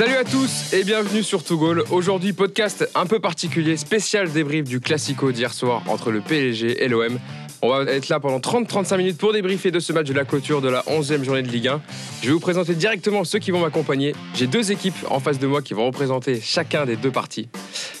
Salut 0.00 0.16
à 0.16 0.24
tous 0.24 0.72
et 0.72 0.82
bienvenue 0.82 1.22
sur 1.22 1.44
To 1.44 1.58
Goal. 1.58 1.84
Aujourd'hui, 1.90 2.32
podcast 2.32 2.88
un 2.94 3.04
peu 3.04 3.20
particulier, 3.20 3.76
spécial 3.76 4.32
débrief 4.32 4.64
du 4.64 4.80
Classico 4.80 5.30
d'hier 5.30 5.52
soir 5.52 5.82
entre 5.88 6.10
le 6.10 6.22
PSG 6.22 6.82
et 6.82 6.88
l'OM. 6.88 7.18
On 7.62 7.68
va 7.68 7.82
être 7.92 8.08
là 8.08 8.20
pendant 8.20 8.38
30-35 8.38 8.96
minutes 8.96 9.18
pour 9.18 9.34
débriefer 9.34 9.70
de 9.70 9.80
ce 9.80 9.92
match 9.92 10.06
de 10.06 10.14
la 10.14 10.24
clôture 10.24 10.62
de 10.62 10.70
la 10.70 10.80
11e 10.82 11.22
journée 11.24 11.42
de 11.42 11.48
Ligue 11.48 11.68
1. 11.68 11.80
Je 12.22 12.28
vais 12.28 12.32
vous 12.32 12.40
présenter 12.40 12.74
directement 12.74 13.22
ceux 13.24 13.38
qui 13.38 13.50
vont 13.50 13.60
m'accompagner. 13.60 14.14
J'ai 14.34 14.46
deux 14.46 14.72
équipes 14.72 14.94
en 15.10 15.20
face 15.20 15.38
de 15.38 15.46
moi 15.46 15.60
qui 15.60 15.74
vont 15.74 15.84
représenter 15.84 16.40
chacun 16.40 16.86
des 16.86 16.96
deux 16.96 17.10
parties. 17.10 17.50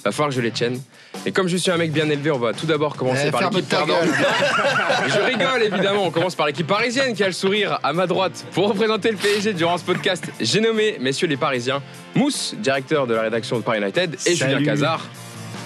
Va 0.02 0.12
falloir 0.12 0.30
que 0.30 0.34
je 0.34 0.40
les 0.40 0.50
tienne. 0.50 0.80
Et 1.26 1.32
comme 1.32 1.46
je 1.48 1.58
suis 1.58 1.70
un 1.70 1.76
mec 1.76 1.92
bien 1.92 2.08
élevé, 2.08 2.30
on 2.30 2.38
va 2.38 2.54
tout 2.54 2.64
d'abord 2.64 2.96
commencer 2.96 3.24
Eh, 3.26 3.30
par 3.30 3.50
l'équipe 3.50 3.68
perdante. 3.68 3.98
Je 5.08 5.18
rigole 5.20 5.62
évidemment, 5.62 6.06
on 6.06 6.10
commence 6.10 6.34
par 6.34 6.46
l'équipe 6.46 6.66
parisienne 6.66 7.14
qui 7.14 7.22
a 7.22 7.26
le 7.26 7.32
sourire 7.32 7.78
à 7.82 7.92
ma 7.92 8.06
droite 8.06 8.46
pour 8.52 8.68
représenter 8.68 9.10
le 9.10 9.18
PSG 9.18 9.52
durant 9.52 9.76
ce 9.76 9.84
podcast. 9.84 10.24
J'ai 10.40 10.60
nommé, 10.60 10.96
messieurs 11.00 11.26
les 11.28 11.36
Parisiens, 11.36 11.82
Mousse, 12.14 12.54
directeur 12.58 13.06
de 13.06 13.12
la 13.12 13.22
rédaction 13.22 13.58
de 13.58 13.62
Paris 13.62 13.80
United, 13.82 14.14
et 14.14 14.34
Salut. 14.36 14.52
Julien 14.52 14.64
Cazard, 14.64 15.06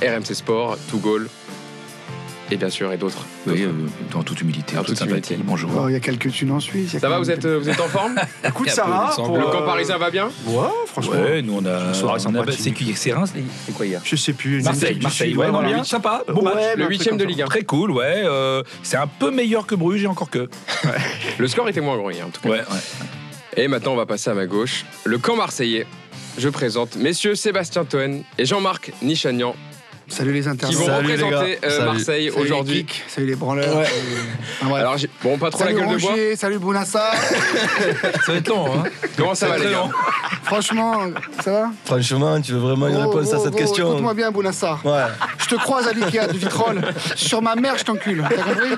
RMC 0.02 0.34
Sport, 0.34 0.78
To 0.90 0.98
Goal, 0.98 1.28
et 2.54 2.56
bien 2.56 2.70
sûr, 2.70 2.92
et 2.92 2.96
d'autres. 2.96 3.26
Oui, 3.48 3.62
euh, 3.62 3.72
dans 4.12 4.22
toute 4.22 4.40
humilité, 4.40 4.78
En 4.78 4.84
toute 4.84 4.96
sympathie. 4.96 5.34
Bonjour. 5.42 5.70
Oh, 5.76 5.88
il 5.88 5.92
y 5.92 5.96
a 5.96 6.00
quelques 6.00 6.30
thunes 6.30 6.52
en 6.52 6.60
Suisse. 6.60 6.96
Ça 6.96 7.08
va, 7.08 7.18
vous 7.18 7.30
êtes, 7.30 7.44
euh, 7.44 7.58
vous 7.58 7.68
êtes 7.68 7.80
en 7.80 7.88
forme 7.88 8.14
Écoute, 8.48 8.70
Sarah, 8.70 9.12
pour 9.16 9.36
Le 9.36 9.44
euh, 9.44 9.50
camp 9.50 9.62
parisien 9.62 9.98
va 9.98 10.10
bien? 10.10 10.30
Ouais, 10.46 10.68
franchement. 10.86 11.12
Ouais, 11.14 11.42
nous 11.42 11.58
on 11.60 11.66
a. 11.66 11.92
C'est 12.52 12.70
qui 12.70 12.94
C'est 12.94 13.12
Reims 13.12 13.32
C'est 13.66 13.72
quoi 13.74 13.86
hier? 13.86 14.00
Je 14.04 14.14
sais 14.14 14.32
plus. 14.32 14.62
Marseille, 14.62 15.00
Marseille, 15.02 15.36
ouais, 15.36 15.50
bien, 15.50 15.82
sympa, 15.82 16.22
bon 16.28 16.44
Ouais, 16.44 16.54
match. 16.54 16.54
mais 16.56 16.76
Le 16.76 16.84
un 16.84 16.88
huitième 16.88 17.16
de 17.16 17.24
Ligue 17.24 17.42
1. 17.42 17.46
Très 17.46 17.64
cool, 17.64 17.90
ouais. 17.90 18.22
euh, 18.24 18.62
c'est 18.84 18.96
un 18.96 19.08
peu 19.08 19.32
meilleur 19.32 19.66
que 19.66 19.74
Bruges 19.74 20.04
et 20.04 20.06
encore 20.06 20.30
que. 20.30 20.48
Le 21.38 21.48
score 21.48 21.68
était 21.68 21.80
moins 21.80 21.96
grand 21.96 22.10
hier 22.10 22.26
en 22.26 22.30
tout 22.30 22.40
cas. 22.40 22.48
Ouais, 22.48 22.58
ouais. 22.58 23.56
Et 23.56 23.66
maintenant, 23.66 23.92
on 23.92 23.96
va 23.96 24.06
passer 24.06 24.30
à 24.30 24.34
ma 24.34 24.46
gauche. 24.46 24.84
Le 25.04 25.18
camp 25.18 25.36
marseillais. 25.36 25.86
Je 26.38 26.48
présente 26.48 26.96
messieurs 26.96 27.34
Sébastien 27.34 27.84
Toen 27.84 28.22
et 28.38 28.44
Jean-Marc 28.44 28.92
Nichagnan 29.02 29.54
Salut 30.08 30.32
les 30.32 30.42
qui 30.42 30.48
internautes. 30.48 30.78
vont 30.78 30.86
Salut, 30.86 31.06
les 31.08 31.14
représenter 31.14 31.58
gars. 31.62 31.66
euh, 31.68 31.70
Salut. 31.70 31.84
Marseille 31.86 32.04
Salut 32.04 32.44
les 32.44 32.50
aujourd'hui. 32.52 32.86
Salut 33.08 33.26
les 33.26 33.34
branleurs. 33.36 33.76
Ouais. 33.78 33.86
Enfin, 34.60 34.68
bref. 34.70 34.80
Alors, 34.82 34.98
j'ai- 34.98 35.10
bon, 35.22 35.38
pas 35.38 35.50
trop 35.50 35.62
salut 35.64 35.74
la 35.78 35.86
gueule 35.86 35.96
de 35.96 36.00
bois. 36.00 36.14
Salut 36.36 36.58
Bounassa. 36.58 37.10
Ça 38.26 38.32
va 38.32 38.38
être 38.38 38.48
long, 38.48 38.66
hein 38.74 38.82
Comment 39.16 39.34
ça 39.34 39.48
va, 39.48 39.58
les 39.58 39.64
gars. 39.70 39.88
Franchement, 40.44 40.94
ça 41.42 41.50
va? 41.52 41.70
Franchement, 41.86 42.40
tu 42.40 42.52
veux 42.52 42.58
vraiment 42.58 42.88
une 42.88 42.96
Oh, 42.96 43.08
réponse 43.10 43.32
à 43.32 43.38
oh, 43.38 43.44
cette 43.44 43.54
oh, 43.54 43.58
question? 43.58 43.88
Écoute-moi 43.92 44.14
bien, 44.14 44.30
Bounassa. 44.30 44.78
Ouais. 44.84 44.92
Je 45.38 45.46
te 45.46 45.54
croise 45.56 45.88
à 45.88 45.92
l'Ikea 45.92 46.26
de 46.26 46.36
Vitrolles. 46.36 46.82
Sur 47.16 47.40
ma 47.40 47.54
mère, 47.56 47.78
je 47.78 47.84
t'encule. 47.84 48.22
T'as 48.28 48.42
compris? 48.42 48.70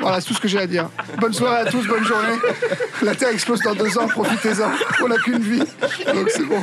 Voilà, 0.00 0.20
c'est 0.20 0.26
tout 0.28 0.34
ce 0.34 0.40
que 0.40 0.48
j'ai 0.48 0.58
à 0.58 0.66
dire. 0.66 0.88
Bonne 1.20 1.32
soirée 1.32 1.60
à 1.68 1.70
tous, 1.70 1.86
bonne 1.86 2.04
journée. 2.04 2.34
La 3.02 3.14
Terre 3.14 3.28
explose 3.30 3.60
dans 3.60 3.74
deux 3.74 3.96
ans, 3.96 4.08
profitez-en. 4.08 4.70
On 5.04 5.08
n'a 5.08 5.16
qu'une 5.18 5.38
vie. 5.38 5.60
Donc 6.14 6.28
c'est 6.30 6.44
bon. 6.44 6.62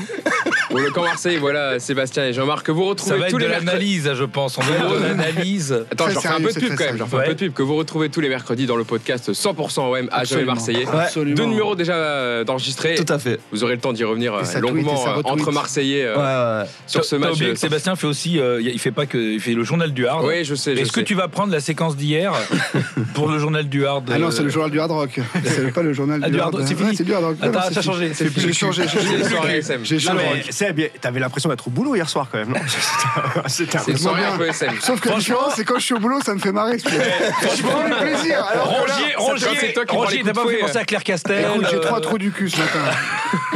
Pour 0.69 0.79
le 0.79 0.89
camp 0.91 1.03
Marseille, 1.03 1.37
voilà 1.37 1.79
Sébastien 1.79 2.25
et 2.25 2.33
Jean-Marc 2.33 2.65
que 2.65 2.71
vous 2.71 2.83
Ça 2.83 2.89
retrouvez 2.89 3.19
va 3.19 3.25
être 3.25 3.31
tous 3.31 3.37
de 3.39 3.43
les 3.45 3.49
l'analyse, 3.51 4.00
je 4.03 4.23
pense. 4.23 4.57
On 4.57 4.61
va 4.61 4.99
de 4.99 5.03
l'analyse. 5.03 5.71
Attends, 5.91 6.05
Très 6.05 6.13
j'en 6.13 6.21
fais 6.21 6.27
un 6.27 6.31
sérieux, 6.31 6.47
peu 6.47 6.53
de 6.53 6.59
c'est 6.59 6.59
pub 6.67 6.75
très 6.75 6.77
quand 6.85 6.91
même. 6.91 6.97
J'en 6.99 7.07
fais 7.07 7.17
un 7.17 7.21
peu 7.21 7.33
de 7.33 7.39
pub 7.39 7.53
que 7.53 7.63
vous 7.63 7.75
retrouvez 7.75 8.09
tous 8.09 8.21
les 8.21 8.29
mercredis 8.29 8.65
dans 8.65 8.75
le 8.75 8.83
podcast 8.83 9.31
100% 9.31 9.79
OM 9.81 9.93
à 9.93 9.97
jamais 9.97 10.09
Absolument. 10.11 10.53
Marseillais. 10.53 10.85
Absolument. 10.91 11.35
Deux 11.35 11.45
numéros 11.45 11.75
déjà 11.75 11.93
euh, 11.93 12.43
d'enregistrés. 12.43 12.95
Tout 12.95 13.11
à 13.13 13.19
fait. 13.19 13.39
Vous 13.51 13.63
aurez 13.63 13.75
le 13.75 13.81
temps 13.81 13.93
d'y 13.93 14.03
revenir 14.03 14.33
euh, 14.33 14.41
Et 14.41 14.45
ça 14.45 14.59
tweet, 14.59 14.73
longuement 14.73 14.97
ça 14.97 15.09
euh, 15.11 15.13
retweet. 15.15 15.33
entre 15.33 15.51
Marseillais 15.51 16.03
euh, 16.05 16.15
Ouais, 16.59 16.63
ouais. 16.63 16.69
sur 16.87 17.03
ce 17.05 17.15
T'as 17.15 17.19
match. 17.27 17.33
oublié 17.35 17.53
que 17.53 17.59
Sébastien 17.59 17.95
fait 17.95 18.07
aussi. 18.07 18.39
euh, 18.39 18.61
il 18.61 18.79
fait 18.79 18.91
pas 18.91 19.05
que. 19.05 19.17
Il 19.17 19.39
fait 19.39 19.53
le 19.53 19.63
journal 19.63 19.91
du 19.93 20.07
Hard. 20.07 20.25
Oui, 20.25 20.43
je 20.43 20.55
sais. 20.55 20.75
je 20.75 20.81
Est-ce 20.81 20.91
que 20.91 21.01
sais. 21.01 21.05
tu 21.05 21.15
vas 21.15 21.27
prendre 21.27 21.51
la 21.53 21.59
séquence 21.59 21.95
d'hier 21.95 22.33
pour 23.13 23.29
le 23.29 23.39
journal 23.39 23.67
du 23.69 23.85
Hard 23.85 24.09
Ah 24.13 24.17
non, 24.19 24.31
c'est 24.31 24.43
le 24.43 24.49
journal 24.49 24.71
du 24.71 24.79
hard 24.79 24.91
rock. 24.91 25.19
C'est 25.45 25.73
pas 25.73 25.83
le 25.83 25.93
journal 25.93 26.21
Ah, 26.23 26.29
du 26.29 26.39
hard 26.39 26.55
rock, 26.55 26.63
c'est 26.65 26.73
Ouais, 26.75 26.79
fini 26.85 26.95
C'est 26.95 27.03
du 27.03 27.13
hard 27.13 27.23
rock. 27.25 27.35
Attends, 27.41 27.51
Non, 27.51 27.61
ça 27.65 27.69
c'est 27.71 27.77
a 27.79 27.81
changé. 27.81 28.03
fini. 28.05 28.15
c'est 28.15 28.25
plus- 28.31 28.41
J'ai 28.41 28.53
changé. 28.53 28.83
j'ai 28.83 29.23
C'est 29.23 29.57
SM. 29.57 29.79
J'ai 29.83 29.95
Non, 29.95 30.01
changé. 30.01 30.23
mais 30.45 30.51
Seb, 30.51 30.79
t'avais 30.99 31.19
l'impression 31.19 31.49
d'être 31.49 31.67
au 31.67 31.71
boulot 31.71 31.95
hier 31.95 32.09
soir 32.09 32.27
quand 32.31 32.37
même, 32.37 32.49
non 32.49 32.55
C'était- 33.47 33.77
C'était 33.79 33.90
un 33.90 33.90
C'est 33.97 33.97
une 33.97 33.97
peu- 33.97 34.03
soirée 34.03 34.21
bien. 34.21 34.33
un 34.33 34.37
peu 34.37 34.47
SM. 34.47 34.73
Sauf 34.81 34.99
que 35.01 35.09
la 35.09 35.15
différence, 35.15 35.53
c'est 35.55 35.65
quand 35.65 35.75
je 35.79 35.85
suis 35.85 35.93
au 35.93 35.99
boulot, 35.99 36.19
ça 36.21 36.33
me 36.33 36.39
fait 36.39 36.51
marrer. 36.51 36.77
Je 36.79 37.63
prends 37.63 37.83
le 37.83 37.95
plaisir. 38.01 38.45
Rongier, 38.63 39.15
Rongier, 39.17 39.47
c'est 39.59 39.73
toi 39.73 39.85
qui 39.85 39.95
prends 39.95 40.03
les 40.03 40.17
Rongier, 40.17 40.23
fouet, 40.43 40.53
fait 40.55 40.59
penser 40.61 40.77
à 40.77 40.85
Claire 40.85 41.03
Castel 41.03 41.45
Écoute, 41.53 41.67
j'ai 41.69 41.77
euh, 41.77 41.79
trois 41.79 42.01
trous 42.01 42.17
du 42.17 42.31
cul 42.31 42.49
ce 42.49 42.57
matin. 42.59 42.79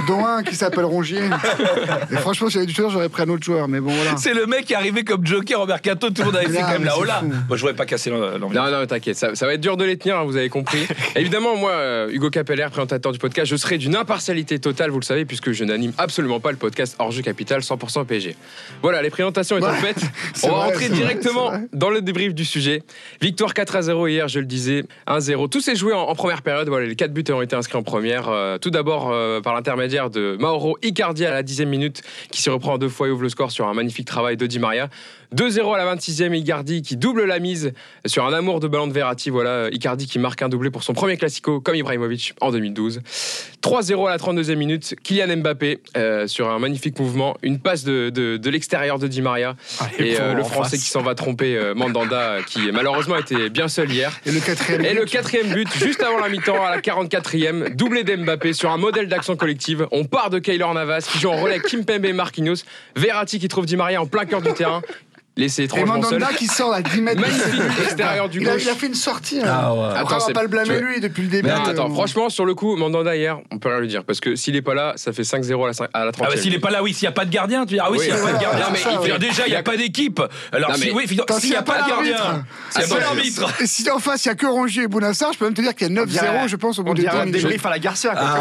Dont 0.07 0.25
un 0.25 0.43
qui 0.43 0.55
s'appelle 0.55 0.85
Rongier. 0.85 1.19
Et 2.11 2.15
franchement, 2.17 2.47
si 2.47 2.53
j'avais 2.53 2.65
du 2.65 2.73
temps, 2.73 2.89
j'aurais 2.89 3.09
pris 3.09 3.23
un 3.23 3.29
autre 3.29 3.43
joueur. 3.43 3.67
Mais 3.67 3.79
bon, 3.79 3.91
voilà. 3.91 4.17
C'est 4.17 4.33
le 4.33 4.45
mec 4.45 4.65
qui 4.65 4.73
est 4.73 4.75
arrivé 4.75 5.03
comme 5.03 5.25
Joker 5.25 5.61
au 5.61 5.65
mercato, 5.65 6.09
tout 6.09 6.21
le 6.21 6.25
monde 6.25 6.35
avait 6.37 6.47
fait 6.47 6.53
là, 6.53 6.61
quand 6.63 6.71
même 6.73 6.83
la 6.85 6.97
hola. 6.97 7.21
Moi, 7.21 7.39
je 7.51 7.61
voudrais 7.61 7.73
pas 7.75 7.85
casser 7.85 8.09
l'ambiance. 8.09 8.53
Non, 8.53 8.71
non, 8.79 8.85
t'inquiète, 8.85 9.17
ça, 9.17 9.35
ça 9.35 9.45
va 9.45 9.53
être 9.53 9.61
dur 9.61 9.77
de 9.77 9.85
les 9.85 9.97
tenir, 9.97 10.17
hein, 10.17 10.23
vous 10.23 10.37
avez 10.37 10.49
compris. 10.49 10.85
Évidemment, 11.15 11.55
moi, 11.55 11.71
euh, 11.71 12.09
Hugo 12.11 12.29
Capeller, 12.29 12.67
présentateur 12.71 13.11
du 13.11 13.19
podcast, 13.19 13.49
je 13.49 13.55
serai 13.55 13.77
d'une 13.77 13.95
impartialité 13.95 14.59
totale, 14.59 14.91
vous 14.91 14.99
le 14.99 15.05
savez, 15.05 15.25
puisque 15.25 15.51
je 15.51 15.63
n'anime 15.63 15.93
absolument 15.97 16.39
pas 16.39 16.51
le 16.51 16.57
podcast 16.57 16.95
Hors-jeu 16.99 17.21
Capital 17.21 17.61
100% 17.61 18.05
PSG. 18.05 18.35
Voilà, 18.81 19.01
les 19.01 19.09
présentations 19.09 19.57
étant 19.57 19.67
Ouais, 19.67 19.75
faites, 19.93 20.01
on 20.43 20.47
va 20.49 20.53
vrai, 20.53 20.65
rentrer 20.67 20.89
directement 20.89 21.49
vrai. 21.49 21.61
dans 21.73 21.89
le 21.89 22.01
débrief 22.01 22.33
du 22.33 22.45
sujet. 22.45 22.83
Victoire 23.21 23.53
4 23.53 23.75
à 23.77 23.81
0 23.81 24.07
hier, 24.07 24.27
je 24.27 24.39
le 24.39 24.45
disais, 24.45 24.83
1-0. 25.07 25.49
Tout 25.49 25.61
s'est 25.61 25.75
joué 25.75 25.93
en, 25.93 26.01
en 26.01 26.15
première 26.15 26.41
période, 26.41 26.67
voilà, 26.67 26.85
les 26.85 26.95
4 26.95 27.11
buts 27.13 27.23
ont 27.31 27.41
été 27.41 27.55
inscrits 27.55 27.77
en 27.77 27.83
première. 27.83 28.29
Euh, 28.29 28.57
tout 28.57 28.69
d'abord 28.69 29.09
euh, 29.11 29.41
par 29.41 29.53
l'intermédiaire 29.55 29.94
de 30.03 30.37
Mauro 30.39 30.77
Icardi 30.83 31.25
à 31.25 31.31
la 31.31 31.43
10e 31.43 31.65
minute, 31.65 32.01
qui 32.31 32.41
s'y 32.41 32.49
reprend 32.49 32.73
en 32.73 32.77
deux 32.77 32.89
fois 32.89 33.07
et 33.07 33.11
ouvre 33.11 33.23
le 33.23 33.29
score 33.29 33.51
sur 33.51 33.67
un 33.67 33.73
magnifique 33.73 34.07
travail 34.07 34.37
de 34.37 34.59
Maria. 34.59 34.89
2-0 35.35 35.73
à 35.73 35.77
la 35.83 35.95
26e, 35.95 36.35
Icardi 36.35 36.81
qui 36.81 36.97
double 36.97 37.23
la 37.25 37.39
mise 37.39 37.73
sur 38.05 38.25
un 38.25 38.33
amour 38.33 38.59
de 38.59 38.67
ballon 38.67 38.87
de 38.87 38.93
Verratti. 38.93 39.29
Voilà, 39.29 39.69
Icardi 39.71 40.07
qui 40.07 40.19
marque 40.19 40.41
un 40.41 40.49
doublé 40.49 40.69
pour 40.71 40.83
son 40.83 40.93
premier 40.93 41.17
classico 41.17 41.61
comme 41.61 41.75
Ibrahimovic 41.75 42.33
en 42.41 42.51
2012. 42.51 43.01
3-0 43.63 44.07
à 44.07 44.11
la 44.11 44.17
32e 44.17 44.55
minute, 44.55 44.95
Kylian 45.03 45.37
Mbappé 45.37 45.79
euh, 45.97 46.27
sur 46.27 46.49
un 46.49 46.59
magnifique 46.59 46.99
mouvement, 46.99 47.35
une 47.41 47.59
passe 47.59 47.83
de, 47.83 48.09
de- 48.09 48.37
de 48.37 48.49
l'extérieur 48.49 48.99
de 48.99 49.07
Di 49.07 49.21
Maria 49.21 49.55
Ah, 49.79 49.87
et 49.97 50.19
euh, 50.19 50.33
le 50.33 50.43
français 50.43 50.71
face. 50.77 50.83
qui 50.83 50.89
s'en 50.91 51.01
va 51.01 51.15
tromper 51.15 51.55
euh, 51.57 51.73
Mandanda 51.73 52.15
euh, 52.33 52.41
qui 52.43 52.59
malheureusement 52.71 53.17
était 53.17 53.49
bien 53.49 53.67
seul 53.67 53.91
hier. 53.91 54.11
Et 54.25 54.31
le 54.31 54.39
quatrième. 54.39 54.85
Et 54.85 54.93
le 54.93 55.01
but, 55.05 55.11
quatrième 55.11 55.47
but, 55.53 55.67
juste 55.77 56.03
avant 56.03 56.19
la 56.19 56.29
mi-temps, 56.29 56.63
à 56.63 56.69
la 56.69 56.81
44e, 56.81 57.75
doublé 57.75 58.03
d'Mbappé 58.03 58.53
sur 58.53 58.69
un 58.71 58.77
modèle 58.77 59.07
d'action 59.07 59.35
collective. 59.35 59.87
On 59.91 60.05
part 60.05 60.29
de 60.29 60.37
Kaylor 60.39 60.73
Navas 60.73 61.07
qui 61.11 61.17
joue 61.19 61.29
en 61.29 61.37
relais 61.41 61.59
Kimpembe 61.59 62.05
et 62.05 62.13
Marquinhos. 62.13 62.55
Verratti 62.95 63.39
qui 63.39 63.47
trouve 63.47 63.65
Di 63.65 63.75
Maria 63.77 64.01
en 64.01 64.05
plein 64.05 64.25
cœur 64.25 64.41
du 64.41 64.53
terrain. 64.53 64.81
Laissé 65.37 65.63
Et 65.63 65.65
étrangement 65.65 66.01
seul. 66.01 66.19
Mandanda 66.19 66.27
qui 66.37 66.47
sort 66.47 66.73
à 66.73 66.81
10 66.81 67.01
mètres. 67.01 67.19
Magnifique 67.19 67.61
extérieur 67.83 68.29
du 68.29 68.39
il 68.41 68.47
a, 68.47 68.53
gauche. 68.53 68.61
il 68.63 68.69
a 68.69 68.75
fait 68.75 68.87
une 68.87 68.93
sortie. 68.95 69.39
hein. 69.41 69.47
Ah 69.47 69.73
ouais. 69.73 69.79
Après, 69.87 69.99
Attends, 69.99 70.15
on 70.15 70.19
c'est- 70.21 70.25
va 70.27 70.33
pas 70.33 70.41
le 70.43 70.47
blâmer 70.47 70.77
tu- 70.77 70.85
lui 70.85 70.99
depuis 71.01 71.23
le 71.23 71.27
début. 71.29 71.49
Mais 71.49 71.53
non, 71.55 71.63
attends, 71.65 71.89
Euh, 71.89 71.93
franchement, 71.93 72.29
sur 72.29 72.45
le 72.45 72.55
coup, 72.55 72.75
Mandanda 72.77 73.15
hier, 73.17 73.37
on 73.51 73.57
peut 73.59 73.67
rien 73.69 73.79
lui 73.81 73.87
dire. 73.89 74.05
Parce 74.05 74.21
que 74.21 74.35
s'il 74.35 74.55
est 74.55 74.61
pas 74.61 74.73
là, 74.73 74.93
ça 74.95 75.11
fait 75.11 75.23
5-0 75.25 75.65
à 75.65 75.67
la, 75.67 75.73
cin- 75.73 75.87
à 75.93 76.05
la 76.05 76.11
30e. 76.13 76.27
Ah 76.31 76.35
bah 76.35 76.41
s'il 76.41 76.53
est 76.53 76.59
pas 76.59 76.69
là, 76.71 76.81
oui, 76.81 76.93
s'il 76.93 77.03
n'y 77.03 77.09
a 77.09 77.11
pas 77.11 77.25
de 77.25 77.31
gardien, 77.31 77.65
tu 77.65 77.73
dis 77.73 77.79
ah 77.81 77.91
oui, 77.91 77.97
Oui, 77.99 78.05
s'il 78.05 78.13
n'y 78.13 78.19
a 78.19 78.23
pas 78.23 78.31
de 78.33 78.41
gardien, 78.41 78.65
non, 78.65 78.71
mais 78.71 78.79
il 78.79 79.19
déjà 79.19 79.43
il 79.43 79.45
n'y 79.47 79.51
il 79.51 79.55
a 79.55 79.59
a- 79.59 79.63
pas 79.63 79.75
d'équipe. 79.77 80.21
Alors 80.53 80.69
Non, 80.69 80.75
si, 80.77 80.85
mais- 80.85 80.91
oui, 80.93 81.03
s'il 81.07 81.15
n'y 81.49 81.55
a 81.55 81.63
pas 81.63 81.81
de 81.81 81.89
gardien, 81.89 82.15
s'il 82.69 82.79
n'y 82.81 82.85
a 82.85 82.95
pas 82.95 82.95
je- 82.95 82.99
d'arbitre. 83.01 83.61
Et 83.61 83.67
si 83.67 83.89
en 83.91 83.99
face, 83.99 84.23
il 84.25 84.29
n'y 84.29 84.31
a 84.31 84.35
que 84.35 84.45
Rongier 84.45 84.83
et 84.83 84.87
Bounassar, 84.87 85.33
je 85.33 85.37
peux 85.37 85.45
même 85.45 85.53
te 85.53 85.61
dire 85.61 85.75
qu'il 85.75 85.87
y 85.87 85.91
a 85.91 85.93
9-0, 85.93 86.47
je 86.47 86.55
pense, 86.55 86.79
au 86.79 86.83
bout 86.83 86.91
On 86.91 86.93
de 86.93 87.01
deux 87.01 87.07
un 87.09 87.25
minutes. 87.25 87.41
débrief 87.41 87.65
à 87.65 87.69
la 87.71 87.79
Garcia. 87.79 88.11
quoi. 88.11 88.39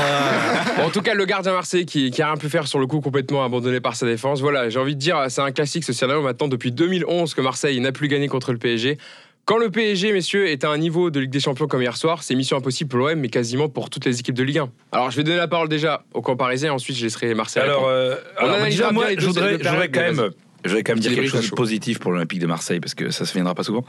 Bon, 0.77 0.85
en 0.85 0.91
tout 0.91 1.03
cas, 1.03 1.15
le 1.15 1.25
gardien 1.25 1.53
Marseille 1.53 1.87
qui, 1.87 2.11
qui 2.13 2.23
a 2.23 2.27
rien 2.29 2.37
pu 2.37 2.49
faire 2.49 2.69
sur 2.69 2.79
le 2.79 2.87
coup, 2.87 3.01
complètement 3.01 3.45
abandonné 3.45 3.81
par 3.81 3.97
sa 3.97 4.07
défense. 4.07 4.41
Voilà, 4.41 4.69
j'ai 4.69 4.79
envie 4.79 4.95
de 4.95 5.01
dire, 5.01 5.19
c'est 5.29 5.41
un 5.43 5.51
classique 5.51 5.83
ce 5.85 5.93
scénario 5.93 6.23
maintenant 6.23 6.47
depuis 6.49 6.71
2011 6.85 7.33
que 7.33 7.41
Marseille 7.41 7.81
n'a 7.81 7.93
plus 7.93 8.09
gagné 8.09 8.29
contre 8.29 8.53
le 8.53 8.59
PSG. 8.59 8.99
Quand 9.47 9.59
le 9.59 9.71
PSG, 9.71 10.13
messieurs, 10.13 10.49
est 10.49 10.65
à 10.65 10.71
un 10.71 10.79
niveau 10.79 11.11
de 11.11 11.21
Ligue 11.21 11.31
des 11.31 11.41
Champions 11.41 11.67
comme 11.67 11.83
hier 11.83 11.97
soir, 11.97 12.23
c'est 12.23 12.35
mission 12.35 12.57
impossible 12.57 12.89
pour 12.89 12.99
l'OM, 12.99 13.19
mais 13.19 13.29
quasiment 13.29 13.69
pour 13.69 13.91
toutes 13.91 14.05
les 14.05 14.21
équipes 14.21 14.35
de 14.35 14.43
Ligue 14.43 14.59
1. 14.59 14.71
Alors, 14.93 15.11
je 15.11 15.17
vais 15.17 15.23
donner 15.23 15.37
la 15.37 15.49
parole 15.49 15.69
déjà 15.69 16.03
au 16.15 16.23
camp 16.23 16.37
parisien, 16.37 16.73
ensuite 16.73 16.97
je 16.97 17.05
laisserai 17.05 17.35
Marseille. 17.35 17.63
Alors, 17.63 17.87
euh, 17.87 18.17
On 18.41 18.45
alors, 18.45 18.65
déjà, 18.65 18.91
moi, 18.91 19.07
je 19.17 19.27
voudrais, 19.27 19.59
quand 19.59 20.01
même, 20.01 20.31
je 20.65 20.69
voudrais 20.69 20.83
quand 20.83 20.93
même 20.93 21.01
dire 21.01 21.15
quelque 21.15 21.29
chose 21.29 21.51
de 21.51 21.55
positif 21.55 21.99
pour 21.99 22.13
l'Olympique 22.13 22.41
de 22.41 22.47
Marseille 22.47 22.81
parce 22.81 22.95
que 22.95 23.11
ça 23.11 23.25
se 23.25 23.33
viendra 23.35 23.55
pas 23.55 23.65
souvent. 23.65 23.85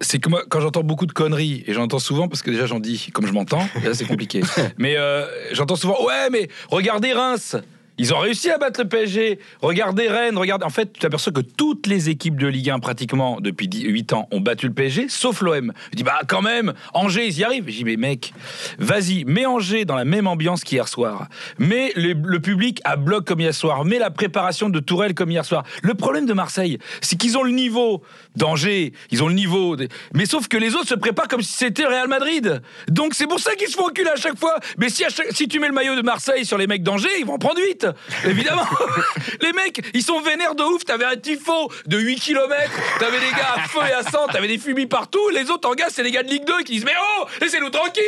C'est 0.00 0.18
que 0.18 0.28
moi, 0.28 0.42
quand 0.48 0.60
j'entends 0.60 0.82
beaucoup 0.82 1.06
de 1.06 1.12
conneries, 1.12 1.64
et 1.66 1.72
j'entends 1.74 1.98
souvent, 1.98 2.28
parce 2.28 2.42
que 2.42 2.50
déjà 2.50 2.66
j'en 2.66 2.80
dis 2.80 3.10
comme 3.12 3.26
je 3.26 3.32
m'entends, 3.32 3.66
là 3.84 3.94
c'est 3.94 4.06
compliqué. 4.06 4.42
mais 4.78 4.96
euh, 4.96 5.26
j'entends 5.52 5.76
souvent, 5.76 6.04
ouais, 6.04 6.28
mais 6.30 6.48
regardez 6.68 7.12
Reims, 7.12 7.56
ils 7.98 8.14
ont 8.14 8.18
réussi 8.18 8.50
à 8.50 8.58
battre 8.58 8.80
le 8.82 8.88
PSG. 8.88 9.38
Regardez 9.60 10.08
Rennes, 10.08 10.38
regardez. 10.38 10.64
En 10.64 10.70
fait, 10.70 10.92
tu 10.92 11.00
t'aperçois 11.00 11.32
que 11.32 11.40
toutes 11.40 11.86
les 11.86 12.08
équipes 12.08 12.38
de 12.38 12.46
Ligue 12.46 12.70
1, 12.70 12.78
pratiquement, 12.78 13.40
depuis 13.40 13.68
10 13.68 13.84
8 13.84 14.12
ans, 14.14 14.28
ont 14.30 14.40
battu 14.40 14.66
le 14.66 14.72
PSG, 14.72 15.06
sauf 15.08 15.42
l'OM. 15.42 15.72
Je 15.90 15.96
dis, 15.96 16.02
bah, 16.02 16.20
quand 16.26 16.42
même, 16.42 16.72
Angers, 16.94 17.26
ils 17.26 17.38
y 17.38 17.44
arrivent. 17.44 17.68
Je 17.68 17.76
dis, 17.76 17.84
mais 17.84 17.96
mec, 17.96 18.32
vas-y, 18.78 19.24
mets 19.24 19.46
Angers 19.46 19.84
dans 19.84 19.96
la 19.96 20.04
même 20.04 20.26
ambiance 20.26 20.64
qu'hier 20.64 20.88
soir. 20.88 21.28
Mets 21.58 21.92
le, 21.96 22.14
le 22.14 22.40
public 22.40 22.80
à 22.84 22.96
bloc 22.96 23.26
comme 23.26 23.40
hier 23.40 23.54
soir. 23.54 23.84
Mets 23.84 23.98
la 23.98 24.10
préparation 24.10 24.68
de 24.68 24.80
Tourelle 24.80 25.14
comme 25.14 25.30
hier 25.30 25.44
soir. 25.44 25.64
Le 25.82 25.94
problème 25.94 26.26
de 26.26 26.32
Marseille, 26.32 26.78
c'est 27.00 27.16
qu'ils 27.16 27.36
ont 27.36 27.42
le 27.42 27.52
niveau 27.52 28.02
d'Angers, 28.36 28.92
ils 29.10 29.22
ont 29.22 29.28
le 29.28 29.34
niveau. 29.34 29.76
Mais 30.14 30.26
sauf 30.26 30.48
que 30.48 30.56
les 30.56 30.74
autres 30.74 30.88
se 30.88 30.94
préparent 30.94 31.28
comme 31.28 31.42
si 31.42 31.52
c'était 31.52 31.84
Real 31.86 32.08
Madrid. 32.08 32.62
Donc 32.88 33.14
c'est 33.14 33.26
pour 33.26 33.38
ça 33.40 33.54
qu'ils 33.54 33.68
se 33.68 33.76
font 33.76 33.86
enculer 33.86 34.10
à 34.10 34.16
chaque 34.16 34.38
fois. 34.38 34.56
Mais 34.78 34.88
si, 34.88 35.04
à 35.04 35.08
chaque- 35.08 35.32
si 35.32 35.48
tu 35.48 35.58
mets 35.60 35.68
le 35.68 35.74
maillot 35.74 35.94
de 35.96 36.02
Marseille 36.02 36.44
sur 36.44 36.58
les 36.58 36.66
mecs 36.66 36.82
d'Angers, 36.82 37.08
ils 37.18 37.26
vont 37.26 37.34
en 37.34 37.38
prendre 37.38 37.58
8. 37.60 37.66
vite. 37.68 37.86
Évidemment. 38.26 38.66
les 39.40 39.52
mecs, 39.52 39.80
ils 39.94 40.02
sont 40.02 40.20
vénères 40.20 40.54
de 40.54 40.62
ouf. 40.62 40.84
T'avais 40.84 41.04
un 41.04 41.16
tifo 41.16 41.70
de 41.86 41.98
8 41.98 42.16
km. 42.20 42.70
T'avais 42.98 43.18
des 43.20 43.30
gars 43.30 43.54
à 43.56 43.68
feu 43.68 43.80
et 43.88 43.92
à 43.92 44.02
sang. 44.02 44.26
T'avais 44.30 44.48
des 44.48 44.58
fumis 44.58 44.86
partout. 44.86 45.20
Les 45.34 45.50
autres, 45.50 45.68
en 45.68 45.74
gars, 45.74 45.86
c'est 45.90 46.02
les 46.02 46.10
gars 46.10 46.22
de 46.22 46.28
Ligue 46.28 46.44
2 46.46 46.58
qui 46.64 46.72
disent 46.74 46.84
Mais 46.84 46.92
oh, 47.20 47.24
laissez-nous 47.40 47.70
tranquille. 47.70 48.02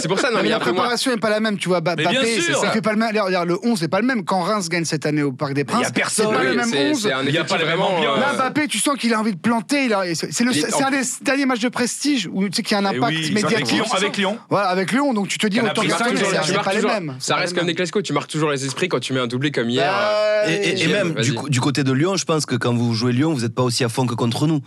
C'est 0.00 0.08
pour 0.08 0.18
ça, 0.18 0.30
non, 0.30 0.36
mais 0.38 0.44
Mais 0.44 0.48
la 0.50 0.60
préparation 0.60 1.10
n'est 1.10 1.18
pas 1.18 1.30
la 1.30 1.40
même, 1.40 1.58
tu 1.58 1.68
vois. 1.68 1.80
Ba- 1.80 1.94
Mais 1.96 2.04
bien 2.04 2.12
Mbappé, 2.20 2.40
sûr. 2.40 2.60
il 2.64 2.70
fait 2.70 2.80
pas 2.82 2.92
le 2.92 2.98
même. 2.98 3.12
Le 3.46 3.58
11 3.66 3.82
n'est 3.82 3.88
pas 3.88 4.00
le 4.00 4.06
même. 4.06 4.24
Quand 4.24 4.40
Reims 4.42 4.68
gagne 4.68 4.84
cette 4.84 5.06
année 5.06 5.22
au 5.22 5.32
Parc 5.32 5.54
des 5.54 5.64
Princes, 5.64 5.82
y 5.84 5.86
a 5.86 5.90
personne. 5.90 6.28
c'est 6.30 6.34
pas 6.36 6.42
le 6.44 6.54
même 6.54 6.68
c'est- 6.70 6.90
11. 6.90 7.02
C'est 7.02 7.12
un 7.12 7.22
Il 7.22 7.30
y 7.34 7.38
a 7.38 7.44
pas 7.44 7.56
vraiment. 7.58 7.90
euh, 8.00 8.20
Là, 8.20 8.32
Mbappé, 8.34 8.68
tu 8.68 8.78
sens 8.78 8.96
qu'il 8.96 9.12
a 9.14 9.20
envie 9.20 9.32
de 9.32 9.38
planter. 9.40 9.84
il 9.86 9.92
a- 9.94 10.14
C'est 10.14 10.40
le- 10.44 10.52
c'est 10.52 10.82
un 10.82 10.90
des 10.90 11.02
derniers 11.22 11.46
matchs 11.46 11.60
de 11.60 11.68
prestige 11.68 12.28
où 12.32 12.48
tu 12.48 12.56
sais 12.56 12.62
qu'il 12.62 12.76
y 12.76 12.80
a 12.80 12.82
un 12.86 12.92
Et 12.92 12.96
impact 12.96 13.12
oui, 13.16 13.18
avec 13.30 13.32
médiatique. 13.34 13.72
Lyon, 13.72 13.84
avec 13.92 14.16
Lyon. 14.16 14.38
Voilà, 14.48 14.68
avec 14.68 14.92
Lyon. 14.92 15.12
Donc 15.14 15.28
tu 15.28 15.38
te 15.38 15.46
dis 15.46 15.60
autant 15.60 15.82
que 15.82 15.88
ça, 15.90 16.06
c'est 16.44 16.54
pas 16.62 16.72
les 16.74 16.82
mêmes. 16.82 17.16
Ça 17.18 17.36
reste 17.36 17.56
comme 17.56 17.66
des 17.66 17.74
classiques, 17.74 18.02
tu 18.02 18.12
marques 18.12 18.30
toujours 18.30 18.50
les 18.50 18.64
esprits 18.64 18.88
quand 18.88 19.00
tu 19.00 19.12
mets 19.12 19.20
un 19.20 19.26
doublé 19.26 19.50
comme 19.50 19.68
hier. 19.70 19.90
Bah, 19.92 20.50
Et, 20.50 20.54
et- 20.54 20.72
et 20.72 20.76
Gilles, 20.76 20.90
même 20.92 21.14
du 21.14 21.60
côté 21.60 21.84
de 21.84 21.92
Lyon, 21.92 22.16
je 22.16 22.24
pense 22.24 22.46
que 22.46 22.54
quand 22.56 22.74
vous 22.74 22.94
jouez 22.94 23.12
Lyon, 23.12 23.32
vous 23.34 23.40
n'êtes 23.42 23.54
pas 23.54 23.62
aussi 23.62 23.84
à 23.84 23.88
fond 23.88 24.06
que 24.06 24.14
contre 24.14 24.46
nous. 24.46 24.60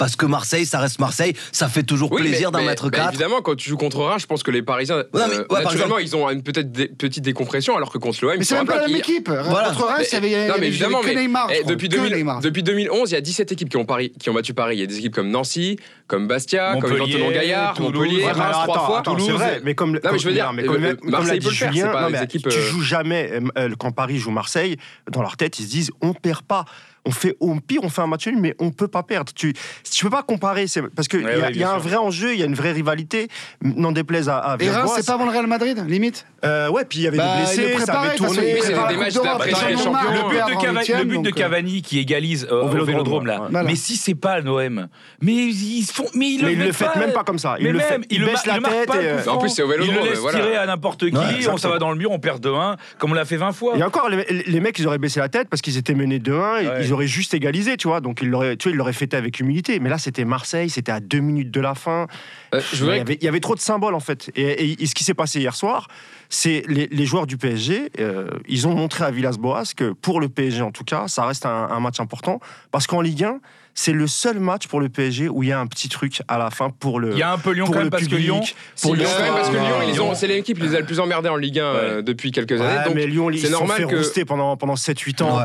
Parce 0.00 0.16
que 0.16 0.24
Marseille, 0.24 0.64
ça 0.64 0.78
reste 0.78 0.98
Marseille, 0.98 1.34
ça 1.52 1.68
fait 1.68 1.82
toujours 1.82 2.10
Oui, 2.10 2.22
plaisir 2.22 2.50
d'en 2.50 2.62
mettre 2.62 2.86
mais 2.86 2.90
4. 2.96 3.08
évidemment, 3.10 3.42
quand 3.42 3.54
tu 3.54 3.68
joues 3.68 3.76
contre 3.76 3.98
Reims, 3.98 4.22
je 4.22 4.26
pense 4.26 4.42
que 4.42 4.50
les 4.50 4.62
Parisiens, 4.62 4.96
Ouais, 4.96 5.04
mais- 5.12 5.20
euh, 5.20 5.38
ouais, 5.40 5.44
par 5.46 5.58
naturellement, 5.64 5.98
exemple- 5.98 6.02
ils 6.02 6.16
ont 6.24 6.30
une 6.30 6.42
peut-être 6.42 6.72
des- 6.72 6.88
petite 6.88 7.22
décompression, 7.22 7.76
alors 7.76 7.92
que 7.92 7.98
contre 7.98 8.18
l'OM, 8.24 8.34
Mais 8.38 8.44
c'est 8.44 8.54
même 8.54 8.64
pas 8.66 8.76
la 8.80 8.86
même 8.88 8.96
équipe. 8.96 9.28
Voilà. 9.28 9.68
Contre 9.68 9.84
Reims, 9.88 10.06
il 10.10 10.14
y 10.14 10.16
avait, 10.16 10.30
Non, 10.30 10.32
mais 10.32 10.38
il 10.38 10.48
y 10.48 10.52
avait 10.54 10.66
évidemment, 10.68 11.00
mais 11.04 11.14
Neymar. 11.14 11.48
eh, 11.52 11.58
crois, 11.60 11.70
depuis, 11.72 11.88
que 11.90 11.96
2000 11.96 12.14
Neymar. 12.14 12.40
depuis 12.40 12.62
2011, 12.62 13.10
il 13.10 13.14
y 13.14 13.16
a 13.18 13.20
17 13.20 13.52
équipes 13.52 13.68
qui 13.68 13.76
ont, 13.76 13.84
Paris, 13.84 14.10
qui 14.18 14.30
ont 14.30 14.34
battu 14.34 14.54
Paris. 14.54 14.76
Il 14.76 14.80
y 14.80 14.82
a 14.82 14.86
des 14.86 14.96
équipes 14.96 15.14
comme 15.14 15.28
Nancy, 15.30 15.78
comme 16.06 16.26
Bastia, 16.26 16.78
comme 16.80 16.90
Montpellier, 16.96 17.18
Jean 17.18 17.30
Gaillard, 17.30 17.74
Toulouse. 17.74 17.92
Montpellier, 17.92 18.24
Ouais, 18.24 18.32
Reims 18.32 18.56
trois 18.64 18.86
fois. 18.86 18.98
attends, 19.00 19.12
Toulouse. 19.12 19.26
c'est 19.26 19.32
vrai, 19.34 19.60
mais 19.64 19.74
comme, 19.74 19.92
mais 20.02 20.18
je 20.18 20.26
veux 20.26 20.32
dire, 20.32 20.50
mais 20.54 20.64
comme, 20.64 20.82
euh, 20.82 20.94
comme 20.94 21.10
Marseille 21.10 21.38
dit 21.40 21.50
Julien, 21.50 21.88
pas 21.88 22.02
non, 22.04 22.08
mais 22.10 22.24
équipes, 22.24 22.48
tu 22.48 22.56
euh, 22.56 22.62
joues 22.70 22.80
jamais 22.82 23.30
euh, 23.34 23.40
euh, 23.58 23.68
quand 23.78 23.90
Paris 23.92 24.16
joue 24.16 24.30
Marseille. 24.30 24.78
Dans 25.10 25.20
leur 25.20 25.36
tête, 25.36 25.58
ils 25.58 25.64
se 25.66 25.70
disent 25.70 25.90
on 26.00 26.14
perd 26.14 26.40
pas. 26.40 26.64
On 27.06 27.10
fait 27.12 27.36
au 27.40 27.54
pire, 27.60 27.80
on 27.82 27.88
fait 27.88 28.02
un 28.02 28.06
match 28.06 28.26
nul, 28.26 28.36
mais 28.38 28.54
on 28.58 28.70
peut 28.70 28.88
pas 28.88 29.02
perdre. 29.02 29.32
Tu, 29.34 29.54
tu 29.90 30.04
peux 30.04 30.10
pas 30.10 30.22
comparer, 30.22 30.66
c'est 30.66 30.82
parce 30.82 31.08
que 31.08 31.16
il 31.16 31.24
Ouais, 31.24 31.32
y 31.32 31.34
a, 31.34 31.46
ouais, 31.46 31.50
il 31.52 31.56
y 31.58 31.64
a 31.64 31.66
bien 31.68 31.74
un 31.74 31.78
vrai 31.78 31.96
enjeu, 31.96 32.34
il 32.34 32.40
y 32.40 32.42
a 32.42 32.46
une 32.46 32.54
vraie 32.54 32.72
rivalité. 32.72 33.28
N'en 33.62 33.92
déplaise 33.92 34.28
à, 34.28 34.36
à 34.38 34.46
Et 34.48 34.50
Reims, 34.50 34.60
Villas-Boas. 34.60 34.94
c'est 34.96 35.06
pas 35.06 35.14
avant 35.14 35.24
le 35.24 35.30
Real 35.30 35.46
Madrid, 35.46 35.84
limite 35.88 36.26
Euh, 36.44 36.68
ouais, 36.70 36.84
puis 36.84 36.98
il 37.00 37.02
y 37.02 37.06
avait 37.08 37.16
Bah, 37.18 37.36
des 37.36 37.42
il 37.42 37.56
blessés, 37.56 37.62
le 37.74 37.78
ça 37.80 37.92
préparait, 37.92 38.08
avait 38.08 38.16
tourné. 38.16 38.38
Oui, 38.40 38.46
des 38.60 38.92
la 38.92 38.96
matchs 38.96 39.14
d'après 39.14 39.50
Le 39.50 41.04
but, 41.04 41.22
de 41.22 41.28
euh, 41.28 41.32
Cavani 41.32 41.82
qui 41.82 41.98
égalise 41.98 42.46
euh, 42.50 42.62
Au 42.62 42.64
au 42.78 42.84
Vélodrome, 42.84 43.26
là. 43.26 43.48
Mais 43.64 43.74
si 43.76 43.96
c'est 43.96 44.14
pas 44.14 44.40
l'OM, 44.40 44.88
mais 45.22 45.32
ils 45.32 45.84
font, 45.84 46.06
mais 46.14 46.30
ils 46.32 46.36
Mais 46.38 46.48
le 46.48 46.52
ils 46.52 46.58
le 46.58 46.64
mettent 46.66 46.74
fait 46.76 46.96
même 46.98 47.12
pas 47.12 47.24
comme 47.24 47.38
ça. 47.38 47.56
Ils 47.58 47.64
mais 47.64 47.72
le 47.72 47.78
même, 47.78 47.86
fait- 47.86 48.00
ils 48.10 48.16
ils 48.16 48.20
le 48.20 48.26
baissent 48.26 48.46
ma- 48.46 48.58
la 48.58 48.86
tête 48.86 49.28
En 49.28 49.38
plus, 49.38 49.48
c'est 49.50 49.62
au 49.62 49.68
Vélodrome, 49.68 49.96
Ils 50.04 50.10
le 50.10 50.16
voilà. 50.18 50.38
tirer 50.40 50.56
à 50.56 50.66
n'importe 50.66 51.08
qui. 51.10 51.48
On 51.48 51.56
ça 51.56 51.68
va 51.68 51.78
dans 51.78 51.90
le 51.90 51.96
mur, 51.96 52.10
on 52.10 52.18
perd 52.18 52.42
2-1, 52.44 52.76
comme 52.98 53.10
on 53.12 53.14
l'a 53.14 53.24
fait 53.24 53.36
20 53.36 53.52
fois. 53.52 53.76
Et 53.76 53.82
encore, 53.82 54.08
les, 54.08 54.60
mecs, 54.60 54.78
ils 54.78 54.86
auraient 54.86 54.98
baissé 54.98 55.20
la 55.20 55.28
tête 55.28 55.48
parce 55.48 55.60
qu'ils 55.62 55.76
étaient 55.76 55.94
menés 55.94 56.18
2-1, 56.18 56.62
et 56.62 56.68
Ouais. 56.68 56.84
Ils 56.90 56.92
auraient 56.92 57.06
juste 57.06 57.34
égalisé, 57.34 57.76
tu 57.76 57.86
vois. 57.86 58.00
Donc, 58.00 58.18
ils 58.20 58.28
l'auraient, 58.28 58.56
tu 58.56 58.64
vois, 58.68 58.74
ils 58.74 58.76
l'auraient 58.76 58.92
fêté 58.92 59.16
avec 59.16 59.38
humilité. 59.38 59.78
Mais 59.78 59.88
là, 59.88 59.96
c'était 59.98 60.24
Marseille, 60.24 60.68
c'était 60.68 60.90
à 60.90 60.98
deux 60.98 61.20
minutes 61.20 61.50
de 61.52 61.60
la 61.60 61.76
fin. 61.76 62.08
Euh, 62.52 62.60
je 62.72 62.84
il, 62.84 62.96
y 62.96 63.00
avait, 63.00 63.14
il 63.20 63.24
y 63.24 63.28
avait 63.28 63.38
trop 63.40 63.54
de 63.54 63.60
symboles, 63.60 63.94
en 63.94 64.00
fait. 64.00 64.30
Et, 64.34 64.42
et- 64.42 64.82
et 64.82 64.86
ce 64.86 64.94
qui 64.96 65.04
s'est 65.04 65.14
passé 65.14 65.38
hier 65.38 65.54
soir, 65.54 65.86
c'est 66.28 66.64
les, 66.66 66.88
les 66.88 67.06
joueurs 67.06 67.26
du 67.28 67.36
PSG, 67.36 67.90
euh, 68.00 68.28
ils 68.48 68.66
ont 68.66 68.74
montré 68.74 69.04
à 69.04 69.10
Villas-Boas 69.12 69.72
que 69.76 69.92
pour 69.92 70.20
le 70.20 70.28
PSG, 70.28 70.62
en 70.62 70.72
tout 70.72 70.84
cas, 70.84 71.06
ça 71.06 71.24
reste 71.26 71.46
un, 71.46 71.68
un 71.70 71.78
match 71.80 72.00
important. 72.00 72.40
Parce 72.72 72.86
qu'en 72.88 73.00
Ligue 73.00 73.22
1, 73.24 73.38
c'est 73.74 73.92
le 73.92 74.06
seul 74.06 74.40
match 74.40 74.66
pour 74.66 74.80
le 74.80 74.88
PSG 74.88 75.28
où 75.28 75.42
il 75.42 75.48
y 75.48 75.52
a 75.52 75.60
un 75.60 75.66
petit 75.66 75.88
truc 75.88 76.22
à 76.28 76.38
la 76.38 76.50
fin 76.50 76.70
pour 76.70 77.00
le. 77.00 77.12
Il 77.12 77.18
y 77.18 77.22
a 77.22 77.32
un 77.32 77.38
peu 77.38 77.52
Lyon 77.52 77.66
pour 77.66 77.74
quand 77.74 77.78
le 77.80 77.84
même 77.86 77.90
parce 77.90 78.02
que 78.04 78.08
public, 78.08 78.24
Lyon. 78.26 78.40
Pour 78.82 78.94
Lyon, 78.94 79.08
le 79.08 79.16
quand 79.16 79.22
même, 79.22 79.34
parce 79.34 79.48
que. 79.48 79.54
Lyon, 79.56 79.64
ils 79.88 80.00
ont, 80.00 80.04
Lyon. 80.06 80.14
c'est 80.14 80.26
l'équipe 80.26 80.58
qui 80.58 80.66
les 80.66 80.74
a 80.74 80.80
le 80.80 80.86
plus 80.86 81.00
emmerdés 81.00 81.28
en 81.28 81.36
Ligue 81.36 81.58
1 81.58 81.62
euh, 81.64 82.02
depuis 82.02 82.32
quelques 82.32 82.50
Ouais, 82.52 82.60
années. 82.60 82.84
Donc, 82.84 82.94
mais 82.94 83.06
Lyon, 83.06 83.30
ils 83.30 83.38
sont 83.46 83.66
fait 83.66 83.84
que- 83.86 83.96
rouster 83.96 84.24
pendant, 84.24 84.56
pendant 84.56 84.74
7-8 84.74 85.22
ans. 85.22 85.38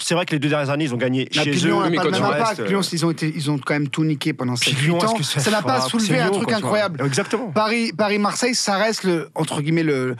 C'est 0.00 0.14
vrai 0.14 0.26
que 0.26 0.32
les 0.32 0.38
deux 0.38 0.48
dernières 0.48 0.70
années, 0.70 0.84
ils 0.84 0.94
ont 0.94 0.98
gagné 0.98 1.28
chez 1.32 1.50
eux. 1.50 1.54
Lyon 2.66 2.80
ils 2.92 3.06
ont, 3.06 3.10
été, 3.10 3.32
ils 3.34 3.50
ont 3.50 3.58
quand 3.58 3.74
même 3.74 3.88
tout 3.88 4.04
niqué 4.04 4.32
pendant 4.32 4.54
Puis 4.54 4.70
7 4.72 4.80
Lyon, 4.82 4.94
8 4.98 5.04
est-ce 5.04 5.12
ans. 5.12 5.16
que 5.16 5.22
Ça 5.24 5.50
n'a 5.50 5.62
pas 5.62 5.80
soulevé 5.80 6.20
un 6.20 6.30
truc 6.30 6.52
incroyable. 6.52 7.02
Exactement. 7.04 7.48
Paris, 7.50 7.92
Paris-Marseille, 7.96 8.54
ça 8.54 8.76
reste 8.76 9.04
le 9.04 9.28
entre 9.34 9.60
guillemets 9.62 9.82
le, 9.82 10.16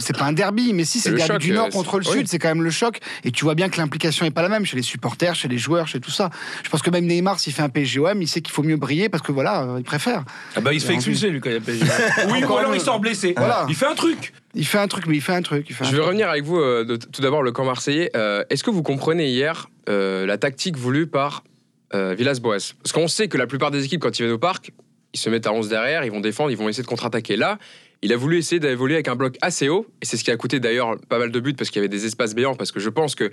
c'est 0.00 0.16
pas 0.16 0.24
un 0.24 0.32
derby, 0.32 0.72
mais 0.72 0.84
si 0.84 1.00
c'est 1.00 1.12
derby 1.12 1.46
du 1.46 1.52
Nord 1.52 1.66
euh, 1.66 1.70
contre 1.70 1.98
le 1.98 2.04
Sud, 2.04 2.28
c'est 2.28 2.38
quand 2.38 2.48
même 2.48 2.62
le 2.62 2.70
choc. 2.70 2.98
Et 3.24 3.30
tu 3.30 3.44
vois 3.44 3.54
bien 3.54 3.68
que 3.68 3.78
l'implication 3.78 4.26
est 4.26 4.30
pas 4.30 4.42
la 4.42 4.48
même 4.48 4.64
chez 4.64 4.76
les 4.76 4.82
supporters, 4.82 5.34
chez 5.34 5.48
les 5.48 5.58
joueurs, 5.58 5.86
chez 5.86 6.00
tout 6.00 6.10
ça. 6.10 6.30
Je 6.64 6.68
pense 6.68 6.82
que 6.82 6.90
même 7.00 7.06
Neymar, 7.06 7.38
s'il 7.40 7.52
fait 7.52 7.62
un 7.62 7.68
PSGOM, 7.68 8.20
il 8.22 8.28
sait 8.28 8.40
qu'il 8.40 8.52
faut 8.52 8.62
mieux 8.62 8.76
briller 8.76 9.08
parce 9.08 9.22
que 9.22 9.32
voilà, 9.32 9.62
euh, 9.64 9.76
il 9.78 9.84
préfère. 9.84 10.24
Ah 10.56 10.60
bah 10.60 10.72
il 10.72 10.80
se 10.80 10.86
fait 10.86 10.94
expulser 10.94 11.30
lui 11.30 11.40
quand 11.40 11.50
il 11.50 11.54
y 11.54 11.56
a 11.56 11.60
PSG. 11.60 11.84
Oui, 12.30 12.44
ou 12.44 12.56
alors 12.56 12.74
il 12.74 12.80
sort 12.80 13.00
blessé. 13.00 13.34
Voilà. 13.36 13.66
Il 13.68 13.74
fait 13.74 13.86
un 13.86 13.94
truc. 13.94 14.32
Il 14.54 14.66
fait 14.66 14.78
un 14.78 14.88
truc, 14.88 15.06
mais 15.06 15.16
il 15.16 15.20
fait 15.22 15.32
un 15.34 15.42
truc. 15.42 15.66
Il 15.68 15.74
fait 15.74 15.84
un 15.84 15.90
Je 15.90 15.96
vais 15.96 16.02
revenir 16.02 16.28
avec 16.28 16.44
vous 16.44 16.58
euh, 16.58 16.84
de- 16.84 16.96
tout 16.96 17.22
d'abord 17.22 17.42
le 17.42 17.52
camp 17.52 17.64
marseillais. 17.64 18.10
Euh, 18.16 18.44
Est-ce 18.50 18.64
que 18.64 18.70
vous 18.70 18.82
comprenez 18.82 19.28
hier 19.28 19.68
euh, 19.88 20.26
la 20.26 20.38
tactique 20.38 20.76
voulue 20.76 21.06
par 21.06 21.44
euh, 21.94 22.14
Villas-Boas? 22.16 22.74
Parce 22.82 22.92
qu'on 22.92 23.08
sait 23.08 23.28
que 23.28 23.38
la 23.38 23.46
plupart 23.46 23.70
des 23.70 23.84
équipes, 23.84 24.00
quand 24.02 24.18
ils 24.18 24.22
viennent 24.22 24.34
au 24.34 24.38
parc, 24.38 24.72
ils 25.14 25.18
se 25.20 25.30
mettent 25.30 25.46
à 25.46 25.52
11 25.52 25.68
derrière, 25.68 26.04
ils 26.04 26.10
vont 26.10 26.20
défendre, 26.20 26.50
ils 26.50 26.56
vont 26.56 26.68
essayer 26.68 26.82
de 26.82 26.88
contre-attaquer. 26.88 27.36
Là, 27.36 27.58
il 28.02 28.12
a 28.12 28.16
voulu 28.16 28.38
essayer 28.38 28.60
d'évoluer 28.60 28.94
avec 28.94 29.08
un 29.08 29.16
bloc 29.16 29.36
assez 29.42 29.68
haut, 29.68 29.86
et 30.02 30.04
c'est 30.04 30.16
ce 30.16 30.22
qui 30.24 30.30
a 30.30 30.36
coûté 30.36 30.60
d'ailleurs 30.60 30.96
pas 31.08 31.18
mal 31.18 31.30
de 31.32 31.40
buts 31.40 31.54
parce 31.54 31.70
qu'il 31.70 31.80
y 31.80 31.84
avait 31.84 31.88
des 31.88 32.04
espaces 32.06 32.34
béants. 32.34 32.54
Parce 32.54 32.72
que 32.72 32.78
je 32.80 32.90
pense 32.90 33.14
que 33.14 33.30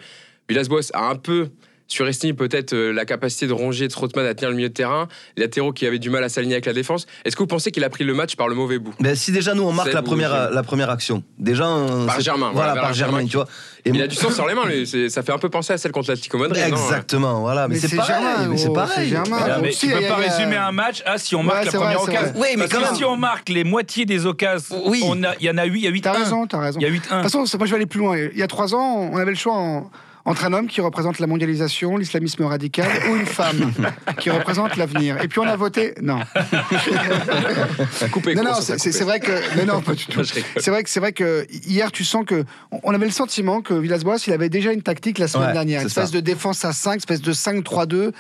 Villas-Boas 0.49 0.89
a 0.93 1.09
un 1.09 1.15
peu 1.15 1.49
surestimé 1.87 2.33
peut-être 2.33 2.73
euh, 2.73 2.91
la 2.91 3.05
capacité 3.05 3.47
de 3.47 3.53
ronger 3.53 3.87
de 3.87 3.91
Strootman 3.91 4.25
à 4.25 4.33
tenir 4.33 4.49
le 4.49 4.55
milieu 4.55 4.69
de 4.69 4.73
terrain, 4.73 5.07
les 5.37 5.43
latéraux 5.43 5.71
qui 5.71 5.85
avaient 5.85 5.99
du 5.99 6.09
mal 6.09 6.23
à 6.23 6.29
s'aligner 6.29 6.55
avec 6.55 6.65
la 6.65 6.73
défense. 6.73 7.05
Est-ce 7.25 7.35
que 7.35 7.43
vous 7.43 7.47
pensez 7.47 7.71
qu'il 7.71 7.83
a 7.83 7.89
pris 7.89 8.03
le 8.03 8.13
match 8.13 8.35
par 8.35 8.47
le 8.47 8.55
mauvais 8.55 8.79
bout? 8.79 8.93
Ben, 8.99 9.15
si 9.15 9.31
déjà 9.31 9.53
nous 9.53 9.63
on 9.63 9.71
marque 9.71 9.93
la 9.93 10.01
première, 10.01 10.49
la 10.51 10.63
première 10.63 10.89
action, 10.89 11.23
déjà 11.37 11.65
Par 12.07 12.19
Germain, 12.21 12.51
voilà, 12.53 12.73
par 12.75 12.93
Germain 12.93 13.25
tu 13.25 13.35
vois. 13.37 13.47
Et 13.87 13.89
Il 13.89 13.95
moi- 13.95 14.03
a 14.05 14.07
du 14.07 14.15
sang 14.15 14.31
sur 14.31 14.47
les 14.47 14.55
mains, 14.55 14.65
lui. 14.65 14.87
C'est- 14.87 15.09
ça 15.09 15.21
fait 15.21 15.31
un 15.31 15.37
peu 15.37 15.49
penser 15.49 15.73
à 15.73 15.77
celle 15.77 15.91
contre 15.91 16.09
l'Atlético 16.09 16.39
Madrid. 16.39 16.59
non 16.71 16.75
Exactement, 16.75 17.41
voilà, 17.41 17.67
mais, 17.67 17.75
Mais 17.75 17.79
c'est 17.87 17.95
pareil, 17.95 18.15
Germain, 18.15 18.47
mais 18.49 18.57
c'est 18.57 18.65
gros, 18.65 18.73
pareil. 18.73 18.95
c'est 18.97 19.05
Germain. 19.09 19.37
Voilà, 19.37 19.59
mais 19.59 19.69
aussi, 19.69 19.87
tu 19.87 19.93
peux 19.93 20.01
pas 20.07 20.15
résumer 20.15 20.55
un 20.55 20.71
match 20.71 21.03
ah, 21.05 21.19
si 21.19 21.35
on 21.35 21.43
marque 21.43 21.59
Ouais, 21.59 21.65
la 21.65 21.69
vrai, 21.71 21.79
première 21.79 21.99
c'est 22.01 22.09
occasion. 22.09 22.33
vrai. 22.33 22.39
Oui, 22.41 22.47
mais 22.55 22.57
Parce 22.63 22.71
quand 22.71 22.79
que 22.79 22.85
même. 22.85 22.95
si 22.95 23.03
on 23.05 23.15
marque 23.17 23.49
les 23.49 23.63
moitiés 23.63 24.05
des 24.05 24.25
occasions, 24.25 24.81
Oui. 24.87 25.03
il 25.03 25.45
y 25.45 25.49
en 25.51 25.57
a 25.59 25.65
8, 25.65 25.79
il 25.79 25.83
y 25.83 25.87
a 25.87 25.91
8 25.91 26.01
T'as 26.01 26.13
raison, 26.13 26.47
t'as 26.47 26.59
raison. 26.59 26.79
Il 26.79 26.83
y 26.83 26.85
a 26.87 26.89
De 26.89 26.93
8-1. 26.95 27.21
toute 27.21 27.31
façon, 27.31 27.57
moi 27.59 27.65
je 27.67 27.71
vais 27.71 27.75
aller 27.75 27.85
plus 27.85 27.99
loin. 27.99 28.17
Il 28.17 28.35
y 28.37 28.41
a 28.43 28.47
trois 28.47 28.73
ans, 28.73 29.09
on 29.13 29.17
avait 29.17 29.31
le 29.31 29.37
choix 29.37 29.53
en- 29.53 29.91
entre 30.25 30.45
un 30.45 30.53
homme 30.53 30.67
qui 30.67 30.81
représente 30.81 31.19
la 31.19 31.27
mondialisation, 31.27 31.97
l'islamisme 31.97 32.43
radical, 32.45 32.87
ou 33.11 33.15
une 33.15 33.25
femme 33.25 33.71
qui 34.19 34.29
représente 34.31 34.75
l'avenir. 34.75 35.21
Et 35.23 35.27
puis 35.27 35.39
on 35.39 35.43
a 35.47 35.55
voté. 35.55 35.93
Non. 36.01 36.19
Coupé, 38.11 38.35
non, 38.35 38.43
non, 38.43 38.53
c'est 38.59 39.01
vrai 39.03 39.19
que. 39.19 39.31
Mais 39.55 39.65
non, 39.65 39.81
pas 39.81 39.93
du 39.93 40.05
tout. 40.07 40.23
C'est 40.23 40.69
vrai 40.69 40.83
que 40.83 40.89
c'est 40.89 40.99
vrai 40.99 41.13
que 41.13 41.45
hier, 41.67 41.91
tu 41.91 42.03
sens 42.03 42.25
que 42.25 42.43
on- 42.83 42.93
avait 42.95 43.05
le 43.05 43.11
sentiment 43.11 43.61
que 43.61 43.73
Villas-Boas, 43.73 44.17
il 44.27 44.33
avait 44.33 44.49
déjà 44.49 44.71
une 44.71 44.81
tactique 44.81 45.17
la 45.19 45.27
semaine 45.27 45.47
Ouais, 45.47 45.53
dernière, 45.53 45.81
une 45.81 45.87
espèce 45.87 46.05
ça. 46.11 46.15
de 46.15 46.19
défense 46.21 46.63
à 46.63 46.71
5, 46.71 46.95
espèce 46.97 47.21
de 47.21 47.33
5-3-2, 47.33 48.11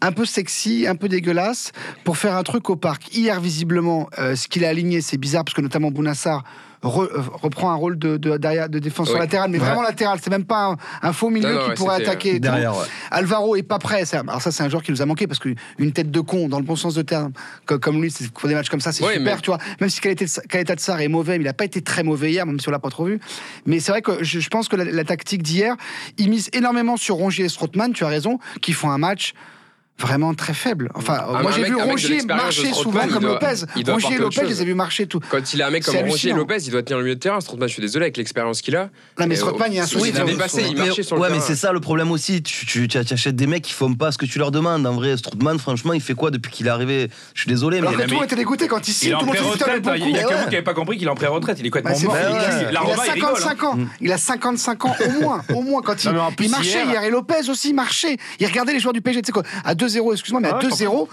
un 0.00 0.12
peu 0.12 0.24
sexy, 0.24 0.86
un 0.88 0.96
peu 0.96 1.08
dégueulasse, 1.08 1.72
pour 2.04 2.16
faire 2.16 2.34
un 2.36 2.42
truc 2.42 2.70
au 2.70 2.76
parc. 2.76 3.14
Hier, 3.14 3.40
visiblement, 3.40 4.08
euh, 4.18 4.34
ce 4.36 4.48
qu'il 4.48 4.64
a 4.64 4.68
aligné, 4.70 5.00
c'est 5.02 5.18
bizarre 5.18 5.44
parce 5.44 5.54
que 5.54 5.60
notamment 5.60 5.90
Bounassar 5.90 6.44
re- 6.82 7.08
euh, 7.12 7.22
reprend 7.32 7.70
un 7.70 7.74
rôle 7.74 7.98
de, 7.98 8.16
de, 8.16 8.78
défenseur 8.78 9.18
latéral, 9.18 9.50
mais 9.50 9.58
Ouais. 9.58 9.64
vraiment 9.64 9.82
latéral. 9.82 10.18
C'est 10.22 10.30
même 10.30 10.44
pas 10.44 10.66
un, 10.66 10.76
un 11.08 11.12
faux 11.12 11.30
milieu 11.30 11.48
Non, 11.48 11.54
non, 11.54 11.62
qui 11.64 11.68
ouais, 11.70 11.74
pourrait 11.76 11.96
c'était, 11.98 12.08
attaquer. 12.10 12.40
Derrière, 12.40 12.76
ouais. 12.76 12.84
Alvaro 13.10 13.56
est 13.56 13.62
pas 13.62 13.78
prêt. 13.78 14.04
Ça- 14.04 14.20
Alors 14.20 14.40
ça, 14.42 14.50
c'est 14.50 14.62
un 14.62 14.68
joueur 14.68 14.82
qui 14.82 14.90
nous 14.90 15.02
a 15.02 15.06
manqué 15.06 15.26
parce 15.26 15.38
qu'une 15.38 15.92
tête 15.92 16.10
de 16.10 16.20
con, 16.20 16.48
dans 16.48 16.58
le 16.58 16.64
bon 16.64 16.76
sens 16.76 16.94
de 16.94 17.02
terme, 17.02 17.32
co- 17.66 17.78
comme 17.78 18.02
lui, 18.02 18.10
c'est- 18.10 18.30
pour 18.32 18.48
des 18.48 18.54
matchs 18.54 18.68
comme 18.68 18.80
ça, 18.80 18.92
c'est 18.92 19.04
Ouais, 19.04 19.14
super, 19.14 19.36
mais- 19.36 19.40
tu 19.42 19.50
vois. 19.50 19.58
Même 19.80 19.90
si 19.90 20.00
de 20.74 20.80
Sarr 20.80 21.00
est 21.00 21.08
mauvais, 21.08 21.38
mais 21.38 21.44
il 21.44 21.48
a 21.48 21.52
pas 21.54 21.64
été 21.64 21.82
très 21.82 22.02
mauvais 22.02 22.30
hier, 22.32 22.46
même 22.46 22.58
si 22.60 22.68
on 22.68 22.72
l'a 22.72 22.78
pas 22.78 22.90
trop 22.90 23.04
vu. 23.04 23.20
Mais 23.66 23.80
c'est 23.80 23.92
vrai 23.92 24.02
que 24.02 24.22
je, 24.24 24.40
je 24.40 24.48
pense 24.48 24.68
que 24.68 24.76
la, 24.76 24.84
la 24.84 25.04
tactique 25.04 25.42
d'hier, 25.42 25.76
il 26.18 26.30
mise 26.30 26.48
énormément 26.52 26.96
sur 26.96 27.16
Rongier 27.16 27.44
et 27.44 27.48
Strootman, 27.48 27.92
tu 27.92 28.04
as 28.04 28.08
raison, 28.08 28.38
qui 28.60 28.72
font 28.72 28.90
un 28.90 28.98
match 28.98 29.34
vraiment 30.02 30.34
très 30.34 30.52
faible. 30.54 30.90
Enfin, 30.94 31.24
Un- 31.32 31.42
moi 31.42 31.50
j'ai 31.52 31.64
vu 31.64 31.74
Rongier 31.76 32.22
marcher 32.26 32.72
souvent 32.72 33.00
comme 33.08 33.22
doit- 33.22 33.32
Lopez. 33.40 33.90
Rongier 33.90 34.16
et 34.16 34.18
Lopez, 34.18 34.40
je 34.42 34.46
les 34.48 34.62
ai 34.62 34.64
vus 34.64 34.74
marcher 34.74 35.06
tout. 35.06 35.20
Quand 35.30 35.54
il 35.54 35.62
a 35.62 35.68
un 35.68 35.70
mec 35.70 35.84
comme 35.84 35.94
Rongier 35.94 36.08
hallucinant. 36.10 36.36
Lopez, 36.36 36.56
il 36.64 36.70
doit 36.70 36.82
tenir 36.82 36.98
le 36.98 37.04
milieu 37.04 37.14
de 37.14 37.20
terrain. 37.20 37.40
Strootman, 37.40 37.68
je 37.68 37.72
suis 37.72 37.80
désolé, 37.82 38.04
avec 38.06 38.16
l'expérience 38.16 38.60
qu'il 38.60 38.76
a. 38.76 38.90
Non, 39.18 39.26
mais 39.26 39.34
Et, 39.34 39.38
Strootman, 39.38 39.72
il 39.72 39.76
y 39.76 39.78
a 39.78 39.82
un 39.82 39.84
euh, 39.84 39.88
souci. 39.88 40.12
il 40.14 40.24
dépassé, 40.24 40.64
il 40.68 40.76
marchait 40.76 41.02
sur 41.02 41.16
le 41.16 41.22
ouais, 41.22 41.28
mais 41.28 41.36
terrain. 41.36 41.46
c'est 41.46 41.56
ça 41.56 41.72
le 41.72 41.80
problème 41.80 42.10
aussi. 42.10 42.42
Tu, 42.42 42.88
achètes 42.94 43.36
des 43.36 43.46
mecs 43.46 43.62
qui 43.62 43.72
font 43.72 43.94
pas 43.94 44.12
ce 44.12 44.18
que 44.18 44.26
tu 44.26 44.38
leur 44.38 44.50
demandes. 44.50 44.86
En 44.86 44.92
vrai, 44.94 45.16
Strootman, 45.16 45.58
franchement, 45.58 45.92
il 45.92 46.00
fait 46.00 46.14
quoi 46.14 46.30
depuis 46.30 46.50
qu'il 46.52 46.66
est 46.66 46.70
arrivé? 46.70 47.08
Je 47.34 47.40
suis 47.42 47.48
désolé, 47.48 47.80
mais. 47.80 47.86
Alors 47.88 47.98
que 48.00 48.04
tout 48.04 48.10
le 48.10 48.14
monde 48.16 48.24
était 48.24 48.36
dégoûté 48.36 48.66
quand 48.68 48.86
il 48.86 48.92
signe, 48.92 49.12
tout 49.12 49.20
le 49.20 49.26
monde 49.26 49.36
Il 49.36 49.40
y 50.10 50.18
a 50.18 50.22
que 50.24 50.28
vous 50.34 50.38
qui 50.44 50.50
n'avez 50.50 50.62
pas 50.62 50.74
compris 50.74 50.98
qu'il 50.98 51.06
est 51.06 51.10
en 51.10 51.14
pré-retraite. 51.14 51.58
Il 51.60 51.66
est 51.66 51.70
Bah, 51.70 51.80
complètement 51.92 52.00
c'est 52.00 52.06
mort. 52.06 52.16
Il- 52.16 52.36
a, 52.36 52.62
La 52.62 52.70
il 52.70 52.76
a 52.76 52.80
Roma, 52.80 53.02
il 53.06 53.10
rigole. 53.12 53.30
hein. 53.30 53.34
55 53.36 53.64
ans. 53.64 53.78
Il 54.00 54.12
a 54.12 54.18
55 54.18 54.84
ans 54.84 54.96
au 55.06 55.22
moins, 55.22 55.42
au 55.54 55.62
moins 55.62 55.82
quand 55.82 56.02
il, 56.04 56.50
marchait 56.50 56.84
hier-. 56.86 57.04
Et 57.04 57.10
Lopez 57.10 57.48
aussi 57.48 57.72
marchait. 57.72 58.16
Il 58.40 58.46
regardait 58.46 58.72
les 58.72 58.80
joueurs 58.80 58.92
du 58.92 59.00
PSG. 59.00 59.22
Tu 59.22 59.26
sais 59.26 59.32
quoi 59.32 59.42
À 59.64 59.74
2-0, 60.00 60.12
excuse-moi, 60.12 60.40
mais 60.40 60.48
à 60.48 60.56
Ah, 60.56 60.60
je 60.62 60.68
2-0, 60.68 61.08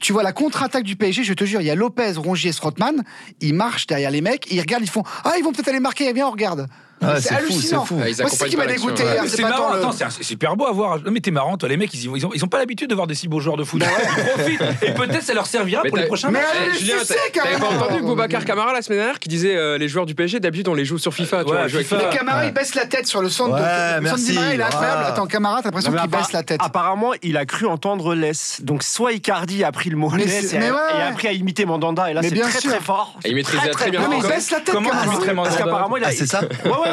tu 0.00 0.12
vois 0.12 0.22
la 0.22 0.32
contre-attaque 0.32 0.84
du 0.84 0.96
PSG. 0.96 1.24
Je 1.24 1.34
te 1.34 1.44
jure, 1.44 1.60
il 1.60 1.66
y 1.66 1.70
a 1.70 1.74
Lopez, 1.74 2.12
Rongier, 2.16 2.52
Strootman. 2.52 3.02
Ils 3.40 3.54
marchent 3.54 3.86
derrière 3.86 4.10
les 4.10 4.20
mecs. 4.20 4.46
Ils 4.50 4.60
regardent, 4.60 4.84
ils 4.84 4.90
font 4.90 5.02
Ah, 5.24 5.34
ils 5.38 5.44
vont 5.44 5.52
peut-être 5.52 5.68
aller 5.68 5.80
marquer. 5.80 6.12
Viens, 6.12 6.28
on 6.28 6.32
regarde. 6.32 6.66
Ah, 7.06 7.20
c'est 7.20 7.28
fou, 7.28 7.34
hallucinant. 7.34 7.82
c'est 7.82 7.88
fou. 7.94 8.00
Ah, 8.02 8.08
ils 8.08 8.16
Moi, 8.20 8.30
c'est 8.30 8.36
ça 8.36 8.48
qui 8.48 8.56
m'a 8.56 8.64
pas 8.64 8.72
dégoûté 8.72 9.02
ouais. 9.04 9.12
hier. 9.12 9.22
Mais 9.22 9.28
C'est 9.28 9.42
pas 9.42 9.48
marrant, 9.50 9.72
le- 9.72 9.78
attends, 9.80 9.92
c'est 9.92 10.22
super 10.22 10.56
beau 10.56 10.66
à 10.66 10.72
voir. 10.72 10.98
Non, 10.98 11.10
mais 11.10 11.20
t'es 11.20 11.30
marrant, 11.30 11.56
toi, 11.56 11.68
les 11.68 11.76
mecs, 11.76 11.92
ils, 11.94 12.04
ils, 12.16 12.26
ont, 12.26 12.30
ils 12.34 12.44
ont 12.44 12.48
pas 12.48 12.58
l'habitude 12.58 12.88
de 12.90 12.94
voir 12.94 13.06
des 13.06 13.14
si 13.14 13.28
beaux 13.28 13.40
joueurs 13.40 13.56
de 13.56 13.64
foot. 13.64 13.82
Ils 13.82 14.30
profitent. 14.58 14.82
Et 14.82 14.92
peut-être 14.92 15.22
ça 15.22 15.34
leur 15.34 15.46
servira 15.46 15.82
Mais 15.84 15.90
pour 15.90 15.98
les 15.98 16.06
prochains 16.06 16.30
Mais 16.30 16.40
matchs. 16.40 16.48
allez, 16.60 16.72
les 16.72 16.78
Julien, 16.78 16.94
t'avais 16.98 17.20
pas 17.20 17.30
carrément. 17.58 17.68
entendu 17.84 18.02
Boubacar 18.02 18.44
Camara 18.44 18.72
la 18.72 18.82
semaine 18.82 18.98
dernière 18.98 19.18
qui 19.18 19.28
disait 19.28 19.56
euh, 19.56 19.78
les 19.78 19.88
joueurs 19.88 20.06
du 20.06 20.14
PSG 20.14 20.40
d'habitude 20.40 20.68
on 20.68 20.74
les 20.74 20.84
joue 20.84 20.98
sur 20.98 21.12
FIFA. 21.14 21.44
tu 21.44 21.50
Ouais, 21.50 21.56
vois, 21.58 21.68
FIFA. 21.68 21.82
FIFA. 21.82 21.96
Mais 22.10 22.16
Camara, 22.16 22.44
il 22.46 22.52
baisse 22.52 22.74
la 22.74 22.86
tête 22.86 23.06
sur 23.06 23.22
le 23.22 23.28
centre. 23.28 23.54
Ouais, 23.54 23.60
de, 23.98 24.04
le 24.04 24.08
centre 24.08 24.22
il 24.28 24.36
est 24.36 24.62
incroyable. 24.62 24.70
voilà. 24.78 25.06
Attends, 25.08 25.26
Camara, 25.26 25.56
t'as 25.62 25.68
l'impression 25.68 25.90
mais 25.92 26.00
qu'il 26.00 26.10
baisse 26.10 26.32
la 26.32 26.42
tête. 26.42 26.60
Apparemment, 26.62 27.12
il 27.22 27.36
a 27.36 27.44
cru 27.46 27.66
entendre 27.66 28.14
laisse. 28.14 28.60
Donc, 28.62 28.82
soit 28.82 29.12
Icardi 29.12 29.64
a 29.64 29.72
pris 29.72 29.90
le 29.90 29.96
mot 29.96 30.10
Mais 30.10 30.24
laisse 30.24 30.48
c'est- 30.50 30.56
et, 30.56 30.58
mais 30.60 30.68
a- 30.70 31.08
appris 31.08 31.28
à 31.28 31.32
imiter 31.32 31.64
Mandanda. 31.66 32.10
Et 32.10 32.14
là, 32.14 32.20
Mais 32.22 32.28
c'est 32.28 32.34
bien 32.34 32.48
très 32.48 32.60
très 32.60 32.80
fort. 32.80 33.14
Il 33.24 33.34
maîtrisait 33.34 33.58
Très, 33.70 33.70
très 33.70 33.90
bien 33.90 34.06
mais 34.08 34.16
il 34.18 34.26
baisse 34.26 34.50
la 34.50 34.60
tête, 34.60 34.74
Comment 34.74 34.90
Camara. 34.90 35.04
tu 35.04 35.10
mettrais 35.10 35.26
Parce 35.34 35.36
Mandanda 35.36 35.56
qu'apparemment, 35.64 35.96
il 35.96 36.04
a. 36.04 36.08
Ah, 36.08 36.12
c'est 36.12 36.26
ça 36.26 36.40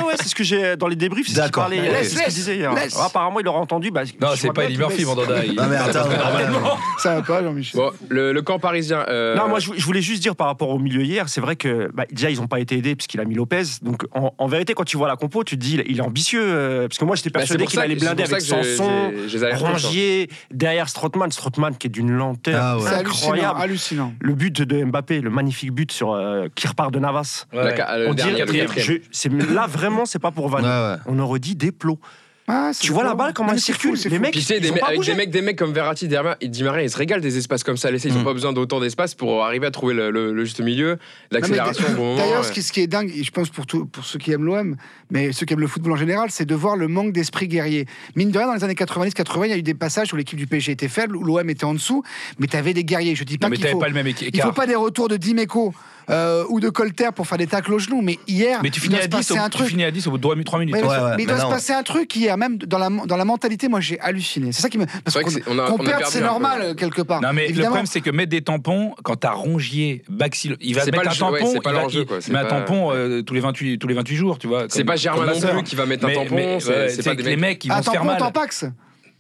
Ouais, 0.02 0.14
c'est 0.18 0.28
ce 0.28 0.36
que 0.36 0.44
j'ai 0.44 0.76
dans 0.78 0.88
les 0.88 0.96
débriefs. 0.96 1.28
C'est 1.28 1.32
ce 1.34 1.36
qu'il 1.36 1.44
D'accord. 1.44 1.64
parlait. 1.64 1.82
Laisse, 1.82 1.98
c'est 2.04 2.10
ce 2.10 2.16
qu'il 2.16 2.26
laisse, 2.26 2.34
disait 2.36 2.56
hier. 2.58 2.74
laisse. 2.74 2.98
Apparemment, 3.00 3.40
il 3.40 3.48
aurait 3.48 3.60
entendu. 3.60 3.92
Bah, 3.92 4.02
Non, 4.22 4.30
c'est 4.36 4.52
pas 4.52 4.66
Eddie 4.66 4.78
Murphy. 4.78 5.06
Mandanda. 5.06 5.46
il- 5.46 5.56
Non, 5.56 5.68
mais 5.70 5.76
attends, 5.78 6.08
Normalement. 6.10 6.78
Ça 6.98 7.16
va 7.16 7.22
pas, 7.22 7.44
Jean-Michel. 7.44 7.80
Bon, 7.80 7.92
le, 8.10 8.34
le 8.34 8.42
camp 8.42 8.60
parisien. 8.60 9.06
euh, 9.08 9.36
Non, 9.36 9.48
moi 9.48 9.60
je, 9.60 9.72
je 9.76 9.86
voulais 9.86 10.02
juste 10.02 10.22
dire 10.22 10.36
par 10.36 10.48
rapport 10.48 10.70
au 10.70 10.80
milieu 10.80 11.02
hier, 11.04 11.30
c'est 11.30 11.42
vrai 11.42 11.56
que 11.56 11.90
bah, 11.94 12.06
déjà 12.12 12.30
ils 12.30 12.38
n'ont 12.40 12.48
pas 12.48 12.60
été 12.60 12.78
aidés 12.78 12.96
puisqu'il 12.96 13.20
a 13.20 13.26
mis 13.26 13.36
Lopez. 13.36 13.64
Donc 13.82 14.04
en, 14.14 14.34
en 14.38 14.48
vérité, 14.48 14.74
quand 14.74 14.84
tu 14.84 14.98
vois 14.98 15.08
la 15.08 15.16
compo, 15.16 15.44
tu 15.44 15.58
te 15.58 15.62
dis 15.64 15.76
il, 15.76 15.84
il 15.92 15.98
est 15.98 16.02
ambitieux. 16.02 16.42
euh, 16.44 16.88
parce 16.88 16.98
que 16.98 17.06
moi 17.06 17.16
j'étais 17.16 17.30
bah, 17.30 17.42
c'est 17.46 17.58
persuadé 17.58 17.64
pour 17.64 17.72
qu'il 17.72 17.78
ça 17.80 17.84
allait 17.84 17.96
que- 17.96 18.00
c'est 18.02 18.06
blinder 18.08 18.24
pour 18.24 18.34
avec 18.34 18.46
ça 18.46 18.58
que 18.58 18.64
j'ai- 18.64 18.76
Sanson, 18.76 19.12
j'ai- 19.28 19.40
les. 19.40 19.54
Rongier, 19.54 20.30
derrière 20.52 20.90
Strootman. 20.90 21.32
Strootman 21.32 21.76
qui 21.78 21.88
est 21.88 21.90
d'une 21.90 22.12
lenteur 22.12 22.60
Ah 22.62 22.78
ouais. 22.78 22.84
C'est 22.88 22.96
hallucinant, 22.96 23.32
incroyable. 23.34 23.62
hallucinant. 23.62 24.14
Le 24.20 24.34
but 24.34 24.62
de 24.62 24.84
Mbappé, 24.84 25.22
le 25.22 25.30
magnifique 25.30 25.72
but 25.72 25.92
sur 25.92 26.14
euh, 26.14 26.48
qui 26.56 26.68
repart 26.68 26.94
de 26.94 27.00
Navas. 27.00 27.46
Ouais. 27.54 27.64
la 27.64 27.76
ca- 27.76 27.98
le 27.98 28.10
On 28.10 28.14
dernier 28.14 28.44
dirait- 28.46 28.66
quatrième. 28.66 28.86
je- 29.04 29.08
c'est- 29.12 29.30
là 29.52 29.66
vraiment, 29.82 30.06
c'est 30.06 30.20
pas 30.20 30.32
pour 30.32 30.46
Ouais, 30.46 30.62
vanner. 30.62 30.68
ouais. 30.68 31.02
On 31.08 31.20
aurait 31.20 31.40
dit 31.40 31.56
des 31.56 31.72
plots. 31.72 32.00
Ah, 32.48 32.72
Tu 32.78 32.92
vois 32.92 33.04
la 33.06 33.14
balle 33.14 33.34
comment 33.34 33.50
Non, 33.50 33.54
elle 33.54 33.62
circule 33.62 33.96
fou, 33.96 34.04
Les 34.10 34.16
fou. 34.16 34.22
mecs, 34.22 34.32
Puis 34.32 34.42
tu 34.42 34.46
sais, 34.48 34.58
ils 34.58 34.62
des, 34.62 34.72
me- 34.72 34.80
pas 34.80 34.88
avec 34.88 35.00
des 35.02 35.14
mecs, 35.14 35.30
des 35.30 35.42
mecs 35.42 35.58
comme 35.58 35.72
Verratti, 35.72 36.08
derrière, 36.10 36.36
Di 36.42 36.64
Maria, 36.64 36.84
ils 36.84 36.90
se 36.90 36.98
régalent 36.98 37.22
des 37.22 37.38
espaces 37.38 37.64
comme 37.64 37.78
ça. 37.78 37.90
Ils 37.92 38.14
n'ont 38.14 38.22
Mm. 38.22 38.24
pas 38.26 38.34
besoin 38.34 38.52
d'autant 38.52 38.82
d'espace 38.82 39.16
pour 39.16 39.46
arriver 39.46 39.68
à 39.68 39.72
trouver 39.72 39.94
le, 39.94 40.12
le- 40.12 40.34
le 40.34 40.44
juste 40.44 40.60
milieu, 40.60 40.98
l'accélération 41.30 41.86
bon 41.96 42.02
moment. 42.04 42.16
D'ailleurs, 42.18 42.42
ouais. 42.42 42.48
ce, 42.48 42.52
qui, 42.52 42.62
ce 42.62 42.74
qui 42.74 42.82
est 42.82 42.88
dingue, 42.88 43.10
et 43.16 43.24
je 43.24 43.32
pense 43.32 43.50
pour, 43.50 43.68
tout- 43.68 43.86
pour 43.86 44.04
ceux 44.04 44.20
qui 44.20 44.32
aiment 44.32 44.44
l'OM, 44.44 44.76
mais 45.12 45.32
ceux 45.32 45.46
qui 45.46 45.54
aiment 45.54 45.62
le 45.62 45.68
football 45.68 45.94
en 45.94 45.98
général, 45.98 46.30
c'est 46.32 46.46
de 46.46 46.56
voir 46.56 46.76
le 46.76 46.88
manque 46.90 47.14
d'esprit 47.14 47.48
guerrier. 47.48 47.86
Mine 48.18 48.32
de 48.32 48.38
rien, 48.38 48.48
dans 48.48 48.56
les 48.56 48.64
années 48.66 48.74
90-80, 48.76 49.46
il 49.46 49.50
y 49.52 49.54
a 49.54 49.58
eu 49.58 49.64
des 49.64 49.76
passages 49.76 50.12
où 50.14 50.18
l'équipe 50.18 50.38
du 50.38 50.48
PSG 50.48 50.74
était 50.74 50.90
faible, 50.90 51.16
où 51.16 51.24
l'OM 51.24 51.50
était 51.50 51.64
en 51.64 51.74
dessous, 51.76 52.04
mais 52.40 52.48
tu 52.48 52.58
avais 52.58 52.74
des 52.74 52.84
guerriers. 52.84 53.16
Je 53.16 53.24
dis 53.24 53.38
pas 53.38 53.50
qu'il 53.50 53.66
faut, 53.68 53.78
pas 53.80 53.88
le 53.88 53.94
même 53.94 54.08
il 54.08 54.42
faut 54.42 54.52
pas 54.52 54.68
des 54.68 54.76
retours 54.76 55.08
de 55.08 55.16
Dimeco 55.16 55.74
euh, 56.10 56.44
ou 56.50 56.60
de 56.60 56.70
Colter 56.70 57.10
pour 57.16 57.28
faire 57.28 57.38
des 57.38 57.48
tacles 57.48 57.74
au 57.74 57.80
genou, 57.80 58.02
mais 58.02 58.18
hier, 58.28 58.60
Mais 58.64 58.70
tu 58.70 58.80
il 58.80 58.84
finis 58.84 58.96
doit 58.96 59.00
à 59.00 59.04
se 59.04 59.08
10 59.10 59.16
passer 59.18 59.34
au- 59.34 59.38
un 59.44 59.50
tu 59.50 59.58
truc. 59.58 59.68
finis 59.70 59.84
à 59.84 59.92
10 59.92 60.08
au 60.08 60.12
bout 60.12 60.18
de 60.18 60.44
3 60.44 60.60
minutes. 60.60 60.76
Ouais, 60.76 60.82
Ouais, 60.82 60.88
mais, 60.88 61.04
ouais, 61.04 61.12
mais 61.18 61.24
il 61.24 61.28
doit 61.28 61.36
mais 61.38 61.42
se 61.42 61.48
passer 61.48 61.74
un 61.74 61.84
truc 61.84 62.16
hier, 62.16 62.38
même 62.38 62.58
dans 62.58 62.78
la, 62.78 62.90
dans 63.06 63.18
la 63.18 63.26
mentalité, 63.26 63.68
moi 63.68 63.80
j'ai 63.80 64.00
halluciné. 64.00 64.52
C'est 64.52 64.62
ça 64.62 64.70
qui 64.70 64.78
me. 64.78 64.86
Parce 64.86 65.16
vrai 65.16 65.24
qu'on 65.24 65.58
a- 65.60 65.64
a 65.66 65.68
perde, 65.68 65.86
perdu 65.86 66.04
c'est 66.10 66.22
normal, 66.22 66.76
quelque 66.76 67.02
part. 67.02 67.22
Non 67.22 67.34
mais 67.34 67.48
le 67.50 67.64
problème 67.64 67.86
c'est 67.86 68.02
que 68.02 68.10
mettre 68.10 68.30
des 68.32 68.42
tampons 68.42 68.94
quand 69.04 69.16
t'as 69.18 69.32
Rongier, 69.32 70.04
Baxil, 70.10 70.58
il 70.62 70.76
va 70.76 70.86
mettre 70.86 71.04
pas 71.04 71.10
un 71.10 71.14
tampon, 71.14 71.50
c'est 71.54 71.62
pas 71.62 71.72
il 71.72 71.76
va- 71.76 71.84
il- 71.92 72.06
il 72.28 72.34
met 72.34 72.40
un 72.40 72.44
pas- 72.44 72.50
tampon 72.50 72.92
euh, 72.92 73.22
tous 73.22 73.34
les 73.34 73.40
28 73.40 73.78
tous 73.80 73.88
les 73.88 73.94
28 73.94 74.16
jours, 74.16 74.40
tu 74.40 74.48
vois. 74.48 74.66
C'est 74.70 74.84
pas 74.84 74.96
Germain 74.96 75.26
non 75.26 75.40
plus 75.40 75.64
qui 75.64 75.76
va 75.76 75.86
mettre 75.86 76.06
un 76.06 76.14
tampon. 76.14 76.60
c'est- 76.60 76.98
tu 76.98 77.04
pas 77.04 77.16
des 77.16 77.24
que 77.24 77.30
les 77.30 77.36
mecs. 77.38 77.66
Ah, 77.70 77.76
vont 77.78 77.84
se 77.84 77.90
faire 77.92 78.02
tampon, 78.02 78.06
mal. 78.20 78.32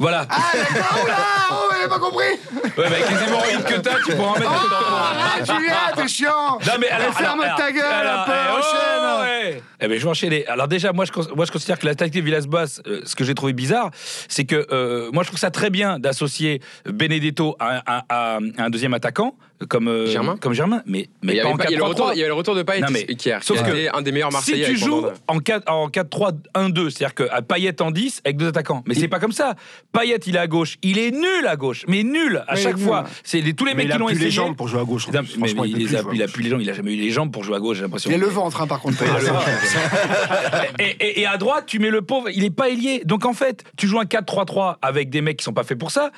Voilà. 0.01 0.25
Ah, 0.29 0.41
d'accord, 0.53 0.99
oh 1.03 1.07
là 1.07 1.15
Oh, 1.51 1.69
j'avais 1.71 1.87
pas 1.89 1.99
compris 1.99 2.25
Ouais, 2.25 2.71
mais 2.77 2.83
avec 2.85 3.09
les 3.09 3.27
hémorroïdes 3.27 3.63
que 3.63 3.79
t'as, 3.79 3.95
tu 4.05 4.15
pourras 4.15 4.29
en 4.29 4.33
mettre 4.39 4.51
tampon. 4.51 4.75
Ah, 4.79 5.43
Julien, 5.43 5.75
t'es 5.95 6.07
chiant 6.07 6.57
Non 6.65 6.73
mais 6.79 6.89
alors, 6.89 7.13
ferme 7.13 7.41
alors, 7.41 7.57
ta 7.57 7.71
gueule, 7.71 7.83
alors, 7.85 8.21
un 8.21 8.25
peu, 8.25 8.31
eh, 8.31 8.49
oh, 8.51 8.57
enchaîne. 8.57 9.21
ouais. 9.53 9.61
Eh 9.79 9.87
ben 9.87 9.97
je 9.99 10.03
vais 10.03 10.09
enchaîner. 10.09 10.47
Alors 10.47 10.67
déjà 10.67 10.91
moi 10.93 11.05
je 11.05 11.11
moi 11.35 11.45
je 11.45 11.51
considère 11.51 11.77
que 11.79 11.85
la 11.85 11.95
tactique 11.95 12.23
Villas-Boas, 12.23 12.81
euh, 12.87 13.01
ce 13.05 13.15
que 13.15 13.23
j'ai 13.23 13.33
trouvé 13.35 13.53
bizarre, 13.53 13.89
c'est 14.27 14.45
que 14.45 14.67
euh, 14.71 15.09
moi 15.11 15.23
je 15.23 15.27
trouve 15.29 15.39
ça 15.39 15.51
très 15.51 15.69
bien 15.69 15.99
d'associer 15.99 16.61
Benedetto 16.85 17.55
à, 17.59 17.77
un- 17.77 17.81
à- 17.87 18.03
à 18.09 18.37
un 18.57 18.69
deuxième 18.69 18.93
attaquant 18.93 19.35
comme 19.65 19.87
euh, 19.87 20.05
Germain. 20.07 20.37
comme 20.37 20.53
Germain, 20.53 20.81
mais 20.85 21.09
mais 21.23 21.33
Mais 21.33 21.33
il 21.33 21.35
y 21.35 21.39
pas 21.39 21.45
avait 21.45 21.53
en 21.53 21.57
pas- 21.57 21.65
il 21.69 21.71
y 21.71 21.75
a 21.75 21.77
le 21.77 21.83
4-3-3. 21.83 21.87
retour- 21.89 22.11
il 22.13 22.17
y 22.17 22.21
avait 22.21 22.27
le 22.29 22.33
retour 22.33 22.55
de 22.55 22.63
Payet 22.63 22.81
Non, 22.81 22.87
mais- 22.91 23.05
hier. 23.09 23.43
sauf 23.43 23.57
qui 23.57 23.63
que 23.63 23.69
était 23.75 23.89
un 23.89 24.01
des 24.01 24.11
meilleurs 24.11 24.29
Si 24.29 24.33
Marseillais. 24.35 24.63
tu 24.65 24.71
avec 24.71 24.77
joues 24.83 25.05
en 25.27 25.39
4 25.39 25.69
en 25.71 25.89
4-3-1-2, 25.89 26.89
c'est-à-dire 26.89 27.15
qu'à 27.15 27.41
Payet 27.41 27.81
en 27.81 27.91
10 27.91 28.21
avec 28.25 28.37
deux 28.37 28.47
attaquants. 28.47 28.83
Mais 28.87 28.95
Il- 28.95 29.01
c'est 29.01 29.07
pas 29.07 29.19
comme 29.19 29.31
ça. 29.31 29.55
Payet, 29.91 30.17
il 30.25 30.35
est 30.35 30.39
à 30.39 30.47
gauche. 30.47 30.77
Il 30.81 30.97
est 30.99 31.11
nul 31.11 31.47
à 31.47 31.55
gauche. 31.55 31.83
Mais 31.87 32.03
nul 32.03 32.43
à 32.47 32.55
Mais 32.55 32.61
chaque 32.61 32.77
fois. 32.77 33.05
C'est 33.23 33.41
les- 33.41 33.53
tous 33.53 33.65
les 33.65 33.71
Mais 33.73 33.77
mecs 33.77 33.85
il 33.85 33.89
qui 33.89 33.95
a 33.95 33.97
l'ont 33.99 34.05
plus 34.07 34.13
essayé. 34.15 34.25
les 34.27 34.31
jambes 34.31 34.55
pour 34.55 34.67
jouer 34.67 34.81
à 34.81 34.83
gauche. 34.83 35.07
Non, 35.07 35.19
plus. 35.23 35.33
mais 35.33 35.47
Franchement, 35.47 35.63
il, 35.65 35.77
les 35.77 35.85
plus 35.85 35.95
a, 35.95 36.01
jouer 36.01 36.11
à 36.11 36.13
il 36.15 36.21
a 36.21 36.25
gauche. 36.25 36.33
plus 36.33 36.43
les 36.43 36.49
jambes. 36.49 36.61
Il 36.61 36.69
a 36.69 36.73
jamais 36.73 36.93
eu 36.93 36.97
les 36.97 37.09
jambes 37.11 37.31
pour 37.31 37.43
jouer 37.43 37.55
à 37.55 37.59
gauche, 37.59 37.77
j'ai 37.77 37.83
l'impression. 37.83 38.09
Il 38.11 38.15
a 38.15 38.17
le 38.17 38.25
ventre, 38.27 38.61
hein, 38.61 38.67
par 38.67 38.79
contre. 38.79 38.97
Ah, 39.03 40.63
et- 40.79 41.21
et 41.21 41.25
à 41.25 41.37
droite, 41.37 41.65
tu 41.67 41.79
mets 41.79 41.89
le 41.89 42.01
pauvre, 42.01 42.29
il 42.29 42.43
est 42.43 42.49
pas 42.55 42.69
ailier. 42.69 43.01
Donc 43.05 43.25
en 43.25 43.33
fait, 43.33 43.63
tu 43.77 43.87
joues 43.87 43.99
un 43.99 44.05
4-3-3 44.05 44.77
avec 44.81 45.09
des 45.09 45.21
mecs 45.21 45.37
qui 45.37 45.43
sont 45.43 45.53
pas 45.53 45.63
faits 45.63 45.77
pour 45.77 45.91
ça, 45.91 46.11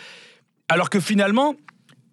alors 0.70 0.90
que 0.90 1.00
finalement. 1.00 1.56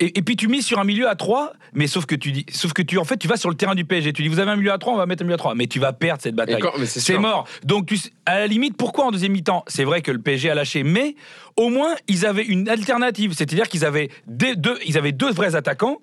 Et, 0.00 0.18
et 0.18 0.22
puis 0.22 0.34
tu 0.34 0.48
mises 0.48 0.64
sur 0.66 0.78
un 0.78 0.84
milieu 0.84 1.08
à 1.08 1.14
3, 1.14 1.52
mais 1.74 1.86
sauf 1.86 2.06
que 2.06 2.14
tu 2.14 2.32
dis, 2.32 2.46
sauf 2.50 2.72
que 2.72 2.80
tu 2.82 2.96
en 2.98 3.04
fait 3.04 3.18
tu 3.18 3.28
vas 3.28 3.36
sur 3.36 3.50
le 3.50 3.54
terrain 3.54 3.74
du 3.74 3.84
PSG, 3.84 4.12
tu 4.14 4.22
dis 4.22 4.28
vous 4.28 4.38
avez 4.38 4.50
un 4.50 4.56
milieu 4.56 4.72
à 4.72 4.78
3, 4.78 4.94
on 4.94 4.96
va 4.96 5.04
mettre 5.06 5.22
un 5.22 5.26
milieu 5.26 5.34
à 5.34 5.38
3, 5.38 5.54
mais 5.54 5.66
tu 5.66 5.78
vas 5.78 5.92
perdre 5.92 6.22
cette 6.22 6.32
Et 6.32 6.36
bataille. 6.36 6.62
c'est 6.86 7.18
mort. 7.18 7.46
Donc 7.64 7.86
tu, 7.86 7.98
à 8.26 8.38
la 8.40 8.46
limite, 8.46 8.76
pourquoi 8.76 9.04
en 9.06 9.10
deuxième 9.10 9.32
mi-temps? 9.32 9.62
C'est 9.66 9.84
vrai 9.84 10.00
que 10.00 10.10
le 10.10 10.18
PSG 10.18 10.50
a 10.50 10.54
lâché, 10.54 10.82
mais 10.84 11.14
au 11.56 11.68
moins 11.68 11.94
ils 12.08 12.24
avaient 12.24 12.44
une 12.46 12.68
alternative, 12.68 13.34
c'est-à-dire 13.34 13.68
qu'ils 13.68 13.84
avaient 13.84 14.08
des- 14.26 14.56
deux, 14.56 14.78
ils 14.86 14.96
avaient 14.96 15.12
deux 15.12 15.30
vrais 15.32 15.54
attaquants. 15.54 15.98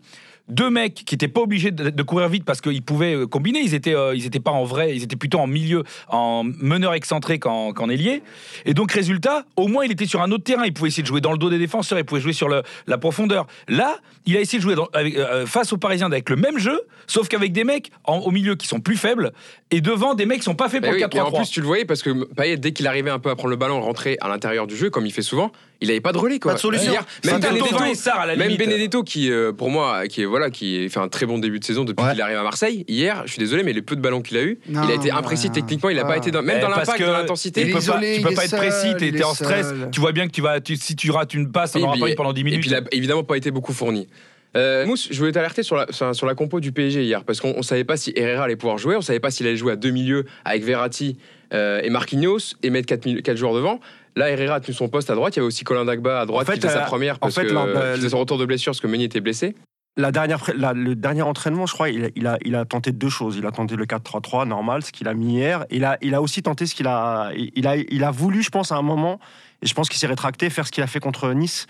Deux 0.50 0.70
mecs 0.70 0.94
qui 1.06 1.14
étaient 1.16 1.28
pas 1.28 1.42
obligés 1.42 1.72
de, 1.72 1.90
de 1.90 2.04
courir 2.04 2.30
vite 2.30 2.46
parce 2.46 2.62
qu'ils 2.62 2.82
pouvaient 2.82 3.16
euh, 3.16 3.28
combiner. 3.28 3.60
Ils 3.60 3.74
étaient, 3.74 3.96
euh, 3.96 4.16
ils 4.16 4.26
étaient 4.26 4.40
pas 4.40 4.52
en 4.52 4.64
vrai, 4.64 4.96
ils 4.96 5.04
étaient 5.04 5.16
plutôt 5.18 5.40
en 5.40 5.48
milieu, 5.48 5.84
en 6.08 6.44
meneur 6.46 6.94
excentré 6.94 7.38
qu'en 7.38 7.74
qu'en 7.74 7.90
ailier. 7.90 8.24
Et 8.66 8.74
donc 8.74 8.92
résultat, 8.92 9.46
au 9.58 9.68
moins 9.68 9.84
il 9.84 9.92
était 9.92 10.06
sur 10.06 10.22
un 10.22 10.32
autre 10.32 10.44
terrain. 10.46 10.64
Il 10.66 10.74
pouvait 10.74 10.88
essayer 10.88 11.04
de 11.04 11.08
jouer 11.08 11.20
dans 11.22 11.32
le 11.34 11.38
dos 11.38 11.50
des 11.50 11.58
défenseurs. 11.60 12.00
Il 12.00 12.06
pouvait 12.06 12.22
jouer 12.22 12.34
sur 12.34 12.48
le- 12.48 12.64
la 12.88 12.98
profondeur. 12.98 13.46
Là, 13.68 13.98
il 14.26 14.38
a 14.38 14.40
essayé 14.42 14.60
de 14.60 14.64
jouer 14.64 14.76
dans- 14.76 14.88
avec, 14.94 15.18
euh, 15.18 15.46
face 15.46 15.74
aux 15.74 15.78
Parisiens 15.78 16.08
avec 16.08 16.30
le 16.30 16.38
même 16.38 16.58
jeu, 16.60 16.80
sauf 17.08 17.28
qu'avec 17.28 17.52
des 17.52 17.64
mecs 17.66 17.92
en- 18.06 18.20
au 18.20 18.32
milieu 18.32 18.56
qui 18.56 18.68
sont 18.68 18.80
plus 18.80 18.96
faibles 18.98 19.34
et 19.72 19.82
devant 19.82 20.14
des 20.14 20.26
mecs 20.26 20.38
qui 20.40 20.44
sont 20.46 20.56
pas 20.56 20.70
faits 20.70 20.82
pour 20.82 20.92
oui, 20.92 21.00
le 21.00 21.06
et 21.06 21.10
4-3-3. 21.10 21.40
en 21.40 21.44
plus, 21.44 21.52
tu 21.52 21.60
le 21.60 21.68
voyais 21.68 21.86
parce 21.86 22.02
que 22.02 22.24
Payet, 22.36 22.56
dès 22.58 22.72
qu'il 22.72 22.88
arrivait 22.88 23.10
un 23.12 23.20
peu 23.20 23.30
à 23.30 23.36
prendre 23.36 23.50
le 23.50 23.58
ballon, 23.58 23.82
rentrer 23.82 24.18
à 24.22 24.30
l'intérieur 24.30 24.66
du 24.66 24.78
jeu, 24.78 24.90
comme 24.90 25.06
il 25.06 25.12
fait 25.12 25.22
souvent, 25.22 25.52
il 25.82 25.90
avait 25.92 26.02
pas 26.02 26.12
de 26.12 26.18
relais. 26.18 26.40
Quoi. 26.40 26.52
Pas 26.52 26.56
de 26.58 26.62
solution. 26.62 26.92
Hier, 26.92 27.06
Même 27.26 27.40
Benedetto 27.40 27.66
Benedetto, 27.66 27.92
et 27.92 27.96
Sarr, 27.96 28.20
à 28.22 28.26
la 28.26 28.36
même 28.36 28.50
limite. 28.50 28.66
Benedetto 28.68 29.04
qui, 29.04 29.32
euh, 29.32 29.52
pour 29.54 29.70
moi, 29.70 30.08
qui 30.08 30.22
est 30.22 30.26
voilà, 30.26 30.50
qui 30.50 30.90
fait 30.90 31.00
un 31.00 31.08
très 31.08 31.26
bon 31.26 31.38
début 31.40 31.60
de 31.60 31.64
saison 31.66 31.84
depuis 31.86 32.04
Ouais. 32.06 32.12
qu'il 32.14 32.22
arrive 32.22 32.38
à 32.38 32.44
Marseille. 32.44 32.86
Hier, 32.88 33.24
je 33.26 33.32
suis 33.32 33.40
désolé, 33.40 33.64
mais 33.64 33.74
les 33.74 33.82
peu 33.82 33.96
de 33.96 34.02
ballons 34.02 34.22
qu'il 34.22 34.38
a 34.38 34.44
eu, 34.44 34.60
Non, 34.70 34.84
il 34.86 34.92
a 34.92 34.96
été 34.96 35.12
imprécis 35.12 35.48
ouais. 35.48 35.54
techniquement. 35.54 35.90
Il 35.90 36.00
a 36.00 36.04
Ah. 36.04 36.08
pas 36.08 36.18
été 36.18 36.32
dans, 36.32 36.42
même 36.42 36.58
Eh, 36.58 36.62
dans 36.62 36.68
parce 36.68 36.80
l'impact, 36.88 37.00
que 37.00 37.04
dans 37.06 37.14
Tu 37.16 37.20
l'intensité. 37.22 37.66
Peux 37.66 37.74
pas, 37.74 37.80
tu 37.80 37.86
peux 37.92 38.04
est 38.32 38.36
pas 38.36 38.44
être 38.46 38.50
seul, 38.50 38.60
précis, 38.60 38.96
t'es 38.98 39.08
est 39.10 39.24
en 39.24 39.34
stress, 39.34 39.68
seul. 39.68 39.90
tu 39.92 40.00
vois 40.00 40.12
bien 40.12 40.28
que 40.28 40.32
tu 40.32 40.42
vas, 40.42 40.60
tu- 40.62 40.76
si 40.76 40.96
tu 40.96 41.12
rates 41.12 41.34
une 41.34 41.52
passe, 41.52 41.76
Et 41.76 41.80
n'aura 41.80 41.96
pas 41.98 42.10
eu 42.10 42.16
pendant 42.16 42.34
10 42.34 42.42
Et 42.42 42.44
minutes. 42.44 42.62
puis, 42.62 42.70
il 42.70 42.76
a 42.76 42.82
évidemment 42.92 43.24
pas 43.24 43.38
été 43.38 43.52
beaucoup 43.52 43.74
fourni. 43.74 44.08
Euh, 44.56 44.86
Mousse, 44.88 45.10
je 45.12 45.20
voulais 45.20 45.34
t'alerter 45.34 45.62
sur 45.62 45.76
la, 45.76 45.86
sur, 45.92 46.16
sur 46.16 46.26
la 46.26 46.34
compo 46.34 46.60
du 46.60 46.72
PSG 46.72 47.04
hier, 47.04 47.24
parce 47.24 47.40
qu'on 47.42 47.54
on 47.58 47.62
savait 47.62 47.84
pas 47.84 47.98
si 47.98 48.12
Herrera 48.16 48.46
allait 48.46 48.56
pouvoir 48.56 48.78
jouer, 48.80 48.96
on 48.96 49.02
savait 49.02 49.20
pas 49.20 49.30
s'il 49.30 49.46
allait 49.46 49.58
jouer 49.58 49.74
à 49.74 49.76
deux 49.76 49.92
milieux 49.92 50.26
avec 50.46 50.64
Verratti 50.64 51.18
euh, 51.54 51.80
et 51.84 51.90
Marquinhos 51.90 52.56
et 52.64 52.70
mettre 52.72 52.88
quatre, 52.88 53.06
mili- 53.06 53.22
quatre 53.22 53.38
joueurs 53.38 53.54
devant. 53.54 53.80
Là, 54.18 54.30
Herrera 54.32 54.56
a 54.56 54.60
tenu 54.60 54.74
son 54.74 54.90
poste 54.90 55.10
à 55.10 55.16
droite, 55.16 55.36
il 55.36 55.38
y 55.38 55.40
avait 55.42 55.48
aussi 55.48 55.64
Colin 55.64 55.86
Dagba 55.86 56.20
à 56.22 56.26
droite 56.26 56.48
En 56.48 56.52
fait, 56.52 56.58
qui 56.60 56.62
faisait 56.68 56.74
sa 56.74 56.84
euh, 56.84 56.88
première 56.88 57.16
en 57.16 57.20
parce 57.20 57.36
fait, 57.36 57.46
que 57.46 57.50
qui 57.94 57.98
faisait 57.98 58.10
son 58.10 58.20
retour 58.20 58.38
de 58.38 58.46
blessure 58.46 58.72
parce 58.72 58.82
que 58.82 58.88
Meunier 58.88 59.06
était 59.06 59.22
blessé. 59.22 59.56
La 59.96 60.12
dernière, 60.12 60.44
la- 60.56 60.74
le 60.74 60.96
dernier 60.96 61.24
entraînement, 61.24 61.66
je 61.66 61.74
crois, 61.74 61.90
il 61.90 62.06
a, 62.06 62.10
il, 62.16 62.28
a, 62.28 62.38
il 62.46 62.56
a 62.56 62.66
tenté 62.66 62.92
deux 62.92 63.10
choses. 63.10 63.36
Il 63.38 63.46
a 63.48 63.52
tenté 63.52 63.76
le 63.76 63.86
4-3-3 63.86 64.48
normal, 64.48 64.84
ce 64.84 64.92
qu'il 64.92 65.08
a 65.08 65.14
mis 65.16 65.34
hier. 65.34 65.66
Il 65.72 65.86
a, 65.86 65.98
il 66.02 66.14
a 66.14 66.22
aussi 66.22 66.44
tenté 66.44 66.68
ce 66.68 66.76
qu'il 66.76 66.86
a, 66.88 67.32
il 67.36 67.66
a. 67.68 67.76
Il 67.78 68.04
a 68.04 68.12
voulu, 68.12 68.44
je 68.44 68.50
pense, 68.52 68.72
à 68.72 68.76
un 68.76 68.84
moment, 68.84 69.20
et 69.64 69.66
je 69.66 69.74
pense 69.74 69.90
qu'il 69.90 69.98
s'est 69.98 70.06
rétracté, 70.08 70.50
faire 70.52 70.68
ce 70.68 70.72
qu'il 70.72 70.84
a 70.84 70.88
fait 70.88 71.00
contre 71.00 71.32
Nice. 71.34 71.66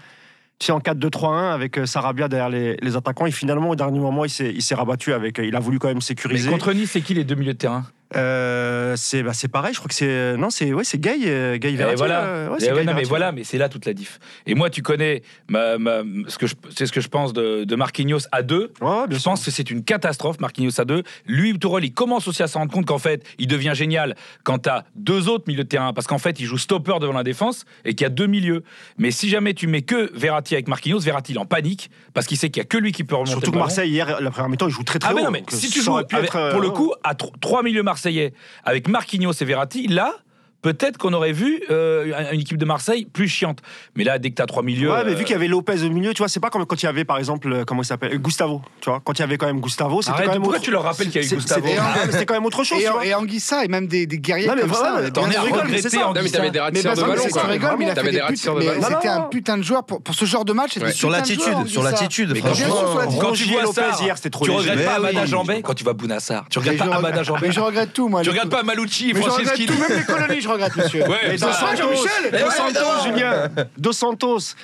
Tu 0.60 0.66
sais, 0.66 0.72
en 0.74 0.80
4-2-3-1 0.80 1.54
avec 1.54 1.78
euh, 1.78 1.86
Sarabia 1.86 2.28
derrière 2.28 2.50
les, 2.50 2.76
les 2.82 2.96
attaquants. 2.98 3.28
Et 3.28 3.32
finalement, 3.32 3.70
au 3.70 3.76
dernier 3.76 4.00
moment, 4.00 4.26
il 4.26 4.30
s'est 4.30 4.76
rabattu 4.76 5.14
avec. 5.14 5.40
euh, 5.40 5.46
Il 5.46 5.56
a 5.56 5.60
voulu 5.60 5.80
quand 5.80 5.88
même 5.88 5.98
Mais 5.98 6.02
sécuriser. 6.02 6.50
contre 6.50 6.74
Nice, 6.74 6.92
c'est 6.92 7.02
qui 7.02 7.14
les 7.14 7.24
deux 7.24 7.36
milieux 7.36 7.54
de 7.54 7.58
terrain? 7.58 7.86
Euh, 8.16 8.96
c'est 8.96 9.22
bah, 9.22 9.34
c'est 9.34 9.50
pareil, 9.50 9.74
je 9.74 9.80
crois 9.80 9.90
que 9.90 9.94
c'est. 9.96 10.38
Non, 10.38 10.50
c'est 10.50 10.74
ouais, 10.74 10.84
c'est 10.86 11.00
Gay, 11.00 11.18
euh, 11.26 11.58
Gay 11.58 11.74
Et 11.74 11.76
Verratti, 11.76 11.98
voilà. 11.98 12.24
euh, 12.24 12.50
ouais, 12.50 12.56
Eh 12.60 12.64
c'est 12.64 12.72
ouais, 12.72 12.80
Gay 12.80 12.86
non, 12.86 12.94
mais 12.96 13.04
voilà, 13.04 13.32
mais 13.34 13.44
c'est 13.44 13.58
là 13.58 13.68
toute 13.68 13.86
la 13.86 13.94
diff. 13.94 14.20
Et 14.46 14.56
moi, 14.56 14.70
tu 14.70 14.82
connais 14.82 15.24
ma, 15.50 15.78
ma- 15.78 16.04
ce 16.28 16.38
que 16.38 16.48
je, 16.48 16.56
c'est 16.76 16.86
ce 16.86 16.92
que 16.94 17.02
je 17.02 17.10
pense 17.10 17.34
de, 17.34 17.66
de 17.66 17.76
Marquinhos 17.76 18.20
à 18.32 18.44
deux. 18.44 18.72
Ouais, 18.82 18.88
ouais, 18.88 19.08
bien 19.08 19.18
Je 19.18 19.22
sûr. 19.22 19.32
pense 19.32 19.44
que 19.44 19.52
c'est 19.52 19.70
une 19.70 19.84
catastrophe, 19.84 20.40
Marquinhos 20.40 20.80
à 20.80 20.86
deux. 20.86 21.04
Lui, 21.26 21.58
Tourelle, 21.60 21.84
il 21.84 21.94
commence 21.94 22.28
aussi 22.30 22.42
à 22.44 22.48
se 22.48 22.58
rendre 22.58 22.72
compte 22.72 22.86
qu'en 22.86 22.98
fait, 22.98 23.26
il 23.40 23.48
devient 23.48 23.74
génial 23.76 24.16
quand 24.44 24.60
tu 24.60 24.70
as 24.70 24.86
deux 24.96 25.28
autres 25.28 25.44
milieux 25.48 25.64
de 25.64 25.70
terrain. 25.70 25.92
Parce 25.94 26.08
qu'en 26.08 26.18
fait, 26.20 26.40
il 26.40 26.46
joue 26.46 26.58
stopper 26.58 26.94
devant 27.02 27.14
la 27.14 27.24
défense 27.24 27.66
et 27.84 27.94
qu'il 27.94 28.06
y 28.06 28.08
a 28.08 28.10
deux 28.10 28.28
milieux. 28.28 28.64
Mais 28.98 29.12
si 29.12 29.28
jamais 29.28 29.54
tu 29.54 29.68
mets 29.68 29.82
que 29.82 30.12
Verratti 30.18 30.56
avec 30.56 30.70
Marquinhos, 30.70 31.00
Verratti, 31.00 31.34
il 31.34 31.40
en 31.40 31.46
panique 31.46 31.92
parce 32.14 32.26
qu'il 32.26 32.38
sait 32.38 32.50
qu'il 32.50 32.62
y 32.62 32.66
a 32.66 32.68
que 32.68 32.78
lui 32.78 32.94
qui 32.94 33.04
peut 33.04 33.16
remonter 33.16 33.32
Surtout 33.32 33.52
que. 33.52 33.58
Marseille, 33.58 33.90
hier, 33.92 34.22
la 34.22 34.32
première 34.32 34.50
mi-temps, 34.50 34.68
il 34.68 34.72
joue 34.74 34.84
très 34.84 34.98
très 35.00 35.10
Ah 35.10 35.14
haut. 35.14 35.18
mais 35.18 35.24
non 35.24 35.32
mais 35.32 35.40
donc, 35.42 35.52
si 35.52 35.70
tu 35.70 35.82
joues 35.82 35.98
avec- 35.98 36.14
être, 36.14 36.52
pour 36.52 36.62
le 36.62 36.70
coup 36.70 36.94
à 37.04 37.14
tro- 37.16 37.34
trois 37.42 37.64
milieux 37.64 37.84
avec 38.64 38.88
Marquinhos 38.88 39.34
et 39.34 39.46
Verratti 39.46 39.88
là 39.88 40.14
peut-être 40.62 40.98
qu'on 40.98 41.14
aurait 41.14 41.32
vu 41.32 41.62
euh, 41.70 42.12
une 42.34 42.40
équipe 42.42 42.58
de 42.58 42.66
Marseille 42.66 43.06
plus 43.12 43.28
chiante. 43.28 43.60
Mais 43.96 44.04
là, 44.04 44.20
dès 44.20 44.30
que 44.30 44.36
t'as 44.36 44.46
trois 44.46 44.64
milieux. 44.64 44.92
Ouais, 44.92 45.04
mais 45.06 45.12
euh, 45.12 45.16
vu 45.16 45.24
qu'il 45.24 45.34
y 45.34 45.36
avait 45.36 45.48
Lopez 45.48 45.84
au 45.84 45.90
milieu, 45.90 46.14
tu 46.14 46.20
vois, 46.20 46.28
c'est 46.30 46.40
pas 46.40 46.50
comme 46.50 46.66
quand 46.66 46.82
il 46.82 46.86
y 46.86 46.90
avait 46.90 47.06
par 47.06 47.18
exemple, 47.18 47.52
euh, 47.52 47.64
comment 47.66 47.82
il 47.84 47.86
s'appelle 47.86 48.14
euh, 48.14 48.18
Gustavo. 48.18 48.62
Tu 48.82 48.90
vois, 48.90 49.02
quand 49.04 49.14
il 49.14 49.20
y 49.20 49.24
avait 49.24 49.38
quand 49.38 49.46
même 49.48 49.62
Gustavo, 49.62 50.02
c'était 50.02 50.24
quand 50.24 50.32
même. 50.32 50.38
pourquoi 50.42 50.56
autre- 50.58 50.66
tu 50.66 50.72
leur 50.72 50.84
rappelles 50.84 51.10
qu'il 51.10 51.22
y 51.22 51.26
a 51.26 51.28
eu 51.28 51.36
Gustavo 51.36 51.68
C'était 52.12 52.26
quand 52.26 52.34
même 52.34 52.46
autre 52.46 52.64
chose, 52.64 52.80
Et, 52.82 52.86
tu 52.86 52.92
vois. 52.92 53.06
et 53.06 53.14
Anguissa 53.14 53.64
et 53.64 53.68
même 53.68 53.88
des, 53.88 54.06
des 54.08 54.20
guerriers 54.20 54.48
Non, 54.48 54.56
mais 54.56 54.62
comme 54.62 54.72
voilà, 54.72 55.04
ça. 55.06 55.12
T'en 55.12 55.30
es 55.30 55.38
rigole, 55.38 55.64
mais 55.70 56.30
t'avais 56.30 56.52
des 56.52 56.60
ratisseurs 56.60 56.96
de 56.96 57.02
ballon, 57.02 57.22
tu 57.24 57.30
quoi. 57.32 57.44
rigoles, 57.44 57.76
mais 57.78 57.86
il 57.86 57.90
a 57.90 57.90
fait 57.92 57.96
T'avais 58.02 58.12
des 58.12 58.22
ratisseurs 58.22 58.56
de 58.56 58.66
ballon. 58.66 58.82
C'était 58.96 59.08
un 59.08 59.22
putain 59.22 59.58
de 59.58 59.64
joueur 59.64 59.84
pour, 59.86 60.02
ce 60.14 60.26
genre 60.26 60.46
de 60.46 60.54
match. 60.54 60.72
c'était 60.74 60.92
sur 60.92 61.10
l'attitude, 61.10 61.68
sur 61.68 61.84
l'attitude. 61.84 62.34
Quand 62.42 62.52
tu 63.34 63.44
vois 63.46 63.62
Lopez 63.64 63.74
ça, 63.94 64.04
hier, 64.04 64.18
c'était 64.18 64.30
trop 64.30 64.46
tu 64.46 64.52
regrettes 64.52 64.86
pas. 64.86 64.96
Amada 64.96 65.26
Jambé 65.26 65.62
quand 65.62 65.74
tu 65.74 65.84
vois 65.84 65.94
Bounassar? 65.94 66.46
Tu 66.50 66.60
regardes 66.60 66.78
Mais 66.80 66.86
pas 66.90 66.96
Amada 66.98 67.24
Jambé? 67.24 67.48
Mais 67.48 67.52
je 67.52 67.60
regrette 67.60 67.94
tout, 67.94 68.08
moi. 68.08 68.22
Tu 68.22 68.30
regardes 68.30 68.50
pas 68.50 68.64
Malucci, 68.64 69.12
Mais 69.14 69.22
je 69.22 69.28
regrette 69.30 69.48
Franceschi. 69.48 69.66
tout, 69.66 69.74
même 69.80 69.98
les 69.98 70.04
colonies, 70.14 70.42
je 70.48 70.52
regrette, 70.52 70.76
monsieur. 70.76 71.04
Ouais, 71.08 71.36
Et 71.36 71.38
bah, 71.38 71.48
Dos 71.48 71.54
Santos, 71.54 71.78
Jean-Michel. 71.78 72.32
Dos 72.32 72.52
Santos, 72.52 72.74
Santos, 72.80 73.04
Julien. 73.08 73.52
Dos 73.78 73.94
Santos. 73.94 74.56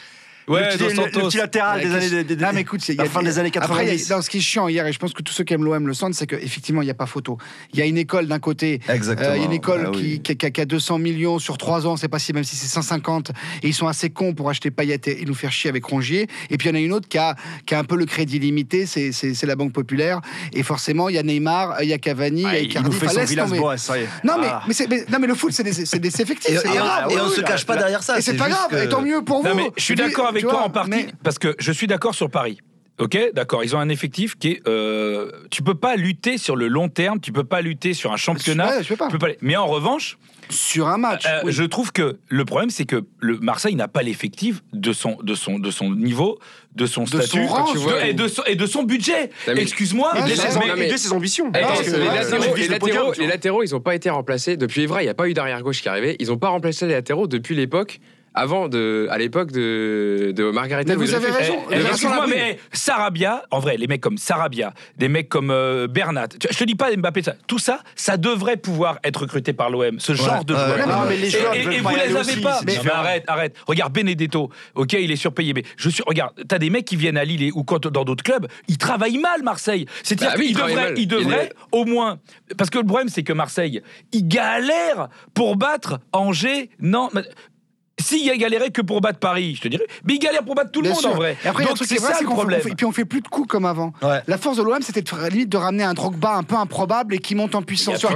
Ouais, 0.47 0.61
le, 0.61 0.67
petit, 0.69 0.77
le- 0.83 0.89
le 0.89 0.95
Santos. 0.95 1.27
petit 1.27 1.37
latéral 1.37 1.81
des 1.81 1.93
années. 1.95 2.09
des- 2.09 2.35
des- 2.35 2.43
Non, 2.43 2.49
mais 2.53 2.61
écoute, 2.61 2.87
il 2.89 2.95
y 2.95 2.99
a 2.99 3.03
la 3.03 3.09
fin 3.09 3.21
des 3.23 3.39
années 3.39 3.51
Après, 3.55 3.85
il 3.85 3.87
y 3.87 3.91
a- 3.91 3.93
90. 3.93 4.07
dans 4.09 4.21
ce 4.21 4.29
qui 4.29 4.37
est 4.37 4.41
chiant 4.41 4.67
hier, 4.67 4.85
et 4.85 4.91
je 4.91 4.99
pense 4.99 5.13
que 5.13 5.21
tous 5.21 5.31
ceux 5.33 5.43
qui 5.43 5.53
aiment 5.53 5.63
l'OM 5.63 5.87
le 5.87 5.93
sentent, 5.93 6.15
c'est 6.15 6.27
qu'effectivement, 6.27 6.81
il 6.81 6.85
n'y 6.85 6.91
a 6.91 6.95
pas 6.95 7.05
photo. 7.05 7.37
Il 7.73 7.79
y 7.79 7.81
a 7.81 7.85
une 7.85 7.97
école 7.97 8.27
d'un 8.27 8.39
côté. 8.39 8.81
Exactement. 8.89 9.29
euh, 9.29 9.35
il 9.37 9.39
y 9.39 9.43
a 9.43 9.45
une 9.45 9.53
école 9.53 9.85
Ah 9.87 9.91
qui, 9.91 9.99
oui. 10.01 10.21
qui- 10.21 10.35
qui 10.35 10.45
a, 10.45 10.49
qui 10.51 10.61
a 10.61 10.65
200 10.65 10.97
millions 10.99 11.39
sur 11.39 11.57
3 11.57 11.87
ans, 11.87 11.95
c'est 11.97 12.07
pas 12.09 12.19
si, 12.19 12.33
même 12.33 12.43
si 12.43 12.55
c'est 12.55 12.67
150, 12.67 13.29
et 13.61 13.67
ils 13.69 13.73
sont 13.73 13.87
assez 13.87 14.09
cons 14.09 14.33
pour 14.33 14.49
acheter 14.49 14.69
Payet 14.71 14.99
et, 15.05 15.21
et 15.21 15.25
nous 15.25 15.33
faire 15.33 15.51
chier 15.51 15.69
avec 15.69 15.85
Rongier. 15.85 16.27
Et 16.49 16.57
puis 16.57 16.67
il 16.67 16.71
y 16.71 16.75
en 16.75 16.77
a 16.77 16.83
une 16.83 16.93
autre 16.93 17.07
qui 17.07 17.17
a, 17.17 17.35
qui 17.65 17.73
a 17.75 17.79
un 17.79 17.83
peu 17.85 17.95
le 17.95 18.05
crédit 18.05 18.39
limité, 18.39 18.85
c'est 18.85 19.43
la 19.43 19.55
Banque 19.55 19.71
Populaire. 19.73 20.19
Et 20.51 20.63
forcément, 20.63 21.07
il 21.09 21.15
y 21.15 21.17
a 21.19 21.23
Neymar, 21.23 21.81
il 21.83 21.89
y 21.89 21.93
a 21.93 21.97
Cavani, 21.97 22.41
il 22.41 22.43
y 22.43 22.45
Ah, 22.45 22.49
a 22.49 22.57
il 22.59 22.65
Icardi. 22.65 22.89
nous 22.89 22.95
fait 22.95 23.05
Enfin, 23.07 23.21
son 23.21 23.25
Villas. 23.25 23.47
Boas, 23.49 23.77
ça 23.77 23.97
y 23.97 24.01
est. 24.03 24.07
Non 24.23 24.33
mais, 24.41 24.47
Ah. 24.49 24.63
mais, 24.67 25.05
non, 25.09 25.19
mais 25.19 25.27
le 25.27 25.35
foot, 25.35 25.51
c'est 25.53 25.63
des, 25.63 25.73
c'est 25.73 25.99
des 25.99 26.21
effectifs. 26.21 26.51
Et, 26.65 26.67
on 26.67 27.27
oui, 27.27 27.35
se 27.35 27.41
cache 27.41 27.65
pas 27.65 27.77
derrière 27.77 28.03
ça. 28.03 28.17
Et 28.17 28.21
c'est 28.21 28.33
pas 28.35 28.49
grave, 28.49 28.75
et 28.83 28.89
tant 28.89 29.01
mieux 29.01 29.21
pour 29.23 29.41
vous. 29.41 29.47
Non, 29.47 29.55
mais 29.55 29.69
je 29.77 29.83
suis 29.83 29.95
d'accord 29.95 30.32
avec 30.33 30.43
toi 30.43 30.51
vois, 30.53 30.63
en 30.63 30.69
partie, 30.69 30.89
mais- 30.91 31.07
parce 31.23 31.39
que 31.39 31.55
je 31.59 31.71
suis 31.71 31.87
d'accord 31.87 32.15
sur 32.15 32.29
Paris. 32.29 32.59
Ok, 32.99 33.17
d'accord. 33.33 33.63
Ils 33.63 33.75
ont 33.75 33.79
un 33.79 33.89
effectif 33.89 34.35
qui 34.37 34.49
est. 34.49 34.67
euh, 34.67 35.31
tu 35.49 35.63
peux 35.63 35.73
pas 35.73 35.95
lutter 35.95 36.37
sur 36.37 36.55
le 36.55 36.67
long 36.67 36.89
terme. 36.89 37.19
Tu 37.19 37.31
peux 37.31 37.43
pas 37.43 37.61
lutter 37.61 37.95
sur 37.95 38.13
un 38.13 38.17
championnat. 38.17 38.69
Ouais, 38.77 38.83
je 38.83 38.87
peux 38.89 38.95
pas. 38.95 39.07
tu 39.07 39.13
peux 39.13 39.17
pas 39.17 39.33
Mais 39.41 39.55
en 39.55 39.65
revanche, 39.65 40.19
Sur 40.51 40.87
un 40.89 40.97
match. 40.97 41.23
euh, 41.25 41.41
oui. 41.43 41.51
je 41.51 41.63
trouve 41.63 41.91
que 41.91 42.19
le 42.29 42.45
problème, 42.45 42.69
c'est 42.69 42.85
que 42.85 43.03
le 43.19 43.39
Marseille 43.39 43.73
n'a 43.73 43.87
pas 43.87 44.03
l'effectif 44.03 44.61
de 44.73 44.93
son, 44.93 45.17
de 45.23 45.33
son, 45.33 45.57
de 45.57 45.71
son 45.71 45.89
niveau, 45.95 46.37
de 46.75 46.85
son 46.85 47.05
De 47.05 47.07
statut, 47.07 47.47
son 47.47 47.47
rang, 47.47 47.65
de- 47.65 47.71
tu 47.71 47.77
vois. 47.79 48.05
et, 48.05 48.13
de 48.13 48.27
son, 48.27 48.43
et 48.43 48.55
de 48.55 48.65
son 48.67 48.83
budget. 48.83 49.31
Excuse-moi. 49.47 50.11
Et 50.15 50.21
de 50.21 50.27
mais- 50.27 50.35
ses- 50.97 51.11
ambitions. 51.13 51.51
Parce 51.51 51.79
les, 51.79 51.85
que, 51.87 51.91
les 51.97 51.97
ouais, 51.97 52.05
latéraux, 52.15 52.41
c'est- 52.43 52.47
les, 52.49 52.53
vise 52.53 52.65
le 52.67 52.71
latéraux, 52.73 52.79
podium, 52.79 53.13
tu 53.13 53.19
les 53.21 53.25
vois. 53.25 53.33
latéraux, 53.35 53.63
ils 53.63 53.71
n'ont 53.71 53.81
pas 53.81 53.95
été 53.95 54.09
remplacés 54.11 54.55
depuis 54.55 54.81
Evra. 54.83 55.01
Il 55.01 55.05
n'y 55.05 55.09
a 55.09 55.15
pas 55.15 55.27
eu 55.27 55.33
d'arrière 55.33 55.63
gauche 55.63 55.81
qui 55.81 55.89
arrivait. 55.89 56.15
Ils 56.19 56.27
n'ont 56.27 56.37
pas 56.37 56.49
remplacé 56.49 56.85
les 56.85 56.93
latéraux 56.93 57.25
depuis 57.25 57.55
l'époque, 57.55 57.99
avant 58.35 58.67
de, 58.67 59.07
à 59.09 59.17
l'époque 59.17 59.51
de, 59.51 60.33
de 60.35 60.51
Margarita. 60.51 60.93
Mais 60.93 60.95
vous 60.95 61.11
Dreyfus. 61.11 61.25
avez 61.25 61.31
raison. 61.37 61.55
Eh, 61.71 61.75
eh, 61.75 61.85
Excuse-moi, 61.87 62.25
mais 62.27 62.57
eh, 62.57 62.75
Sarabia, 62.75 63.43
en 63.51 63.59
vrai, 63.59 63.77
les 63.77 63.87
mecs 63.87 64.01
comme 64.01 64.17
Sarabia, 64.17 64.73
des 64.97 65.07
mecs 65.07 65.29
comme 65.29 65.51
euh, 65.51 65.87
Bernat, 65.87 66.27
tu- 66.29 66.47
je 66.51 66.57
te 66.57 66.63
dis 66.63 66.75
pas 66.75 66.95
Mbappé, 66.95 67.23
ça, 67.23 67.35
tout 67.47 67.59
ça, 67.59 67.79
ça 67.95 68.17
devrait 68.17 68.57
pouvoir 68.57 68.99
être 69.03 69.21
recruté 69.21 69.53
par 69.53 69.69
l'OM, 69.69 69.99
ce 69.99 70.13
genre 70.13 70.43
de 70.45 70.53
ouais, 70.53 70.59
joueur. 70.59 70.77
ouais, 70.77 70.85
Non, 70.85 71.05
mais 71.07 71.17
les 71.17 71.29
joueurs 71.29 71.53
Et, 71.53 71.79
vous 71.79 71.89
les 71.89 72.01
avez 72.01 72.19
aussi, 72.19 72.41
pas. 72.41 72.59
Mais, 72.65 72.77
arrête, 72.89 73.23
arrête. 73.27 73.55
Regarde 73.67 73.93
Benedetto. 73.93 74.49
Ok, 74.75 74.93
il 74.93 75.11
est 75.11 75.15
surpayé, 75.15 75.53
mais 75.53 75.63
je 75.77 75.89
suis. 75.89 76.03
Regarde, 76.05 76.33
t'as 76.47 76.59
des 76.59 76.69
mecs 76.69 76.85
qui 76.85 76.95
viennent 76.95 77.17
à 77.17 77.25
Lille 77.25 77.51
ou 77.53 77.63
quand, 77.63 77.87
dans 77.87 78.03
d'autres 78.03 78.23
clubs, 78.23 78.47
ils 78.67 78.77
travaillent 78.77 79.17
mal 79.19 79.43
Marseille. 79.43 79.85
C'est-à-dire 80.03 80.31
Bah 80.37 80.41
qu'ils 80.41 80.51
ils 80.51 80.55
devraient, 80.55 80.93
ils 80.97 81.07
devraient 81.07 81.51
au 81.71 81.85
moins. 81.85 82.19
Parce 82.57 82.69
que 82.69 82.77
le 82.79 82.85
problème, 82.85 83.09
c'est 83.09 83.23
que 83.23 83.33
Marseille, 83.33 83.81
ils 84.11 84.27
galèrent 84.27 85.09
pour 85.33 85.55
battre 85.55 85.99
Angers. 86.11 86.69
Non. 86.79 87.09
S'il 88.03 88.29
a 88.29 88.37
galéré 88.37 88.69
que 88.71 88.81
pour 88.81 89.01
battre 89.01 89.19
Paris, 89.19 89.55
je 89.55 89.61
te 89.61 89.67
dirais, 89.67 89.85
mais 90.05 90.15
il 90.15 90.19
galère 90.19 90.43
pour 90.43 90.55
battre 90.55 90.71
tout 90.71 90.81
le 90.81 90.89
monde 90.89 90.99
sûr. 90.99 91.11
en 91.11 91.15
vrai. 91.15 91.37
Et 91.43 91.47
après, 91.47 91.63
il 91.63 91.65
y 91.65 91.69
a 91.69 91.71
un 91.71 91.75
Donc 91.75 91.85
c'est 91.87 91.99
ça 91.99 92.17
le 92.21 92.27
problème. 92.27 92.61
fait- 92.61 92.69
et 92.71 92.75
puis 92.75 92.85
on 92.85 92.91
fait 92.91 93.05
plus 93.05 93.21
de 93.21 93.27
coups 93.27 93.47
comme 93.47 93.65
avant. 93.65 93.93
Ouais. 94.01 94.21
La 94.27 94.37
force 94.37 94.57
de 94.57 94.63
l'OM, 94.63 94.81
c'était 94.81 95.01
de 95.01 95.29
limite 95.29 95.49
de 95.49 95.57
ramener 95.57 95.83
un 95.83 95.93
Drogba 95.93 96.35
un 96.35 96.43
peu 96.43 96.55
improbable 96.55 97.15
et 97.15 97.19
qui 97.19 97.35
monte 97.35 97.55
en 97.55 97.61
puissance. 97.61 97.99
Tu 97.99 98.07
vois, 98.07 98.15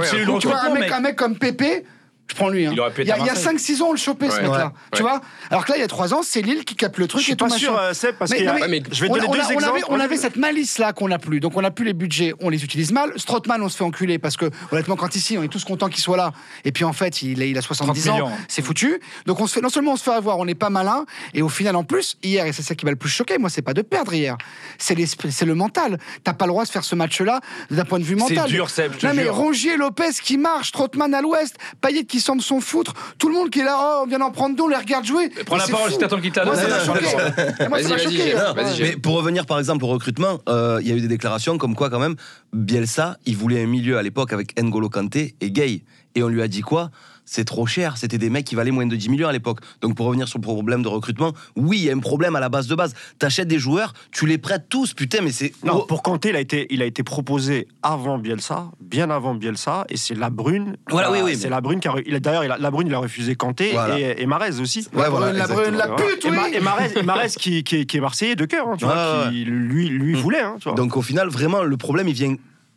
mec, 0.72 0.80
mec. 0.80 0.92
un 0.92 1.00
mec 1.00 1.16
comme 1.16 1.36
Pépé. 1.36 1.84
Je 2.30 2.34
prends 2.34 2.48
lui. 2.50 2.66
hein. 2.66 2.70
Il 2.74 2.80
aurait 2.80 2.90
pu 2.92 3.00
être 3.02 3.08
y 3.08 3.10
a, 3.10 3.14
à 3.14 3.18
il 3.18 3.26
y 3.26 3.30
a 3.30 3.32
Marseille. 3.34 3.56
5-6 3.56 3.82
ans, 3.82 3.86
on 3.88 3.92
le 3.92 3.98
chopait, 3.98 4.28
ce 4.28 4.36
Ouais. 4.36 4.42
mec-là. 4.42 4.66
Ouais. 4.66 4.72
Tu 4.94 5.02
vois 5.02 5.20
Alors 5.50 5.64
que 5.64 5.72
là, 5.72 5.78
il 5.78 5.80
y 5.80 5.84
a 5.84 5.88
3 5.88 6.12
ans, 6.14 6.20
c'est 6.22 6.42
Lille 6.42 6.64
qui 6.64 6.76
capte 6.76 6.98
le 6.98 7.06
truc 7.06 7.20
Je 7.20 7.24
suis 7.24 7.32
et 7.32 7.36
tout 7.36 7.46
pas 7.46 7.50
machin. 7.50 7.58
sûr, 7.66 7.78
euh, 7.78 7.92
Seb, 7.94 8.16
parce 8.16 8.30
Mais 8.30 8.38
que 8.44 8.68
mais- 8.68 8.82
je 8.92 9.00
vais 9.00 9.06
te 9.08 9.12
on, 9.12 9.16
donner 9.16 9.28
on 9.28 9.32
deux 9.32 9.40
a- 9.40 9.46
on 9.46 9.50
exemples. 9.50 9.64
avait, 9.76 9.84
on 9.88 10.00
avait 10.00 10.16
cette 10.18 10.36
malice-là 10.36 10.92
qu'on 10.92 11.08
n'a 11.08 11.18
plus. 11.18 11.40
Donc 11.40 11.56
on 11.56 11.62
n'a 11.62 11.70
plus 11.70 11.86
les 11.86 11.94
budgets, 11.94 12.34
on 12.40 12.50
les 12.50 12.62
utilise 12.64 12.92
mal. 12.92 13.12
Strootman, 13.16 13.62
on 13.62 13.68
se 13.70 13.76
fait 13.78 13.84
enculer 13.84 14.18
parce 14.18 14.36
que, 14.36 14.50
honnêtement, 14.72 14.96
quand 14.96 15.14
ici, 15.16 15.38
on 15.38 15.42
est 15.42 15.48
tous 15.48 15.64
contents 15.64 15.88
qu'il 15.88 16.02
soit 16.02 16.16
là. 16.18 16.32
Et 16.64 16.72
puis 16.72 16.84
en 16.84 16.92
fait, 16.92 17.22
il, 17.22 17.40
est- 17.42 17.50
il 17.50 17.56
a 17.58 17.62
70 17.62 18.02
30 18.04 18.20
ans, 18.20 18.26
millions. 18.28 18.38
c'est 18.46 18.62
foutu. 18.62 19.00
Donc 19.26 19.40
on 19.40 19.46
se 19.46 19.54
fait, 19.54 19.60
non 19.62 19.70
seulement 19.70 19.92
on 19.92 19.96
se 19.96 20.02
fait 20.02 20.10
avoir, 20.12 20.38
on 20.38 20.44
n'est 20.44 20.54
pas 20.54 20.70
malin, 20.70 21.06
et 21.34 21.40
au 21.42 21.48
final, 21.48 21.76
en 21.76 21.84
plus, 21.84 22.18
hier, 22.22 22.44
et 22.46 22.52
c'est 22.52 22.62
ça 22.62 22.74
qui 22.74 22.84
m'a 22.84 22.90
le 22.90 22.96
plus 22.98 23.08
choqué, 23.08 23.38
moi, 23.38 23.48
c'est 23.48 23.62
pas 23.62 23.74
de 23.74 23.82
perdre 23.82 24.12
hier, 24.12 24.36
c'est 24.76 24.94
l'esprit- 24.94 25.32
c'est 25.32 25.46
le 25.46 25.54
mental. 25.54 25.98
T'as 26.24 26.34
pas 26.34 26.44
le 26.44 26.50
droit 26.52 26.64
de 26.64 26.68
faire 26.70 26.84
ce 26.84 26.94
match-là 26.94 27.40
d'un 27.70 27.84
point 27.86 27.98
de 27.98 28.04
vue 28.04 28.16
mental. 28.16 28.44
C'est 28.46 28.52
dur, 28.52 28.68
Seb, 28.68 28.92
je 28.92 28.98
te 28.98 29.06
Non, 29.06 29.14
mais 29.14 29.22
jure. 29.22 29.34
Rongier, 29.34 29.76
Lopez 29.78 30.10
qui 30.22 30.36
marche, 30.36 30.68
Strootman 30.68 31.14
à 31.14 31.22
l'ouest, 31.22 31.56
Payet 31.80 32.04
qui 32.04 32.17
semble 32.20 32.42
son 32.42 32.60
foutre, 32.60 32.94
tout 33.18 33.28
le 33.28 33.34
monde 33.34 33.50
qui 33.50 33.60
est 33.60 33.64
là, 33.64 33.76
oh, 33.78 34.02
on 34.04 34.06
vient 34.06 34.18
d'en 34.18 34.30
prendre 34.30 34.56
deux, 34.56 34.62
on 34.62 34.68
les 34.68 34.76
regarde 34.76 35.04
jouer. 35.04 35.30
Prends 35.46 35.56
Mais 35.56 35.62
la 35.62 35.68
parole 35.68 35.86
fou. 35.86 35.92
si 35.92 35.98
t'attends 35.98 36.20
qu'il 36.20 36.32
te 36.32 36.40
la 36.40 36.46
donne. 36.46 36.56
Mais 38.80 38.96
pour 38.96 39.14
revenir 39.14 39.46
par 39.46 39.58
exemple 39.58 39.84
au 39.84 39.88
recrutement, 39.88 40.40
euh, 40.48 40.78
il 40.82 40.88
y 40.88 40.92
a 40.92 40.94
eu 40.94 41.00
des 41.00 41.08
déclarations 41.08 41.58
comme 41.58 41.74
quoi 41.74 41.90
quand 41.90 41.98
même 41.98 42.16
Bielsa, 42.52 43.18
il 43.26 43.36
voulait 43.36 43.62
un 43.62 43.66
milieu 43.66 43.98
à 43.98 44.02
l'époque 44.02 44.32
avec 44.32 44.60
N'Golo 44.60 44.88
Kanté 44.88 45.34
et 45.40 45.50
Gay. 45.50 45.82
Et 46.14 46.22
on 46.22 46.28
lui 46.28 46.42
a 46.42 46.48
dit 46.48 46.62
quoi? 46.62 46.90
C'est 47.30 47.44
trop 47.44 47.66
cher. 47.66 47.98
C'était 47.98 48.16
des 48.16 48.30
mecs 48.30 48.46
qui 48.46 48.54
valaient 48.54 48.70
moins 48.70 48.86
de 48.86 48.96
10 48.96 49.10
millions 49.10 49.28
à 49.28 49.32
l'époque. 49.32 49.58
Donc 49.82 49.94
pour 49.94 50.06
revenir 50.06 50.26
sur 50.28 50.38
le 50.38 50.42
problème 50.42 50.82
de 50.82 50.88
recrutement, 50.88 51.32
oui, 51.56 51.76
il 51.78 51.84
y 51.84 51.90
a 51.90 51.94
un 51.94 51.98
problème 51.98 52.36
à 52.36 52.40
la 52.40 52.48
base 52.48 52.68
de 52.68 52.74
base. 52.74 52.94
T'achètes 53.18 53.48
des 53.48 53.58
joueurs, 53.58 53.92
tu 54.12 54.26
les 54.26 54.38
prêtes 54.38 54.64
tous, 54.70 54.94
putain, 54.94 55.18
mais 55.22 55.30
c'est. 55.30 55.52
Non, 55.62 55.84
pour 55.86 56.02
Kanté, 56.02 56.30
il 56.30 56.36
a 56.36 56.40
été, 56.40 56.66
il 56.70 56.80
a 56.80 56.86
été 56.86 57.02
proposé 57.02 57.68
avant 57.82 58.16
Bielsa, 58.18 58.70
bien 58.80 59.10
avant 59.10 59.34
Bielsa, 59.34 59.84
et 59.90 59.98
c'est 59.98 60.14
la 60.14 60.30
Brune. 60.30 60.76
Voilà, 60.90 61.10
oui, 61.12 61.18
oui, 61.22 61.36
C'est 61.36 61.44
mais- 61.44 61.50
la 61.50 61.60
Brune 61.60 61.80
qui 61.80 61.88
a, 61.88 61.94
il 62.06 62.14
a- 62.14 62.20
d'ailleurs, 62.20 62.44
il 62.44 62.50
a- 62.50 62.56
la 62.58 62.70
Brune, 62.70 62.86
il 62.88 62.94
a 62.94 62.98
refusé 62.98 63.34
Kanté 63.34 63.72
Voilà. 63.72 63.98
et, 64.00 64.22
et 64.22 64.26
Marez 64.26 64.58
aussi. 64.60 64.88
Ouais, 64.94 65.10
voilà, 65.10 65.32
la 65.34 65.46
brune, 65.46 65.74
la 65.76 65.88
pute, 65.88 66.24
Et, 66.24 66.30
oui. 66.30 66.36
Et 66.54 66.60
Marez, 66.60 66.92
et 66.96 67.02
Marez 67.02 67.28
qui, 67.38 67.62
qui 67.62 67.76
est, 67.76 67.84
qui 67.84 67.98
est 67.98 68.00
marseillais 68.00 68.36
de 68.36 68.46
cœur, 68.46 68.66
hein, 68.68 68.76
tu 68.78 68.86
vois, 68.86 69.24
ouais, 69.26 69.30
qui 69.32 69.44
lui, 69.44 69.88
lui 69.88 70.14
voulait. 70.14 70.40
Hein, 70.40 70.56
tu 70.60 70.64
vois. 70.68 70.74
Donc 70.76 70.96
au 70.96 71.02
final, 71.02 71.28
vraiment, 71.28 71.62
le 71.62 71.76
problème, 71.76 72.08
il 72.08 72.14
vient. 72.14 72.34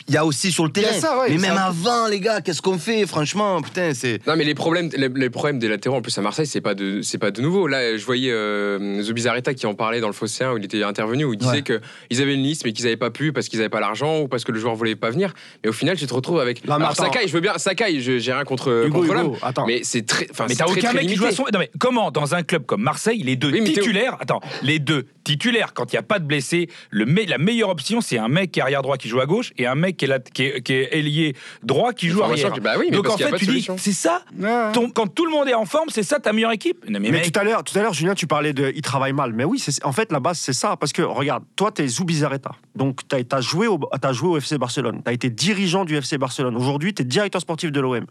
Il 0.07 0.13
y 0.13 0.17
a 0.17 0.25
aussi 0.25 0.51
sur 0.51 0.63
le 0.65 0.71
terrain. 0.71 0.91
ça, 0.99 1.19
ouais, 1.19 1.29
mais 1.29 1.37
ça- 1.39 1.47
même 1.49 1.57
avant, 1.57 2.07
les 2.07 2.19
gars, 2.19 2.41
qu'est-ce 2.41 2.61
qu'on 2.61 2.77
fait 2.77 3.05
Franchement, 3.05 3.61
putain, 3.61 3.93
c'est. 3.93 4.25
Non 4.27 4.35
mais 4.35 4.43
les 4.43 4.53
problèmes, 4.55 4.89
les, 4.95 5.09
les 5.09 5.29
problèmes 5.29 5.59
des 5.59 5.67
latéraux 5.67 5.97
en 5.97 6.01
plus 6.01 6.17
à 6.17 6.21
Marseille 6.21 6.45
c'est 6.47 6.61
pas 6.61 6.73
de 6.75 7.01
c'est 7.01 7.17
pas 7.17 7.31
de 7.31 7.41
nouveau. 7.41 7.67
Là 7.67 7.95
je 7.97 8.05
voyais 8.05 8.31
euh, 8.31 9.01
Zubizarreta 9.01 9.53
qui 9.53 9.65
en 9.65 9.73
parlait 9.73 9.99
dans 10.01 10.07
le 10.07 10.13
Phocéen 10.13 10.51
où 10.53 10.57
il 10.57 10.65
était 10.65 10.83
intervenu 10.83 11.23
où 11.25 11.33
il 11.33 11.37
disait 11.37 11.51
Ouais. 11.51 11.61
que 11.61 11.81
ils 12.09 12.21
avaient 12.21 12.33
une 12.33 12.43
liste 12.43 12.63
mais 12.65 12.73
qu'ils 12.73 12.85
avaient 12.87 12.97
pas 12.97 13.09
pu 13.11 13.31
parce 13.33 13.47
qu'ils 13.49 13.59
avaient 13.59 13.69
pas 13.69 13.79
l'argent 13.79 14.21
ou 14.21 14.27
parce 14.27 14.43
que 14.43 14.51
le 14.51 14.59
joueur 14.59 14.75
voulait 14.75 14.95
pas 14.95 15.09
venir. 15.09 15.33
Mais 15.63 15.69
au 15.69 15.73
final 15.73 15.97
tu 15.97 16.05
te 16.07 16.13
retrouves 16.13 16.39
avec. 16.39 16.65
Non, 16.67 16.75
Alors. 16.75 16.95
Sakai 16.95 17.27
je 17.27 17.33
veux 17.33 17.39
bien 17.41 17.57
Sakai 17.57 17.99
je- 17.99 18.17
j'ai 18.19 18.33
rien 18.33 18.43
contre 18.43 18.85
Hugo, 18.87 18.99
contre 18.99 19.05
Hugo, 19.05 19.13
l'homme. 19.13 19.35
attends. 19.41 19.65
Mais 19.65 19.81
c'est 19.83 20.05
très 20.05 20.27
enfin 20.31 20.45
Mais 20.47 20.55
c'est 20.55 20.63
t'as 20.63 20.71
aucun 20.71 20.89
très 20.89 20.93
mec 20.93 21.07
qui 21.07 21.15
joue 21.15 21.25
à 21.25 21.31
son. 21.31 21.43
Non, 21.51 21.59
mais 21.59 21.69
comment, 21.79 22.11
dans 22.11 22.35
un 22.35 22.43
club 22.43 22.65
comme 22.65 22.81
Marseille, 22.81 23.21
les 23.23 23.35
deux 23.35 23.51
Oui, 23.51 23.63
titulaires, 23.63 24.17
attends, 24.19 24.41
les 24.63 24.79
deux 24.79 25.05
titulaires, 25.23 25.73
quand 25.73 25.91
il 25.91 25.95
n'y 25.95 25.99
a 25.99 26.03
pas 26.03 26.19
de 26.19 26.25
blessés, 26.25 26.69
le 26.89 27.05
me- 27.05 27.25
la 27.27 27.37
meilleure 27.37 27.69
option, 27.69 28.01
c'est 28.01 28.17
un 28.17 28.27
mec 28.27 28.51
qui 28.51 28.59
est 28.59 28.63
arrière 28.63 28.81
droit 28.81 28.97
qui 28.97 29.07
joue 29.09 29.19
à 29.19 29.25
gauche 29.25 29.51
et 29.57 29.67
un 29.67 29.75
mec 29.75 29.90
qui 29.93 30.05
est, 30.05 30.07
là, 30.07 30.19
qui 30.19 30.43
est, 30.43 30.61
qui 30.61 30.73
est 30.73 30.89
ailier 30.97 31.35
droit 31.63 31.93
qui 31.93 32.09
joue 32.09 32.23
arrière. 32.23 32.51
bah 32.61 32.73
oui, 32.79 32.87
mais 32.89 32.97
Donc 32.97 33.09
en 33.09 33.17
fait, 33.17 33.31
tu 33.37 33.45
dis, 33.45 33.67
c'est 33.77 33.91
ça 33.91 34.21
Ouais. 34.37 34.71
ton- 34.73 34.89
Quand 34.89 35.07
tout 35.07 35.25
le 35.25 35.31
monde 35.31 35.47
est 35.47 35.53
en 35.53 35.65
forme, 35.65 35.89
c'est 35.89 36.03
ça 36.03 36.19
ta 36.19 36.33
meilleure 36.33 36.51
équipe 36.51 36.83
Non, 36.89 36.99
mais, 36.99 37.09
Mais 37.11 37.19
mec, 37.19 37.31
tout 37.31 37.39
à 37.39 37.43
l'heure, 37.43 37.63
tout 37.63 37.77
à 37.77 37.81
l'heure, 37.81 37.93
Julien, 37.93 38.13
tu 38.15 38.27
parlais 38.27 38.53
de, 38.53 38.71
il 38.75 38.81
travaille 38.81 39.13
mal. 39.13 39.33
Mais 39.33 39.43
oui, 39.43 39.59
c'est, 39.59 39.83
en 39.85 39.91
fait, 39.91 40.11
la 40.11 40.19
base, 40.19 40.37
c'est 40.39 40.53
ça. 40.53 40.75
Parce 40.77 40.93
que 40.93 41.01
regarde, 41.01 41.43
toi, 41.55 41.71
t'es 41.71 41.87
Zubizarreta. 41.87 42.51
Donc, 42.75 43.01
t'as, 43.07 43.17
as 43.31 43.41
joué 43.41 43.67
au, 43.67 43.79
t'as 44.01 44.13
joué 44.13 44.29
au 44.29 44.37
FC 44.37 44.57
Barcelone. 44.57 45.01
T'as 45.03 45.13
été 45.13 45.29
dirigeant 45.29 45.85
du 45.85 45.95
FC 45.95 46.17
Barcelone. 46.17 46.55
Aujourd'hui, 46.55 46.93
t'es 46.93 47.03
directeur 47.03 47.41
sportif 47.41 47.71
de 47.71 47.79
l'OM. 47.79 48.05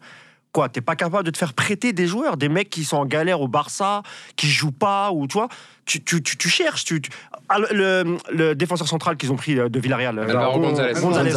Quoi, 0.53 0.69
t'es 0.69 0.81
pas 0.81 0.97
capable 0.97 1.23
de 1.25 1.31
te 1.31 1.39
faire 1.39 1.53
prêter 1.55 1.93
des 1.93 2.09
joueurs, 2.09 2.37
des 2.37 2.49
mecs 2.49 2.71
qui 2.71 2.83
sont 2.85 2.97
en 2.97 3.07
galère 3.07 3.41
au 3.41 3.47
Barça, 3.47 4.03
qui 4.35 4.49
jouent 4.49 4.73
pas, 4.73 5.13
ou 5.13 5.29
tu 5.29 5.35
vois, 5.35 5.49
tu, 5.87 6.03
tu, 6.03 6.23
tu, 6.23 6.37
tu 6.37 6.49
cherches. 6.49 6.85
Tu, 6.85 7.01
tu- 7.01 7.11
Ah, 7.49 7.59
le, 7.71 8.17
le- 8.33 8.55
défenseur 8.57 8.89
central 8.89 9.17
qu'ils 9.17 9.31
ont 9.31 9.37
pris 9.37 9.59
euh, 9.59 9.69
de 9.69 9.79
Villarreal, 9.79 10.19
euh, 10.19 10.23
Alvaro 10.29 10.59
Gon- 10.61 10.69
González. 10.71 11.01
González. 11.01 11.33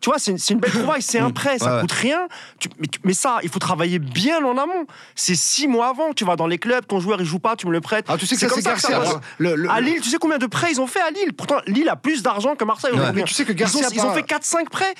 tu 0.00 0.10
vois, 0.10 0.18
c'est 0.18 0.30
une, 0.32 0.38
c'est 0.38 0.52
une 0.54 0.60
belle 0.60 0.70
trouvaille, 0.72 1.00
c'est 1.02 1.18
un 1.18 1.30
prêt, 1.30 1.58
ça 1.58 1.74
Ouais. 1.76 1.80
coûte 1.82 1.92
rien. 1.92 2.28
Tu- 2.58 2.68
mais, 2.78 2.86
mais 3.04 3.14
ça, 3.14 3.38
il 3.42 3.48
faut 3.48 3.58
travailler 3.58 3.98
bien 3.98 4.44
en 4.44 4.56
amont. 4.58 4.86
C'est 5.14 5.34
six 5.34 5.66
mois 5.66 5.88
avant, 5.88 6.12
tu 6.12 6.26
vas 6.26 6.36
dans 6.36 6.46
les 6.46 6.58
clubs, 6.58 6.86
ton 6.86 7.00
joueur 7.00 7.18
il 7.20 7.26
joue 7.26 7.38
pas, 7.38 7.56
tu 7.56 7.66
me 7.66 7.72
le 7.72 7.80
prêtes. 7.80 8.04
Ah, 8.08 8.18
tu 8.18 8.26
sais 8.26 8.34
que 8.34 8.40
C'est 8.40 8.48
ça, 8.60 8.72
comme 8.72 8.74
que 8.74 8.80
ça. 8.80 9.20
Le- 9.38 9.54
le- 9.54 9.70
À 9.70 9.80
Lille, 9.80 10.00
tu 10.02 10.10
sais 10.10 10.18
combien 10.18 10.38
de 10.38 10.46
prêts 10.46 10.68
ils 10.70 10.80
ont 10.82 10.86
fait 10.86 11.00
à 11.00 11.10
Lille? 11.10 11.32
Pourtant, 11.34 11.56
Lille 11.66 11.88
a 11.88 11.96
plus 11.96 12.22
d'argent 12.22 12.56
que 12.56 12.64
Marseille 12.64 12.92
Ouais. 12.92 13.12
Mais 13.14 13.22
tu 13.24 13.32
sais 13.32 13.44
que 13.46 13.52
Ils 13.52 13.56
Garcia 13.56 13.86
ont, 13.86 13.90
ils 13.90 14.00
ont 14.02 14.12
fait 14.12 14.22
4-5 14.22 14.68
prêts. 14.70 14.94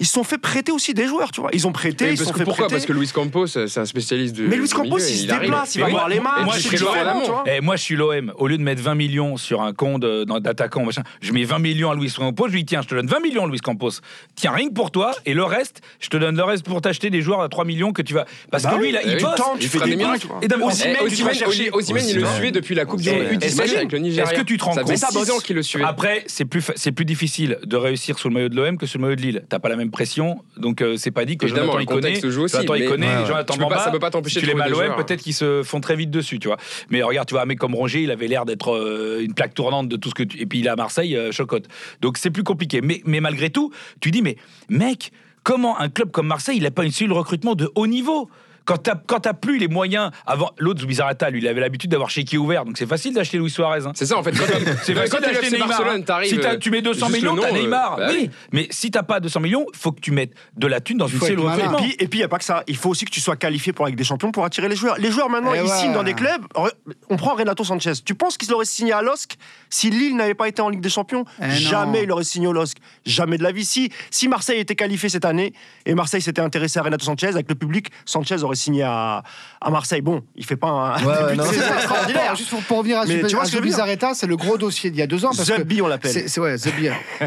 Ils 0.00 0.06
se 0.06 0.12
sont 0.12 0.24
fait 0.24 0.38
prêter 0.38 0.72
aussi 0.72 0.92
des 0.92 1.06
joueurs, 1.06 1.30
tu 1.30 1.40
vois. 1.40 1.50
Ils 1.52 1.66
ont 1.68 1.72
prêté, 1.72 2.04
Mais 2.06 2.10
ils 2.12 2.16
se 2.16 2.22
parce 2.24 2.28
sont 2.28 2.32
que 2.34 2.38
fait 2.40 2.44
pourquoi 2.44 2.66
prêter. 2.66 2.74
Parce 2.76 2.86
que 2.86 2.92
Luis 2.92 3.08
Campos, 3.08 3.46
c'est 3.46 3.78
un 3.78 3.84
spécialiste 3.86 4.34
de. 4.36 4.46
Mais 4.46 4.56
Luis 4.56 4.68
Campos, 4.68 4.96
milieu, 4.96 5.08
il 5.08 5.26
se 5.26 5.30
arrive. 5.30 5.42
déplace, 5.50 5.74
il 5.76 5.80
va 5.80 5.86
Mais 5.86 5.92
voir 5.92 6.08
les 6.08 6.20
matchs, 6.20 6.44
moi, 6.44 6.54
il 6.56 6.62
je 6.62 6.68
fait 6.68 6.76
vraiment, 6.78 7.20
tu 7.22 7.30
vois. 7.30 7.44
Eh, 7.46 7.60
moi, 7.60 7.76
je 7.76 7.82
suis 7.82 7.94
l'OM. 7.96 8.32
Au 8.36 8.48
lieu 8.48 8.58
de 8.58 8.62
mettre 8.62 8.82
20 8.82 8.94
millions 8.96 9.36
sur 9.36 9.62
un 9.62 9.72
compte 9.72 10.02
d'attaquant, 10.04 10.84
machin, 10.84 11.02
je 11.20 11.32
mets 11.32 11.44
20 11.44 11.58
millions 11.60 11.90
à 11.90 11.94
Luis 11.94 12.12
Campos. 12.12 12.48
Je 12.48 12.52
lui 12.52 12.60
dis, 12.64 12.66
tiens, 12.66 12.82
je 12.82 12.88
te 12.88 12.94
donne 12.94 13.06
20 13.06 13.20
millions, 13.20 13.46
Luis 13.46 13.60
Campos. 13.60 13.90
Tiens, 14.34 14.50
rien 14.52 14.68
que 14.68 14.74
pour 14.74 14.90
toi. 14.90 15.12
Et 15.26 15.34
le 15.34 15.44
reste, 15.44 15.80
je 16.00 16.08
te 16.08 16.16
donne 16.16 16.36
le 16.36 16.44
reste 16.44 16.64
pour 16.64 16.80
t'acheter 16.80 17.10
des 17.10 17.22
joueurs 17.22 17.40
à 17.40 17.48
3 17.48 17.64
millions 17.64 17.92
que 17.92 18.02
tu 18.02 18.14
vas. 18.14 18.24
Parce 18.50 18.64
Bah 18.64 18.70
que 18.72 18.76
lui, 18.78 18.86
oui, 18.86 18.92
là, 18.92 19.00
eh 19.04 19.12
il 19.12 19.22
bosse. 19.22 19.40
il 19.60 19.68
fais 19.68 19.78
fera 19.78 19.86
des 19.88 19.96
miracles. 19.96 20.26
Et 20.42 20.46
Osimhen, 20.54 20.96
Eh, 20.98 21.70
Osimhen, 21.70 22.04
il 22.08 22.16
le 22.20 22.26
suivait 22.26 22.50
depuis 22.50 22.74
la 22.74 22.84
Coupe 22.84 23.00
du 23.00 23.08
Eh, 23.08 23.12
Monde 23.12 23.42
est-ce 23.42 23.56
U17 23.56 23.70
que- 23.72 23.76
avec 23.76 23.92
le 23.92 23.98
Nigeria. 23.98 24.24
est-ce 24.30 24.40
que 24.40 24.44
tu 24.46 24.56
te 24.56 24.64
rends 24.64 24.74
compte 24.74 24.96
6 24.96 25.30
ans 25.30 25.38
qu'il 25.38 25.56
le 25.56 25.62
suivait. 25.62 25.84
Après, 25.84 26.24
c'est 26.26 26.44
plus, 26.44 26.60
fa- 26.62 26.72
c'est 26.76 26.92
plus 26.92 27.04
difficile 27.04 27.58
de 27.64 27.76
réussir 27.76 28.18
sous 28.18 28.28
le 28.28 28.34
maillot 28.34 28.48
de 28.48 28.56
l'OM 28.56 28.76
que 28.76 28.86
sous 28.86 28.98
le 28.98 29.02
maillot 29.04 29.16
de 29.16 29.20
Lille. 29.22 29.44
T'as 29.48 29.58
pas 29.58 29.68
la 29.68 29.76
même 29.76 29.83
pression, 29.90 30.42
donc 30.56 30.80
euh, 30.82 30.96
c'est 30.96 31.10
pas 31.10 31.24
dit 31.24 31.36
que 31.36 31.46
Évidemment, 31.46 31.72
Jonathan 31.72 31.94
aussi, 31.96 32.30
Jonathan 32.30 32.66
connaît, 32.66 33.06
Ouais, 33.06 33.16
ouais. 33.20 33.26
Jonathan 33.26 33.54
Tu 33.54 33.58
peux 33.58 33.64
pas- 33.64 33.68
Bamba, 33.70 33.84
ça 33.84 33.90
peut 33.90 33.98
pas 33.98 34.10
t'empêcher 34.10 34.40
si 34.40 34.46
tu 34.46 34.52
de 34.52 34.56
les 34.58 34.62
mets 34.64 34.68
joueurs. 34.70 34.96
peut-être 34.96 35.22
qu'ils 35.22 35.34
se 35.34 35.62
font 35.62 35.80
très 35.80 35.96
vite 35.96 36.10
dessus, 36.10 36.38
tu 36.38 36.48
vois. 36.48 36.56
Mais 36.90 37.02
regarde, 37.02 37.26
tu 37.28 37.34
vois, 37.34 37.42
un 37.42 37.46
mec 37.46 37.58
comme 37.58 37.74
Rongier, 37.74 38.02
il 38.02 38.10
avait 38.10 38.28
l'air 38.28 38.44
d'être 38.44 38.74
euh, 38.74 39.20
une 39.22 39.34
plaque 39.34 39.54
tournante 39.54 39.88
de 39.88 39.96
tout 39.96 40.08
ce 40.10 40.14
que 40.14 40.22
tu... 40.22 40.40
Et 40.40 40.46
puis 40.46 40.60
il 40.60 40.66
est 40.66 40.70
à 40.70 40.76
Marseille, 40.76 41.16
euh, 41.16 41.32
chocotte. 41.32 41.66
Donc 42.00 42.18
c'est 42.18 42.30
plus 42.30 42.44
compliqué. 42.44 42.80
Mais, 42.82 43.00
mais 43.04 43.20
malgré 43.20 43.50
tout, 43.50 43.72
tu 44.00 44.10
dis, 44.10 44.22
mais 44.22 44.36
mec, 44.68 45.10
comment 45.42 45.78
un 45.80 45.88
club 45.88 46.10
comme 46.10 46.26
Marseille, 46.26 46.56
il 46.56 46.62
n'a 46.62 46.70
pas 46.70 46.84
une 46.84 46.90
cellule 46.92 47.12
de 47.12 47.18
recrutement 47.18 47.54
de 47.54 47.70
haut 47.74 47.86
niveau? 47.86 48.28
Quand 48.64 48.78
t'as 48.78 48.94
quand 49.06 49.20
t'as 49.20 49.32
plus 49.34 49.58
les 49.58 49.68
moyens 49.68 50.10
avant 50.26 50.50
l'autre 50.58 50.80
Zubizarreta 50.80 51.30
lui 51.30 51.40
il 51.40 51.48
avait 51.48 51.60
l'habitude 51.60 51.90
d'avoir 51.90 52.10
chéquier 52.10 52.38
ouvert 52.38 52.64
donc 52.64 52.78
c'est 52.78 52.86
facile 52.86 53.14
d'acheter 53.14 53.38
Luis 53.38 53.50
Suarez 53.50 53.86
hein. 53.86 53.92
C'est 53.94 54.06
ça 54.06 54.16
en 54.18 54.22
fait. 54.22 54.32
Quand 54.32 54.44
t'as- 54.46 54.76
C'est 54.82 54.94
quand 54.94 55.00
facile 55.00 55.18
t'es 55.20 55.26
d'acheter 55.26 55.46
FC 55.46 55.50
Neymar. 55.52 55.68
Barcelone, 55.68 56.00
hein. 56.00 56.04
t'arrives. 56.04 56.30
Si 56.30 56.38
t'as- 56.38 56.56
tu 56.56 56.70
mets 56.70 56.82
200 56.82 57.06
juste 57.08 57.22
le 57.22 57.30
millions, 57.30 57.42
t'as 57.42 57.50
nom, 57.50 57.56
euh, 57.56 57.60
Neymar. 57.62 57.96
bah 57.96 58.08
oui. 58.10 58.30
Mais 58.52 58.66
si 58.70 58.90
t'as 58.90 59.02
pas 59.02 59.20
200 59.20 59.40
millions, 59.40 59.66
faut 59.74 59.92
que 59.92 60.00
tu 60.00 60.10
mettes 60.12 60.32
de 60.56 60.66
la 60.66 60.80
thune 60.80 60.98
dans 60.98 61.06
une 61.06 61.18
faut 61.18 61.26
cellule 61.26 61.40
être 61.40 61.44
malin. 61.46 61.62
recrutement. 61.68 61.78
Et 61.78 61.82
puis, 61.96 62.04
et 62.04 62.08
puis, 62.08 62.18
il 62.18 62.22
n'y 62.22 62.24
a 62.24 62.28
pas 62.28 62.38
que 62.38 62.44
ça. 62.44 62.62
Il 62.66 62.76
faut 62.76 62.90
aussi 62.90 63.04
que 63.04 63.10
tu 63.10 63.20
sois 63.20 63.36
qualifié 63.36 63.72
pour 63.72 63.84
la 63.84 63.90
Ligue 63.90 63.98
des 63.98 64.04
Champions 64.04 64.30
pour 64.32 64.44
attirer 64.44 64.68
les 64.68 64.76
joueurs. 64.76 64.96
Les 64.98 65.10
joueurs, 65.10 65.28
maintenant, 65.28 65.52
Eh 65.54 65.58
ils 65.58 65.62
ouais. 65.62 65.68
signent 65.78 65.92
dans 65.92 66.02
des 66.02 66.14
clubs. 66.14 66.42
Re- 66.54 66.70
On 67.10 67.16
prend 67.16 67.34
Renato 67.34 67.64
Sanchez. 67.64 67.92
Tu 68.04 68.14
penses 68.14 68.38
qu'il 68.38 68.52
aurait 68.54 68.64
signé 68.64 68.92
à 68.92 69.02
LOSC 69.02 69.36
si 69.70 69.90
Lille 69.90 70.16
n'avait 70.16 70.34
pas 70.34 70.48
été 70.48 70.62
en 70.62 70.68
Ligue 70.68 70.80
des 70.80 70.88
Champions? 70.88 71.24
Eh 71.40 71.46
non. 71.46 71.50
Jamais 71.50 72.02
il 72.04 72.10
aurait 72.12 72.24
signé 72.24 72.46
au 72.46 72.52
LOSC. 72.52 72.78
Jamais 73.04 73.36
de 73.38 73.42
la 73.42 73.52
vie. 73.52 73.64
Si, 73.64 73.90
si 74.10 74.28
Marseille 74.28 74.60
était 74.60 74.74
qualifié 74.76 75.08
cette 75.08 75.24
année 75.24 75.52
et 75.86 75.94
Marseille 75.94 76.22
s'était 76.22 76.40
intéressé 76.42 76.78
à 76.78 76.82
Renato 76.82 77.04
Sanchez, 77.04 77.28
avec 77.28 77.48
le 77.48 77.54
public, 77.54 77.88
Sanchez 78.04 78.42
aurait 78.42 78.53
signé 78.54 78.82
à, 78.82 79.22
à 79.60 79.70
Marseille. 79.70 80.00
Bon, 80.00 80.22
il 80.36 80.44
fait 80.44 80.56
pas 80.56 80.68
un 80.68 81.04
Ouais, 81.04 81.36
de 81.36 81.42
saison 81.42 81.74
extraordinaire. 81.74 82.36
Juste 82.36 82.50
pour, 82.50 82.60
pour 82.62 82.78
revenir 82.78 82.98
à, 82.98 83.06
Mais 83.06 83.14
Zub- 83.22 83.26
tu 83.28 83.34
vois 83.34 83.44
à 83.44 83.46
ce 83.46 83.50
que 83.52 83.56
je 83.58 83.62
veux 83.62 83.68
dire 83.68 83.76
Zubizarreta, 83.76 84.14
c'est 84.14 84.26
le 84.26 84.36
gros 84.36 84.58
dossier 84.58 84.90
d'il 84.90 84.98
y 84.98 85.02
a 85.02 85.06
deux 85.06 85.24
ans. 85.24 85.30
Parce 85.36 85.48
on 85.82 85.88
l'appelle. 85.88 86.28
c'est 86.28 86.40
ouais. 86.40 86.56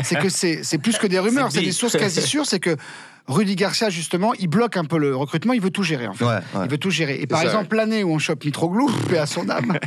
C'est 0.03 0.15
que 0.19 0.29
c'est 0.29 0.77
plus 0.77 0.97
que 0.97 1.07
des 1.07 1.19
rumeurs, 1.19 1.51
c'est 1.51 1.61
des 1.61 1.71
sources 1.71 1.97
quasi 1.97 2.21
sûres. 2.21 2.45
C'est 2.45 2.59
que 2.59 2.75
Rudy 3.27 3.55
Garcia, 3.55 3.89
justement, 3.89 4.33
il 4.39 4.47
bloque 4.47 4.77
un 4.77 4.85
peu 4.85 4.97
le 4.97 5.15
recrutement, 5.15 5.51
il 5.53 5.59
veut 5.61 5.69
tout 5.69 5.83
gérer 5.83 6.07
en 6.07 6.13
fait. 6.13 6.23
Ouais, 6.23 6.31
ouais. 6.35 6.61
Il 6.65 6.69
veut 6.71 6.77
tout 6.77 6.89
gérer. 6.89 7.19
Et 7.21 7.27
par 7.27 7.39
ça, 7.39 7.45
exemple, 7.45 7.75
l'année 7.75 8.03
où 8.03 8.11
on 8.11 8.19
chope 8.19 8.45
Mitroglou, 8.45 8.89
paix 9.09 9.17
à 9.17 9.25
son 9.25 9.49
âme, 9.49 9.77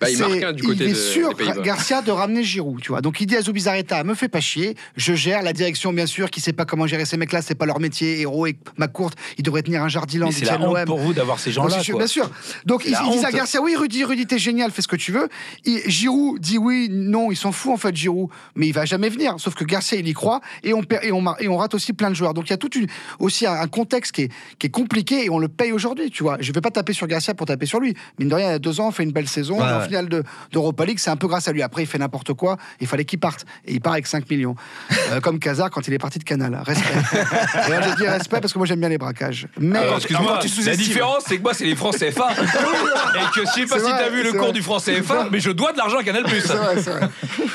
Bah, 0.00 0.08
il 0.10 0.16
c'est- 0.16 0.26
marque 0.26 0.42
un 0.42 0.52
du 0.52 0.62
côté 0.62 0.84
il 0.84 0.90
est 0.90 0.92
de- 0.92 0.94
sûr. 0.94 1.30
Garcia, 1.62 2.00
de 2.00 2.10
ramener 2.10 2.42
Giroud, 2.42 2.80
tu 2.80 2.88
vois. 2.88 3.00
Donc 3.02 3.20
il 3.20 3.26
dit 3.26 3.36
à 3.36 3.42
Zubizarreta, 3.42 4.02
me 4.04 4.14
fais 4.14 4.28
pas 4.28 4.40
chier, 4.40 4.76
je 4.96 5.14
gère 5.14 5.42
la 5.42 5.52
direction, 5.52 5.92
bien 5.92 6.06
sûr, 6.06 6.30
qui 6.30 6.40
sait 6.40 6.52
pas 6.54 6.64
comment 6.64 6.86
gérer 6.86 7.04
ces 7.04 7.16
mecs-là, 7.18 7.42
c'est 7.42 7.54
pas 7.54 7.66
leur 7.66 7.80
métier. 7.80 8.20
Héros 8.20 8.46
et 8.46 8.56
McCourt, 8.78 9.10
ils 9.36 9.42
devraient 9.42 9.62
tenir 9.62 9.82
un 9.82 9.88
jardiland 9.88 10.30
c'est 10.30 10.44
la 10.46 10.58
honte 10.60 10.84
pour 10.86 10.98
vous 10.98 11.12
d'avoir 11.12 11.38
ces 11.38 11.50
Bien 11.50 11.68
gens-là. 11.68 11.82
bien 11.98 12.06
sûr. 12.06 12.30
Donc 12.64 12.84
ils 12.86 12.96
disent 13.10 13.24
à. 13.24 13.30
Garcia, 13.30 13.60
oui 13.60 13.76
Rudy, 13.76 14.04
Rudy 14.04 14.26
t'es 14.26 14.38
génial, 14.38 14.70
fais 14.70 14.80
ce 14.82 14.88
que 14.88 14.96
tu 14.96 15.12
veux. 15.12 15.28
Et 15.66 15.82
Giroud 15.90 16.40
dit 16.40 16.56
oui, 16.58 16.88
non, 16.90 17.30
ils 17.30 17.36
s'en 17.36 17.52
fout 17.52 17.72
en 17.72 17.76
fait 17.76 17.94
Giroud, 17.94 18.30
mais 18.54 18.66
il 18.68 18.72
va 18.72 18.84
jamais 18.86 19.08
venir. 19.10 19.34
Sauf 19.38 19.54
que 19.54 19.64
Garcia 19.64 19.98
il 19.98 20.08
y 20.08 20.12
croit 20.14 20.40
et 20.62 20.72
on 20.72 20.82
perd, 20.82 21.04
et 21.04 21.12
on, 21.12 21.20
mar- 21.20 21.36
et 21.40 21.48
on 21.48 21.56
rate 21.56 21.74
aussi 21.74 21.92
plein 21.92 22.08
de 22.10 22.14
joueurs. 22.14 22.32
Donc 22.32 22.48
il 22.48 22.53
y 22.54 22.64
a 22.66 22.68
tout 22.68 22.76
une, 22.78 22.86
aussi 23.18 23.46
un, 23.46 23.52
un 23.52 23.66
contexte 23.68 24.12
qui 24.12 24.22
est, 24.22 24.32
qui 24.58 24.66
est 24.66 24.70
compliqué 24.70 25.24
et 25.24 25.30
on 25.30 25.38
le 25.38 25.48
paye 25.48 25.72
aujourd'hui. 25.72 26.10
Tu 26.10 26.22
vois, 26.22 26.36
je 26.40 26.52
vais 26.52 26.60
pas 26.60 26.70
taper 26.70 26.92
sur 26.92 27.06
Garcia 27.06 27.34
pour 27.34 27.46
taper 27.46 27.66
sur 27.66 27.80
lui. 27.80 27.94
Mine 28.18 28.28
de 28.28 28.34
rien, 28.34 28.48
il 28.48 28.52
y 28.52 28.54
a 28.54 28.58
deux 28.58 28.80
ans, 28.80 28.88
on 28.88 28.92
fait 28.92 29.02
une 29.04 29.12
belle 29.12 29.28
saison, 29.28 29.56
Ouais, 29.58 29.62
en 29.62 29.78
ouais. 29.80 29.86
finale 29.86 30.08
de- 30.08 30.22
d'Europa 30.52 30.84
League, 30.84 30.98
c'est 30.98 31.10
un 31.10 31.16
peu 31.16 31.26
grâce 31.28 31.48
à 31.48 31.52
lui. 31.52 31.62
Après 31.62 31.82
il 31.82 31.86
fait 31.86 31.98
n'importe 31.98 32.32
quoi, 32.34 32.56
il 32.80 32.86
fallait 32.86 33.04
qu'il 33.04 33.18
parte 33.18 33.44
et 33.66 33.72
il 33.72 33.80
part 33.80 33.92
avec 33.94 34.06
5 34.06 34.28
millions, 34.30 34.54
Euh, 35.12 35.20
comme 35.20 35.38
Kazar 35.38 35.70
quand 35.70 35.86
il 35.86 35.92
est 35.94 35.98
parti 35.98 36.18
de 36.18 36.24
Canal. 36.24 36.58
Respect. 36.64 36.88
et 37.66 37.70
là, 37.70 37.80
je 37.90 37.96
dis 37.96 38.06
respect 38.08 38.40
parce 38.40 38.52
que 38.52 38.58
moi 38.58 38.66
j'aime 38.66 38.80
bien 38.80 38.88
les 38.88 38.96
braquages. 38.98 39.48
Mais 39.58 39.78
Alors, 39.78 39.96
excuse-moi, 39.96 40.32
encore, 40.32 40.38
tu 40.44 40.62
la 40.62 40.76
différence, 40.76 41.24
c'est 41.26 41.36
que 41.36 41.42
moi, 41.42 41.52
c'est 41.52 41.64
les 41.66 41.76
francs 41.76 41.94
CFA. 41.96 42.28
et 42.34 43.34
que 43.34 43.44
je 43.46 43.50
sais 43.50 43.66
pas 43.66 43.78
si 43.78 43.84
t'as 43.90 44.08
vu 44.08 44.22
le 44.22 44.32
cours 44.32 44.52
du 44.52 44.62
franc 44.62 44.78
CFA, 44.78 45.28
mais 45.30 45.40
je 45.40 45.50
dois 45.50 45.72
de 45.72 45.78
l'argent 45.78 45.98
à 45.98 46.02
Canal+. 46.04 46.24
c'est 46.28 46.54
vrai, 46.54 46.82
c'est 46.82 46.90
vrai. 46.90 47.08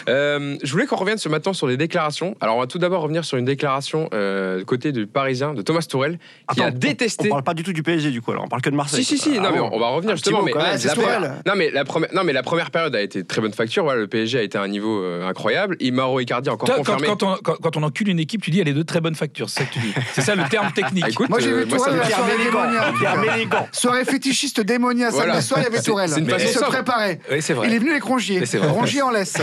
Euh, 0.07 0.57
je 0.63 0.71
voulais 0.71 0.85
qu'on 0.85 0.95
revienne 0.95 1.17
ce 1.17 1.29
matin 1.29 1.53
sur 1.53 1.67
des 1.67 1.77
déclarations. 1.77 2.35
Alors, 2.41 2.57
on 2.57 2.59
va 2.59 2.67
tout 2.67 2.77
d'abord 2.79 3.01
revenir 3.01 3.25
sur 3.25 3.37
une 3.37 3.45
déclaration 3.45 4.09
euh, 4.13 4.63
côté 4.63 4.88
du 4.91 5.07
Parisien 5.07 5.53
de 5.53 5.61
Thomas 5.61 5.85
Tourel 5.89 6.17
qui 6.17 6.59
Attends, 6.61 6.65
a 6.65 6.71
détesté. 6.71 7.27
On 7.27 7.29
parle 7.29 7.43
pas 7.43 7.53
du 7.53 7.63
tout 7.63 7.73
du 7.73 7.83
PSG, 7.83 8.11
du 8.11 8.21
coup, 8.21 8.31
alors 8.31 8.43
on 8.45 8.47
parle 8.47 8.61
que 8.61 8.69
de 8.69 8.75
Marseille. 8.75 9.03
Si, 9.03 9.17
si, 9.17 9.31
si, 9.31 9.37
Ah 9.37 9.41
non, 9.41 9.51
mais 9.51 9.59
bon. 9.59 9.69
on 9.71 9.79
va 9.79 9.87
revenir 9.89 10.13
Un 10.13 10.15
justement. 10.15 10.41
Mais 10.43 10.51
mot, 10.51 10.57
quand 10.59 10.63
même, 10.65 10.79
la 10.83 10.93
première- 10.95 11.21
non, 11.45 11.53
mais 11.55 11.71
la 11.71 11.85
première, 11.85 12.09
non, 12.13 12.23
mais 12.23 12.33
la 12.33 12.43
première 12.43 12.71
période 12.71 12.95
a 12.95 13.01
été 13.01 13.23
très 13.23 13.41
bonne 13.41 13.53
facture. 13.53 13.83
Voilà, 13.83 13.99
le 14.01 14.07
PSG 14.07 14.39
a 14.39 14.41
été 14.43 14.57
à 14.57 14.61
un 14.61 14.67
niveau 14.67 15.01
euh, 15.03 15.27
incroyable. 15.27 15.75
Imaro 15.79 16.19
Icardi 16.19 16.49
a 16.49 16.53
encore 16.53 16.67
Toi, 16.67 16.77
quand, 16.77 16.93
confirmé. 16.93 17.07
quand 17.07 17.23
on, 17.23 17.35
quand, 17.43 17.55
quand 17.61 17.77
on 17.77 17.83
encule 17.83 18.09
une 18.09 18.19
équipe, 18.19 18.41
tu 18.41 18.51
dis 18.51 18.59
elle 18.59 18.67
est 18.67 18.73
de 18.73 18.83
très 18.83 19.01
bonne 19.01 19.15
facture, 19.15 19.49
c'est 19.49 19.59
ça 19.61 19.65
que 19.65 19.73
tu 19.73 19.79
dis. 19.79 19.93
C'est 20.13 20.21
ça 20.21 20.35
le 20.35 20.43
terme 20.49 20.71
technique. 20.71 21.03
Ah, 21.07 21.09
écoute, 21.09 21.29
Moi, 21.29 21.39
j'ai 21.39 21.49
euh, 21.51 21.63
vu 21.63 21.65
moi, 21.65 21.79
ça 21.79 21.85
Tourelle 21.85 21.99
me- 21.99 22.05
à 22.05 22.09
la 22.09 22.15
soirée 22.15 22.37
Ménégan. 22.37 22.61
Démonia. 22.61 22.93
Pierre 22.99 23.17
Ménégan. 23.17 23.67
Soirée 23.71 24.05
fétichiste 24.05 24.61
Démonia, 24.61 25.09
Voilà. 25.09 25.33
samedi 25.33 25.47
soir, 25.47 25.59
il 25.59 25.63
y 25.63 25.67
avait 25.67 25.77
C'est- 25.77 25.83
Tourelle. 25.83 26.09
c'est 26.09 26.19
une 26.19 26.29
il 26.39 26.47
se 26.47 26.59
préparait. 26.63 27.19
Oui, 27.31 27.41
c'est 27.41 27.53
vrai. 27.53 27.67
Il 27.67 27.73
est 27.73 27.79
venu 27.79 27.91
avec 27.91 28.03
Rongier. 28.03 28.39
Mais 28.39 28.45
c'est 28.45 28.57
vrai. 28.57 28.67
Rongier 28.69 29.01
en 29.01 29.11
laisse. 29.11 29.35
Et 29.35 29.41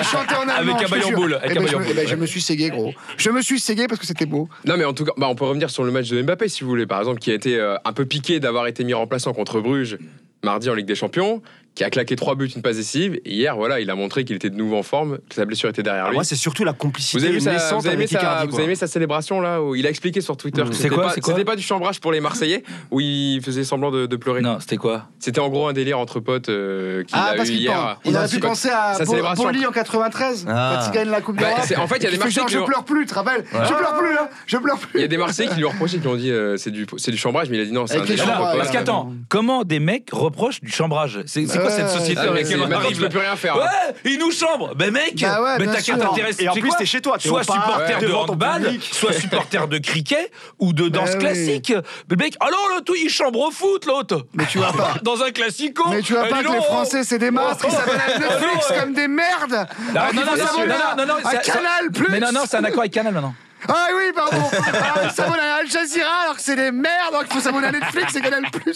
il 0.00 0.04
chantait 0.06 0.34
en 0.34 0.48
allemand. 0.48 0.52
Avec 0.56 0.74
un 0.74 0.78
je 0.78 0.84
te 0.86 0.90
maillot 0.90 1.06
jure. 1.08 1.16
boule, 1.18 1.40
Eh 1.42 1.50
un 1.50 1.54
ben, 1.54 1.66
je 1.66 1.72
me- 1.76 1.78
boule. 1.78 1.86
eh 1.90 1.94
ben, 1.94 2.08
Je 2.08 2.14
me 2.14 2.26
suis 2.26 2.40
ségué, 2.40 2.70
gros. 2.70 2.92
Je 3.16 3.30
me 3.30 3.42
suis 3.42 3.60
ségué 3.60 3.86
parce 3.86 4.00
que 4.00 4.06
c'était 4.06 4.26
beau. 4.26 4.48
Non, 4.64 4.76
mais 4.78 4.84
en 4.84 4.94
tout 4.94 5.04
cas, 5.04 5.12
bah, 5.16 5.28
on 5.28 5.34
peut 5.34 5.44
revenir 5.44 5.70
sur 5.70 5.84
le 5.84 5.90
match 5.90 6.08
de 6.08 6.22
Mbappé 6.22 6.48
si 6.48 6.64
vous 6.64 6.70
voulez, 6.70 6.86
par 6.86 7.00
exemple, 7.00 7.18
qui 7.20 7.30
a 7.30 7.34
été 7.34 7.58
euh, 7.58 7.76
un 7.84 7.92
peu 7.92 8.06
piqué 8.06 8.40
d'avoir 8.40 8.66
été 8.66 8.84
mis 8.84 8.94
remplaçant 8.94 9.32
contre 9.34 9.60
Bruges 9.60 9.98
mardi 10.44 10.70
en 10.70 10.74
Ligue 10.74 10.86
des 10.86 10.94
Champions, 10.94 11.42
qui 11.78 11.84
a 11.84 11.90
claqué 11.90 12.16
trois 12.16 12.34
buts, 12.34 12.48
une 12.56 12.60
passe 12.60 12.74
décisive. 12.76 13.20
Et 13.24 13.34
hier, 13.34 13.54
voilà, 13.54 13.78
il 13.78 13.88
a 13.88 13.94
montré 13.94 14.24
qu'il 14.24 14.34
était 14.34 14.50
de 14.50 14.56
nouveau 14.56 14.76
en 14.76 14.82
forme, 14.82 15.18
que 15.28 15.34
sa 15.36 15.44
blessure 15.44 15.68
était 15.68 15.84
derrière 15.84 16.02
Alors 16.02 16.10
lui. 16.10 16.16
Moi, 16.16 16.24
c'est 16.24 16.34
surtout 16.34 16.64
la 16.64 16.72
Vous 16.72 16.78
complicité 16.78 17.22
avez, 17.24 17.34
vu 17.34 17.40
sa, 17.40 17.52
naissante 17.52 17.82
vous, 17.82 17.86
avez 17.86 17.96
avec 17.98 18.08
sa, 18.08 18.18
Icardi. 18.18 18.48
vous 18.48 18.54
avez 18.56 18.64
aimé 18.64 18.74
sa 18.74 18.88
célébration 18.88 19.40
là 19.40 19.62
où 19.62 19.76
il 19.76 19.86
a 19.86 19.90
expliqué 19.90 20.20
sur 20.20 20.36
Twitter 20.36 20.62
Mm. 20.64 20.70
que 20.70 20.74
c'était 20.74 20.88
quoi, 20.88 21.04
pas, 21.04 21.14
c'était 21.14 21.44
pas 21.44 21.54
du 21.54 21.62
chambrage 21.62 22.00
pour 22.00 22.10
les 22.10 22.18
Marseillais 22.20 22.64
où 22.90 22.98
il 23.00 23.40
faisait 23.42 23.62
semblant 23.62 23.92
de, 23.92 24.06
de 24.06 24.16
pleurer. 24.16 24.40
Non, 24.40 24.58
c'était 24.58 24.76
quoi 24.76 25.04
C'était 25.20 25.38
en 25.38 25.48
gros 25.50 25.68
un 25.68 25.72
délire 25.72 26.00
entre 26.00 26.18
potes 26.18 26.48
euh, 26.48 27.04
qu'il 27.04 27.16
Ah, 27.16 27.26
a 27.30 27.34
parce 27.36 27.48
eu 27.48 27.52
qu'il 27.52 27.60
hier. 27.60 27.74
pense. 27.74 27.96
On 28.06 28.10
Il 28.10 28.16
a 28.16 28.18
aurait 28.18 28.28
su 28.28 28.36
pu 28.36 28.40
penser 28.42 28.70
à 28.70 28.94
sa. 28.94 29.04
Boli 29.04 29.64
en 29.64 29.70
93, 29.70 30.46
Ah. 30.48 30.80
quand 30.80 30.90
il 30.90 30.94
gagne 30.94 31.10
la 31.10 31.20
Coupe 31.20 31.36
Bah, 31.36 31.42
d'Europe. 31.44 31.84
en 31.84 31.86
fait, 31.86 31.96
il 31.98 32.02
y 32.02 32.06
a 32.06 32.10
des 32.10 32.18
Marseillais 32.18 32.46
qui 32.46 32.52
je 32.54 32.58
pleure 32.58 32.84
plus, 32.84 33.02
tu 33.02 33.06
te 33.10 33.14
rappelles 33.14 33.44
Je 33.52 33.72
pleure 33.72 33.96
plus, 33.98 34.16
hein 34.18 34.28
Je 34.46 34.56
pleure 34.56 34.78
plus. 34.78 34.90
Il 34.98 35.00
y 35.02 35.04
a 35.04 35.08
des 35.08 35.16
Marseillais 35.16 35.48
qui 35.48 35.54
lui 35.56 35.64
ont 35.64 35.70
reproché, 35.70 35.98
qui 36.00 36.08
ont 36.08 36.16
dit 36.16 36.32
euh, 36.32 36.56
c'est 36.56 36.72
du, 36.72 36.86
c'est 36.96 37.12
du 37.12 37.16
chambrage, 37.16 37.50
mais 37.50 37.58
il 37.58 37.60
a 37.60 37.64
dit 37.66 37.72
non, 37.72 37.86
c'est 37.86 37.98
un 37.98 38.04
Parce 38.04 38.70
qu'attends, 38.70 39.12
comment 39.28 39.62
des 39.62 39.78
mecs 39.78 40.08
reprochent 40.12 40.60
du 40.60 40.72
chambrage? 40.72 41.20
C'est 41.26 41.46
quoi 41.68 41.76
cette 41.76 41.88
société 41.90 42.20
Ah, 42.22 42.26
dans 42.26 42.32
mais 42.32 42.42
laquelle 42.42 42.60
on 42.62 42.70
arrive 42.72 42.96
tu 42.96 43.02
peux 43.02 43.08
plus 43.08 43.18
rien 43.20 43.36
faire. 43.36 43.56
Ouais, 43.56 43.64
ils 44.04 44.18
nous 44.18 44.30
chambrent. 44.32 44.74
Ben 44.74 44.90
mec, 44.92 45.14
Bah 45.20 45.42
ouais, 45.42 45.58
ben 45.58 45.64
bien 45.64 45.72
t'as 45.72 45.78
qu'à 45.78 45.82
sûr. 45.84 45.98
t'intéresser. 45.98 46.44
Et 46.44 46.48
en 46.48 46.52
tu 46.52 46.56
sais 46.56 46.60
plus, 46.60 46.68
quoi 46.70 46.78
t'es 46.78 46.86
chez 46.86 47.00
toi, 47.00 47.16
t'es 47.18 47.28
Soit 47.28 47.42
au 47.42 47.44
parc, 47.44 47.62
supporter 47.62 47.98
de 48.00 48.06
devant 48.06 48.24
ton 48.26 48.32
handball, 48.34 48.62
public. 48.64 48.88
soit 48.92 49.12
supporter 49.20 49.68
de 49.68 49.78
cricket 49.78 50.30
ou 50.58 50.72
de 50.72 50.88
danse 50.88 51.10
Bah 51.10 51.16
oui. 51.18 51.24
classique. 51.24 51.72
Mais 52.10 52.16
mec, 52.16 52.34
alors 52.40 52.60
l'autre, 52.74 52.92
il 53.00 53.08
chambre 53.08 53.40
au 53.40 53.50
foot, 53.50 53.86
l'autre. 53.86 54.26
Mais 54.34 54.44
tu 54.46 54.58
vois 54.58 54.72
pas. 54.72 54.94
Dans 55.02 55.22
un 55.22 55.30
classico. 55.30 55.84
Mais 55.90 56.02
tu 56.02 56.12
vois 56.14 56.24
Eh, 56.26 56.30
pas 56.30 56.38
dis 56.42 56.44
que 56.48 56.52
les. 56.52 56.58
Français, 56.62 57.04
c'est 57.04 57.18
des 57.18 57.30
mastres, 57.30 57.64
ils 57.68 57.72
s'appellent 57.72 58.00
à 58.00 58.18
Netflix 58.18 58.66
Oh, 58.70 58.80
comme 58.80 58.92
des 58.94 59.08
merdes 59.08 59.50
Non, 59.52 59.66
Ah, 59.96 60.10
non, 60.12 60.20
non, 60.24 60.30
non, 60.36 60.36
s'abonner 60.46 60.66
non, 60.74 60.96
non, 60.96 61.06
non, 61.06 61.14
à 61.24 61.30
ça- 61.30 61.36
Canal 61.38 61.90
Plus 61.94 62.06
Mais 62.10 62.20
non, 62.20 62.32
non, 62.32 62.40
c'est 62.48 62.56
un 62.56 62.64
accord 62.64 62.80
avec 62.80 62.92
Canal 62.92 63.12
maintenant. 63.14 63.34
Ah 63.66 63.86
oui, 63.96 64.12
pardon 64.14 64.36
ah, 64.52 65.02
Ils 65.04 65.10
s'abonnent 65.10 65.40
à 65.40 65.54
Al 65.60 65.68
Jazeera 65.70 66.10
alors 66.24 66.36
que 66.36 66.42
c'est 66.42 66.56
des 66.56 66.70
merdes, 66.70 67.12
donc 67.12 67.24
il 67.28 67.32
faut 67.34 67.40
s'abonner 67.40 67.66
à 67.66 67.72
Netflix 67.72 68.14
et 68.16 68.20
Canal 68.20 68.44
Plus 68.52 68.74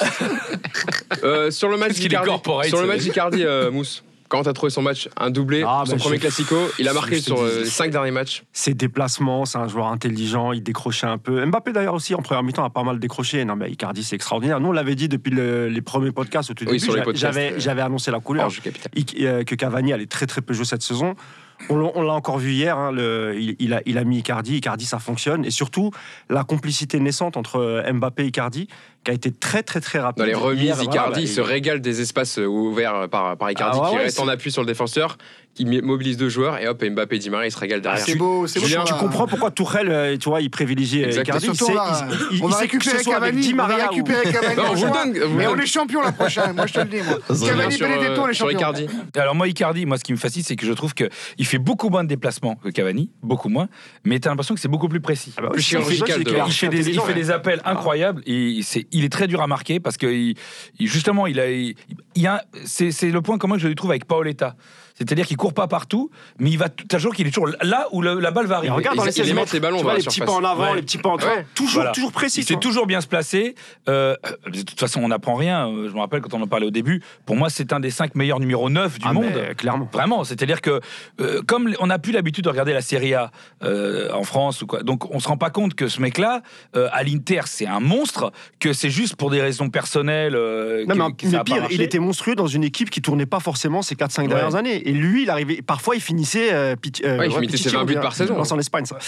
Euh, 1.22 1.50
sur 1.50 1.68
le 1.68 1.76
match 1.76 1.88
Parce 1.88 1.98
qu'il 2.00 2.06
est 2.06 2.08
d'Icardi, 2.10 2.28
corporate, 2.28 2.66
sur 2.68 2.80
le 2.80 2.86
match 2.86 3.00
d'Icardi, 3.00 3.44
euh, 3.44 3.70
Mousse, 3.70 4.02
quand 4.28 4.42
t'as 4.42 4.52
trouvé 4.54 4.70
son 4.70 4.82
match, 4.82 5.08
un 5.16 5.30
doublé, 5.30 5.62
Ah, 5.66 5.82
son 5.86 5.92
bah, 5.92 5.98
premier 5.98 6.16
je- 6.16 6.22
classico, 6.22 6.56
il 6.78 6.88
a 6.88 6.92
marqué 6.94 7.16
je 7.16 7.20
te 7.20 7.24
sur 7.26 7.40
euh, 7.42 7.58
dis. 7.58 7.64
les 7.64 7.70
cinq 7.70 7.90
derniers 7.90 8.10
matchs. 8.10 8.42
Ses 8.52 8.74
déplacements, 8.74 9.44
c'est 9.44 9.58
un 9.58 9.68
joueur 9.68 9.86
intelligent, 9.88 10.52
il 10.52 10.62
décrochait 10.62 11.06
un 11.06 11.18
peu. 11.18 11.44
Mbappé 11.44 11.72
d'ailleurs 11.72 11.94
aussi, 11.94 12.14
en 12.14 12.22
première 12.22 12.42
mi-temps, 12.42 12.64
a 12.64 12.70
pas 12.70 12.82
mal 12.82 12.98
décroché. 12.98 13.44
Non, 13.44 13.56
mais 13.56 13.70
Icardi, 13.70 14.02
c'est 14.02 14.16
extraordinaire. 14.16 14.58
Nous, 14.58 14.68
on 14.68 14.72
l'avait 14.72 14.94
dit 14.94 15.08
depuis 15.08 15.30
le- 15.30 15.68
les 15.68 15.82
premiers 15.82 16.12
podcasts 16.12 16.50
au 16.50 16.54
tout 16.54 16.64
Oui, 16.64 16.72
début. 16.72 16.84
sur 16.84 16.92
les 16.94 17.00
j'a- 17.00 17.04
podcasts, 17.04 17.22
J'avais 17.34 17.52
euh, 17.52 17.58
j'avais 17.60 17.82
annoncé 17.82 18.10
la 18.10 18.20
couleur. 18.20 18.48
I- 18.96 19.04
euh, 19.26 19.44
que 19.44 19.54
Cavani 19.54 19.92
allait 19.92 20.06
très 20.06 20.26
très 20.26 20.40
peu 20.40 20.54
jouer 20.54 20.64
cette 20.64 20.82
saison. 20.82 21.14
On 21.68 22.02
l'a 22.02 22.12
encore 22.12 22.38
vu 22.38 22.52
hier, 22.52 22.76
hein, 22.76 22.92
le- 22.92 23.34
il, 23.38 23.56
il 23.58 23.72
a, 23.74 23.80
il 23.86 23.96
a 23.98 24.04
mis 24.04 24.18
Icardi, 24.18 24.56
Icardi 24.56 24.84
ça 24.84 24.98
fonctionne, 24.98 25.44
et 25.44 25.50
surtout 25.50 25.90
la 26.28 26.44
complicité 26.44 26.98
naissante 27.00 27.36
entre 27.36 27.56
euh, 27.56 27.92
Mbappé 27.92 28.24
et 28.24 28.26
Icardi, 28.26 28.68
qui 29.04 29.10
a 29.10 29.14
été 29.14 29.30
très 29.32 29.62
très 29.62 29.80
très 29.80 29.98
rapide. 29.98 30.18
Dans 30.22 30.26
les 30.26 30.34
remises, 30.34 30.62
Hier, 30.64 30.74
voilà, 30.76 30.90
Icardi 30.90 31.28
se 31.28 31.40
régale 31.40 31.80
des 31.80 32.00
espaces 32.00 32.38
euh, 32.38 32.46
ouverts 32.46 33.08
par, 33.10 33.36
par 33.36 33.50
Icardi 33.50 33.78
Ah 33.82 33.88
qui 33.90 33.96
ouais, 33.96 34.02
reste 34.02 34.20
en 34.20 34.28
appui 34.28 34.50
sur 34.52 34.62
le 34.62 34.66
défenseur, 34.66 35.16
il 35.58 35.82
mobilise 35.82 36.16
deux 36.16 36.30
joueurs 36.30 36.58
et 36.58 36.66
hop, 36.66 36.82
Mbappé 36.82 37.16
et 37.16 37.18
Di 37.18 37.28
Maria, 37.28 37.48
ils 37.48 37.52
se 37.52 37.58
régale 37.58 37.80
ah, 37.80 37.88
derrière. 37.88 38.04
c'est 38.04 38.14
beau, 38.14 38.46
c'est 38.46 38.60
beau. 38.60 38.66
Tu 38.86 38.94
comprends 38.94 39.26
pourquoi 39.26 39.50
Tourelle, 39.50 39.90
euh, 39.90 40.16
tu 40.16 40.28
vois, 40.28 40.40
il 40.40 40.50
privilégie 40.50 41.04
euh, 41.04 41.20
Icardi. 41.20 41.46
Il, 41.46 42.36
il, 42.36 42.44
on 42.44 42.48
va 42.48 42.56
récupérer 42.56 43.02
Cavani, 43.04 43.52
on 43.52 43.56
va 43.56 43.88
récupérer 43.88 44.32
Cavani. 44.32 44.82
donne, 44.82 45.36
mais 45.36 45.46
on 45.46 45.56
est 45.58 45.66
champion 45.66 46.00
la 46.00 46.12
prochaine, 46.12 46.54
moi 46.54 46.66
je 46.66 46.72
te 46.72 46.78
le 46.80 46.86
dis. 46.86 46.98
Cavani, 47.46 47.76
Benedetto, 47.76 48.22
on 48.22 48.26
est 48.26 48.30
euh, 48.30 48.32
champion. 48.32 48.58
Icardi. 48.58 48.86
Alors 49.14 49.34
moi, 49.34 49.46
Icardi, 49.46 49.84
moi 49.84 49.98
ce 49.98 50.04
qui 50.04 50.12
me 50.12 50.18
fascine, 50.18 50.42
c'est 50.42 50.56
que 50.56 50.64
je 50.64 50.72
trouve 50.72 50.94
qu'il 50.94 51.46
fait 51.46 51.58
beaucoup 51.58 51.90
moins 51.90 52.02
de 52.02 52.08
déplacements 52.08 52.56
que 52.56 52.70
Cavani, 52.70 53.10
beaucoup 53.22 53.50
moins, 53.50 53.68
mais 54.04 54.18
t'as 54.20 54.30
l'impression 54.30 54.54
que 54.54 54.60
c'est 54.60 54.68
beaucoup 54.68 54.88
plus 54.88 55.00
précis. 55.00 55.34
Ah 55.36 55.42
bah 55.42 55.50
plus 55.50 55.62
chirurgical. 55.62 56.22
Il 56.46 56.52
fait 56.52 57.14
des 57.14 57.30
appels 57.30 57.60
ah. 57.64 57.72
incroyables, 57.72 58.22
il 58.26 59.04
est 59.04 59.12
très 59.12 59.26
dur 59.26 59.42
à 59.42 59.46
marquer 59.46 59.80
parce 59.80 59.98
que 59.98 60.32
justement, 60.80 61.26
il 61.26 61.40
a... 62.26 62.44
C'est 62.64 63.10
le 63.10 63.20
point 63.20 63.36
commun 63.36 63.56
que 63.56 63.62
je 63.62 63.68
lui 63.68 63.74
trouve 63.74 63.90
avec 63.90 64.06
Paoletta. 64.06 64.56
C'est-à-dire 64.96 65.26
qu'il 65.26 65.36
court 65.36 65.54
pas 65.54 65.66
partout, 65.66 66.10
mais 66.38 66.50
il 66.50 66.58
va 66.58 66.68
t'as 66.68 66.98
toujours 66.98 67.14
qu'il 67.14 67.26
est 67.26 67.30
toujours 67.30 67.50
là 67.62 67.86
où 67.92 68.02
la 68.02 68.30
balle 68.30 68.46
va 68.46 68.56
arriver. 68.56 68.72
regarde 68.72 68.96
dans 68.96 69.04
les 69.04 69.12
16 69.12 69.34
les 69.52 69.60
ballons, 69.60 69.78
tu 69.78 69.82
vois, 69.82 69.96
les 69.96 70.02
petits 70.02 70.20
pas 70.20 70.32
en 70.32 70.44
avant, 70.44 70.74
les 70.74 70.82
petits 70.82 70.98
pas 70.98 71.10
en 71.10 71.16
Ouais. 71.16 71.46
toujours, 71.54 71.92
toujours 71.92 72.12
précis. 72.12 72.42
C'est 72.42 72.58
toujours 72.58 72.86
bien 72.86 73.00
se 73.00 73.06
placer. 73.06 73.54
Euh, 73.88 74.16
de 74.46 74.62
toute 74.62 74.80
façon, 74.80 75.00
on 75.02 75.08
n'apprend 75.08 75.34
rien. 75.34 75.68
Euh, 75.68 75.88
je 75.88 75.94
me 75.94 76.00
rappelle 76.00 76.20
quand 76.20 76.34
on 76.34 76.42
en 76.42 76.46
parlait 76.46 76.66
au 76.66 76.70
début. 76.70 77.02
Pour 77.26 77.36
moi, 77.36 77.48
c'est 77.48 77.72
un 77.72 77.80
des 77.80 77.90
cinq 77.90 78.14
meilleurs 78.14 78.40
numéro 78.40 78.68
9 78.70 78.98
du 78.98 79.06
ah, 79.08 79.12
monde. 79.12 79.32
clairement. 79.56 79.88
Vraiment. 79.92 80.24
C'est-à-dire 80.24 80.60
que, 80.60 80.80
euh, 81.20 81.42
comme 81.46 81.74
on 81.78 81.90
a 81.90 81.98
plus 81.98 82.12
l'habitude 82.12 82.44
de 82.44 82.48
regarder 82.48 82.72
la 82.72 82.82
Serie 82.82 83.14
A 83.14 83.30
en 83.62 84.24
France 84.24 84.62
ou 84.62 84.66
quoi, 84.66 84.82
donc 84.82 85.14
on 85.14 85.20
se 85.20 85.28
rend 85.28 85.36
pas 85.36 85.50
compte 85.50 85.74
que 85.74 85.88
ce 85.88 86.00
mec-là, 86.00 86.42
à 86.74 87.02
l'Inter, 87.02 87.42
c'est 87.46 87.66
un 87.66 87.80
monstre, 87.80 88.32
que 88.58 88.72
c'est 88.72 88.90
juste 88.90 89.16
pour 89.16 89.30
des 89.30 89.40
raisons 89.40 89.70
personnelles. 89.70 90.34
euh, 90.34 90.84
Non, 90.86 90.94
mais, 90.94 91.44
pire, 91.44 91.66
il 91.70 91.82
était 91.82 91.98
monstrueux 91.98 92.34
dans 92.34 92.46
une 92.46 92.64
équipe 92.64 92.90
qui 92.90 93.02
tournait 93.02 93.26
pas 93.26 93.40
forcément 93.40 93.82
ces 93.82 93.94
4-5 93.94 94.28
dernières 94.28 94.54
années. 94.54 94.81
Et 94.84 94.92
lui, 94.92 95.22
il 95.22 95.30
arrivait. 95.30 95.62
Parfois, 95.62 95.96
il 95.96 96.00
finissait. 96.00 96.52
Euh, 96.52 96.74
euh, 97.04 97.26
il 97.26 97.32
ouais, 97.32 97.46
finissait 97.46 97.70
20 97.70 97.84
buts 97.84 97.94
par 97.94 98.14
saison. 98.14 98.38
en 98.38 98.58
Espagne, 98.58 98.84
ça. 98.84 98.98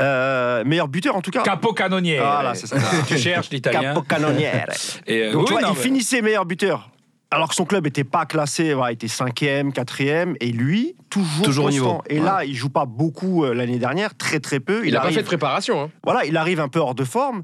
Euh, 0.00 0.64
meilleur 0.64 0.88
buteur, 0.88 1.16
en 1.16 1.22
tout 1.22 1.30
cas. 1.30 1.42
Capo 1.42 1.72
canonnier. 1.72 2.18
Voilà, 2.18 2.54
c'est 2.54 2.66
ça. 2.66 2.76
Ah, 2.78 2.96
tu 3.06 3.18
cherches 3.18 3.50
l'italien. 3.50 3.94
Capo 3.94 4.02
canonnier. 4.02 4.50
Il 5.06 5.76
finissait 5.76 6.22
meilleur 6.22 6.46
buteur. 6.46 6.90
Alors 7.32 7.48
que 7.48 7.56
son 7.56 7.64
club 7.64 7.84
n'était 7.84 8.04
pas 8.04 8.24
classé, 8.24 8.72
voilà, 8.72 8.92
était 8.92 9.08
cinquième, 9.08 9.72
quatrième, 9.72 10.36
et 10.38 10.52
lui 10.52 10.94
toujours, 11.10 11.44
toujours 11.44 11.70
niveau. 11.70 12.00
Et 12.08 12.20
là, 12.20 12.44
il 12.44 12.54
joue 12.54 12.68
pas 12.68 12.86
beaucoup 12.86 13.44
l'année 13.44 13.80
dernière, 13.80 14.14
très 14.14 14.38
très 14.38 14.60
peu. 14.60 14.86
Il 14.86 14.92
n'a 14.94 15.00
pas 15.00 15.10
fait 15.10 15.22
de 15.22 15.26
préparation. 15.26 15.82
Hein. 15.82 15.90
Voilà, 16.04 16.24
il 16.24 16.36
arrive 16.36 16.60
un 16.60 16.68
peu 16.68 16.78
hors 16.78 16.94
de 16.94 17.04
forme. 17.04 17.42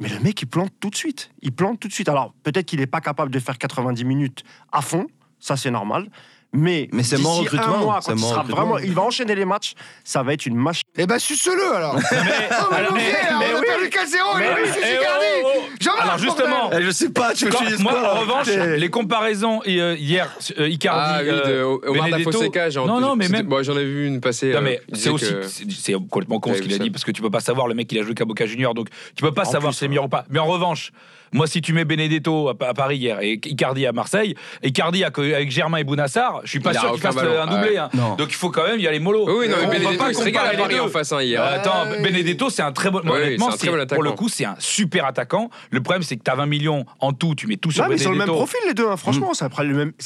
Mais 0.00 0.08
le 0.08 0.18
mec, 0.20 0.40
il 0.42 0.46
plante 0.46 0.72
tout 0.80 0.90
de 0.90 0.96
suite. 0.96 1.30
Il 1.42 1.52
plante 1.52 1.78
tout 1.80 1.88
de 1.88 1.92
suite. 1.92 2.08
Alors, 2.08 2.34
peut-être 2.42 2.66
qu'il 2.66 2.80
n'est 2.80 2.86
pas 2.86 3.00
capable 3.00 3.30
de 3.30 3.38
faire 3.38 3.58
90 3.58 4.04
minutes 4.04 4.44
à 4.72 4.80
fond, 4.80 5.06
ça 5.38 5.56
c'est 5.56 5.70
normal. 5.70 6.08
Mais, 6.56 6.88
mais 6.92 7.02
c'est 7.02 7.18
mort 7.18 7.44
un 7.52 7.76
mois, 7.78 8.00
quand 8.04 8.78
il, 8.78 8.86
il 8.86 8.94
va 8.94 9.02
enchaîner 9.02 9.34
les 9.34 9.44
matchs, 9.44 9.74
ça 10.04 10.22
va 10.22 10.34
être 10.34 10.46
une 10.46 10.54
machine. 10.54 10.84
Eh 10.96 11.04
ben, 11.06 11.18
suce-le 11.18 11.74
alors 11.74 11.96
Mais, 11.96 12.02
oh, 12.12 12.64
mais, 12.70 12.78
mais, 12.80 12.88
mais, 12.92 13.02
mais, 13.38 13.54
on 13.54 13.58
oui. 13.58 13.66
a 13.66 13.88
perdu 13.88 13.88
4-0, 13.88 14.38
mais, 14.38 14.48
oui. 14.62 14.70
Eh 14.76 14.96
oh, 15.00 15.46
oh, 15.46 15.60
oh. 15.86 15.90
Alors 16.00 16.18
justement, 16.18 16.70
eh, 16.72 16.82
je 16.82 16.90
sais 16.90 17.10
pas, 17.10 17.34
tu 17.34 17.46
Moi, 17.80 17.92
en 17.92 18.20
revanche, 18.20 18.46
les 18.46 18.88
comparaisons 18.88 19.62
euh, 19.66 19.96
hier, 19.98 20.30
euh, 20.58 20.68
Icardi, 20.68 21.00
ah 21.00 21.18
euh, 21.20 21.76
Omar 21.88 22.08
Da 22.08 22.18
Fonseca, 22.20 22.68
Non, 22.86 23.00
non, 23.00 23.16
mais 23.16 23.28
même. 23.28 23.48
Moi, 23.48 23.64
j'en 23.64 23.76
ai 23.76 23.84
vu 23.84 24.06
une 24.06 24.20
passer. 24.20 24.52
Non, 24.52 24.62
mais 24.62 24.80
c'est 24.92 25.10
aussi. 25.10 25.34
C'est 25.70 25.94
complètement 25.94 26.38
con 26.38 26.54
ce 26.54 26.62
qu'il 26.62 26.72
a 26.72 26.78
dit, 26.78 26.90
parce 26.90 27.04
que 27.04 27.10
tu 27.10 27.20
peux 27.20 27.30
pas 27.30 27.40
savoir, 27.40 27.66
le 27.66 27.74
mec, 27.74 27.90
il 27.90 27.98
a 27.98 28.02
joué 28.02 28.14
qu'à 28.14 28.24
Boca 28.24 28.46
Junior, 28.46 28.74
donc 28.74 28.88
tu 29.16 29.22
peux 29.22 29.34
pas 29.34 29.44
savoir 29.44 29.72
si 29.72 29.80
c'est 29.80 29.88
meilleur 29.88 30.04
ou 30.04 30.08
pas. 30.08 30.24
Mais 30.30 30.38
en 30.38 30.46
revanche, 30.46 30.92
moi, 31.34 31.48
si 31.48 31.60
tu 31.60 31.72
mets 31.72 31.84
Benedetto 31.84 32.48
à, 32.48 32.74
Paris 32.74 32.96
hier 32.96 33.18
et 33.20 33.40
Icardi 33.44 33.86
à 33.86 33.92
Marseille, 33.92 34.36
Icardi 34.62 35.02
avec 35.02 35.50
Germain 35.50 35.78
et 35.78 35.84
Bounassar, 35.84 36.40
je 36.44 36.50
suis 36.50 36.60
pas 36.60 36.72
sûr 36.72 36.92
qu'il 36.92 37.00
fasse 37.00 37.16
un 37.16 37.46
doublé. 37.46 37.76
Hein. 37.76 37.90
Donc 38.16 38.28
il 38.30 38.36
faut 38.36 38.50
quand 38.50 38.64
même 38.64 38.78
y 38.78 38.86
aller 38.86 39.00
mollo. 39.00 39.26
Oui, 39.26 39.48
non, 39.48 39.56
mais 39.60 39.78
Benedetto, 39.78 39.98
pas 39.98 40.10
il 40.10 40.14
se 40.14 40.22
régale 40.22 40.54
à 40.54 40.56
Paris 40.56 40.78
en 40.78 40.88
face 40.88 41.12
hein, 41.12 41.20
hier. 41.20 41.42
Attends, 41.42 41.72
ah 41.74 42.02
Benedetto, 42.02 42.50
c'est 42.50 42.62
un 42.62 42.70
très 42.70 42.90
bon. 42.90 43.00
Oui, 43.04 43.10
honnêtement, 43.10 43.48
très 43.48 43.68
bon 43.68 43.84
pour 43.86 44.02
le 44.04 44.12
coup, 44.12 44.28
c'est 44.28 44.44
un 44.44 44.54
super 44.60 45.06
attaquant. 45.06 45.50
Le 45.70 45.80
problème, 45.82 46.02
c'est 46.02 46.16
que 46.16 46.22
tu 46.22 46.30
as 46.30 46.36
20 46.36 46.46
millions 46.46 46.86
en 47.00 47.12
tout, 47.12 47.34
tu 47.34 47.48
mets 47.48 47.56
tout 47.56 47.72
sur 47.72 47.82
non, 47.82 47.88
Benedetto. 47.88 48.00
Ils 48.00 48.02
sur 48.02 48.12
le 48.12 48.18
même 48.18 48.36
profil, 48.36 48.60
les 48.68 48.74
deux, 48.74 48.88
hein. 48.88 48.96
franchement, 48.96 49.30
mm. 49.32 49.34
c'est 49.34 49.44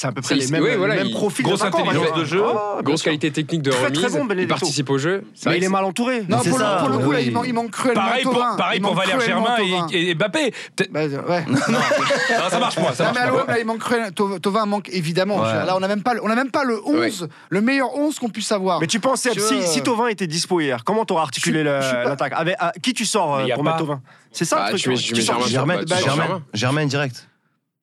à 0.07 0.13
peu 0.13 0.23
près 0.23 0.35
les 0.35 0.47
mêmes, 0.49 0.65
même 0.65 1.11
profils. 1.11 1.45
Grosse 1.45 1.63
intelligence 1.63 2.09
hein. 2.15 2.19
de 2.19 2.25
jeu, 2.25 2.43
ah, 2.43 2.81
grosse 2.83 3.03
qualité 3.03 3.31
technique 3.31 3.63
de 3.63 3.71
remise. 3.71 4.39
Il 4.39 4.49
participe 4.49 4.89
au 4.89 4.99
jeu. 4.99 5.25
Mais 5.45 5.59
il 5.59 5.65
est 5.65 5.69
mal 5.69 5.85
entouré. 5.85 6.23
Non, 6.29 6.39
pour 6.39 6.89
le 6.89 6.99
coup, 6.99 7.13
il 7.45 7.55
manque 7.55 7.71
cruellement. 7.71 8.57
Pareil 8.57 8.81
pour 8.81 8.95
Valère 8.95 9.21
Germain 9.21 9.57
et 9.93 10.15
Mbappé. 10.15 10.53
Ouais. 11.27 11.45
non, 11.49 11.57
ça 12.51 12.59
marche 12.59 12.77
pas. 12.77 12.95
Ça 12.95 13.07
non, 13.07 13.13
mais 13.47 13.55
à 13.55 13.59
il 13.59 13.67
manque 13.67 13.83
Tovin 14.41 14.67
manque 14.67 14.89
évidemment. 14.91 15.43
Là, 15.43 15.77
on 15.77 15.81
n'a 15.81 15.89
même, 15.89 16.03
pas, 16.03 16.15
même 16.15 16.51
pas 16.51 16.65
le 16.65 16.81
11, 16.85 17.29
le 17.51 17.61
meilleur 17.61 17.95
11 17.97 18.19
qu'on 18.19 18.29
puisse 18.29 18.53
avoir. 18.53 18.81
Mais 18.81 18.87
tu 18.87 19.01
pensais 19.01 19.31
si, 19.39 19.63
si 19.63 19.83
Tovin 19.83 20.09
était 20.09 20.27
dispo 20.27 20.61
hier, 20.61 20.85
comment 20.85 21.05
t'aurais 21.05 21.23
articulé 21.23 21.63
l'attaque 21.63 22.33
Avec 22.37 22.57
Qui 22.83 22.95
tu 22.95 23.05
sors 23.05 23.37
euh, 23.37 23.47
pour 23.55 23.65
mettre 23.65 23.79
Tovin 23.79 24.01
C'est 24.33 24.45
ça 24.45 24.57
le 24.57 24.63
bah, 24.63 24.69
truc. 24.79 24.83
Tu, 24.83 25.15
tu, 25.15 25.27
bah, 25.27 25.37
tu 25.45 25.51
Germain, 25.51 25.81
Germain, 25.87 26.43
Germain 26.53 26.87
direct. 26.87 27.29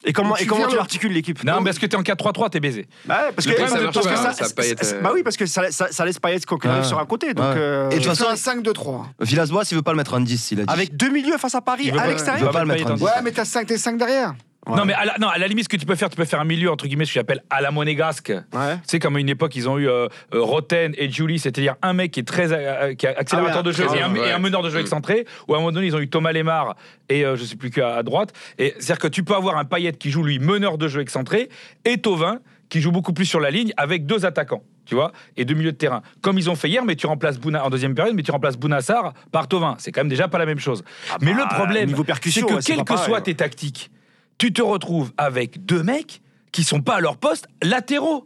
Et 0.06 0.14
comment, 0.14 0.38
et 0.38 0.46
comment 0.46 0.68
tu 0.68 0.78
articules 0.78 1.12
l'équipe 1.12 1.44
Non, 1.44 1.60
mais 1.60 1.66
parce 1.66 1.80
que 1.80 1.86
t'es 1.88 1.96
en 1.96 2.04
4-3-3, 2.04 2.52
t'es 2.52 2.60
baisé. 2.60 2.88
Bah, 3.06 3.26
ouais, 3.26 3.32
parce 3.36 3.48
que, 3.48 3.54
que, 3.54 3.92
parce 3.92 4.08
que 4.08 4.16
ça, 4.16 4.34
ça, 4.34 4.46
euh, 4.96 5.02
bah 5.02 5.12
oui, 5.14 5.24
parce 5.24 5.36
que 5.36 5.46
ça, 5.46 5.72
ça 5.72 6.06
laisse 6.06 6.20
Payet 6.20 6.40
quand 6.48 6.60
ah. 6.64 6.84
sur 6.84 7.00
un 7.00 7.06
côté. 7.06 7.34
Donc, 7.34 7.46
ouais. 7.46 7.54
euh, 7.58 7.90
et 7.90 7.96
de 7.96 8.04
toute 8.04 8.16
façon, 8.16 8.30
un 8.30 8.36
5-2-3. 8.36 9.06
Villas-Boas, 9.22 9.64
il 9.72 9.76
veut 9.76 9.82
pas 9.82 9.92
le 9.92 9.98
mettre 9.98 10.14
en 10.14 10.20
10, 10.20 10.52
il 10.52 10.62
a 10.62 10.66
dit. 10.66 10.74
Avec 10.74 10.96
deux 10.96 11.10
milieux 11.10 11.38
face 11.38 11.56
à 11.56 11.62
Paris, 11.62 11.92
à 11.92 12.08
l'extérieur. 12.08 12.42
Il 12.42 12.46
veut 12.46 12.52
pas, 12.52 12.60
veut 12.60 12.68
pas, 12.68 12.74
pas 12.74 12.78
le 12.78 12.86
mettre 12.86 12.92
en 12.92 12.96
10. 12.96 13.04
Ouais, 13.04 13.22
mais 13.24 13.32
t'as 13.32 13.46
5, 13.46 13.70
5 13.72 13.98
derrière. 13.98 14.36
Non, 14.68 14.86
mais 14.86 14.94
à 14.94 15.06
la, 15.06 15.16
non, 15.20 15.28
à 15.28 15.38
la 15.38 15.48
limite, 15.48 15.66
ce 15.66 15.70
que 15.70 15.78
tu 15.78 15.86
peux 15.86 15.96
faire, 15.96 16.10
tu 16.10 16.18
peux 16.18 16.26
faire 16.26 16.40
un 16.40 16.46
milieu, 16.46 16.72
entre 16.72 16.88
guillemets, 16.88 17.06
ce 17.06 17.12
que 17.12 17.20
j'appelle 17.20 17.44
à 17.50 17.62
la 17.62 17.72
monégasque. 17.72 18.30
Ouais. 18.30 18.76
Tu 18.78 18.82
sais, 18.88 19.00
comme 19.00 19.16
à 19.16 19.20
une 19.20 19.30
époque, 19.30 19.56
ils 19.56 19.70
ont 19.70 19.78
eu 19.78 19.88
euh, 19.88 20.08
euh, 20.34 20.42
Roten 20.42 20.94
et 20.98 21.10
Julie, 21.10 21.40
c'est-à-dire 21.40 21.76
un 21.82 21.94
mec 21.94 22.12
qui 22.12 22.20
est 22.20 22.24
très 22.24 22.52
euh, 22.52 22.94
qui 22.96 23.08
accélérateur 23.08 23.64
de 23.64 23.72
jeu 23.72 23.86
et 23.96 24.02
un, 24.02 24.14
et 24.16 24.32
un, 24.32 24.40
meneur 24.40 24.62
de 24.62 24.70
jeu 24.70 24.80
excentré. 24.80 25.26
Ou 25.48 25.54
à 25.54 25.58
un 25.58 25.60
moment 25.60 25.72
donné, 25.72 25.88
ils 25.88 25.96
ont 25.96 26.00
eu 26.00 26.10
Thomas 26.10 26.32
Lemar 26.32 26.76
et 27.10 27.26
euh, 27.26 27.36
je 27.36 27.44
sais 27.44 27.56
plus 27.56 27.70
qu'à 27.70 27.96
à 27.96 28.04
droite. 28.04 28.34
Et 28.58 28.74
c'est-à-dire 28.80 29.00
que 29.00 29.08
tu 29.08 29.24
peux 29.24 29.36
avoir 29.36 29.58
un 29.58 29.66
Payet 29.66 29.94
qui 29.94 30.10
joue, 30.10 30.24
lui, 30.24 30.40
meneur 30.40 30.78
de 30.78 30.88
jeu 30.88 31.02
excentré, 31.02 31.50
et 31.84 31.98
Tovin 31.98 32.40
qui 32.70 32.82
joue 32.82 32.92
beaucoup 32.92 33.14
plus 33.14 33.26
sur 33.26 33.40
la 33.40 33.52
ligne 33.52 33.74
avec 33.78 34.06
deux 34.06 34.26
attaquants 34.26 34.64
tu 34.86 34.94
vois, 34.96 35.12
et 35.36 35.46
deux 35.46 35.56
milieux 35.56 35.72
de 35.72 35.78
terrain. 35.78 36.02
Comme 36.22 36.38
ils 36.38 36.50
ont 36.50 36.56
fait 36.56 36.70
hier, 36.70 36.86
mais 36.86 36.96
tu 36.96 37.08
remplaces 37.08 37.40
Bouna 37.40 37.66
en 37.66 37.70
deuxième 37.70 37.96
période, 37.96 38.16
mais 38.16 38.22
tu 38.22 38.32
remplaces 38.32 38.58
Bounassar 38.58 39.14
par 39.32 39.48
Tovin. 39.48 39.76
C'est 39.80 39.92
quand 39.92 40.02
même 40.02 40.10
déjà 40.10 40.28
pas 40.28 40.38
la 40.38 40.46
même 40.46 40.60
chose. 40.60 40.84
Mais 41.22 41.34
le 41.34 41.44
problème, 41.56 41.90
c'est 41.90 42.42
que 42.42 42.64
quelles 42.64 42.84
que 42.84 42.98
soient 42.98 43.22
tes 43.22 43.34
tactiques, 43.34 43.90
tu 44.38 44.54
te 44.54 44.62
retrouves 44.62 45.12
avec 45.18 45.66
deux 45.66 45.84
mecs 45.84 46.22
qui 46.52 46.64
sont 46.64 46.82
pas 46.82 46.96
à 46.96 47.00
leur 47.02 47.18
poste 47.18 47.48
latéraux. 47.62 48.26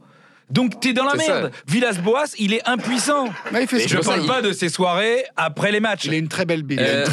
Donc 0.49 0.79
t'es 0.79 0.93
dans 0.93 1.05
la 1.05 1.15
merde. 1.15 1.51
Villas-Boas, 1.67 2.35
il 2.39 2.53
est 2.53 2.67
impuissant. 2.67 3.25
Là, 3.51 3.61
il 3.61 3.67
fait 3.67 3.87
je 3.87 3.97
parle 3.97 4.25
pas 4.25 4.41
de 4.41 4.51
ses 4.51 4.69
soirées 4.69 5.23
après 5.37 5.71
les 5.71 5.79
matchs. 5.79 6.05
Il 6.05 6.13
a 6.13 6.17
une 6.17 6.27
très 6.27 6.45
belle 6.45 6.63
bite. 6.63 6.79
Euh, 6.79 7.05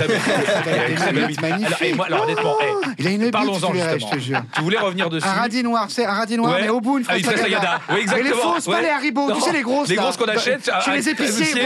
alors, 2.07 2.25
honnêtement, 2.25 2.57
il 2.99 3.07
a 3.07 3.11
une 3.11 3.31
Parlons-en 3.31 3.73
justement. 3.75 4.43
Tu 4.55 4.63
voulais 4.63 4.79
revenir 4.79 5.11
dessus. 5.11 5.27
Un 5.27 5.33
radis 5.33 5.63
noir, 5.63 5.87
c'est 5.91 6.07
un 6.07 6.13
radis 6.13 6.37
noir, 6.37 6.59
mais 6.61 6.69
au 6.69 6.81
bout 6.81 6.99
une 6.99 7.05
ah 7.09 7.19
fausse 7.19 7.41
Sagada. 7.41 7.81
Oui, 7.91 8.01
exactement. 8.01 8.17
Mais 8.17 8.31
les 8.31 8.37
fausses, 8.37 8.67
pas 8.67 8.81
les 8.81 8.89
Haribo. 8.89 9.33
Tu 9.33 9.41
sais 9.41 9.53
les 9.53 9.63
grosses. 9.63 9.89
Les 9.89 9.97
grosses 9.97 10.17
qu'on 10.17 10.27
bah, 10.27 10.33
achète 10.37 10.71
chez 10.85 10.93
les 10.93 11.09
euh, 11.09 11.13
épiciers. 11.13 11.63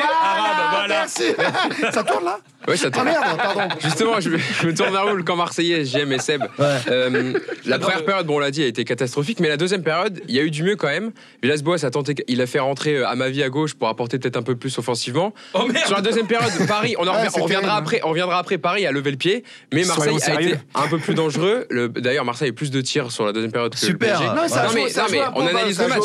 Voilà. 0.70 1.06
Ça 1.92 2.02
tourne 2.02 2.24
là. 2.24 2.38
Oui, 2.68 2.76
ça 2.76 2.88
ah, 2.88 2.90
tourne. 2.90 3.09
Ah 3.09 3.20
merde, 3.20 3.38
pardon. 3.38 3.74
Justement, 3.80 4.20
je, 4.20 4.30
me 4.30 4.74
tourne 4.74 4.92
vers 4.92 5.06
vous, 5.09 5.16
le 5.16 5.22
camp 5.22 5.37
marseillais, 5.37 5.85
SGM 5.85 6.12
et 6.12 6.18
Seb. 6.18 6.42
Euh, 6.61 7.33
la 7.64 7.78
première 7.78 8.04
période, 8.04 8.26
bon, 8.26 8.37
on 8.37 8.38
l'a 8.38 8.50
dit, 8.50 8.62
a 8.62 8.66
été 8.66 8.85
catastrophique, 8.85 9.40
mais 9.40 9.48
la 9.48 9.56
deuxième 9.56 9.83
période, 9.83 10.20
il 10.28 10.35
y 10.35 10.38
a 10.38 10.42
eu 10.42 10.50
du 10.50 10.62
mieux 10.62 10.76
quand 10.76 10.88
même. 10.88 11.11
villas 11.42 11.59
Villas-Boas 11.60 11.84
a 11.84 11.90
tenté, 11.90 12.14
il 12.28 12.40
a 12.40 12.46
fait 12.46 12.58
rentrer 12.58 12.96
euh, 12.96 13.08
Amavi 13.08 13.42
à 13.42 13.48
gauche 13.48 13.74
pour 13.74 13.88
apporter 13.88 14.18
peut-être 14.18 14.36
un 14.36 14.42
peu 14.42 14.56
plus 14.56 14.76
offensivement. 14.78 15.32
Oh, 15.54 15.68
sur 15.86 15.96
la 15.96 16.02
deuxième 16.02 16.26
période, 16.26 16.50
Paris, 16.68 16.94
on, 16.98 17.02
reviendra, 17.02 17.76
après, 17.76 18.00
on 18.04 18.08
reviendra 18.08 18.38
après. 18.38 18.58
Paris 18.58 18.86
a 18.86 18.92
levé 18.92 19.10
le 19.10 19.16
pied, 19.16 19.44
mais 19.72 19.84
Marseille 19.84 20.18
a 20.26 20.40
été 20.40 20.54
un 20.74 20.88
peu 20.88 20.98
plus 20.98 21.14
dangereux. 21.14 21.66
D'ailleurs, 21.96 22.24
Marseille 22.24 22.48
a 22.48 22.50
eu 22.50 22.54
plus 22.54 22.70
de 22.70 22.80
tirs 22.80 23.12
sur 23.12 23.24
la 23.24 23.32
deuxième 23.32 23.52
période 23.52 23.72
que 23.72 23.78
Super. 23.78 24.20
Le 24.20 24.26
PSG. 24.26 24.26
Non, 24.26 24.34
non, 24.34 25.08
mais, 25.10 25.20
on 25.34 25.46
analyse 25.46 25.80
le 25.80 25.88
match. 25.88 26.02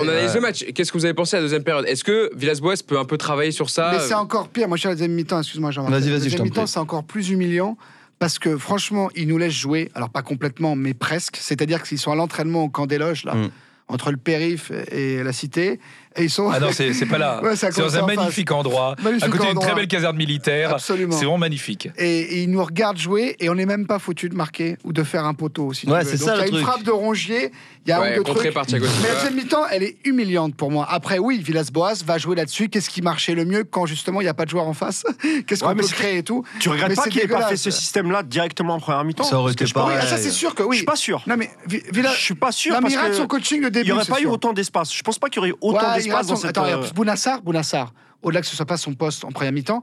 on 0.00 0.08
analyse 0.08 0.34
le 0.34 0.40
match. 0.40 0.64
Qu'est-ce 0.74 0.92
que 0.92 0.98
vous 0.98 1.04
avez 1.04 1.14
pensé 1.14 1.36
à 1.36 1.40
la 1.40 1.44
deuxième 1.44 1.64
période? 1.64 1.86
Est-ce 1.86 2.04
que 2.04 2.30
Villas-Boas 2.34 2.82
peut 2.86 2.98
un 2.98 3.04
peu 3.04 3.18
travailler 3.18 3.52
sur 3.52 3.70
ça? 3.70 3.90
Mais 3.92 4.00
c'est 4.00 4.14
encore 4.14 4.48
pire. 4.48 4.68
Moi, 4.68 4.76
je 4.76 4.80
suis 4.80 4.88
à 4.88 4.90
la 4.90 4.94
deuxième 4.96 5.12
mi-temps. 5.12 5.40
Excuse-moi, 5.40 5.70
Jean. 5.70 5.84
Vas-y, 5.84 6.02
vas-y. 6.02 6.10
La 6.10 6.18
deuxième 6.18 6.42
mi-temps, 6.42 6.66
c'est 6.66 6.80
encore 6.80 7.04
plus 7.04 7.30
humiliant 7.30 7.76
parce 8.18 8.38
que 8.38 8.56
franchement, 8.56 9.10
ils 9.14 9.28
nous 9.28 9.38
laissent 9.38 9.52
jouer, 9.52 9.90
alors 9.94 10.10
pas 10.10 10.22
complètement, 10.22 10.74
mais 10.74 10.94
presque. 10.94 11.36
C'est-à-dire 11.40 11.82
qu'ils 11.82 11.98
sont 11.98 12.10
à 12.10 12.16
l'entraînement 12.16 12.64
au 12.64 12.68
camp 12.68 12.86
des 12.86 12.98
loges, 12.98 13.24
là. 13.24 13.34
Mm 13.34 13.50
entre 13.88 14.10
le 14.10 14.16
périph' 14.16 14.70
et 14.92 15.22
la 15.22 15.32
cité, 15.32 15.80
et 16.18 16.24
ils 16.24 16.30
sont. 16.30 16.50
Ah 16.50 16.60
non, 16.60 16.68
c'est 16.72 17.06
pas 17.06 17.18
là. 17.18 17.40
C'est 17.54 17.76
dans 17.78 17.96
un 17.96 18.06
magnifique 18.06 18.50
endroit, 18.50 18.94
à 19.20 19.28
côté 19.28 19.48
d'une 19.48 19.58
très 19.58 19.74
belle 19.74 19.88
caserne 19.88 20.16
militaire. 20.16 20.72
Absolument. 20.72 21.12
C'est 21.12 21.24
vraiment 21.24 21.38
magnifique. 21.38 21.88
Et, 21.96 22.42
ils 22.42 22.50
nous 22.50 22.62
regardent 22.62 22.98
jouer 22.98 23.36
et 23.40 23.48
on 23.48 23.54
n'est 23.54 23.66
même 23.66 23.86
pas 23.86 23.98
foutu 23.98 24.28
de 24.28 24.34
marquer 24.34 24.76
ou 24.84 24.92
de 24.92 25.02
faire 25.02 25.24
un 25.24 25.34
poteau. 25.34 25.72
Si 25.72 25.88
ouais, 25.88 26.04
c'est 26.04 26.16
ça 26.16 26.36
Il 26.36 26.40
y 26.40 26.56
a 26.56 26.58
une 26.58 26.64
frappe 26.64 26.82
de 26.82 26.90
Rongier, 26.90 27.52
il 27.86 27.90
y 27.90 27.92
a 27.92 28.00
ouais, 28.00 28.14
un 28.14 28.18
de 28.18 28.22
truc. 28.22 28.54
Mais 28.72 29.08
la 29.08 29.14
deuxième 29.14 29.34
mi-temps, 29.34 29.64
elle 29.70 29.82
est 29.82 29.96
humiliante 30.04 30.54
pour 30.54 30.70
moi. 30.70 30.86
Après, 30.88 31.18
oui, 31.18 31.40
Villas-Boas 31.42 32.04
va 32.04 32.18
jouer 32.18 32.36
là-dessus. 32.36 32.68
Qu'est-ce 32.68 32.90
qui 32.90 33.02
marchait 33.02 33.34
le 33.34 33.44
mieux 33.44 33.64
quand 33.64 33.86
justement 33.86 34.20
il 34.20 34.24
n'y 34.24 34.30
a 34.30 34.34
pas 34.34 34.44
de 34.44 34.50
joueur 34.50 34.66
en 34.66 34.74
face? 34.74 35.04
Qu'est-ce 35.46 35.64
qu'on 35.64 35.74
peut 35.74 35.86
créer 35.86 36.18
et 36.18 36.22
tout? 36.22 36.44
Tu 36.60 36.68
regrettes 36.68 36.96
pas 36.96 37.08
qu'il 37.08 37.20
ait 37.20 37.28
pas 37.28 37.48
fait 37.48 37.56
ce 37.56 37.70
système-là 37.70 38.22
directement 38.22 38.74
en 38.74 38.80
première 38.80 39.04
mi-temps 39.04 39.24
Ça 39.24 39.38
aurait 39.38 39.52
été 39.52 39.64
pas. 39.66 39.88
Ah, 40.00 40.06
ça, 40.06 40.16
c'est 40.16 40.30
sûr 40.30 40.54
que 40.54 40.62
oui. 40.62 40.76
Je 40.76 40.78
suis 40.78 40.86
pas 40.86 40.96
sûr. 40.96 41.22
Non, 41.26 41.36
mais 41.36 41.50
Villas. 41.66 42.14
Je 42.14 42.22
suis 42.22 42.34
pas 42.34 42.52
sûr. 42.52 42.76
Il 42.88 43.14
son 43.14 43.26
coaching 43.26 43.62
le 43.62 43.70
début. 43.70 43.88
Il 43.88 43.92
n'y 43.92 43.98
aurait 43.98 44.04
pas 44.04 44.20
eu 44.20 44.26
autant 44.26 44.52
d'espace. 44.52 44.94
Je 44.94 45.02
pense 45.02 45.18
pas 45.18 45.28
qu'il 45.28 45.42
y 45.42 45.46
aurait 45.46 45.54
autant 45.60 45.94
d'espace 45.94 46.07
Attends, 46.14 46.62
euh, 46.62 46.76
regarde, 46.76 46.94
Bounassar, 46.94 47.42
Bounassar, 47.42 47.92
au-delà 48.22 48.40
que 48.40 48.46
ce 48.46 48.56
soit 48.56 48.66
pas 48.66 48.76
son 48.76 48.94
poste 48.94 49.24
en 49.24 49.30
première 49.30 49.52
mi-temps, 49.52 49.82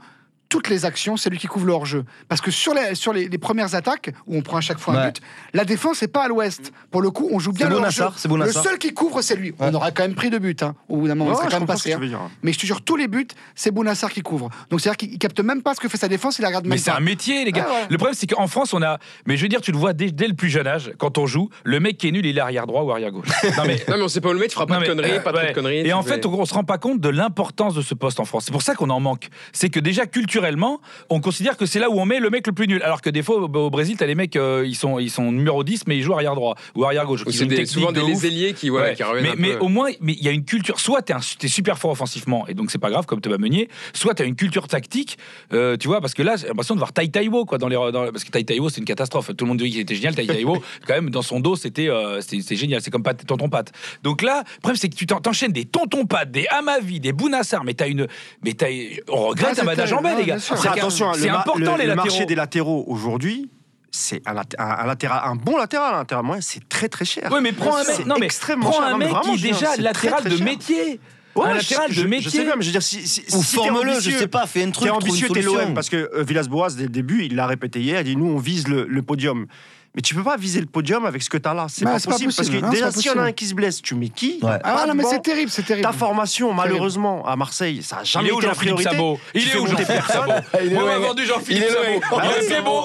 toutes 0.49 0.69
les 0.69 0.85
actions, 0.85 1.17
c'est 1.17 1.29
lui 1.29 1.37
qui 1.37 1.47
couvre 1.47 1.65
le 1.65 1.73
hors-jeu. 1.73 2.05
Parce 2.27 2.41
que 2.41 2.51
sur 2.51 2.73
les, 2.73 2.95
sur 2.95 3.13
les, 3.13 3.27
les 3.27 3.37
premières 3.37 3.75
attaques, 3.75 4.11
où 4.27 4.35
on 4.37 4.41
prend 4.41 4.57
à 4.57 4.61
chaque 4.61 4.79
fois 4.79 4.93
un 4.93 4.97
Ouais. 4.97 5.11
but, 5.11 5.21
la 5.53 5.65
défense 5.65 6.01
n'est 6.01 6.07
pas 6.07 6.23
à 6.25 6.27
l'ouest. 6.27 6.71
Pour 6.91 7.01
le 7.01 7.09
coup, 7.11 7.27
on 7.31 7.39
joue 7.39 7.51
bien 7.51 7.67
le 7.69 7.75
hors-jeu. 7.75 8.05
seul 8.51 8.77
qui 8.77 8.93
couvre, 8.93 9.21
c'est 9.21 9.35
lui. 9.35 9.53
On 9.59 9.73
aura 9.73 9.91
quand 9.91 10.03
même 10.03 10.15
pris 10.15 10.29
deux 10.29 10.39
buts. 10.39 10.55
Hein. 10.61 10.75
Au 10.89 10.97
bout 10.97 11.07
d'un 11.07 11.15
moment, 11.15 11.31
Ouais, 11.31 11.35
on 11.37 11.39
serait 11.41 11.51
quand 11.51 11.59
même 11.59 11.67
passé. 11.67 11.93
hein. 11.93 11.99
Mais 12.43 12.53
je 12.53 12.59
te 12.59 12.65
jure, 12.65 12.81
tous 12.81 12.95
les 12.95 13.07
buts, 13.07 13.27
c'est 13.55 13.71
Bounassar 13.71 14.11
qui 14.11 14.21
couvre. 14.21 14.49
Donc 14.69 14.81
c'est-à-dire 14.81 14.97
qu'il 14.97 15.13
il 15.13 15.17
capte 15.19 15.39
même 15.39 15.61
pas 15.61 15.73
ce 15.75 15.79
que 15.79 15.87
fait 15.89 15.97
sa 15.97 16.07
défense, 16.07 16.37
il 16.39 16.41
la 16.43 16.49
regarde 16.49 16.65
même 16.65 16.71
Mais 16.71 16.77
c'est 16.77 16.91
un 16.91 16.99
métier, 16.99 17.45
les 17.45 17.51
gars. 17.51 17.65
Ah 17.69 17.73
ouais. 17.73 17.87
Le 17.89 17.97
problème, 17.97 18.15
c'est 18.17 18.27
qu'en 18.27 18.47
France, 18.47 18.73
on 18.73 18.81
a. 18.81 18.99
Mais 19.25 19.37
je 19.37 19.41
veux 19.41 19.47
dire, 19.49 19.61
tu 19.61 19.71
le 19.71 19.77
vois 19.77 19.93
dès, 19.93 20.11
dès 20.11 20.27
le 20.27 20.33
plus 20.33 20.49
jeune 20.49 20.67
âge, 20.67 20.91
quand 20.97 21.17
on 21.17 21.25
joue, 21.25 21.49
le 21.63 21.79
mec 21.79 21.97
qui 21.97 22.07
est 22.07 22.11
nul, 22.11 22.25
il 22.25 22.37
est 22.37 22.41
arrière 22.41 22.67
droit 22.67 22.83
ou 22.83 22.91
arrière 22.91 23.11
gauche. 23.11 23.27
Non, 23.57 23.63
mais. 23.65 23.77
Non, 23.87 23.97
mais 23.97 24.03
on 24.03 24.07
sait 24.07 24.21
pas 24.21 24.29
où 24.29 24.33
le 24.33 24.39
mettre, 24.39 24.51
tu 24.51 24.55
feras 24.55 24.65
pas 24.65 24.75
Non, 24.75 24.81
de 24.81 24.87
conneries, 24.87 25.11
euh, 25.11 25.19
pas 25.21 25.31
de 25.31 25.53
conneries. 25.53 25.87
Et 25.87 25.93
en 25.93 26.03
fait, 26.03 26.25
on, 26.25 26.45
se 26.45 26.53
rend 26.53 26.63
pas 26.63 26.77
compte 26.77 26.99
de 26.99 27.09
l'importance 27.09 27.73
de 27.75 27.81
ce 27.81 27.93
poste 27.93 28.19
en 28.19 28.25
France. 28.25 28.43
C'est 28.45 28.51
pour 28.51 28.61
ça 28.61 28.75
qu'on 28.75 28.89
en 28.89 28.99
manque. 28.99 29.29
C'est 29.53 29.69
que 29.69 29.79
déjà 29.79 30.05
culturellement, 30.35 30.81
on 31.09 31.21
considère 31.21 31.55
que 31.55 31.65
c'est 31.65 31.79
là 31.79 31.89
où 31.89 31.97
on 31.99 32.05
met 32.05 32.19
le 32.19 32.29
mec 32.29 32.45
le 32.45 32.51
plus 32.53 32.67
nul. 32.67 32.81
Alors 32.83 33.01
que 33.01 33.09
des 33.09 33.23
fois, 33.23 33.37
au, 33.37 33.69
Brésil, 33.69 33.95
t'as 33.97 34.05
les 34.05 34.15
mecs, 34.15 34.35
euh, 34.35 34.65
ils 34.67 34.75
sont 34.75 34.99
ils 34.99 35.09
sont 35.09 35.31
numéro 35.31 35.63
10, 35.63 35.87
mais 35.87 35.97
ils 35.97 36.01
jouent 36.03 36.13
arrière 36.13 36.35
droit 36.35 36.55
ou 36.75 36.83
arrière 36.83 37.05
gauche. 37.05 37.23
C'est 37.31 37.45
des- 37.45 37.65
souvent 37.65 37.93
de 37.93 38.01
des 38.01 38.13
ouf. 38.13 38.23
ailiers 38.25 38.53
qui, 38.53 38.67
voilà, 38.69 38.87
Ouais. 38.89 38.95
qui 38.95 39.03
reviennent 39.03 39.23
mais, 39.23 39.31
un 39.31 39.35
mais 39.53 39.57
peu. 39.57 39.63
au 39.65 39.67
moins, 39.69 39.89
mais 40.01 40.13
il 40.13 40.23
y 40.23 40.27
a 40.27 40.31
une 40.31 40.43
culture. 40.43 40.79
Soit 40.79 41.01
t'es 41.03 41.13
t'es 41.39 41.47
super 41.47 41.77
fort 41.79 41.91
offensivement 41.91 42.45
et 42.47 42.53
donc 42.53 42.69
c'est 42.69 42.77
pas 42.79 42.89
grave 42.89 43.05
comme 43.05 43.21
Thomas 43.21 43.37
Meunier. 43.37 43.69
Soit 43.93 44.13
t'as 44.13 44.25
une 44.25 44.35
culture 44.35 44.67
tactique, 44.67 45.17
euh, 45.53 45.77
tu 45.77 45.87
vois, 45.87 46.01
parce 46.01 46.13
que 46.13 46.21
là 46.23 46.35
j'ai 46.35 46.47
l'impression 46.47 46.75
de 46.75 46.79
voir 46.79 46.91
Tai 46.91 47.07
Taiwo 47.09 47.45
quoi 47.45 47.57
dans 47.57 47.69
les 47.69 47.75
dans- 47.77 48.11
parce 48.11 48.23
que 48.25 48.31
Tai 48.31 48.43
Taiwo 48.43 48.69
c'est 48.69 48.79
une 48.79 48.85
catastrophe. 48.85 49.31
Tout 49.37 49.45
le 49.45 49.49
monde 49.49 49.59
dit 49.59 49.71
qu'il 49.71 49.79
était 49.79 49.95
génial. 49.95 50.15
Tai 50.15 50.27
Taiwo 50.27 50.57
quand 50.87 50.95
même 50.95 51.09
dans 51.11 51.21
son 51.21 51.39
dos 51.39 51.55
c'était 51.55 51.87
euh, 51.89 52.19
c'était 52.21 52.55
génial. 52.57 52.81
C'est 52.81 52.91
comme 52.91 53.03
pas 53.03 53.13
tonton 53.13 53.47
Pat. 53.49 53.71
Donc 54.03 54.21
là, 54.21 54.43
le 54.55 54.59
problème 54.59 54.77
c'est 54.77 54.89
que 54.89 54.95
tu 54.95 55.05
t'en- 55.05 55.21
t'enchaînes 55.21 55.53
des 55.53 55.63
tonton 55.65 56.05
Pat, 56.05 56.29
des 56.29 56.45
Amavi, 56.47 56.99
des 56.99 57.13
Bounassar, 57.13 57.63
mais 57.63 57.73
t'as 57.73 57.87
une 57.87 58.07
mais 58.43 58.53
t'as 58.53 58.65
on 59.09 59.27
regrette 59.29 59.55
c'est 59.55 59.61
Amada 59.61 59.83
terrible. 59.83 59.95
Les 60.25 60.31
gars. 60.31 60.39
C'est 60.39 60.67
attention, 60.67 61.09
hein, 61.09 61.13
c'est 61.15 61.27
le, 61.27 61.31
ma- 61.33 61.39
important 61.39 61.75
le- 61.75 61.81
les 61.83 61.87
le 61.87 61.95
marché 61.95 62.25
des 62.25 62.35
latéraux 62.35 62.83
aujourd'hui, 62.87 63.49
c'est 63.91 64.21
un, 64.25 64.35
un, 64.35 64.43
un 64.57 64.85
latéral, 64.85 65.21
un 65.25 65.35
bon 65.35 65.57
latéral, 65.57 65.93
un 65.95 65.97
latéral 65.99 66.25
moyen, 66.25 66.41
c'est 66.41 66.67
très 66.67 66.89
très 66.89 67.05
cher. 67.05 67.29
Oui, 67.31 67.39
mais 67.41 67.53
prends 67.53 67.77
un 67.77 67.83
mec, 67.83 68.05
non, 68.05 68.15
mais 68.19 68.25
extrêmement 68.25 68.69
prends 68.69 68.79
cher. 68.79 68.87
un 68.87 68.91
Non, 68.91 68.97
mais 68.97 69.05
mec 69.05 69.13
vraiment, 69.15 69.35
qui 69.35 69.45
est 69.47 69.51
déjà 69.51 69.75
latéral 69.77 70.19
très, 70.21 70.29
de 70.31 70.35
très 70.35 70.43
métier. 70.43 70.99
Ouais, 71.35 71.47
un 71.49 71.53
latéral 71.55 71.91
je, 71.91 72.01
de 72.01 72.07
métier. 72.07 72.29
Je 72.31 72.35
sais 72.37 72.43
bien, 72.45 72.55
mais 72.55 72.61
je 72.61 72.67
veux 72.67 72.71
dire, 72.71 72.81
si, 72.83 73.05
si, 73.07 73.21
Ou 73.33 73.43
si 73.43 73.55
forme-le, 73.55 73.99
je 73.99 74.09
sais 74.11 74.27
pas, 74.27 74.47
fais 74.47 74.63
un 74.63 74.71
truc, 74.71 74.85
T'es 74.87 74.89
ambitieux, 74.89 75.27
t'es 75.33 75.41
l'OM, 75.41 75.73
parce 75.73 75.89
que 75.89 76.09
euh, 76.13 76.23
Villas-Boas, 76.23 76.69
dès 76.77 76.83
le 76.83 76.89
début, 76.89 77.23
il 77.25 77.35
l'a 77.35 77.45
répété 77.47 77.81
hier, 77.81 77.99
il 78.01 78.03
dit 78.05 78.15
nous, 78.15 78.27
on 78.27 78.37
vise 78.37 78.67
le, 78.69 78.85
le 78.85 79.01
podium. 79.01 79.45
Mais 79.95 80.01
tu 80.01 80.13
peux 80.13 80.23
pas 80.23 80.35
viser 80.37 80.59
le 80.59 80.65
podium 80.65 81.05
avec 81.05 81.21
ce 81.23 81.29
que 81.29 81.37
t'as 81.37 81.53
là. 81.53 81.67
C'est 81.69 81.85
Bah, 81.85 81.91
pas, 81.93 81.99
possible, 82.11 82.33
Parce 82.35 82.49
que 82.49 82.57
Non, 82.57 82.69
déjà, 82.69 82.91
s'il 82.91 83.05
y 83.05 83.09
en 83.09 83.17
a 83.19 83.23
un 83.23 83.31
qui 83.31 83.45
se 83.45 83.53
blesse, 83.53 83.81
tu 83.81 83.95
mets 83.95 84.09
qui? 84.09 84.39
Ouais. 84.41 84.59
Ah 84.63 84.85
non, 84.87 84.93
mais 84.93 85.03
c'est 85.05 85.21
terrible, 85.21 85.49
c'est 85.49 85.63
terrible. 85.65 85.87
Ta 85.87 85.93
formation, 85.93 86.51
malheureusement, 86.53 87.25
à 87.25 87.35
Marseille, 87.35 87.81
ça 87.81 87.97
a 87.97 88.01
Il 88.03 88.05
jamais 88.05 88.29
est 88.29 88.31
où 88.33 88.37
été 88.39 88.47
la 88.47 88.53
Jean-Philippe 88.53 88.75
priorité. 88.75 88.95
Sabot 88.97 89.19
Il 89.33 89.41
Tu 89.43 89.49
est 89.49 89.59
où 89.59 89.67
Jean-Philippe. 89.67 90.03
Sabot 90.07 90.31
Il 90.63 90.73
est 90.73 90.77
On 90.77 90.85
m'a 90.85 90.95
loin. 90.97 91.07
vendu 91.07 91.21
Il 91.23 91.27
Jean-Philippe 91.27 91.63
est. 91.63 91.69
Sabot. 92.49 92.83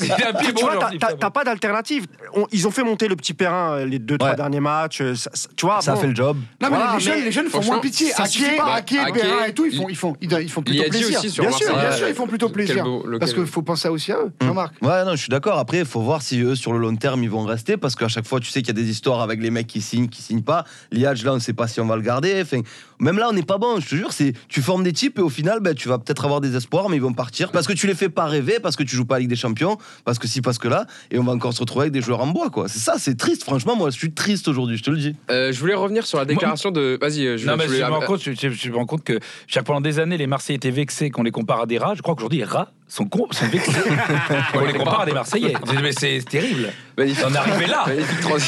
Il 0.00 0.12
un 0.12 0.32
pied 0.32 0.48
Tu 0.48 0.52
bon, 0.54 0.60
vois, 0.62 0.90
t'as- 1.18 1.30
pas 1.30 1.44
d'alternative. 1.44 2.06
Ils 2.52 2.66
ont 2.68 2.70
fait 2.70 2.84
monter 2.84 3.08
le 3.08 3.16
petit 3.16 3.34
Perrin 3.34 3.72
euh, 3.78 3.84
les 3.86 3.98
deux, 3.98 4.16
trois 4.18 4.34
derniers 4.36 4.60
matchs. 4.60 5.00
euh, 5.00 5.14
Tu 5.56 5.66
vois, 5.66 5.80
Ça 5.80 5.96
fait 5.96 6.06
le 6.06 6.14
job. 6.14 6.36
Non, 6.60 6.68
mais 6.70 6.76
les, 6.94 7.00
jeunes, 7.00 7.14
mais 7.18 7.24
les 7.24 7.32
jeunes 7.32 7.48
font 7.48 7.62
moins 7.64 7.78
pitié. 7.78 8.12
Ake, 8.14 8.96
Perrin 9.12 9.44
et 9.48 9.52
tout, 9.54 9.66
ils 9.66 9.76
font, 9.76 9.88
ils 9.88 9.96
font, 9.96 10.16
ils, 10.20 10.32
ils 10.42 10.50
font 10.50 10.62
plutôt 10.62 10.84
plaisir. 10.88 11.20
bien 11.20 11.50
sûr, 11.50 11.76
bien 11.76 11.92
sûr, 11.92 12.08
ils 12.08 12.14
font 12.14 12.26
plutôt 12.26 12.48
plaisir. 12.48 12.84
beau- 12.84 13.04
Parce 13.18 13.32
qu'il 13.32 13.46
faut 13.46 13.62
penser 13.62 13.88
aussi 13.88 14.12
à 14.12 14.18
eux, 14.18 14.32
Jean-Marc. 14.40 14.74
Ouais, 14.82 15.04
non, 15.04 15.12
je 15.12 15.16
suis 15.16 15.28
d'accord. 15.30 15.58
Après, 15.58 15.78
il 15.78 15.84
faut 15.84 16.00
voir 16.00 16.22
si 16.22 16.40
eux, 16.44 16.54
sur 16.54 16.72
le 16.72 16.78
long 16.78 16.94
terme, 16.96 17.22
ils 17.24 17.30
vont 17.30 17.44
rester. 17.44 17.76
Parce 17.76 17.94
qu'à 17.96 18.08
chaque 18.08 18.26
fois, 18.26 18.40
tu 18.40 18.50
sais 18.50 18.60
qu'il 18.62 18.68
y 18.76 18.78
a 18.78 18.82
des 18.82 18.90
histoires 18.90 19.20
avec 19.20 19.40
les 19.40 19.50
mecs 19.50 19.66
qui 19.66 19.80
signent, 19.80 20.08
qui 20.08 20.22
signent 20.22 20.42
pas. 20.42 20.64
Liadj, 20.92 21.24
là, 21.24 21.32
on 21.32 21.36
ne 21.36 21.40
sait 21.40 21.52
pas 21.52 21.66
si 21.68 21.80
on 21.80 21.86
va 21.86 21.96
le 21.96 22.02
garder. 22.02 22.40
Enfin, 22.42 22.60
même 23.00 23.18
là, 23.18 23.28
on 23.30 23.32
n'est 23.32 23.42
pas 23.42 23.58
bon. 23.58 23.80
Je 23.80 23.88
te 23.88 23.94
jure, 23.96 24.12
c'est 24.12 24.32
tu 24.48 24.62
formes 24.62 24.84
des 24.84 24.92
types 24.92 25.18
et 25.18 25.22
au 25.22 25.28
final, 25.28 25.60
ben, 25.60 25.74
tu 25.74 25.88
vas 25.88 25.98
peut-être 25.98 26.24
avoir 26.24 26.40
des 26.40 26.54
espoirs, 26.56 26.88
mais 26.88 26.96
ils 26.96 27.02
vont 27.02 27.12
partir. 27.12 27.50
Parce 27.50 27.66
que 27.66 27.72
tu 27.72 27.86
les 27.86 27.94
fais 27.94 28.08
pas 28.08 28.26
rêver, 28.26 28.58
parce 28.62 28.76
que 28.76 28.82
tu 28.82 28.94
joues 28.96 29.04
pas 29.04 29.16
à 29.16 29.18
Ligue 29.18 29.28
des 29.28 29.36
Champions, 29.36 29.78
parce 30.04 30.18
que 30.18 30.26
si, 30.28 30.40
parce 30.40 30.58
que 30.58 30.68
là. 30.68 30.86
Et 31.10 31.18
on 31.18 31.24
va 31.24 31.32
encore 31.32 31.52
se 31.52 31.60
retrouver 31.60 31.82
avec 31.84 31.92
des 31.92 32.02
joueurs 32.02 32.20
en 32.20 32.26
bois, 32.28 32.50
quoi. 32.50 32.68
C'est 32.68 32.78
ça, 32.78 32.94
c'est 32.98 33.16
triste. 33.16 33.42
Franchement, 33.44 33.76
moi, 33.76 33.90
je 33.90 33.96
suis 33.96 34.12
triste 34.12 34.48
aujourd'hui, 34.48 34.76
je 34.76 34.82
te 34.82 34.90
le 34.90 34.98
dis. 34.98 35.14
Euh, 35.30 35.52
je 35.52 35.60
voulais 35.60 35.74
revenir 35.74 36.06
sur 36.06 36.18
la 36.18 36.24
déclaration 36.24 36.70
de. 36.70 36.98
Vas-y, 37.00 37.26
euh, 37.26 37.36
je 37.36 37.46
Non, 37.46 37.56
mais 37.56 37.66
je 37.68 37.74
me 37.74 37.84
rends 37.84 38.00
compte, 38.00 38.22
je, 38.22 38.32
je- 38.32 38.48
je 38.50 38.70
me 38.70 38.76
rends 38.76 38.86
compte 38.86 39.04
que 39.04 39.18
chaque- 39.46 39.64
pendant 39.64 39.80
des 39.80 39.98
années, 39.98 40.16
les 40.16 40.26
Marseillais 40.26 40.56
étaient 40.56 40.70
vexés 40.70 41.10
qu'on 41.10 41.22
les 41.22 41.30
compare 41.30 41.60
à 41.62 41.66
des 41.66 41.78
rats. 41.78 41.94
Je 41.94 42.02
crois 42.02 42.14
qu'aujourd'hui, 42.14 42.38
les 42.38 42.44
rats 42.44 42.72
sont, 42.88 43.06
con- 43.06 43.26
sont 43.30 43.46
vexés 43.46 43.72
qu'on 44.52 44.64
les 44.64 44.72
compare 44.74 45.00
à 45.00 45.06
des 45.06 45.12
Marseillais. 45.12 45.54
Mais 45.82 45.92
c'est 45.92 46.20
terrible. 46.28 46.70
Magnifique. 46.96 47.24
On 47.28 47.34
est 47.34 47.36
arrivé 47.36 47.66
là. 47.66 47.84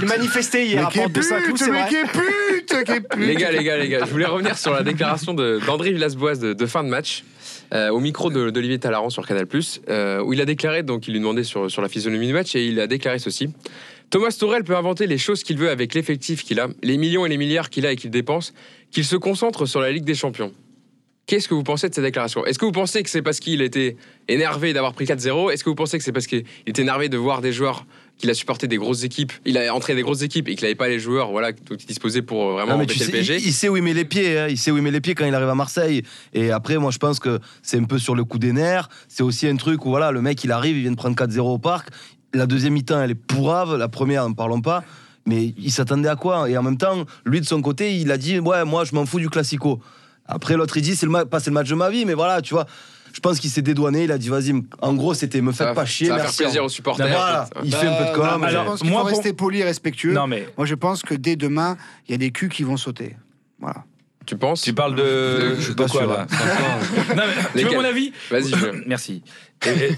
Il 0.00 0.06
manifestait 0.06 0.66
hier 0.66 0.86
à 0.86 0.90
Porte 0.90 1.12
de 1.12 1.22
Saint-Cloud, 1.22 1.56
c'est 1.58 1.70
mais 1.70 1.80
vrai. 1.82 1.88
qui 1.88 1.94
est 1.96 2.04
pute, 2.04 2.84
qui 2.84 2.92
est 2.92 3.00
pute. 3.00 3.20
Les 3.26 3.34
gars, 3.36 3.50
les 3.52 3.64
gars, 3.64 3.76
les 3.78 3.88
gars, 3.88 4.00
je 4.04 4.10
voulais 4.10 4.26
revenir 4.26 4.58
sur 4.58 4.72
la 4.72 4.82
déclaration 4.82 5.34
de- 5.34 5.60
d'André 5.66 5.92
Villas-Boas 5.92 6.36
de, 6.36 6.52
de 6.52 6.66
fin 6.66 6.84
de 6.84 6.88
match. 6.88 7.24
euh, 7.74 7.88
au 7.90 8.00
micro 8.00 8.30
de- 8.30 8.50
d'Olivier 8.50 8.78
Talaran 8.78 9.08
sur 9.08 9.26
Canal+, 9.26 9.46
euh, 9.88 10.20
où 10.22 10.34
il 10.34 10.40
a 10.42 10.44
déclaré, 10.44 10.82
donc 10.82 11.08
il 11.08 11.12
lui 11.14 11.20
demandait 11.20 11.42
sur, 11.44 11.70
sur 11.70 11.80
la 11.80 11.88
physionomie 11.88 12.26
du 12.26 12.34
match, 12.34 12.54
et 12.54 12.66
il 12.66 12.78
a 12.80 12.86
déclaré 12.86 13.18
ceci. 13.18 13.48
Thomas 14.10 14.36
Tourel 14.38 14.62
peut 14.62 14.76
inventer 14.76 15.06
les 15.06 15.16
choses 15.16 15.42
qu'il 15.42 15.56
veut 15.56 15.70
avec 15.70 15.94
l'effectif 15.94 16.44
qu'il 16.44 16.60
a, 16.60 16.68
les 16.82 16.98
millions 16.98 17.24
et 17.24 17.30
les 17.30 17.38
milliards 17.38 17.70
qu'il 17.70 17.86
a 17.86 17.92
et 17.92 17.96
qu'il 17.96 18.10
dépense, 18.10 18.52
qu'il 18.90 19.06
se 19.06 19.16
concentre 19.16 19.64
sur 19.64 19.80
la 19.80 19.90
Ligue 19.90 20.04
des 20.04 20.14
Champions. 20.14 20.52
Qu'est-ce 21.26 21.46
que 21.48 21.54
vous 21.54 21.62
pensez 21.62 21.88
de 21.88 21.94
cette 21.94 22.04
déclaration? 22.04 22.44
Est-ce 22.44 22.58
que 22.58 22.64
vous 22.64 22.72
pensez 22.72 23.02
que 23.02 23.08
c'est 23.08 23.22
parce 23.22 23.38
qu'il 23.38 23.62
était 23.62 23.96
énervé 24.28 24.72
d'avoir 24.72 24.92
pris 24.92 25.04
4-0 25.04 25.52
Est-ce 25.52 25.62
que 25.62 25.70
vous 25.70 25.76
pensez 25.76 25.96
que 25.96 26.04
c'est 26.04 26.12
parce 26.12 26.26
qu'il 26.26 26.44
était 26.66 26.82
énervé 26.82 27.08
de 27.08 27.16
voir 27.16 27.40
des 27.40 27.52
joueurs 27.52 27.86
qu'il 28.18 28.28
a 28.28 28.34
supporté 28.34 28.68
des 28.68 28.76
grosses 28.76 29.02
équipes, 29.04 29.32
il 29.44 29.56
a 29.58 29.74
entré 29.74 29.94
des 29.96 30.02
grosses 30.02 30.22
équipes 30.22 30.48
et 30.48 30.54
qu'il 30.54 30.64
n'avait 30.64 30.74
pas 30.76 30.88
les 30.88 31.00
joueurs 31.00 31.30
voilà, 31.30 31.50
disposait 31.88 32.22
pour 32.22 32.50
euh, 32.50 32.52
vraiment 32.52 32.76
Non, 32.78 32.84
tu 32.84 32.96
sais, 32.98 33.06
le 33.06 33.10
PSG 33.10 33.36
il, 33.38 33.46
il 33.46 33.52
sait 33.52 33.68
où 33.68 33.76
il 33.76 33.82
met 33.82 33.94
les 33.94 34.04
pieds. 34.04 34.38
hein. 34.38 34.46
Il 34.48 34.58
sait 34.58 34.70
où 34.70 34.76
il 34.76 34.82
met 34.82 34.90
les 34.92 35.00
pieds 35.00 35.14
quand 35.14 35.24
il 35.24 35.34
arrive 35.34 35.48
à 35.48 35.54
Marseille. 35.56 36.02
Et 36.34 36.50
après, 36.52 36.76
moi, 36.78 36.90
je 36.92 36.98
pense 36.98 37.18
que 37.18 37.40
c'est 37.62 37.78
un 37.78 37.84
peu 37.84 37.98
sur 37.98 38.14
le 38.14 38.22
coup 38.24 38.38
des 38.38 38.52
nerfs. 38.52 38.88
C'est 39.08 39.22
aussi 39.22 39.48
un 39.48 39.56
truc 39.56 39.84
où 39.86 39.88
voilà, 39.90 40.12
le 40.12 40.22
mec, 40.22 40.42
il 40.44 40.52
arrive, 40.52 40.76
il 40.76 40.82
vient 40.82 40.90
de 40.92 40.96
prendre 40.96 41.16
4-0 41.16 41.40
au 41.40 41.58
parc. 41.58 41.88
La 42.34 42.46
deuxième 42.46 42.74
mi-temps, 42.74 43.00
elle 43.02 43.10
est 43.12 43.14
pourrave. 43.16 43.76
La 43.76 43.88
première, 43.88 44.28
n'en 44.28 44.34
parlons 44.34 44.60
pas. 44.60 44.84
Mais 45.26 45.54
il 45.58 45.72
s'attendait 45.72 46.08
à 46.08 46.16
quoi? 46.16 46.48
Et 46.50 46.56
en 46.56 46.62
même 46.62 46.78
temps, 46.78 47.04
lui, 47.24 47.40
de 47.40 47.46
son 47.46 47.60
côté, 47.62 47.96
il 47.96 48.10
a 48.12 48.18
dit 48.18 48.38
Ouais, 48.38 48.64
moi, 48.64 48.84
je 48.84 48.94
m'en 48.94 49.06
fous 49.06 49.18
du 49.20 49.30
classico. 49.30 49.80
Après, 50.34 50.56
l'autre, 50.56 50.76
il 50.76 50.82
dit 50.82 50.96
C'est 50.96 51.06
le 51.06 51.24
pas 51.26 51.40
c'est 51.40 51.50
le 51.50 51.54
match 51.54 51.68
de 51.68 51.74
ma 51.74 51.90
vie, 51.90 52.04
mais 52.04 52.14
voilà, 52.14 52.40
tu 52.42 52.54
vois. 52.54 52.66
Je 53.12 53.20
pense 53.20 53.38
qu'il 53.40 53.50
s'est 53.50 53.60
dédouané. 53.60 54.04
Il 54.04 54.12
a 54.12 54.16
dit 54.18 54.28
Vas-y, 54.30 54.54
en 54.80 54.94
gros, 54.94 55.12
c'était 55.14 55.40
me 55.42 55.52
faites 55.52 55.74
pas 55.74 55.84
chier. 55.84 56.06
ça 56.08 56.16
va 56.16 56.22
merci. 56.22 56.36
faire 56.38 56.46
plaisir 56.46 56.64
aux 56.64 56.68
supporters. 56.70 57.06
Voilà, 57.06 57.46
fait. 57.52 57.60
il 57.64 57.74
fait 57.74 57.86
un 57.86 57.94
peu 57.94 58.10
de 58.10 58.14
com. 58.16 58.40
Mais- 58.40 58.46
alors, 58.46 58.62
je 58.64 58.68
pense 58.70 58.84
moi, 58.84 58.92
faut 58.92 58.98
pour- 59.00 59.08
rester 59.08 59.32
poli 59.34 59.60
et 59.60 59.64
respectueux. 59.64 60.14
Non, 60.14 60.26
mais 60.26 60.48
Moi, 60.56 60.66
je 60.66 60.74
pense 60.74 61.02
que 61.02 61.14
dès 61.14 61.36
demain, 61.36 61.76
il 62.08 62.12
y 62.12 62.14
a 62.14 62.18
des 62.18 62.30
culs 62.30 62.48
qui 62.48 62.62
vont 62.62 62.76
sauter. 62.78 63.16
Voilà. 63.60 63.84
Tu 64.26 64.36
penses? 64.36 64.62
Tu 64.62 64.72
parles 64.72 64.94
de. 64.94 65.56
Je 65.56 65.60
suis 65.60 65.70
de 65.74 65.82
pas 65.82 65.88
quoi 65.88 66.00
sûr, 66.02 66.10
là? 66.10 66.26
hein. 66.30 67.14
Non, 67.16 67.22
mais, 67.54 67.60
tu 67.62 67.66
veux 67.68 67.74
mon 67.76 67.84
avis? 67.84 68.12
Vas-y, 68.30 68.50
je- 68.50 68.82
Merci. 68.86 69.22
Et- 69.66 69.70
et 69.92 69.96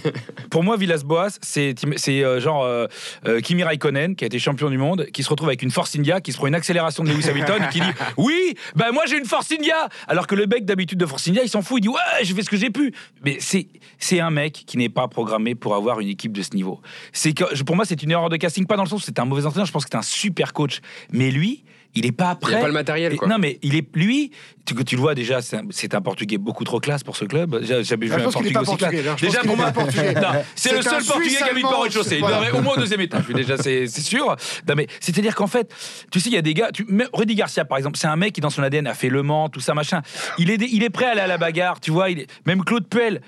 pour 0.50 0.62
moi, 0.62 0.76
Villas-Boas, 0.76 1.38
c'est 1.40 1.74
c'est, 1.96 2.22
euh, 2.22 2.38
genre 2.38 2.64
euh, 2.64 2.86
euh, 3.26 3.40
Kimi 3.40 3.62
Raikkonen, 3.62 4.14
qui 4.14 4.24
a 4.24 4.26
été 4.26 4.38
champion 4.38 4.68
du 4.68 4.76
monde, 4.76 5.06
qui 5.12 5.22
se 5.22 5.28
retrouve 5.30 5.48
avec 5.48 5.62
une 5.62 5.70
Force 5.70 5.96
India, 5.96 6.20
qui 6.20 6.32
se 6.32 6.36
prend 6.36 6.46
une 6.46 6.54
accélération 6.54 7.02
de 7.02 7.10
Lewis 7.10 7.28
Hamilton, 7.30 7.62
et 7.64 7.68
qui 7.72 7.80
dit 7.80 7.86
Oui, 8.18 8.54
ben 8.76 8.92
moi 8.92 9.04
j'ai 9.06 9.16
une 9.18 9.24
Force 9.24 9.50
India 9.52 9.88
Alors 10.06 10.26
que 10.26 10.34
le 10.34 10.46
mec 10.46 10.64
d'habitude 10.66 10.98
de 10.98 11.06
Force 11.06 11.26
India, 11.28 11.42
il 11.42 11.48
s'en 11.48 11.62
fout, 11.62 11.78
il 11.78 11.82
dit 11.82 11.88
Ouais, 11.88 12.24
je 12.24 12.34
fais 12.34 12.42
ce 12.42 12.50
que 12.50 12.56
j'ai 12.58 12.70
pu. 12.70 12.92
Mais 13.24 13.36
c'est 13.40 13.68
c'est 13.98 14.20
un 14.20 14.30
mec 14.30 14.52
qui 14.66 14.76
n'est 14.76 14.90
pas 14.90 15.08
programmé 15.08 15.54
pour 15.54 15.74
avoir 15.74 16.00
une 16.00 16.08
équipe 16.08 16.32
de 16.32 16.42
ce 16.42 16.50
niveau. 16.54 16.80
C'est 17.12 17.32
que 17.32 17.62
Pour 17.62 17.76
moi, 17.76 17.86
c'est 17.86 18.02
une 18.02 18.10
erreur 18.10 18.28
de 18.28 18.36
casting, 18.36 18.66
pas 18.66 18.76
dans 18.76 18.84
le 18.84 18.88
sens 18.90 19.02
où 19.02 19.04
c'est 19.06 19.18
un 19.18 19.24
mauvais 19.24 19.46
entraîneur, 19.46 19.66
je 19.66 19.72
pense 19.72 19.84
que 19.84 19.90
c'est 19.90 19.98
un 19.98 20.02
super 20.02 20.52
coach. 20.52 20.80
Mais 21.10 21.30
lui, 21.30 21.64
il 21.94 22.06
est 22.06 22.12
pas 22.12 22.32
Il 22.40 22.40
prêt. 22.40 22.54
a 22.54 22.60
pas 22.60 22.66
le 22.66 22.72
matériel, 22.72 23.16
quoi. 23.16 23.28
non, 23.28 23.38
mais 23.38 23.58
il 23.62 23.76
est 23.76 23.86
lui. 23.94 24.30
Tu, 24.66 24.74
tu 24.84 24.96
le 24.96 25.00
vois 25.00 25.14
déjà, 25.14 25.42
c'est 25.42 25.56
un, 25.56 25.62
c'est 25.70 25.94
un 25.94 26.00
Portugais 26.00 26.38
beaucoup 26.38 26.64
trop 26.64 26.80
classe 26.80 27.02
pour 27.02 27.16
ce 27.16 27.24
club. 27.24 27.54
Vu 27.56 27.66
Ah, 27.70 27.82
je 27.82 27.94
un 27.94 28.18
pense 28.20 28.34
qu'il 28.36 28.46
est 28.46 28.52
Portugais 28.52 28.52
pas 28.52 28.60
aussi 28.60 28.76
portugais, 28.76 29.02
classe. 29.02 29.20
Déjà 29.20 29.40
pour 29.40 29.56
moi, 29.56 29.72
c'est 30.54 30.72
le 30.74 30.82
seul 30.82 31.04
Portugais 31.04 31.36
qui 31.36 31.42
habite 31.42 31.62
pas 31.62 31.78
au 31.78 31.82
rez-de-chaussée. 31.82 32.16
Il 32.18 32.26
devrait 32.26 32.50
au 32.50 32.62
moins 32.62 32.74
au 32.74 32.80
deuxième 32.80 33.00
étage. 33.00 33.26
Déjà, 33.28 33.56
c'est 33.58 33.86
c'est 33.86 34.00
sûr. 34.00 34.36
Non, 34.68 34.74
mais 34.76 34.86
c'est-à-dire 35.00 35.34
qu'en 35.34 35.46
fait, 35.46 35.72
tu 36.10 36.20
sais, 36.20 36.30
il 36.30 36.34
y 36.34 36.38
a 36.38 36.42
des 36.42 36.54
gars. 36.54 36.70
Tu, 36.72 36.86
Rudy 37.12 37.34
Garcia, 37.34 37.64
par 37.64 37.78
exemple, 37.78 37.98
c'est 37.98 38.06
un 38.06 38.16
mec 38.16 38.32
qui 38.32 38.40
dans 38.40 38.50
son 38.50 38.62
ADN 38.62 38.86
a 38.86 38.94
fait 38.94 39.08
Le 39.08 39.22
Mans, 39.22 39.48
tout 39.48 39.60
ça, 39.60 39.74
machin. 39.74 40.00
Il 40.38 40.50
est, 40.50 40.60
il 40.60 40.82
est 40.82 40.90
prêt 40.90 41.06
à 41.06 41.10
aller 41.10 41.20
à 41.20 41.26
la 41.26 41.38
bagarre. 41.38 41.80
Tu 41.80 41.90
vois, 41.90 42.10
il 42.10 42.20
est, 42.20 42.26
même 42.46 42.64
Claude 42.64 42.86
Puel. 42.88 43.20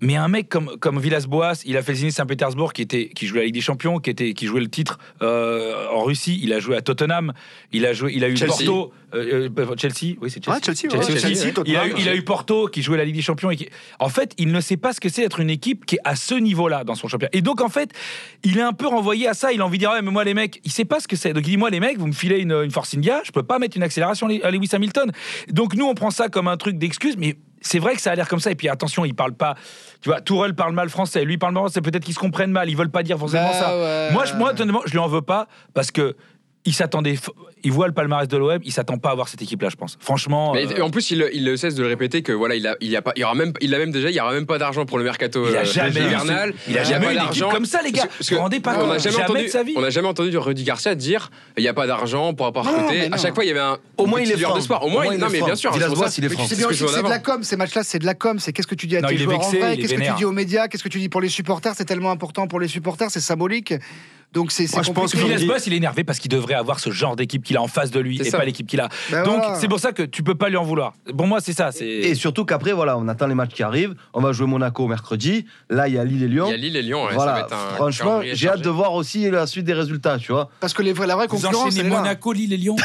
Mais 0.00 0.16
un 0.16 0.28
mec 0.28 0.48
comme, 0.48 0.76
comme 0.78 1.00
Villas-Boas, 1.00 1.62
il 1.64 1.76
a 1.76 1.82
fait 1.82 1.92
le 1.92 1.98
Zénith 1.98 2.14
Saint-Pétersbourg, 2.14 2.72
qui, 2.72 2.82
était, 2.82 3.08
qui 3.08 3.26
jouait 3.26 3.40
la 3.40 3.44
Ligue 3.46 3.54
des 3.54 3.60
Champions, 3.60 3.98
qui, 3.98 4.10
était, 4.10 4.32
qui 4.32 4.46
jouait 4.46 4.60
le 4.60 4.68
titre 4.68 4.98
euh, 5.22 5.88
en 5.92 6.04
Russie. 6.04 6.38
Il 6.42 6.52
a 6.52 6.60
joué 6.60 6.76
à 6.76 6.82
Tottenham. 6.82 7.32
Il 7.72 7.84
a, 7.84 7.92
joué, 7.92 8.12
il 8.14 8.22
a 8.22 8.28
eu 8.28 8.36
Chelsea. 8.36 8.64
Porto. 8.66 8.92
euh, 9.14 9.48
euh, 9.58 9.76
Chelsea, 9.76 10.16
oui, 10.20 10.30
c'est 10.30 10.44
Chelsea. 10.44 10.56
Ouais, 10.56 10.62
Chelsea, 10.62 10.94
ouais, 10.94 11.02
Chelsea, 11.04 11.20
Chelsea, 11.20 11.52
il, 11.66 11.76
a 11.76 11.88
eu, 11.88 11.94
il 11.98 12.08
a 12.08 12.14
eu 12.14 12.22
Porto 12.22 12.68
qui 12.68 12.82
jouait 12.82 12.96
la 12.96 13.04
Ligue 13.04 13.16
des 13.16 13.22
Champions. 13.22 13.50
Et 13.50 13.56
qui... 13.56 13.68
En 13.98 14.08
fait, 14.08 14.34
il 14.38 14.52
ne 14.52 14.60
sait 14.60 14.76
pas 14.76 14.92
ce 14.92 15.00
que 15.00 15.08
c'est 15.08 15.22
d'être 15.22 15.40
une 15.40 15.50
équipe 15.50 15.84
qui 15.84 15.96
est 15.96 16.00
à 16.04 16.14
ce 16.14 16.34
niveau-là 16.34 16.84
dans 16.84 16.94
son 16.94 17.08
championnat. 17.08 17.30
Et 17.32 17.42
donc, 17.42 17.60
en 17.60 17.68
fait, 17.68 17.90
il 18.44 18.56
est 18.58 18.62
un 18.62 18.72
peu 18.72 18.86
renvoyé 18.86 19.26
à 19.26 19.34
ça. 19.34 19.52
Il 19.52 19.60
a 19.60 19.66
envie 19.66 19.78
de 19.78 19.82
dire 19.82 19.90
Ouais, 19.90 20.02
mais 20.02 20.12
moi, 20.12 20.22
les 20.22 20.34
mecs, 20.34 20.60
il 20.64 20.70
sait 20.70 20.84
pas 20.84 21.00
ce 21.00 21.08
que 21.08 21.16
c'est. 21.16 21.32
Donc, 21.32 21.44
il 21.46 21.50
dit 21.50 21.56
Moi, 21.56 21.70
les 21.70 21.80
mecs, 21.80 21.98
vous 21.98 22.06
me 22.06 22.12
filez 22.12 22.38
une, 22.38 22.52
une 22.52 22.70
Force 22.70 22.94
India, 22.94 23.20
je 23.24 23.32
peux 23.32 23.42
pas 23.42 23.58
mettre 23.58 23.76
une 23.76 23.82
accélération 23.82 24.28
à 24.42 24.50
Lewis 24.52 24.68
Hamilton. 24.72 25.10
Donc, 25.50 25.74
nous, 25.74 25.86
on 25.86 25.94
prend 25.94 26.10
ça 26.10 26.28
comme 26.28 26.46
un 26.46 26.56
truc 26.56 26.78
d'excuse, 26.78 27.16
mais. 27.18 27.36
C'est 27.60 27.78
vrai 27.78 27.94
que 27.94 28.00
ça 28.00 28.12
a 28.12 28.14
l'air 28.14 28.28
comme 28.28 28.40
ça. 28.40 28.50
Et 28.50 28.54
puis 28.54 28.68
attention, 28.68 29.04
il 29.04 29.14
parle 29.14 29.34
pas. 29.34 29.54
Tu 30.00 30.08
vois, 30.08 30.20
Tourelle 30.20 30.54
parle 30.54 30.72
mal 30.74 30.88
français. 30.88 31.24
Lui 31.24 31.38
parle 31.38 31.54
mal 31.54 31.62
français. 31.64 31.80
Peut-être 31.80 32.04
qu'ils 32.04 32.14
se 32.14 32.18
comprennent 32.20 32.52
mal. 32.52 32.68
Ils 32.70 32.76
veulent 32.76 32.90
pas 32.90 33.02
dire 33.02 33.18
forcément 33.18 33.48
Bah 33.48 33.52
ça. 33.52 33.76
ouais. 33.78 34.10
Moi, 34.12 34.24
je, 34.24 34.34
moi, 34.34 34.50
honnêtement, 34.52 34.82
je 34.86 34.92
lui 34.92 34.98
en 34.98 35.08
veux 35.08 35.22
pas 35.22 35.48
parce 35.74 35.90
que 35.90 36.16
il 36.64 36.74
s'attendait, 36.74 37.16
il 37.64 37.72
voit 37.72 37.86
le 37.86 37.94
palmarès 37.94 38.28
de 38.28 38.36
l'OM, 38.36 38.58
il 38.62 38.72
s'attend 38.72 38.98
pas 38.98 39.10
à 39.10 39.14
voir 39.14 39.28
cette 39.28 39.40
équipe-là, 39.40 39.68
je 39.70 39.76
pense. 39.76 39.96
Franchement, 40.00 40.52
Mais 40.52 40.66
euh, 40.78 40.82
en 40.84 40.90
plus, 40.90 41.10
il, 41.10 41.26
il 41.32 41.44
ne 41.44 41.56
cesse 41.56 41.74
de 41.74 41.82
le 41.82 41.88
répéter 41.88 42.20
que 42.22 42.32
voilà, 42.32 42.56
il 42.56 42.66
a, 42.66 42.76
il 42.80 42.88
y 42.90 42.96
a 42.96 43.00
pas, 43.00 43.12
il 43.16 43.20
y 43.20 43.24
aura 43.24 43.34
même, 43.34 43.52
il 43.60 43.74
a 43.74 43.78
même 43.78 43.90
déjà, 43.90 44.10
il 44.10 44.16
y 44.16 44.20
aura 44.20 44.32
même 44.32 44.44
pas 44.44 44.58
d'argent 44.58 44.84
pour 44.84 44.98
le 44.98 45.04
mercato 45.04 45.48
il 45.48 45.56
a 45.56 45.60
euh, 45.60 45.64
jamais, 45.64 46.00
eu 46.00 46.04
hivernal. 46.04 46.52
ce- 46.66 46.70
il 46.70 46.78
a 46.78 46.84
jamais 46.84 47.06
pas 47.06 47.12
eu 47.12 47.16
une 47.16 47.22
équipe 47.22 47.40
d'argent. 47.40 47.50
comme 47.54 47.64
ça, 47.64 47.80
les 47.82 47.92
gars. 47.92 48.06
Parce 48.06 48.28
Vous 48.28 48.36
vous 48.36 48.42
rendez 48.42 48.60
pas 48.60 48.74
on 48.76 48.80
compte 48.80 48.88
n'a 48.90 48.98
jamais, 48.98 49.12
Jamais 49.16 49.24
entendu, 49.24 49.44
de 49.44 49.48
sa 49.48 49.62
vie. 49.62 49.72
on 49.76 49.80
n'a 49.80 49.90
jamais 49.90 50.08
entendu 50.08 50.36
Rudy 50.36 50.64
Garcia 50.64 50.94
dire 50.94 51.30
il 51.56 51.62
n'y 51.62 51.68
a 51.68 51.74
pas 51.74 51.86
d'argent 51.86 52.34
pour 52.34 52.46
recruter. 52.46 53.08
mais 53.08 53.14
À 53.14 53.16
chaque 53.16 53.34
fois, 53.34 53.44
il 53.44 53.48
y 53.48 53.50
avait 53.50 53.60
un 53.60 53.78
Au 53.96 54.06
moins, 54.06 54.20
il 54.20 54.30
est 54.30 54.36
d'espoir. 54.36 54.84
Au 54.84 54.88
moins, 54.90 55.06
il- 55.06 55.14
il 55.14 55.18
non, 55.20 55.28
mais 55.30 55.40
bien 55.40 55.54
sûr. 55.54 55.72
c'est 55.72 55.78
il 55.78 56.28
que 56.28 56.74
que 56.74 57.02
de 57.04 57.08
la 57.08 57.18
com, 57.18 57.42
ces 57.42 57.56
matchs-là, 57.56 57.82
c'est 57.82 57.98
de 57.98 58.06
la 58.06 58.14
com. 58.14 58.38
C'est 58.38 58.52
qu'est-ce 58.52 58.66
que 58.66 58.74
tu 58.74 58.86
dis 58.86 58.96
à 58.96 59.02
tes 59.02 59.14
il 59.14 59.20
joueurs 59.20 59.40
en 59.40 59.48
vrai, 59.48 59.58
il 59.58 59.80
est 59.80 59.82
qu'est-ce 59.82 59.94
que 59.94 60.00
tu 60.10 60.14
dis 60.16 60.24
aux 60.24 60.32
médias, 60.32 60.68
qu'est-ce 60.68 60.82
que 60.82 60.88
tu 60.88 60.98
dis 60.98 61.08
pour 61.08 61.20
les 61.20 61.28
supporters, 61.28 61.72
c'est 61.76 61.84
tellement 61.84 62.10
important 62.10 62.46
pour 62.46 62.60
les 62.60 62.68
supporters, 62.68 63.10
c'est 63.10 63.20
symbolique. 63.20 63.74
Donc 64.34 64.52
c'est 64.52 64.66
c'est 64.66 64.76
Moi, 64.76 64.82
je 64.82 64.92
pense 64.92 65.12
compliqué. 65.12 65.24
que 65.34 65.38
Villas 65.38 65.46
Boas, 65.46 65.62
il 65.66 65.72
est 65.72 65.76
énervé 65.78 66.04
parce 66.04 66.18
qu'il 66.18 66.30
devrait 66.30 66.52
avoir 66.54 66.80
ce 66.80 66.90
genre 66.90 67.16
d'équipe 67.16 67.42
qu'il 67.42 67.56
a 67.56 67.62
en 67.62 67.66
face 67.66 67.90
de 67.90 67.98
lui 67.98 68.18
C'est 68.18 68.26
et 68.26 68.30
ça. 68.30 68.38
pas 68.38 68.44
l'équipe 68.44 68.66
qu'il 68.66 68.78
a. 68.80 68.88
Ben 69.10 69.22
Donc 69.24 69.38
voilà. 69.38 69.54
c'est 69.58 69.68
pour 69.68 69.80
ça 69.80 69.92
que 69.92 70.02
tu 70.02 70.22
peux 70.22 70.34
pas 70.34 70.50
lui 70.50 70.56
en 70.58 70.64
vouloir. 70.64 70.92
Pour 71.16 71.26
moi, 71.26 71.40
c'est 71.40 71.54
ça. 71.54 71.72
C'est 71.72 71.86
Et 71.86 72.14
surtout 72.14 72.44
qu'après, 72.44 72.72
voilà, 72.72 72.98
on 72.98 73.08
attend 73.08 73.26
les 73.26 73.34
matchs 73.34 73.54
qui 73.54 73.62
arrivent. 73.62 73.94
On 74.12 74.20
va 74.20 74.32
jouer 74.32 74.46
Monaco 74.46 74.86
mercredi. 74.86 75.46
Là, 75.70 75.88
il 75.88 75.94
y 75.94 75.98
a 75.98 76.04
Lille 76.04 76.22
et 76.22 76.28
Lyon. 76.28 76.44
Il 76.48 76.50
y 76.50 76.54
a 76.54 76.56
Lille 76.58 76.76
et 76.76 76.82
Lyon. 76.82 77.04
ouais, 77.04 77.10
ça 77.10 77.14
voilà, 77.16 77.32
va 77.32 77.40
être 77.40 77.52
un 77.54 77.74
franchement, 77.76 78.20
j'ai 78.22 78.48
hâte 78.48 78.60
de 78.62 78.68
voir 78.70 78.92
aussi 78.92 79.30
la 79.30 79.46
suite 79.46 79.64
des 79.64 79.72
résultats, 79.74 80.18
tu 80.18 80.30
vois. 80.32 80.50
Parce 80.60 80.74
que 80.74 80.82
les 80.82 80.92
vrais- 80.92 81.06
la 81.06 81.16
vraie 81.16 81.26
Vous 81.26 81.36
concurrence, 81.36 81.56
enchaînez 81.68 81.80
elle 81.80 81.86
est 81.86 81.90
là. 81.90 81.96
Monaco, 81.98 82.32
Lille 82.34 82.52
et 82.52 82.56
Lyon. 82.58 82.76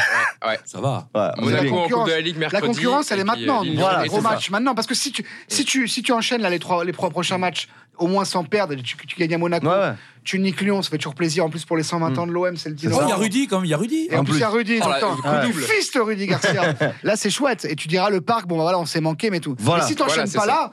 Ouais. 0.46 0.58
Ça 0.64 0.80
va. 0.80 1.08
Ouais, 1.14 1.28
Monaco 1.42 1.66
en 1.66 1.68
Coupe 1.68 1.82
concurrence. 1.82 2.06
de 2.08 2.12
la 2.12 2.20
Ligue 2.20 2.34
La 2.36 2.40
mercredi. 2.40 2.66
concurrence, 2.66 3.10
elle 3.12 3.20
est 3.20 3.24
maintenant. 3.24 3.64
euh, 3.64 3.68
Voilà, 3.76 4.06
gros 4.06 4.16
c'est 4.16 4.22
matchs 4.22 4.50
maintenant. 4.50 4.74
Parce 4.74 4.86
que 4.86 4.94
si 4.94 5.12
tu, 5.12 5.24
si 5.48 5.64
tu, 5.64 5.88
si 5.88 6.02
tu 6.02 6.12
enchaînes 6.12 6.40
là, 6.42 6.48
les, 6.50 6.58
trois, 6.58 6.84
les 6.84 6.92
trois 6.92 7.10
prochains 7.10 7.38
matchs, 7.38 7.68
au 7.98 8.06
moins 8.06 8.24
sans 8.24 8.44
perdre, 8.44 8.74
tu, 8.76 8.96
tu 8.96 9.16
gagnes 9.18 9.34
à 9.34 9.38
Monaco, 9.38 9.66
Ouais, 9.66 9.72
ouais. 9.72 9.92
tu 10.24 10.38
niques 10.38 10.60
Lyon, 10.60 10.82
ça 10.82 10.90
fait 10.90 10.98
toujours 10.98 11.14
plaisir. 11.14 11.44
En 11.44 11.50
plus, 11.50 11.64
pour 11.64 11.76
les 11.76 11.82
120 11.82 12.18
ans 12.18 12.26
de 12.26 12.32
l'OM, 12.32 12.56
c'est 12.56 12.68
le 12.68 12.74
10 12.74 12.88
Oh, 12.92 13.00
il 13.04 13.08
y 13.08 13.12
a. 13.12 13.16
Rudy 13.16 13.46
quand 13.46 13.56
même, 13.58 13.64
il 13.66 13.70
y 13.70 13.74
a 13.74 13.76
Rudy. 13.76 14.08
Et 14.10 14.16
en, 14.16 14.20
En 14.20 14.24
plus, 14.24 14.34
il 14.34 14.40
y 14.40 14.42
a 14.42 14.48
Rudy. 14.48 14.78
Oh 14.80 14.84
tout 14.84 14.90
le 14.94 15.00
temps. 15.00 15.16
coup 15.16 15.22
Le 15.28 15.46
double. 15.48 15.62
fils 15.62 15.92
de 15.92 16.00
Rudy 16.00 16.26
Garcia. 16.26 16.74
là, 17.02 17.16
c'est 17.16 17.30
chouette. 17.30 17.64
Et 17.68 17.76
tu 17.76 17.88
diras 17.88 18.10
le 18.10 18.20
parc, 18.20 18.46
bon, 18.46 18.56
bah 18.56 18.62
voilà, 18.62 18.78
on 18.78 18.86
s'est 18.86 19.00
manqué, 19.00 19.30
mais 19.30 19.40
tout. 19.40 19.54
Voilà. 19.58 19.82
Mais 19.84 19.88
si 19.88 19.94
tu 19.96 20.02
Voilà, 20.02 20.22
pas 20.22 20.26
ça. 20.28 20.46
là, 20.46 20.70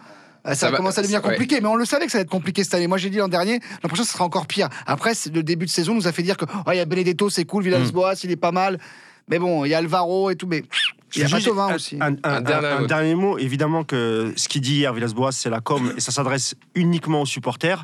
euh, 0.48 0.50
ça, 0.50 0.56
Ça 0.56 0.66
va 0.68 0.72
va- 0.72 0.78
commencer 0.78 1.00
à 1.00 1.02
devenir 1.04 1.24
ouais. 1.24 1.30
compliqué. 1.32 1.62
Mais 1.62 1.68
on 1.68 1.76
le 1.76 1.86
savait 1.86 2.06
que 2.06 2.12
ça 2.12 2.18
allait 2.18 2.24
être 2.24 2.30
compliqué 2.32 2.64
cette 2.64 2.74
année. 2.74 2.88
Moi, 2.88 2.98
j'ai 2.98 3.10
dit 3.10 3.18
l'an 3.18 3.28
dernier, 3.28 3.60
l'an 3.84 3.88
prochain, 3.90 4.04
ce 4.04 4.12
sera 4.14 4.24
encore 4.26 4.48
pire. 4.48 4.70
Après, 4.88 5.14
le 5.34 5.44
début 5.44 5.66
de 5.66 5.72
saison 5.72 5.94
nous 5.94 6.08
a 6.08 6.12
fait 6.12 6.24
dire 6.24 6.38
que 6.38 6.46
oh, 6.66 6.72
il 6.72 6.78
y 6.78 6.80
a 6.80 6.86
Benedetto, 6.86 7.30
c'est 7.30 7.46
cool, 7.46 7.64
Villas-Boas, 7.64 8.16
il 8.24 8.32
est 8.32 8.36
pas 8.38 8.52
mal. 8.52 8.80
Mais 9.30 9.38
bon, 9.38 9.64
il 9.66 9.70
y 9.70 9.74
a 9.74 9.78
Alvaro 9.78 10.30
et 10.32 10.36
tout. 10.36 10.48
Mais 10.48 10.64
il 11.16 11.22
y 11.22 11.24
a 11.24 11.28
juste 11.28 11.50
un- 11.50 11.76
aussi. 11.76 11.98
Un, 12.00 12.14
un- 12.14 12.16
Un 12.24 12.36
un- 12.38 12.42
dernier 12.42 12.68
un 12.68 12.80
mot. 12.82 12.88
dernier 12.88 13.16
mot. 13.16 13.38
Évidemment 13.38 13.84
que 13.84 14.34
ce 14.36 14.48
qu'il 14.48 14.62
dit 14.62 14.76
hier, 14.78 14.94
Villas-Boas, 14.94 15.32
c'est 15.32 15.50
la 15.50 15.62
com 15.62 15.94
et 15.98 16.00
ça 16.00 16.12
s'adresse 16.12 16.56
uniquement 16.76 17.22
aux 17.22 17.26
supporters. 17.26 17.84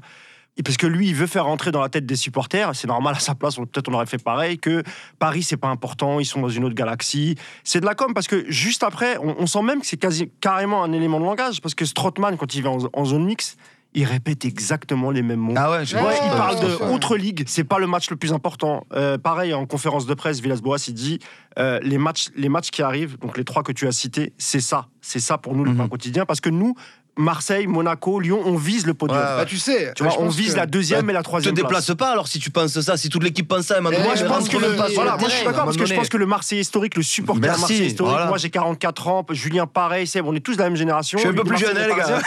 Et 0.60 0.64
parce 0.64 0.76
que 0.78 0.88
lui, 0.88 1.10
il 1.10 1.14
veut 1.14 1.28
faire 1.28 1.46
rentrer 1.46 1.72
dans 1.72 1.82
la 1.82 1.90
tête 1.90 2.08
des 2.08 2.16
supporters. 2.16 2.72
C'est 2.76 2.88
normal 2.88 3.14
à 3.16 3.20
sa 3.20 3.36
place. 3.36 3.60
on- 3.60 3.66
Peut-être 3.68 3.90
on 3.90 3.94
aurait 3.94 4.08
fait 4.08 4.18
pareil. 4.24 4.58
Que 4.58 4.82
Paris, 5.20 5.44
c'est 5.44 5.56
pas 5.58 5.68
important. 5.68 6.20
Ils 6.20 6.26
sont 6.26 6.42
dans 6.42 6.50
une 6.50 6.64
autre 6.64 6.74
galaxie. 6.74 7.36
C'est 7.64 7.80
de 7.80 7.86
la 7.86 7.94
com 7.94 8.12
parce 8.16 8.28
que 8.28 8.44
juste 8.50 8.82
après, 8.82 9.18
on, 9.20 9.36
on 9.38 9.46
sent 9.46 9.62
même 9.62 9.82
que 9.82 9.86
c'est 9.86 9.98
quasi 9.98 10.32
carrément 10.42 10.84
un 10.84 10.94
élément 10.94 11.20
de 11.20 11.26
langage. 11.26 11.62
Parce 11.62 11.76
que 11.76 11.86
Strootman, 11.86 12.38
quand 12.38 12.56
il 12.56 12.64
va 12.64 12.72
en, 12.72 12.80
en 12.92 13.06
zone 13.06 13.26
mix, 13.26 13.56
il 13.94 14.04
répète 14.06 14.46
exactement 14.46 15.10
les 15.12 15.22
mêmes 15.22 15.40
mots. 15.40 15.54
Ah 15.58 15.72
ouais, 15.72 15.86
je 15.86 15.96
Ouais, 15.98 16.16
il 16.24 16.30
parle 16.32 16.60
de 16.60 16.94
autre 16.94 17.18
ligue, 17.18 17.44
c'est 17.48 17.64
pas 17.64 17.80
le 17.80 17.88
match 17.88 18.10
le 18.10 18.16
plus 18.16 18.32
important. 18.34 18.86
Euh, 18.94 19.18
pareil, 19.18 19.54
en 19.54 19.66
conférence 19.66 20.06
de 20.06 20.14
presse, 20.14 20.40
Villas-Boas, 20.40 20.78
il 20.88 20.94
dit 20.94 21.20
euh, 21.58 21.80
les, 21.82 21.98
matchs, 21.98 22.28
les 22.36 22.50
matchs 22.50 22.70
qui 22.70 22.82
arrivent, 22.84 23.18
donc 23.20 23.38
les 23.38 23.44
trois 23.44 23.64
que 23.64 23.72
tu 23.72 23.88
as 23.88 23.92
cités, 23.92 24.34
c'est 24.38 24.60
ça. 24.60 24.88
C'est 25.02 25.20
ça 25.20 25.38
pour 25.38 25.56
nous 25.56 25.64
le 25.64 25.72
Mhm. 25.72 25.78
pain 25.78 25.88
quotidien. 25.88 26.26
Parce 26.26 26.42
que 26.42 26.50
nous, 26.50 26.76
Marseille, 27.18 27.68
Monaco, 27.68 28.20
Lyon, 28.20 28.42
on 28.46 28.56
vise 28.56 28.86
le 28.86 28.94
podium. 28.94 29.18
Ouais, 29.20 29.26
Bah, 29.38 29.46
tu 29.46 29.58
sais, 29.58 29.92
Tu 29.96 30.04
vois, 30.04 30.14
on 30.20 30.30
vise 30.30 30.54
que- 30.54 30.58
la 30.58 30.66
deuxième 30.66 31.06
Bah, 31.06 31.12
et 31.12 31.14
la 31.14 31.20
Te 31.20 31.24
troisième 31.26 31.54
place. 31.56 31.66
déplace 31.66 31.92
pas 31.98 32.10
alors 32.12 32.28
si 32.28 32.40
tu 32.40 32.52
penses 32.52 32.80
ça, 32.80 32.98
si 32.98 33.10
toute 33.10 33.24
l'équipe 33.24 33.48
pense 33.48 33.66
ça, 33.66 33.82
Moi, 33.82 33.92
je 34.16 34.24
pense 34.26 34.48
que 34.50 34.58
le, 34.58 34.70
ouais, 34.70 34.76
voilà, 34.96 35.16
ouais, 35.16 35.20
moi, 35.20 35.30
je 35.30 35.34
suis 35.34 35.40
ouais, 35.40 35.46
d'accord 35.46 35.60
à 35.60 35.62
un 35.64 35.66
parce 35.66 35.78
que 35.78 35.86
je 35.86 35.90
moment 35.94 36.02
pense 36.02 36.10
que 36.10 36.18
le 36.18 36.26
Marseillais 36.26 36.62
historique, 36.62 36.96
le 36.96 37.04
supporter 37.04 37.42
Merci, 37.42 37.60
Marseillais 37.62 37.86
historique, 37.88 38.12
voilà. 38.14 38.28
moi 38.28 38.38
j'ai 38.38 38.50
44 38.50 39.08
ans, 39.08 39.26
Julien 39.32 39.66
pareil, 39.68 40.06
c'est 40.08 40.22
on 40.22 40.34
est 40.34 40.40
tous 40.40 40.54
de 40.54 40.60
la 40.60 40.66
même 40.66 40.76
génération. 40.78 41.18
Je 41.18 41.22
suis 41.22 41.30
un 41.30 41.34
peu 41.34 41.44
plus 41.44 41.58
jeune, 41.58 41.78
les 41.78 41.88
gars. 41.96 42.20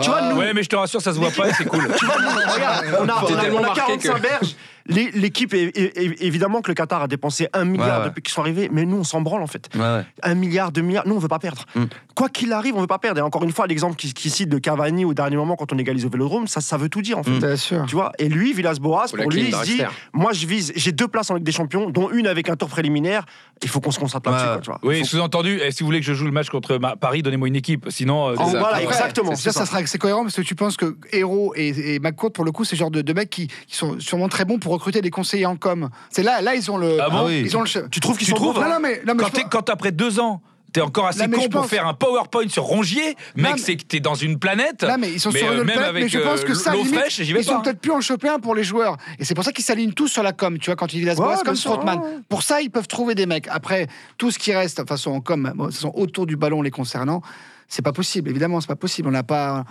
Tu 0.00 0.08
vois, 0.10 0.22
nous, 0.22 0.36
Ouais, 0.38 0.52
mais 0.54 0.62
je 0.62 0.68
te 0.68 0.76
rassure, 0.76 1.00
ça 1.00 1.12
se 1.12 1.18
voit 1.18 1.30
pas 1.30 1.48
et 1.48 1.52
c'est 1.54 1.64
cool. 1.64 1.80
A, 1.90 2.80
T'es 2.82 2.86
on 2.98 3.08
a- 3.38 3.42
tellement 3.42 3.58
on 3.60 3.64
a 3.64 3.66
marqué 3.66 3.80
45 3.80 4.14
que- 4.14 4.20
berges. 4.22 4.54
L'équipe, 4.86 5.54
évidemment 5.54 6.60
que 6.60 6.70
le 6.70 6.74
Qatar 6.74 7.02
a 7.02 7.08
dépensé 7.08 7.48
un 7.52 7.64
milliard 7.64 7.80
Ouais, 7.90 7.98
ouais. 8.02 8.08
depuis 8.10 8.22
qu'ils 8.22 8.32
sont 8.32 8.40
arrivés, 8.42 8.68
mais 8.72 8.84
nous, 8.84 8.98
on 8.98 9.04
s'en 9.04 9.20
branle 9.20 9.42
en 9.42 9.46
fait. 9.46 9.68
Ouais, 9.74 9.80
ouais. 9.80 10.04
Un 10.22 10.34
milliard, 10.34 10.70
deux 10.72 10.82
milliards, 10.82 11.06
nous, 11.06 11.14
on 11.14 11.18
veut 11.18 11.28
pas 11.28 11.38
perdre. 11.38 11.64
Mm. 11.74 11.84
Quoi 12.14 12.28
qu'il 12.28 12.52
arrive, 12.52 12.76
on 12.76 12.80
veut 12.80 12.86
pas 12.86 12.98
perdre. 12.98 13.18
Et 13.20 13.22
encore 13.22 13.42
une 13.44 13.52
fois, 13.52 13.66
l'exemple 13.66 13.96
qui, 13.96 14.12
qui 14.12 14.30
cite 14.30 14.48
de 14.48 14.58
Cavani 14.58 15.04
au 15.04 15.14
dernier 15.14 15.36
moment 15.36 15.56
quand 15.56 15.72
on 15.72 15.78
égalise 15.78 16.04
au 16.04 16.10
vélodrome, 16.10 16.46
ça, 16.46 16.60
ça 16.60 16.76
veut 16.76 16.88
tout 16.88 17.02
dire 17.02 17.18
en 17.18 17.22
fait. 17.22 17.30
Mm. 17.30 17.38
Bien 17.38 17.56
sûr. 17.56 17.84
Tu 17.86 17.94
vois, 17.94 18.12
et 18.18 18.28
lui, 18.28 18.52
Villas-Boas, 18.52 19.06
Ou 19.12 19.16
la 19.16 19.22
pour 19.22 19.32
lui, 19.32 19.46
il 19.48 19.54
se 19.54 19.64
dit. 19.64 19.82
Moi, 20.12 20.32
je 20.32 20.46
vise, 20.46 20.72
j'ai 20.76 20.92
deux 20.92 21.08
places 21.08 21.30
en 21.30 21.34
Ligue 21.34 21.44
des 21.44 21.52
Champions, 21.52 21.90
dont 21.90 22.10
une 22.10 22.26
avec 22.26 22.48
un 22.48 22.56
tour 22.56 22.68
préliminaire. 22.68 23.24
Il 23.62 23.68
faut 23.68 23.80
qu'on 23.80 23.90
se 23.90 23.98
concentre 23.98 24.30
là-dessus. 24.30 24.70
Oui, 24.82 25.00
Faut- 25.00 25.04
sous-entendu, 25.04 25.60
et 25.60 25.70
si 25.70 25.82
vous 25.82 25.86
voulez 25.86 26.00
que 26.00 26.06
je 26.06 26.14
joue 26.14 26.24
le 26.24 26.30
match 26.32 26.48
contre 26.48 26.78
Ma- 26.78 26.96
Paris, 26.96 27.22
donnez-moi 27.22 27.48
une 27.48 27.56
équipe. 27.56 27.86
Sinon, 27.90 28.30
euh, 28.30 28.34
voilà, 28.34 28.68
Après, 28.68 28.84
exactement. 28.84 29.34
Ça, 29.34 29.52
ça 29.52 29.66
sera 29.66 29.84
c'est 29.86 29.98
cohérent 29.98 30.22
parce 30.22 30.36
que 30.36 30.42
tu 30.42 30.54
penses 30.54 30.76
que 30.76 30.96
Hero 31.12 31.52
et, 31.56 31.94
et 31.94 31.98
McCourt, 31.98 32.32
pour 32.32 32.44
le 32.44 32.52
coup, 32.52 32.64
c'est 32.64 32.76
le 32.76 32.80
genre 32.80 32.90
de, 32.90 33.02
de 33.02 33.12
mecs 33.12 33.30
qui, 33.30 33.48
qui 33.66 33.76
sont 33.76 33.98
sûrement 34.00 34.28
très 34.28 34.44
bons 34.44 34.58
pour 34.58 34.69
recruter 34.70 35.02
des 35.02 35.10
conseillers 35.10 35.46
en 35.46 35.56
com. 35.56 35.90
C'est 36.10 36.22
là, 36.22 36.40
là, 36.40 36.54
ils 36.54 36.70
ont 36.70 36.76
le. 36.78 36.98
Ah 37.00 37.10
bon 37.10 37.26
oui. 37.26 37.42
Ils 37.44 37.56
ont 37.56 37.62
le. 37.62 37.88
Tu 37.90 38.00
trouves 38.00 38.16
qu'ils 38.18 38.28
sont 38.28 38.34
trouves 38.36 38.56
Non, 38.56 38.62
hein 38.62 38.68
non, 38.74 38.80
mais, 38.80 39.02
non, 39.06 39.14
mais 39.14 39.24
quand, 39.50 39.66
je 39.66 39.72
après 39.72 39.92
deux 39.92 40.20
ans, 40.20 40.40
t'es 40.72 40.80
encore 40.80 41.06
assez 41.06 41.26
mais 41.26 41.36
con 41.36 41.48
pour 41.48 41.62
pense- 41.62 41.70
faire 41.70 41.86
un 41.86 41.94
PowerPoint 41.94 42.48
sur 42.48 42.62
Rongier, 42.62 43.16
mec, 43.34 43.52
mais- 43.54 43.58
c'est 43.58 43.76
que 43.76 43.82
t'es 43.82 43.98
dans 44.00 44.14
une 44.14 44.38
planète. 44.38 44.82
Là, 44.82 44.98
mais 44.98 45.10
ils 45.10 45.18
sont 45.20 45.30
Mais, 45.32 45.40
sur 45.40 45.48
euh, 45.48 45.52
une 45.52 45.56
même 45.64 45.66
planète, 45.66 45.88
avec, 45.88 46.02
mais 46.04 46.08
je 46.08 46.18
pense 46.20 46.44
que 46.44 46.52
euh, 46.52 46.54
ça, 46.54 46.72
l'eau 46.72 46.78
limite, 46.84 46.94
fraîche, 46.94 47.16
j'y 47.20 47.32
vais 47.32 47.40
ils 47.40 47.44
pas, 47.46 47.52
sont 47.52 47.58
hein. 47.58 47.62
peut-être 47.62 47.80
plus 47.80 47.90
en 47.90 48.00
choper 48.00 48.28
un 48.28 48.38
pour 48.38 48.54
les 48.54 48.62
joueurs. 48.64 48.96
Et 49.18 49.24
c'est 49.24 49.34
pour 49.34 49.42
ça 49.44 49.52
qu'ils 49.52 49.64
s'alignent 49.64 49.92
tous 49.92 50.08
sur 50.08 50.22
la 50.22 50.32
com, 50.32 50.58
tu 50.58 50.66
vois, 50.66 50.76
quand 50.76 50.92
ils 50.92 51.04
disent 51.04 51.18
Ouais, 51.18 51.34
comme 51.44 51.56
Strootman. 51.56 51.98
ouais. 51.98 52.18
Pour 52.28 52.42
ça, 52.42 52.60
ils 52.60 52.70
peuvent 52.70 52.86
trouver 52.88 53.14
des 53.16 53.26
mecs. 53.26 53.48
Après, 53.48 53.88
tout 54.16 54.30
ce 54.30 54.38
qui 54.38 54.52
reste, 54.54 54.76
de 54.76 54.82
toute 54.82 54.88
façon, 54.88 55.10
en 55.10 55.20
com, 55.20 55.52
bon, 55.56 55.64
toute 55.66 55.74
façon, 55.74 55.90
autour 55.94 56.26
du 56.26 56.36
ballon 56.36 56.62
les 56.62 56.70
concernant, 56.70 57.20
c'est 57.66 57.82
pas 57.82 57.92
possible. 57.92 58.30
Évidemment, 58.30 58.60
c'est 58.60 58.68
pas 58.68 58.76
possible. 58.76 59.08
On 59.08 59.12
n'a 59.12 59.22
pas. 59.24 59.64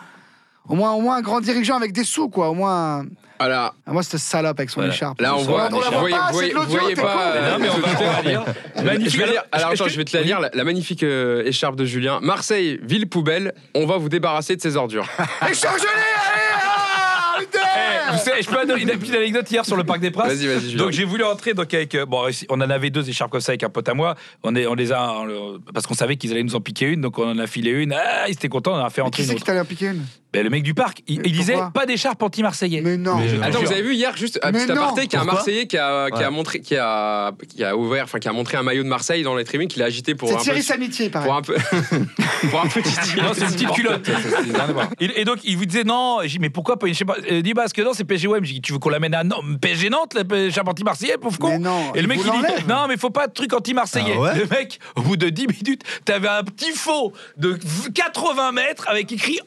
Au 0.69 0.75
moins, 0.75 0.93
au 0.93 1.01
moins 1.01 1.17
un 1.17 1.21
grand 1.21 1.41
dirigeant 1.41 1.75
avec 1.77 1.91
des 1.91 2.03
sous, 2.03 2.29
quoi. 2.29 2.49
Au 2.49 2.53
moins. 2.53 3.03
Voilà. 3.39 3.73
Ah, 3.87 3.91
moi, 3.93 4.03
cette 4.03 4.19
salope 4.19 4.59
avec 4.59 4.69
son 4.69 4.81
Voilà. 4.81 4.93
écharpe. 4.93 5.19
Là, 5.21 5.35
on 5.35 5.39
voit. 5.41 5.69
On 5.71 5.79
la 5.79 5.89
voit 5.89 6.09
pas, 6.09 6.27
vous 6.27 6.33
voyez- 6.33 6.53
vous 6.53 7.01
pas. 7.01 7.31
euh, 7.35 7.51
Non, 7.53 7.59
mais 7.59 7.69
on 7.69 8.83
va. 8.83 8.93
Je 8.99 9.17
vais 9.17 9.27
lire- 9.27 9.43
alors 9.51 9.71
Est-ce 9.71 9.81
attends, 9.81 9.85
que- 9.85 9.89
je 9.91 9.97
vais 9.97 10.05
te 10.05 10.15
la 10.15 10.23
lire, 10.23 10.39
la, 10.39 10.49
la 10.53 10.63
magnifique 10.63 11.03
euh, 11.03 11.43
écharpe 11.45 11.75
de 11.75 11.85
Julien. 11.85 12.19
Marseille, 12.21 12.79
ville 12.83 13.07
poubelle, 13.07 13.53
on 13.75 13.85
va 13.85 13.97
vous 13.97 14.09
débarrasser 14.09 14.55
de 14.57 14.61
ces 14.61 14.75
ordures. 14.75 15.07
Échangez-les 15.49 15.87
allez, 15.87 16.51
ah, 16.61 17.33
arrêtez 17.35 17.57
Eh, 17.57 18.11
vous 18.11 18.17
savez, 18.19 18.41
je 18.41 18.49
peux 18.49 18.65
donner 18.67 18.81
une 18.83 18.89
petite 18.99 19.15
anecdote 19.15 19.49
hier 19.49 19.65
sur 19.65 19.77
le 19.77 19.83
Parc 19.85 20.01
des 20.01 20.11
Princes. 20.11 20.33
Vas-y, 20.33 20.47
vas-y. 20.47 20.75
Donc 20.75 20.91
j'ai 20.91 21.05
voulu 21.05 21.23
rentrer 21.23 21.53
donc 21.53 21.73
avec 21.73 21.95
euh, 21.95 22.05
bon 22.05 22.25
on 22.49 22.55
en 22.61 22.69
avait 22.69 22.89
deux 22.89 23.07
écharpes 23.09 23.31
comme 23.31 23.39
ça 23.41 23.51
avec 23.53 23.63
un 23.63 23.69
pote 23.69 23.87
à 23.87 23.93
moi. 23.93 24.15
On 24.43 24.53
est 24.55 24.67
on 24.67 24.73
les 24.75 24.91
a 24.91 25.13
on 25.13 25.59
parce 25.73 25.87
qu'on 25.87 25.93
savait 25.93 26.17
qu'ils 26.17 26.31
allaient 26.31 26.43
nous 26.43 26.55
en 26.55 26.61
piquer 26.61 26.87
une 26.87 26.99
donc 27.01 27.17
on 27.19 27.29
en 27.31 27.39
a 27.39 27.47
filé 27.47 27.71
une. 27.71 27.93
Ah, 27.93 28.27
ils 28.27 28.33
étaient 28.33 28.49
contents, 28.49 28.73
on 28.73 28.81
en 28.81 28.85
a 28.85 28.89
fait 28.89 29.01
Mais 29.01 29.07
entrer 29.07 29.23
Qui 29.23 29.29
une 29.29 29.33
c'est 29.35 29.39
qui 29.39 29.43
t'allait 29.45 29.61
en 29.61 29.65
piquer 29.65 29.87
une? 29.87 30.03
Ben, 30.31 30.43
le 30.43 30.49
mec 30.51 30.61
du 30.61 30.75
parc, 30.75 31.01
il, 31.07 31.21
disait 31.21 31.57
pas 31.73 31.87
d'écharpe 31.87 32.21
anti-marseillais. 32.21 32.81
Mais 32.81 32.97
non. 32.97 33.17
Mais 33.17 33.43
Attends, 33.43 33.61
vous 33.61 33.71
avez 33.71 33.81
vu 33.81 33.95
hier 33.95 34.15
juste 34.15 34.39
un 34.43 34.51
Mais 34.51 34.63
petit 34.63 34.71
aparté 34.71 35.01
qu'il 35.07 35.13
y 35.13 35.15
a 35.17 35.21
un 35.21 35.25
Marseillais 35.25 35.65
qui 35.65 35.77
a, 35.77 36.09
qui 36.11 36.23
a 36.23 36.29
montré 36.29 36.59
qui 36.61 36.75
a 36.75 37.31
qui 37.47 37.63
a 37.63 37.75
ouvert 37.75 38.03
enfin 38.03 38.19
qui 38.19 38.27
a 38.27 38.31
montré 38.31 38.57
un 38.57 38.63
maillot 38.63 38.83
de 38.83 38.87
Marseille 38.87 39.23
dans 39.23 39.35
les 39.35 39.43
tribunes 39.43 39.67
qu'il 39.67 39.81
a 39.81 39.85
agité 39.85 40.13
pour 40.13 40.29
C'est 40.29 40.35
un 40.35 40.39
Thierry 40.39 40.61
Samitier, 40.61 41.09
pareil. 41.09 41.27
pour 41.27 41.35
un 41.35 41.41
peu 41.41 41.55
pour 42.51 42.61
un 42.61 42.67
petit 42.67 42.89
Non, 43.17 43.31
c'est 43.33 43.45
une 43.45 43.51
petite 43.51 43.71
culotte. 43.71 44.07
À. 44.09 44.89
Et, 44.99 45.25
donc, 45.25 45.39
il 45.43 45.57
vous 45.57 45.65
disait 45.65 45.83
non. 45.83 46.19
Mais 46.39 46.49
pourquoi 46.49 46.77
pas. 46.77 46.87
Il 46.87 46.93
dit, 46.93 47.03
bah, 47.53 47.63
parce 47.63 47.73
que 47.73 47.81
non, 47.81 47.93
c'est 47.93 48.03
PSGOM. 48.03 48.43
J'ai 48.43 48.53
dit, 48.53 48.61
tu 48.61 48.73
veux 48.73 48.79
qu'on 48.79 48.89
l'amène 48.89 49.13
à 49.15 49.23
non, 49.23 49.37
PSG 49.59 49.89
Nantes, 49.89 50.15
le 50.15 50.49
charpentier 50.51 50.85
marseillais, 50.85 51.17
pauvre 51.17 51.39
con 51.39 51.49
Mais 51.49 51.59
non, 51.59 51.93
Et 51.95 52.01
le 52.01 52.07
mec, 52.07 52.19
il 52.23 52.31
dit, 52.31 52.67
non, 52.67 52.85
mais 52.87 52.97
faut 52.97 53.09
pas 53.09 53.27
de 53.27 53.33
truc 53.33 53.53
anti-marseillais. 53.53 54.13
Ah 54.15 54.21
ouais 54.21 54.35
le 54.35 54.45
mec, 54.45 54.79
au 54.95 55.01
bout 55.01 55.17
de 55.17 55.29
10 55.29 55.47
minutes, 55.47 55.83
t'avais 56.05 56.27
un 56.27 56.43
petit 56.43 56.71
faux 56.71 57.13
de 57.37 57.57
80 57.93 58.51
mètres 58.51 58.85
avec 58.87 59.11
écrit 59.11 59.39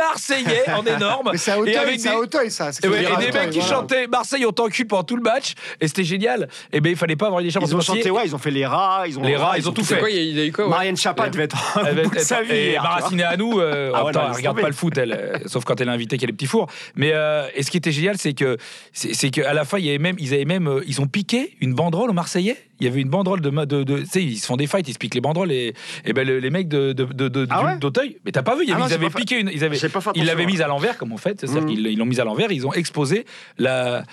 anti-marseillais 0.00 0.64
en 0.74 0.84
énorme. 0.96 1.30
Mais 1.32 1.38
c'est 1.38 1.50
à 1.52 1.56
Et 1.56 1.60
Auteuil, 1.60 1.76
avec 1.76 2.00
c'est 2.00 2.08
à 2.08 2.12
des- 2.12 2.16
Auteuil, 2.18 2.50
ça. 2.50 2.72
c'est 2.72 2.84
Et, 2.84 2.88
ouais, 2.88 3.02
et 3.04 3.16
des 3.26 3.32
mecs 3.32 3.50
qui 3.50 3.58
voilà. 3.60 3.74
chantaient 3.74 4.06
Marseille 4.06 4.44
on 4.46 4.52
t'encule 4.52 4.86
pendant 4.86 5.04
tout 5.04 5.16
le 5.16 5.22
match 5.22 5.54
et 5.80 5.88
c'était 5.88 6.04
génial. 6.04 6.48
Et 6.72 6.80
ben 6.80 6.90
il 6.90 6.96
fallait 6.96 7.16
pas 7.16 7.26
avoir 7.26 7.40
une 7.40 7.48
écharpe 7.48 7.64
Ils 7.66 7.74
ont 7.76 7.80
chanté, 7.80 8.10
ouais, 8.10 8.22
ils 8.24 8.34
ont 8.34 8.38
fait 8.38 8.50
les 8.50 8.66
rats, 8.66 9.04
ils 9.06 9.18
ont 9.18 9.22
Les 9.22 9.36
rats, 9.36 9.58
ils 9.58 9.68
ont 9.68 9.72
tout 9.72 9.82
C'est 9.84 9.94
fait. 9.94 10.00
quoi 10.00 10.10
il 10.10 10.16
y 10.16 10.18
a- 10.18 10.22
il 10.22 10.36
y 10.36 10.40
a 10.40 10.44
eu 10.46 10.52
quoi 10.52 10.64
ouais? 10.64 10.70
Marianne 10.70 10.96
Chapa 10.96 11.24
Ouais. 11.24 11.30
devait 11.30 11.44
être 11.44 11.56
au 11.76 11.80
va 11.82 11.92
bout 11.94 12.10
de 12.10 12.16
être- 12.16 12.20
sa 12.20 12.42
vie. 12.42 12.52
et. 12.54 12.76
Maraciné 12.76 13.22
à 13.24 13.36
nous, 13.36 13.58
euh, 13.60 13.90
Ah 13.94 14.02
non, 14.02 14.08
elle 14.28 14.32
regarde 14.32 14.60
pas 14.60 14.68
le 14.68 14.74
foot, 14.74 14.96
elle, 14.98 15.12
euh, 15.12 15.38
sauf 15.46 15.64
quand 15.64 15.80
elle 15.80 15.88
est 15.88 15.92
invitée 15.92 16.18
qu'elle 16.18 16.30
est 16.30 16.34
petit 16.34 16.46
four. 16.46 16.68
Mais 16.94 17.10
euh, 17.14 17.46
et 17.54 17.62
ce 17.62 17.70
qui 17.70 17.76
était 17.76 17.92
génial, 17.92 18.16
c'est 18.18 18.32
que 18.34 18.56
c'est 18.92 19.30
qu'à 19.30 19.52
la 19.52 19.64
fin, 19.64 19.78
il 19.78 19.86
y 19.86 19.88
avait 19.88 19.98
même, 19.98 20.16
ils 20.18 20.32
avaient 20.34 20.44
même, 20.44 20.68
euh, 20.68 20.82
ils 20.86 21.00
ont 21.00 21.06
piqué 21.06 21.56
une 21.60 21.74
banderole 21.74 22.10
aux 22.10 22.14
Marseillais. 22.14 22.56
Il 22.80 22.84
y 22.86 22.88
avait 22.90 23.00
une 23.00 23.08
banderole 23.08 23.40
de, 23.40 23.50
de, 23.50 23.82
de 23.84 23.98
tu 24.00 24.06
sais, 24.06 24.22
ils 24.22 24.36
se 24.36 24.46
font 24.46 24.56
des 24.56 24.66
fights, 24.66 24.86
ils 24.88 24.92
se 24.92 24.98
piquent 24.98 25.14
les 25.14 25.20
banderoles 25.20 25.50
et, 25.52 25.72
et 26.04 26.12
ben 26.12 26.26
le- 26.26 26.38
les 26.38 26.50
mecs 26.50 26.68
de 26.68 26.92
de, 26.92 27.04
de, 27.28 27.46
Ah 27.50 27.64
ouais 27.64 27.78
d'Auteuil. 27.78 28.18
Mais 28.24 28.32
t'as 28.32 28.42
pas 28.42 28.54
vu, 28.54 28.64
il 28.64 28.68
y 28.68 28.72
Ah 28.72 28.78
non, 28.78 28.86
ils 28.86 28.92
avaient 28.94 29.08
piqué 29.10 29.40
une, 29.40 29.50
ils 29.52 30.24
l'avaient 30.24 30.46
mise 30.46 30.60
à 30.60 30.66
l'envers 30.68 30.98
comme 30.98 31.12
on 31.12 31.16
fait, 31.16 31.40
c'est-à-dire 31.40 31.62
Mhm. 31.62 31.68
qu'ils 31.68 31.86
ils 31.86 31.98
l'ont 31.98 32.04
mise 32.06 32.20
à 32.20 32.24
l'envers, 32.24 32.52
ils 32.52 32.66
ont 32.66 32.72
exposé 32.74 33.24
la 33.58 34.04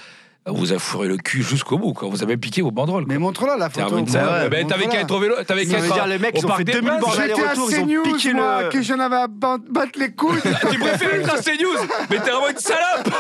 On 0.46 0.52
vous 0.52 0.74
a 0.74 0.78
fourré 0.80 1.08
le 1.08 1.16
cul 1.16 1.42
jusqu'au 1.42 1.78
bout, 1.78 1.94
quoi. 1.94 2.10
Vous 2.10 2.22
avez 2.22 2.36
piqué 2.36 2.62
vos 2.62 2.70
banderoles. 2.72 3.06
quoi. 3.06 3.14
Mais 3.14 3.18
montre-la 3.18 3.56
la 3.56 3.70
photo. 3.70 3.96
ouais, 3.96 4.50
Ben, 4.50 4.68
T'avais 4.68 4.88
qu'à 4.88 5.00
être 5.00 5.12
au 5.16 5.20
vélo, 5.20 5.36
t'avais 5.48 5.66
qu'à 5.66 5.78
être 5.78 5.94
dire, 5.94 6.06
les 6.06 6.20
mecs, 6.20 6.36
au 6.36 6.40
ils 6.40 6.46
ont 6.46 6.48
Parc 6.50 6.58
fait 6.60 6.64
des 6.66 6.74
2000 6.74 6.90
Princes. 6.90 7.00
bornes 7.02 7.14
J'étais 7.16 7.32
à 7.32 7.36
aller-retour, 7.52 7.72
ils 7.72 7.80
ont 7.80 7.86
CNews, 7.86 8.04
piqué 8.04 8.34
moi, 8.34 8.64
le- 8.64 8.70
que 8.70 8.82
j'en 8.82 9.00
avais 9.00 9.16
à 9.16 9.28
battre 9.28 9.92
les 10.00 10.12
couilles. 10.12 10.42
Tu 10.70 10.80
préfères 10.80 11.16
être 11.16 11.34
à 11.34 11.38
CNews 11.42 11.78
Mais 12.10 12.18
t'es 12.20 12.30
vraiment 12.32 12.50
une 12.50 12.58
salope 12.58 13.08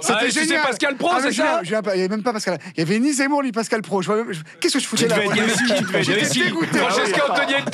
C'était 0.00 0.12
Ah, 0.14 0.18
tu 0.24 0.30
sais 0.30 0.40
génial. 0.44 0.62
Pascal 0.66 0.96
Pro, 0.96 1.08
Ah, 1.10 1.16
mais 1.20 1.32
c'est 1.32 1.36
ça 1.42 1.60
Il 1.64 1.70
n'y 1.70 1.76
avait 1.76 2.08
même 2.08 2.22
pas 2.22 2.32
Pascal. 2.32 2.58
Il 2.76 2.80
y 2.80 2.82
avait 2.82 2.98
ni 3.00 3.12
Zemmour 3.12 3.42
ni 3.42 3.50
Pascal 3.50 3.82
Pro. 3.82 4.00
Je 4.00 4.06
vois 4.06 4.16
même- 4.22 4.32
je- 4.32 4.40
Qu'est-ce 4.60 4.74
que 4.74 4.80
je 4.80 4.86
foutais 4.86 5.08
là 5.08 5.16
J'étais 6.00 6.28
dégoûté. 6.44 6.78
Francesca 6.78 7.22
Ah 7.28 7.32
oui. 7.34 7.40
Antoniette 7.42 7.70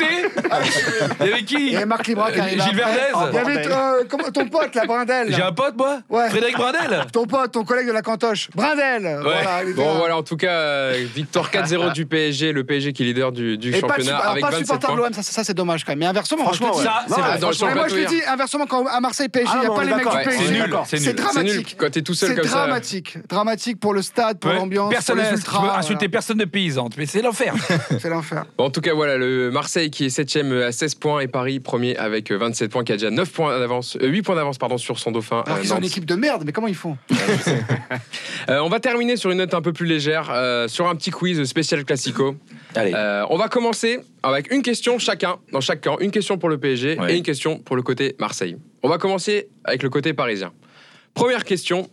Il 1.20 1.26
y 1.26 1.32
avait 1.32 1.42
qui 1.44 1.55
Il 1.55 1.72
y 1.72 1.76
avait 1.76 1.86
Marc 1.86 2.07
Libra 2.07 2.30
qui 2.32 2.40
arrivait 2.40 2.62
Gilles 2.62 2.80
après. 2.82 3.32
Verdez 3.32 3.52
Il 3.55 3.55
y 3.55 3.64
avait 3.66 3.72
euh, 3.74 4.05
comment- 4.09 4.30
ton 4.30 4.46
pote, 4.48 4.74
la 4.74 4.84
Brindel. 4.86 5.34
J'ai 5.34 5.42
un 5.42 5.52
pote, 5.52 5.76
moi 5.76 5.98
Ouais. 6.09 6.28
Frédéric 6.30 6.57
Brindel 6.57 7.05
Ton 7.12 7.26
pote, 7.26 7.52
ton 7.52 7.64
collègue 7.64 7.86
de 7.86 7.92
la 7.92 8.02
cantoche. 8.02 8.48
Brindel. 8.55 9.18
Voilà, 9.22 9.62
il 9.64 9.70
était 9.70 9.76
Bon 9.82 9.92
là. 9.92 9.98
voilà, 9.98 10.16
en 10.16 10.22
tout 10.22 10.36
cas, 10.36 10.50
euh, 10.50 11.05
victoire 11.14 11.50
4-0 11.50 11.92
du 11.92 12.07
PSG, 12.07 12.52
le 12.52 12.64
PSG 12.64 12.92
qui 12.92 13.02
est 13.02 13.07
leader 13.07 13.32
du, 13.32 13.57
du 13.59 13.68
Et 13.74 13.80
pas, 13.80 13.86
de, 13.88 13.92
championnat 13.92 14.16
alors, 14.18 14.30
avec 14.32 14.42
pas 14.42 14.50
27 14.50 14.66
supporters 14.66 14.90
de 14.90 14.96
points. 14.96 15.05
l'OM, 15.09 15.12
ça, 15.14 15.22
ça, 15.22 15.44
c'est 15.44 15.55
dommage 15.55 15.84
quand 15.84 15.92
même. 15.92 15.98
Mais 16.00 16.07
inversement, 16.07 16.44
Franchement, 16.44 16.72
moi, 16.72 16.82
je 16.82 16.84
te 16.84 16.88
dis- 16.88 16.94
Ça, 16.94 17.05
c'est 17.09 17.11
Non, 17.20 17.26
vrai. 17.26 17.38
dans 17.38 17.50
le 17.50 17.55
Ouais, 17.57 17.74
moi 17.74 17.88
championnat 17.88 17.88
je 17.88 18.05
te 18.05 18.09
dis, 18.09 18.22
inversement, 18.26 18.66
quand 18.66 18.86
à 18.86 19.00
Marseille 19.00 19.28
PSG, 19.28 19.50
il 19.52 19.57
Ah 19.57 19.61
n'y 19.61 19.66
a 19.66 19.68
non, 19.68 19.74
pas 19.74 19.80
on 19.80 19.84
les 19.84 19.92
est 19.92 19.94
mecs 19.96 20.05
du. 20.09 20.11
PSG. 20.24 20.44
C'est 20.46 20.50
nul, 20.52 20.61
d'accord. 20.62 20.86
c'est 20.88 20.96
C'est 20.98 21.02
nul. 21.05 21.05
C'est 21.05 21.14
nul 21.14 21.44
dramatique. 21.44 21.76
quand 21.78 21.90
t'es 21.90 22.02
tout 22.02 22.14
seul 22.14 22.28
C'est 22.30 22.34
comme 22.36 22.44
ça. 22.48 22.57
dramatique. 22.66 23.18
Dramatique 23.28 23.80
pour 23.80 23.94
le 23.94 24.02
stade, 24.02 24.38
pour 24.38 24.50
Ouais. 24.50 24.57
l'ambiance, 24.57 24.84
pour 24.84 24.92
Personne 24.92 25.16
les 25.18 25.22
n'a- 25.24 25.32
ultras. 25.32 25.59
voilà. 25.61 25.78
insulter 25.78 26.09
personne 26.09 26.38
de 26.38 26.44
paysante, 26.44 26.94
mais 26.96 27.07
c'est 27.07 27.22
l'enfer. 27.22 27.55
C'est 28.00 28.09
l'enfer. 28.09 28.44
Bon, 28.59 28.64
en 28.66 28.70
tout 28.70 28.80
cas, 28.80 28.92
voilà, 28.94 29.16
le 29.16 29.50
Marseille 29.50 29.90
qui 29.90 30.07
est 30.07 30.11
7ème 30.45 30.62
à 30.62 30.72
16 30.72 30.95
points 30.97 31.20
et 31.20 31.28
Paris 31.28 31.61
premier 31.61 31.97
avec 31.97 32.30
euh, 32.30 32.36
27 32.36 32.70
points, 32.70 32.84
qui 32.84 32.92
a 32.92 32.97
déjà 32.97 33.11
9 33.11 33.30
points 33.30 33.59
d'avance, 33.59 33.97
euh, 34.01 34.07
8 34.07 34.22
points 34.22 34.34
d'avance 34.36 34.59
pardon, 34.59 34.78
sur 34.78 34.99
son 34.99 35.11
dauphin. 35.11 35.42
Alors 35.47 35.59
euh, 35.59 35.61
qu'ils 35.61 35.72
ont 35.72 35.78
une 35.78 35.84
équipe 35.84 36.05
de 36.05 36.14
merde, 36.14 36.42
mais 36.45 36.53
comment 36.53 36.68
ils 36.68 36.74
font? 36.74 36.97
Euh, 38.51 38.59
on 38.61 38.68
va 38.68 38.78
terminer 38.78 39.16
sur 39.16 39.30
une 39.30 39.38
note 39.38 39.55
un 39.55 39.62
peu 39.62 39.72
plus 39.72 39.86
légère, 39.86 40.28
euh, 40.30 40.68
sur 40.68 40.86
un 40.86 40.95
petit 40.97 41.11
quiz 41.11 41.42
spécial 41.45 41.82
classico. 41.86 42.36
Allez. 42.74 42.92
Euh, 42.95 43.24
on 43.30 43.38
va 43.38 43.49
commencer 43.49 44.01
avec 44.22 44.53
une 44.53 44.61
question 44.61 44.99
chacun, 44.99 45.36
dans 45.51 45.62
chaque 45.62 45.80
camp, 45.82 45.99
une 46.01 46.11
question 46.11 46.36
pour 46.36 46.51
le 46.51 46.59
PSG 46.59 46.99
Ouais. 47.01 47.14
et 47.14 47.16
une 47.16 47.22
question 47.22 47.59
pour 47.59 47.74
le 47.74 47.80
côté 47.82 48.14
Marseille. 48.18 48.59
On 48.82 48.88
va 48.90 48.99
commencer 48.99 49.49
avec 49.64 49.82
le 49.82 49.88
côté 49.88 50.12
parisien. 50.12 50.53
Première 51.14 51.45
question, 51.45 51.88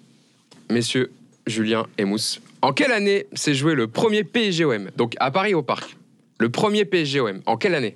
messieurs 0.69 1.09
Julien 1.47 1.85
et 1.97 2.03
Mousse. 2.03 2.41
En 2.61 2.73
quelle 2.73 2.91
année 2.91 3.27
s'est 3.33 3.53
joué 3.53 3.73
le 3.73 3.87
premier 3.87 4.25
PSG-OM 4.25 4.89
Donc 4.97 5.15
à 5.21 5.31
Paris 5.31 5.53
au 5.53 5.61
Parc. 5.61 5.95
Le 6.37 6.49
premier 6.49 6.83
PSG-OM. 6.83 7.41
En 7.45 7.55
quelle 7.55 7.75
année? 7.75 7.95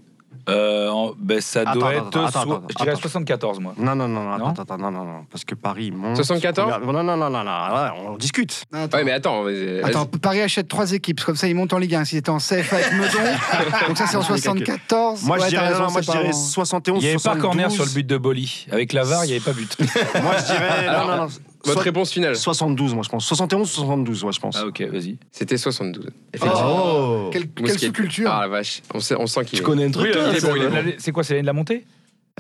Euh, 0.50 0.90
en- 0.90 1.14
ben, 1.18 1.42
ça 1.42 1.62
Attends, 1.62 1.74
doit 1.74 1.90
attends, 1.90 1.98
être. 2.08 2.08
attends, 2.08 2.30
so- 2.32 2.40
attends, 2.54 2.64
je 2.70 2.76
dirais 2.76 2.90
attends. 2.92 3.02
74, 3.02 3.60
moi. 3.60 3.74
Non, 3.78 3.96
non, 3.96 4.08
non, 4.08 4.24
non, 4.24 4.38
Non 4.38 4.46
attends, 4.50 4.62
attends, 4.64 4.78
non, 4.78 4.92
non, 4.92 5.04
non, 5.04 5.26
parce 5.32 5.44
que 5.46 5.56
Paris 5.56 5.92
monte. 5.92 6.16
74? 6.18 6.82
Non, 6.86 6.92
non, 6.94 7.04
non, 7.04 7.18
non, 7.18 7.30
non, 7.30 7.44
non, 7.44 8.12
on 8.14 8.18
discute. 8.18 8.64
Non, 8.72 8.84
attends. 8.84 8.98
Ouais, 8.98 9.04
mais 9.04 9.12
attends. 9.12 9.44
vas-y. 9.44 9.82
Attends, 9.84 10.06
Paris 10.06 10.42
achète 10.42 10.68
trois 10.68 10.92
équipes, 10.92 11.24
comme 11.24 11.36
ça 11.36 11.48
ils 11.48 11.56
montent 11.56 11.74
en 11.74 11.78
Ligue 11.78 11.96
1. 11.96 12.06
S'ils 12.06 12.18
étaient 12.20 12.30
en 12.30 12.38
CFA 12.40 12.76
avec 12.78 12.94
Meudon, 12.94 13.08
donc 13.88 13.98
ça 13.98 14.08
c'est 14.08 14.18
en 14.18 14.22
74. 14.22 15.24
Moi, 15.24 15.38
Ouais, 15.38 15.40
je 15.40 15.44
t'as 15.46 15.50
dirais, 15.50 15.68
raison, 15.70 15.84
non, 15.86 15.92
moi, 15.92 16.02
c'est 16.02 16.02
je 16.04 16.12
pas 16.12 16.18
dirais 16.24 16.30
en- 16.30 16.34
71, 16.34 16.98
Il 16.98 17.02
n'y 17.02 17.08
avait 17.08 17.16
pas 17.16 17.20
72. 17.22 17.42
corner 17.42 17.72
sur 17.72 17.86
le 17.86 17.92
but 17.92 18.06
de 18.08 18.18
Boli. 18.18 18.68
Avec 18.72 18.94
la 18.94 19.04
VAR, 19.04 19.24
il 19.26 19.28
n'y 19.28 19.34
avait 19.34 19.42
pas 19.44 19.54
but. 19.54 19.78
Moi, 19.80 20.34
je 20.40 20.46
dirais. 20.46 20.88
Alors, 20.88 21.08
non, 21.08 21.16
non, 21.18 21.24
non. 21.24 21.30
Votre 21.66 21.82
réponse 21.82 22.12
finale 22.12 22.36
72, 22.36 22.94
moi, 22.94 23.04
je 23.04 23.10
pense. 23.10 23.26
71 23.26 23.62
ou 23.70 23.74
72, 23.74 24.24
ouais, 24.24 24.32
je 24.32 24.40
pense. 24.40 24.56
Ah, 24.58 24.66
ok, 24.68 24.82
vas-y. 24.84 25.18
C'était 25.32 25.58
72. 25.58 26.10
Effectivement. 26.34 27.26
Oh, 27.28 27.30
quelle, 27.32 27.50
quelle 27.50 27.80
sous-culture. 27.80 28.30
Ah 28.32 28.42
la 28.42 28.48
vache, 28.48 28.82
on, 28.94 29.00
sait- 29.00 29.16
on 29.18 29.28
sent 29.28 29.46
qu'il 29.46 29.58
Tu 29.60 29.64
est- 29.64 29.66
connais 29.66 29.86
un 29.86 29.92
truc, 29.92 30.06
Oui, 30.08 30.12
toi 30.12 30.22
il 30.32 30.38
est 30.38 30.42
bon, 30.42 30.56
il 30.56 30.62
est 30.64 30.84
bon. 30.84 30.94
c'est 31.00 31.12
quoi, 31.12 31.24
c'est 31.24 31.34
l'année 31.34 31.42
de 31.44 31.48
la 31.48 31.54
montée? 31.54 31.86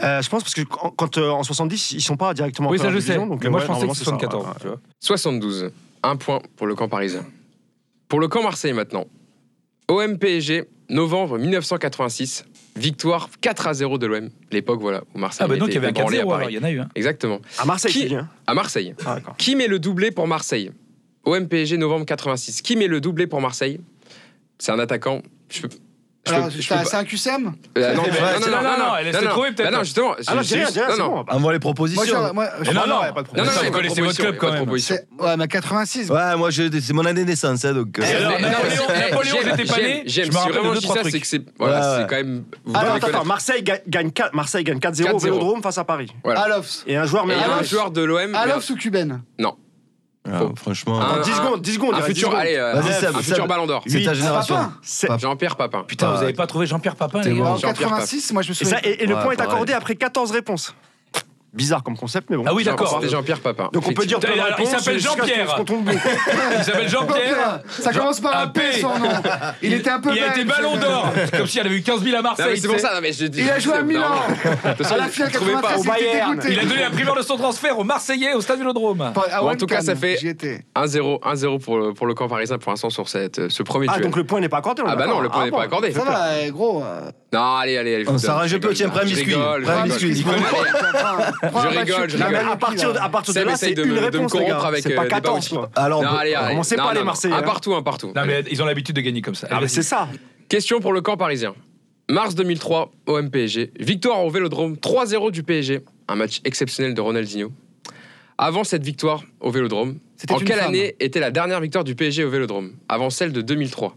Euh, 0.03 0.21
je 0.21 0.29
pense 0.29 0.43
parce 0.43 0.53
que 0.53 0.61
quand, 0.61 0.91
quand, 0.95 1.17
euh, 1.17 1.29
en 1.29 1.43
70, 1.43 1.93
ils 1.93 2.01
sont 2.01 2.17
pas 2.17 2.33
directement 2.33 2.69
Oui, 2.69 2.77
ça 2.77 2.89
je 2.91 2.99
sais. 2.99 3.05
division, 3.13 3.27
donc, 3.27 3.43
Mais 3.43 3.49
moi, 3.49 3.59
ouais, 3.59 3.65
je 3.65 3.67
pensais 3.67 3.81
que 3.81 3.85
normalement, 3.87 3.93
c'était 3.93 4.05
c'est 4.05 4.11
ça, 4.11 4.17
74. 4.29 4.45
ouais, 4.47 4.53
tu 4.61 4.67
vois. 4.67 4.79
72. 4.99 5.71
Un 6.03 6.15
point 6.17 6.41
pour 6.57 6.67
le 6.67 6.75
camp 6.75 6.89
parisien. 6.89 7.25
Pour 8.09 8.19
le 8.19 8.27
camp 8.27 8.43
Marseille 8.43 8.73
maintenant. 8.73 9.05
OM 9.87 10.17
PSG, 10.17 10.65
novembre 10.89 11.37
1986. 11.37 12.45
Victoire 12.77 13.29
4 13.41 13.67
à 13.67 13.73
0 13.73 13.97
de 13.97 14.05
l'OM. 14.05 14.29
L'époque, 14.51 14.81
voilà, 14.81 15.01
où 15.13 15.17
Marseille 15.19 15.45
Ah, 15.45 15.47
bah 15.47 15.55
donc 15.57 15.69
il 15.69 15.75
y 15.75 15.77
était 15.77 15.85
avait 15.87 15.97
un 15.97 16.01
ébranlé 16.01 16.17
4-0, 16.19 16.21
à 16.21 16.37
Paris. 16.39 16.45
il 16.49 16.55
y 16.55 16.59
en 16.59 16.63
a 16.63 16.71
eu. 16.71 16.79
hein. 16.79 16.89
Exactement. 16.95 17.39
À 17.57 17.65
Marseille, 17.65 17.91
Qui- 17.93 18.13
hein 18.15 18.27
À 18.47 18.53
Marseille. 18.53 18.93
Ah. 19.05 19.19
Qui 19.37 19.55
met 19.55 19.67
le 19.67 19.79
doublé 19.79 20.11
pour 20.11 20.27
Marseille? 20.27 20.71
OM 21.23 21.47
PSG, 21.47 21.77
novembre 21.77 22.05
86. 22.05 22.61
Qui 22.61 22.75
met 22.75 22.87
le 22.87 22.99
doublé 23.01 23.27
pour 23.27 23.39
Marseille? 23.41 23.79
C'est 24.59 24.71
un 24.71 24.79
attaquant. 24.79 25.21
Je 25.49 25.61
peux. 25.61 25.69
Alors, 26.27 26.49
c'est 26.51 26.95
un 26.95 27.03
QCM 27.03 27.53
Euh, 27.77 27.93
non, 27.93 28.01
non, 28.01 28.07
c'est- 28.11 28.49
non, 28.49 28.57
non, 28.57 28.77
non, 28.77 28.95
elle 28.99 29.05
laisse 29.11 29.23
trouver, 29.29 29.51
peut-être. 29.51 29.71
Non, 29.71 29.83
justement. 29.83 30.15
Ah 30.27 30.35
non, 30.35 30.41
rien, 30.41 30.65
rien, 30.65 30.65
non, 30.65 30.93
c'est 30.95 30.97
non. 30.99 31.25
Envoie 31.29 31.35
les 31.35 31.39
Moi, 31.41 31.59
propositions. 31.59 32.33
moi, 32.33 32.45
Et 32.63 32.73
non, 32.73 32.87
non, 32.87 33.01
y 33.01 33.05
a 33.05 33.13
pas 33.13 33.21
de 33.23 33.27
Non, 33.37 33.43
non, 33.43 33.51
non, 33.51 33.57
pas 33.57 33.63
de 33.65 33.69
connaissez 33.69 34.01
votre 34.01 34.15
proposition, 34.15 34.23
club, 34.23 34.37
quand 34.37 34.47
même. 34.47 34.55
proposition. 34.63 34.95
ouais, 35.19 35.37
mais 35.37 35.47
86. 35.47 36.09
Ouais, 36.09 36.35
moi, 36.35 36.49
je- 36.49 36.79
c'est 36.81 36.93
mon 36.93 37.05
année 37.05 37.21
de 37.23 37.27
naissance, 37.29 37.63
hein, 37.65 37.73
donc. 37.73 37.99
euh, 37.99 38.03
non, 38.23 38.39
Napoléon- 38.39 39.37
j'étais 39.43 39.65
pas 39.65 39.77
né, 39.77 40.03
j'aime- 40.05 40.29
vraiment 40.29 40.73
trois 40.73 40.95
ça, 40.95 41.01
c'est 41.03 41.09
trucs. 41.09 41.21
que 41.21 41.27
c'est 41.27 41.41
voilà, 41.59 42.05
quand 42.09 42.15
même. 42.15 42.43
Attends, 42.73 43.07
attends. 43.07 43.25
Marseille 43.25 43.63
gagne, 43.63 43.79
gagne 43.87 44.11
4, 44.11 44.33
Marseille 44.33 44.63
gagne 44.63 44.79
4-0 44.79 45.09
au 45.09 45.19
4-0. 45.19 45.23
Vélodrome 45.33 45.61
face 45.61 45.77
à 45.77 45.83
Paris. 45.83 46.11
Alofs. 46.25 46.83
Et 46.87 46.95
un 46.97 47.05
joueur 47.05 47.25
un 47.25 47.89
de 47.89 48.01
l'OM. 48.01 48.35
Alofs 48.35 48.69
ou 48.71 48.75
Cuben 48.75 49.21
ah, 50.31 50.41
franchement. 50.55 50.99
Un- 51.01 51.05
Attends, 51.13 51.21
10 51.23 51.31
un- 51.31 51.35
secondes, 51.35 51.61
10 51.61 51.73
secondes. 51.73 51.93
Un 51.93 51.97
il 51.97 52.01
reste 52.01 52.07
10 52.09 52.13
futur, 52.15 52.29
secondes. 52.29 52.41
allez, 52.41 52.55
euh, 52.57 52.73
Vas-y, 52.73 52.89
un 52.93 52.99
Seb, 52.99 53.15
futur 53.17 53.35
Seb. 53.37 53.47
ballon 53.47 53.65
d'or. 53.67 53.83
C'est 53.87 54.03
ta 54.03 54.13
génération. 54.13 54.55
Papin. 54.55 55.17
Jean-Pierre 55.17 55.55
Papin. 55.55 55.83
Putain, 55.87 56.07
vous 56.11 56.17
Ah, 56.17 56.21
avez 56.23 56.33
pas 56.33 56.47
trouvé 56.47 56.65
Jean-Pierre 56.67 56.95
Papin, 56.95 57.21
c'est 57.23 57.29
les 57.29 57.35
bon. 57.35 57.43
gars 57.43 57.49
En 57.51 57.55
Jean-Pierre 57.57 57.89
86, 57.89 58.33
moi 58.33 58.41
je 58.41 58.49
me 58.49 58.53
Et, 58.53 58.55
souviens. 58.55 58.77
ça, 58.77 58.79
et, 58.83 59.03
et 59.03 59.05
le 59.05 59.15
Ouais, 59.15 59.21
point 59.23 59.31
est 59.33 59.41
accordé 59.41 59.73
après 59.73 59.95
14 59.95 60.31
réponses. 60.31 60.73
Bizarre 61.55 61.83
comme 61.83 61.95
concept, 61.97 62.29
mais 62.29 62.35
bon. 62.37 62.43
Ah 62.45 62.53
oui, 62.53 62.63
d'accord. 62.65 62.99
C'était 62.99 63.11
Jean-Pierre 63.11 63.39
Papin. 63.39 63.69
Donc 63.71 63.87
on 63.87 63.93
peut 63.93 64.05
dire 64.05 64.19
il 64.21 64.41
réponses 64.41 64.69
s'appelle 64.69 64.99
Jean-Pierre. 64.99 65.55
Il 66.57 66.63
s'appelle 66.63 66.89
Jean-Pierre. 66.89 67.59
Ça 67.69 67.93
commence 67.93 68.19
par 68.19 68.35
un 68.41 68.47
P, 68.47 68.59
P. 68.59 68.81
son 68.81 68.99
nom. 68.99 69.09
Il 69.61 69.73
était 69.73 69.89
un 69.89 69.99
peu 69.99 70.11
Il 70.13 70.21
a 70.21 70.31
été 70.31 70.43
ballon 70.43 70.75
d'or. 70.75 71.13
Comme 71.35 71.47
si 71.47 71.59
elle 71.59 71.67
avait 71.67 71.77
eu 71.77 71.81
15 71.81 72.03
000 72.03 72.17
à 72.17 72.21
Marseille. 72.21 72.57
c'est 72.59 72.67
pour 72.67 72.79
ça. 72.79 72.93
non, 72.95 72.99
mais 73.01 73.13
je 73.13 73.25
dis- 73.27 73.41
Il 73.41 73.49
a 73.49 73.59
joué 73.59 73.73
à 73.75 73.81
Milan. 73.83 74.03
À 74.65 74.97
la 74.97 75.07
finale 75.07 75.29
je 75.31 75.37
trouvais 75.37 75.53
pas. 75.53 75.61
93, 75.73 75.79
Au 75.79 75.83
il. 75.83 76.51
Il 76.51 76.59
a 76.59 76.63
donné 76.65 76.81
la 76.81 76.89
primeur 76.89 77.15
de 77.15 77.21
son 77.21 77.37
transfert 77.37 77.77
aux 77.79 77.83
Marseillais 77.83 78.33
au 78.33 78.41
Stade 78.41 78.59
Vélodrome. 78.59 79.11
Bon, 79.15 79.21
en 79.49 79.55
tout 79.55 79.65
cas, 79.65 79.81
ça 79.81 79.95
fait- 79.95 80.17
J'y 80.17 80.27
étais. 80.29 80.61
1-0, 80.75 81.19
1-0 81.23 81.59
pour 81.59 81.77
le, 81.77 81.93
pour 81.93 82.05
le 82.07 82.13
camp 82.13 82.27
parisien 82.27 82.57
pour 82.57 82.71
l'instant 82.71 82.89
sur 82.89 83.07
cette, 83.09 83.49
ce 83.49 83.63
premier 83.63 83.87
Ah, 83.89 83.99
donc 83.99 84.15
le 84.15 84.23
point 84.25 84.39
n'est 84.39 84.49
pas 84.49 84.57
accordé 84.57 84.83
Ah 84.85 84.95
bah 84.95 85.07
non, 85.07 85.19
le 85.21 85.29
point 85.29 85.45
n'est 85.45 85.51
bon. 85.51 85.57
pas 85.57 85.63
accordé. 85.63 85.91
Ça 85.91 86.03
va, 86.03 86.49
gros. 86.49 86.83
euh, 86.83 87.09
Non, 87.33 87.55
allez, 87.57 87.77
allez, 87.77 87.95
allez. 87.95 88.03
donne, 88.05 88.15
un 88.55 88.59
peu, 88.59 88.69
je 88.69 88.75
tiens, 88.75 88.89
prends 88.89 88.99
un 88.99 89.05
biscuit. 89.05 89.33
Prends 89.33 89.79
un 89.79 89.83
biscuit. 89.83 90.25
je 91.49 91.67
rigole. 91.79 92.09
Je 92.09 92.17
rigole. 92.17 92.35
À 92.35 92.55
partir, 92.57 92.93
de- 92.93 92.99
à 92.99 93.09
partir 93.09 93.33
de 93.33 93.39
là, 93.41 93.53
essaye 93.53 93.69
c'est 93.69 93.75
de 93.75 93.83
une 93.83 93.89
me- 93.89 93.95
de 93.95 93.99
me 94.01 94.05
réponse, 94.05 94.33
les 94.33 94.39
corrompre 94.39 94.61
gars. 94.61 94.67
avec, 94.67 94.83
C'est 94.83 94.93
euh, 94.93 94.95
pas 94.95 95.03
des 95.03 95.09
14, 95.09 95.35
Bauchi. 95.39 95.55
quoi. 95.55 95.69
Alors, 95.75 95.99
on 95.99 96.03
Non, 96.03 96.09
allez, 96.09 96.33
allez. 96.33 96.49
commencez 96.51 96.75
Non, 96.77 96.83
pas, 96.83 96.93
non, 96.93 96.99
les. 96.99 97.05
Marseillais, 97.05 97.33
Un 97.33 97.37
hein. 97.39 97.41
partout, 97.43 97.75
un 97.75 97.81
partout. 97.83 98.11
Non, 98.15 98.23
mais 98.25 98.43
ils 98.49 98.61
ont 98.61 98.65
l'habitude 98.65 98.95
de 98.95 99.01
gagner 99.01 99.21
comme 99.21 99.35
ça. 99.35 99.47
Ah, 99.51 99.59
mais 99.61 99.67
c'est 99.67 99.83
ça. 99.83 100.07
Question 100.49 100.79
pour 100.79 100.93
le 100.93 101.01
camp 101.01 101.17
parisien. 101.17 101.53
Mars 102.09 102.35
2003, 102.35 102.91
OM 103.07 103.29
PSG. 103.31 103.71
Victoire 103.79 104.23
au 104.23 104.29
Vélodrome 104.29 104.77
3-0 104.77 105.31
du 105.31 105.41
PSG. 105.43 105.81
Un 106.07 106.15
match 106.15 106.39
exceptionnel 106.45 106.93
de 106.93 107.01
Ronaldinho. 107.01 107.51
Avant 108.37 108.63
cette 108.63 108.83
victoire 108.83 109.23
au 109.39 109.49
Vélodrome, 109.49 109.97
C'était 110.17 110.33
en 110.33 110.39
quelle 110.39 110.57
femme. 110.59 110.67
année 110.69 110.95
était 110.99 111.19
la 111.19 111.31
dernière 111.31 111.61
victoire 111.61 111.83
du 111.83 111.95
PSG 111.95 112.23
au 112.23 112.29
Vélodrome? 112.29 112.73
Avant 112.89 113.09
celle 113.09 113.31
de 113.31 113.41
2003. 113.41 113.95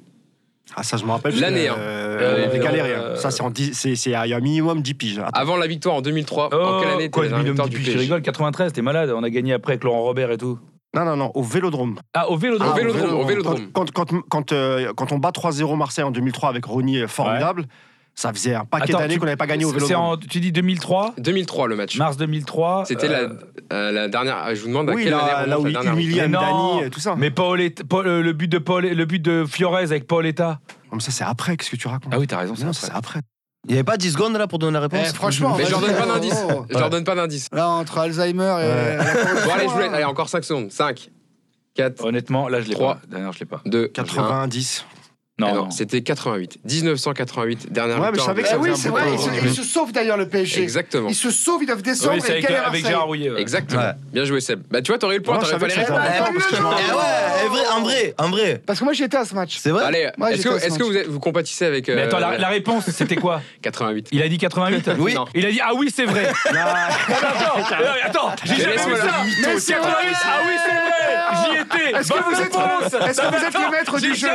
Ah, 0.76 0.82
ça, 0.82 0.96
je 0.96 1.04
me 1.04 1.10
rappelle. 1.10 1.38
L'année, 1.40 1.68
hein. 1.68 1.76
Euh, 2.18 2.46
Euh, 2.48 2.52
des 2.52 2.58
galérés, 2.58 2.94
hein. 2.94 3.00
euh, 3.00 3.16
Ça, 3.16 3.30
c'est 3.30 3.42
en 3.42 3.50
dix- 3.50 3.72
c'est 3.74 3.94
c'est- 3.96 4.10
il 4.10 4.28
y 4.28 4.32
a 4.32 4.36
un 4.36 4.40
minimum 4.40 4.82
10 4.82 4.94
piges. 4.94 5.18
Attends. 5.18 5.30
Avant 5.32 5.56
la 5.56 5.66
victoire 5.66 5.94
en 5.96 6.00
2003, 6.02 6.46
en 6.46 6.80
quelle 6.80 6.90
année 6.90 7.04
Oh, 7.06 7.10
quoi, 7.10 7.22
la 7.24 7.28
le 7.28 7.30
dernière 7.30 7.38
minimum 7.38 7.44
victoire 7.54 7.68
du 7.68 7.76
du 7.76 7.82
Je 7.82 7.86
PSG 7.86 7.98
rigole, 8.00 8.22
93, 8.22 8.72
t'es 8.72 8.82
malade. 8.82 9.10
On 9.14 9.22
a 9.22 9.30
gagné 9.30 9.52
après 9.52 9.72
avec 9.72 9.84
Laurent 9.84 10.02
Robert 10.02 10.30
et 10.30 10.38
tout. 10.38 10.58
Non, 10.94 11.04
non, 11.04 11.16
non, 11.16 11.30
au 11.34 11.42
Vélodrome. 11.42 11.96
Ah, 12.14 12.30
au 12.30 12.36
Vélodrome. 12.36 12.70
Au 12.70 12.74
Vélodrome, 12.74 13.14
au 13.20 13.24
Vélodrome. 13.26 13.70
Quand, 13.74 13.90
quand, 13.92 14.06
quand, 14.10 14.20
quand, 14.28 14.52
euh, 14.52 14.92
quand 14.96 15.12
on 15.12 15.18
bat 15.18 15.30
3-0 15.32 15.76
Marseille 15.76 16.04
en 16.04 16.10
2003 16.10 16.48
avec 16.48 16.64
Rony 16.64 16.98
euh, 16.98 17.06
formidable, 17.08 17.64
ça 18.18 18.32
faisait 18.32 18.54
un 18.56 18.64
paquet 18.64 18.92
d'années 18.94 19.16
qu'on 19.16 19.26
n'avait 19.26 19.36
pas 19.36 19.46
gagné 19.46 19.64
au 19.64 19.92
en, 19.94 20.16
tu 20.16 20.40
dis 20.40 20.50
2003 20.50 21.14
2003 21.18 21.68
le 21.68 21.76
match. 21.76 21.96
Mars 21.98 22.16
2003. 22.16 22.82
C'était 22.86 23.08
euh, 23.08 23.28
la, 23.70 23.76
euh, 23.76 23.92
la 23.92 24.08
dernière. 24.08 24.54
Je 24.56 24.60
vous 24.62 24.66
demande 24.66 24.90
à 24.90 24.94
Oui, 24.94 25.04
quelle 25.04 25.12
là, 25.12 25.18
année 25.18 25.50
là 25.50 25.60
où 25.60 25.62
la 25.62 25.70
il 25.70 25.72
dernière 25.72 25.92
humilie 25.92 26.16
Mais 26.16 26.26
non. 26.28 26.40
Amdani 26.40 26.86
et 26.86 26.90
tout 26.90 26.98
ça. 26.98 27.14
Mais 27.16 27.30
Paoletta- 27.30 27.84
Paul- 27.84 28.08
euh, 28.08 28.20
le 28.20 28.32
but 28.32 28.48
de 28.48 28.58
Paul, 28.58 28.84
le 28.86 29.04
but 29.04 29.20
de 29.22 29.44
Fiorez 29.48 29.84
avec 29.84 30.08
Paoletta. 30.08 30.58
Comme 30.90 31.00
ça, 31.00 31.12
c'est 31.12 31.22
après, 31.22 31.56
qu'est-ce 31.56 31.70
que 31.70 31.76
tu 31.76 31.86
racontes 31.86 32.12
Ah 32.12 32.18
oui, 32.18 32.26
t'as 32.26 32.38
raison, 32.38 32.56
c'est 32.56 32.64
Non, 32.64 32.70
après. 32.70 32.86
c'est 32.88 32.92
après. 32.92 33.20
Il 33.68 33.72
n'y 33.72 33.74
avait 33.76 33.84
pas 33.84 33.96
10 33.96 34.12
secondes 34.14 34.36
là 34.36 34.48
pour 34.48 34.58
donner 34.58 34.72
la 34.72 34.80
réponse 34.80 35.06
Eh, 35.10 35.14
franchement, 35.14 35.54
Mais 35.56 35.64
je 35.66 35.70
leur 35.70 35.80
donne 35.80 35.94
pas 35.94 36.06
d'indice. 36.06 36.42
oh. 36.50 36.66
Je 36.70 36.76
leur 36.76 36.90
donne 36.90 37.04
pas 37.04 37.14
d'indice. 37.14 37.46
Là, 37.52 37.68
entre 37.68 37.98
Alzheimer 37.98 38.56
et. 38.62 38.96
La 38.96 39.04
Bon, 39.44 39.52
allez, 39.52 39.64
je 39.68 39.68
vous 39.72 39.78
laisse. 39.78 39.88
hein. 39.90 39.94
Allez, 39.94 40.04
encore 40.04 40.28
5 40.28 40.42
secondes. 40.42 40.72
5, 40.72 41.10
4, 41.76 42.04
Honnêtement, 42.04 42.48
là, 42.48 42.60
je 42.62 42.68
l'ai 42.68 42.74
pas. 42.74 42.98
Dernière, 43.08 43.32
je 43.32 43.38
l'ai 43.40 43.46
pas. 43.46 43.60
2, 43.64 43.84
1. 43.84 43.88
90. 43.90 44.84
Non, 45.38 45.54
non. 45.54 45.70
c'était 45.70 46.02
88. 46.02 46.58
1988, 46.64 47.72
dernière 47.72 48.00
ouais, 48.00 48.10
mais 48.12 48.18
je 48.18 48.24
savais 48.24 48.42
que 48.42 48.48
ça 48.48 48.58
oui, 48.58 48.70
c'est 48.74 48.88
vrai. 48.88 49.02
Ils 49.12 49.18
se, 49.18 49.46
il 49.46 49.54
se 49.54 49.62
sauvent 49.62 49.92
d'ailleurs 49.92 50.16
le 50.16 50.28
PSG. 50.28 50.62
Exactement. 50.62 51.08
Ils 51.08 51.14
se 51.14 51.30
sauvent, 51.30 51.62
ils 51.62 51.66
doivent 51.66 51.82
descendre 51.82 52.20
avec, 52.66 52.86
Gérard 52.86 53.06
Rouillet. 53.06 53.30
Exactement. 53.36 53.92
Bien 54.12 54.24
joué, 54.24 54.40
Seb. 54.40 54.62
Bah, 54.68 54.82
tu 54.82 54.90
vois, 54.90 54.98
t'aurais 54.98 55.14
eu 55.14 55.18
le 55.18 55.22
point, 55.22 55.38
t'aurais 55.38 55.58
fallu 55.58 55.74
répondre. 55.74 56.00
Eh 56.04 56.18
hein. 56.18 56.24
Ouais, 56.32 57.60
eh, 57.64 57.72
en 57.72 57.82
vrai, 57.82 58.14
en 58.18 58.30
vrai. 58.30 58.62
Parce 58.66 58.80
que 58.80 58.84
moi, 58.84 58.92
j'étais 58.92 59.16
à 59.16 59.24
ce 59.24 59.34
match. 59.34 59.58
C'est 59.58 59.70
vrai. 59.70 59.84
Allez, 59.84 60.10
est-ce 60.30 60.78
que, 60.78 61.08
vous, 61.08 61.20
compatissez 61.20 61.66
avec. 61.66 61.88
Mais 61.88 62.02
attends, 62.02 62.18
la, 62.18 62.32
euh, 62.32 62.48
réponse, 62.48 62.90
c'était 62.90 63.16
quoi 63.16 63.40
88. 63.62 64.08
Il 64.12 64.22
a 64.22 64.28
dit 64.28 64.38
88 64.38 64.90
Oui. 64.98 65.14
Il 65.34 65.46
a 65.46 65.50
dit, 65.52 65.60
ah 65.62 65.72
oui, 65.74 65.92
c'est 65.94 66.04
vrai. 66.04 66.32
Non, 67.78 67.94
attends, 68.04 68.32
j'ai 68.44 68.56
jamais 68.56 68.76
vu 68.76 68.96
ça. 68.96 69.14
ah 69.14 69.22
oui, 69.24 69.60
c'est 69.64 69.74
vrai. 69.74 69.92
J'y 71.34 71.60
étais. 71.60 71.98
Est-ce 71.98 72.08
que 72.08 72.24
vous 72.24 73.44
êtes 73.44 73.54
le 73.54 73.70
maître 73.70 74.00
du 74.00 74.14
jeu 74.14 74.28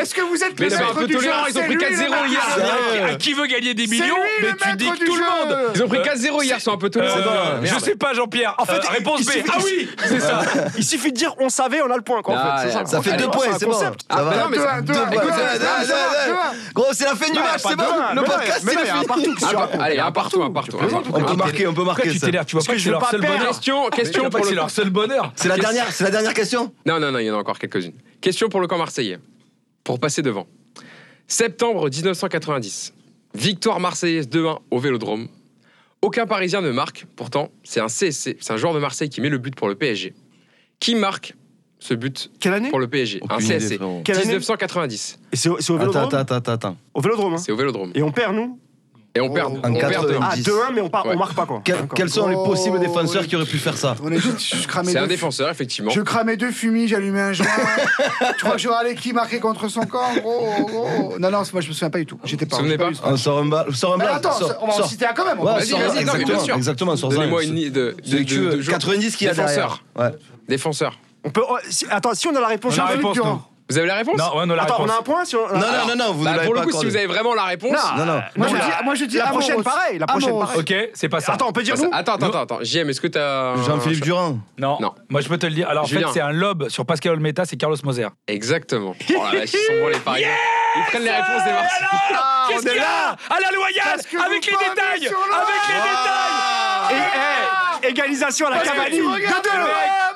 Est-ce 0.00 0.14
que 0.14 0.22
vous 0.22 0.37
vous 0.38 0.44
êtes 0.44 0.60
le 0.60 0.68
maître 0.68 1.04
du. 1.04 1.14
Ils 1.14 1.58
ont 1.58 1.62
pris 1.62 1.76
4-0 1.76 2.28
hier. 2.28 3.18
Qui 3.18 3.32
veut 3.32 3.46
gagner 3.46 3.74
des 3.74 3.86
millions 3.86 4.16
Mais 4.42 4.48
tu 4.60 4.76
dis 4.76 4.90
tout 5.04 5.16
le 5.16 5.22
monde. 5.22 5.58
Ils 5.74 5.82
ont 5.82 5.88
pris 5.88 5.98
4-0 5.98 6.40
euh, 6.40 6.44
hier, 6.44 6.60
sont 6.60 6.72
un 6.72 6.78
peu 6.78 6.90
tolérants. 6.90 7.18
Euh, 7.18 7.60
euh, 7.62 7.64
je 7.64 7.78
sais 7.78 7.96
pas, 7.96 8.14
Jean-Pierre. 8.14 8.54
En 8.58 8.64
fait, 8.64 8.84
réponse 8.88 9.24
B. 9.24 9.30
Ah 9.48 9.58
oui, 9.64 9.88
c'est 10.04 10.20
ça. 10.20 10.42
Il 10.76 10.84
suffit 10.84 11.12
de 11.12 11.16
dire 11.16 11.34
on 11.38 11.48
savait, 11.48 11.82
on 11.82 11.90
a 11.90 11.96
le 11.96 12.02
point. 12.02 12.20
Ah, 12.28 12.64
ça 12.84 13.02
fait 13.02 13.16
deux 13.16 13.28
points, 13.28 13.46
c'est 13.58 13.66
bon. 13.66 13.72
Ça 13.72 13.92
ah, 14.08 14.22
va. 14.22 14.48
Bah, 14.48 14.58
Gros, 16.74 16.86
c'est 16.92 17.04
la 17.04 17.14
fin 17.14 17.30
du 17.30 17.38
match, 17.38 17.62
c'est 17.66 17.76
bon. 17.76 17.84
Le 18.14 18.22
podcast, 18.22 18.66
c'est 18.66 19.98
un 20.00 20.12
partout, 20.12 20.42
un 20.42 20.50
partout. 20.50 20.76
On 21.12 21.22
peut 21.22 21.36
marquer, 21.36 21.66
on 21.66 21.74
peut 21.74 21.84
marquer. 21.84 22.10
Tu 22.10 22.18
que 22.18 22.78
c'est 22.78 22.90
leur 22.90 23.08
seul 23.08 23.20
bonheur. 23.20 23.48
Question, 23.48 23.88
question 23.90 24.30
leur 24.54 24.70
seul 24.70 24.90
bonheur. 24.90 25.32
C'est 25.36 25.48
la 25.48 25.56
dernière, 25.56 25.90
c'est 25.92 26.04
la 26.04 26.10
dernière 26.10 26.34
question. 26.34 26.72
Non, 26.86 26.98
non, 27.00 27.12
non, 27.12 27.18
il 27.18 27.26
y 27.26 27.30
en 27.30 27.34
a 27.34 27.38
encore 27.38 27.58
quelques-unes. 27.58 27.94
Question 28.20 28.48
pour 28.48 28.60
le 28.60 28.66
camp 28.66 28.78
marseillais 28.78 29.18
pour 29.88 29.98
passer 29.98 30.20
devant. 30.20 30.46
Septembre 31.28 31.88
1990, 31.88 32.92
victoire 33.34 33.80
marseillaise 33.80 34.28
2-1 34.28 34.58
au 34.70 34.78
Vélodrome. 34.78 35.28
Aucun 36.02 36.26
Parisien 36.26 36.60
ne 36.60 36.70
marque, 36.70 37.06
pourtant 37.16 37.48
c'est 37.64 37.80
un 37.80 37.86
CSC, 37.86 38.36
c'est 38.38 38.50
un 38.52 38.58
joueur 38.58 38.74
de 38.74 38.80
Marseille 38.80 39.08
qui 39.08 39.22
met 39.22 39.30
le 39.30 39.38
but 39.38 39.54
pour 39.56 39.66
le 39.66 39.76
PSG. 39.76 40.12
Qui 40.78 40.94
marque 40.94 41.34
ce 41.78 41.94
but 41.94 42.30
Quelle 42.38 42.52
année 42.52 42.68
pour 42.68 42.80
le 42.80 42.86
PSG 42.86 43.22
Un 43.30 43.38
CSC. 43.38 43.78
1990. 43.80 45.20
Et 45.32 45.36
c'est 45.36 45.48
au, 45.48 45.54
au 45.54 45.80
Attends, 45.80 46.08
attends, 46.10 46.34
attends, 46.36 46.52
attends. 46.52 46.76
Au 46.92 47.00
Vélodrome. 47.00 47.32
hein. 47.34 47.38
C'est 47.38 47.50
au 47.52 47.56
Vélodrome. 47.56 47.90
Et 47.94 48.02
on 48.02 48.12
perd, 48.12 48.34
nous? 48.36 48.60
Et 49.18 49.20
on 49.20 49.30
perd. 49.30 49.52
on 49.64 49.74
perd 49.74 50.10
2-1. 50.10 50.18
Ah, 50.22 50.36
2-1, 50.36 50.50
hein, 50.50 50.70
mais 50.72 50.80
on, 50.80 51.16
marque 51.16 51.34
pas 51.34 51.44
quoi. 51.44 51.60
Quels 51.94 52.08
sont 52.08 52.28
les 52.28 52.36
oh, 52.36 52.44
possibles 52.44 52.78
défenseurs 52.78 53.26
qui 53.26 53.34
auraient 53.34 53.44
pu 53.44 53.58
faire 53.58 53.76
ça 53.76 53.96
C'est 54.84 54.98
un 54.98 55.06
défenseur, 55.06 55.50
effectivement. 55.50 55.90
Je 55.90 56.00
cramais 56.00 56.36
deux 56.36 56.52
fumis, 56.52 56.86
j'allumais 56.86 57.20
un 57.20 57.32
joint. 57.32 57.46
tu 58.38 58.44
crois 58.44 58.52
que 58.52 58.60
j'aurais 58.60 58.86
allé 58.86 58.94
qui 58.94 59.12
marquer 59.12 59.40
contre 59.40 59.68
son 59.68 59.82
camp 59.82 60.14
gros, 60.20 60.66
gros. 60.66 61.18
Non, 61.18 61.30
non, 61.30 61.42
moi 61.52 61.60
je 61.60 61.68
me 61.68 61.72
souviens 61.72 61.90
pas 61.90 61.98
du 61.98 62.06
tout. 62.06 62.18
J'étais 62.24 62.46
pas. 62.46 62.56
Souvenez 62.56 62.76
j'étais 62.78 62.84
un 62.84 63.44
bal. 63.44 63.66
Attends, 64.12 64.30
on 64.60 64.66
va 64.66 64.84
en 64.84 64.86
citer 64.86 65.06
un 65.06 65.12
quand 65.12 65.24
même. 65.24 65.38
Vas-y, 65.38 65.72
exactement, 66.00 66.40
sûr. 66.40 66.56
exactement, 66.56 66.96
sors 66.96 67.10
un. 67.10 67.14
Donnez-moi 67.14 67.44
une 67.44 67.70
de, 67.70 67.96
90 68.70 69.16
qui 69.16 69.26
a. 69.26 69.34
Défenseur. 69.34 69.82
Défenseur. 70.48 70.98
Oh, 71.36 71.56
attends, 71.90 72.14
si 72.14 72.28
on 72.28 72.36
a 72.36 72.40
la 72.40 72.46
réponse, 72.46 72.78
On 72.78 72.82
a 72.82 72.94
la 72.94 73.38
vous 73.70 73.76
avez 73.76 73.86
la 73.86 73.96
réponse 73.96 74.16
Non, 74.16 74.36
ouais, 74.36 74.44
on 74.46 74.50
a 74.50 74.62
Attends, 74.62 74.76
on 74.80 74.88
a 74.88 74.98
un 74.98 75.02
point 75.02 75.24
sur. 75.24 75.40
Non, 75.52 75.58
non, 75.58 75.88
non, 75.88 75.96
non, 75.96 76.12
vous 76.12 76.24
Bah, 76.24 76.38
pour 76.44 76.54
le 76.54 76.62
coup, 76.62 76.72
si 76.72 76.86
vous 76.86 76.96
avez 76.96 77.06
vraiment 77.06 77.34
la 77.34 77.44
réponse. 77.44 77.72
Non, 77.72 78.04
non, 78.04 78.14
non. 78.14 78.20
Moi, 78.84 78.94
je 78.94 79.04
dis, 79.04 79.16
La 79.18 79.26
prochaine, 79.26 79.62
pareil. 79.62 79.98
La 79.98 80.06
prochaine, 80.06 80.38
pareil. 80.38 80.60
Ok, 80.60 80.74
c'est 80.94 81.08
pas 81.08 81.20
ça. 81.20 81.34
Attends, 81.34 81.48
on 81.48 81.52
peut 81.52 81.62
dire 81.62 81.76
nous 81.76 81.90
Attends, 81.92 82.14
attends, 82.14 82.40
attends. 82.40 82.58
JM, 82.62 82.88
est-ce 82.88 83.00
que 83.00 83.08
t'as. 83.08 83.56
Jean-Philippe 83.62 84.02
Durand. 84.02 84.38
Non. 84.58 84.78
Non. 84.80 84.94
Moi, 85.08 85.20
je 85.20 85.28
peux 85.28 85.38
te 85.38 85.46
le 85.46 85.52
dire. 85.52 85.68
Alors, 85.68 85.84
en 85.84 85.86
fait, 85.86 86.04
c'est 86.12 86.20
un 86.20 86.32
lob 86.32 86.68
sur 86.68 86.86
Pascal 86.86 87.12
Olmeta, 87.12 87.44
c'est 87.44 87.56
Carlos 87.56 87.76
Moser. 87.84 88.08
Exactement. 88.26 88.94
Oh 89.10 89.24
la 89.32 89.40
vache, 89.40 89.50
ils 89.52 89.58
sont 89.58 89.80
bons 89.80 89.88
les 89.88 89.98
Parisiens. 89.98 90.28
Ils 90.76 90.82
prennent 90.90 91.02
les 91.02 91.10
réponses 91.10 91.44
des 91.44 91.52
Marseillais. 91.52 91.86
Ah, 92.14 92.48
on 92.54 92.60
est 92.60 92.74
là 92.76 93.16
À 93.30 93.40
la 93.40 93.50
loyale 93.50 94.00
avec 94.26 94.42
que 94.42 94.50
vous 94.50 94.74
parlez 94.76 95.06
sur 95.06 95.18
l'or. 95.18 95.46
Ah. 95.70 96.88
Et, 96.90 96.94
eh, 96.94 97.67
égalisation 97.82 98.46
à 98.46 98.50
la 98.50 98.58
Cavani. 98.58 98.98
De 98.98 99.02
deux 99.02 99.08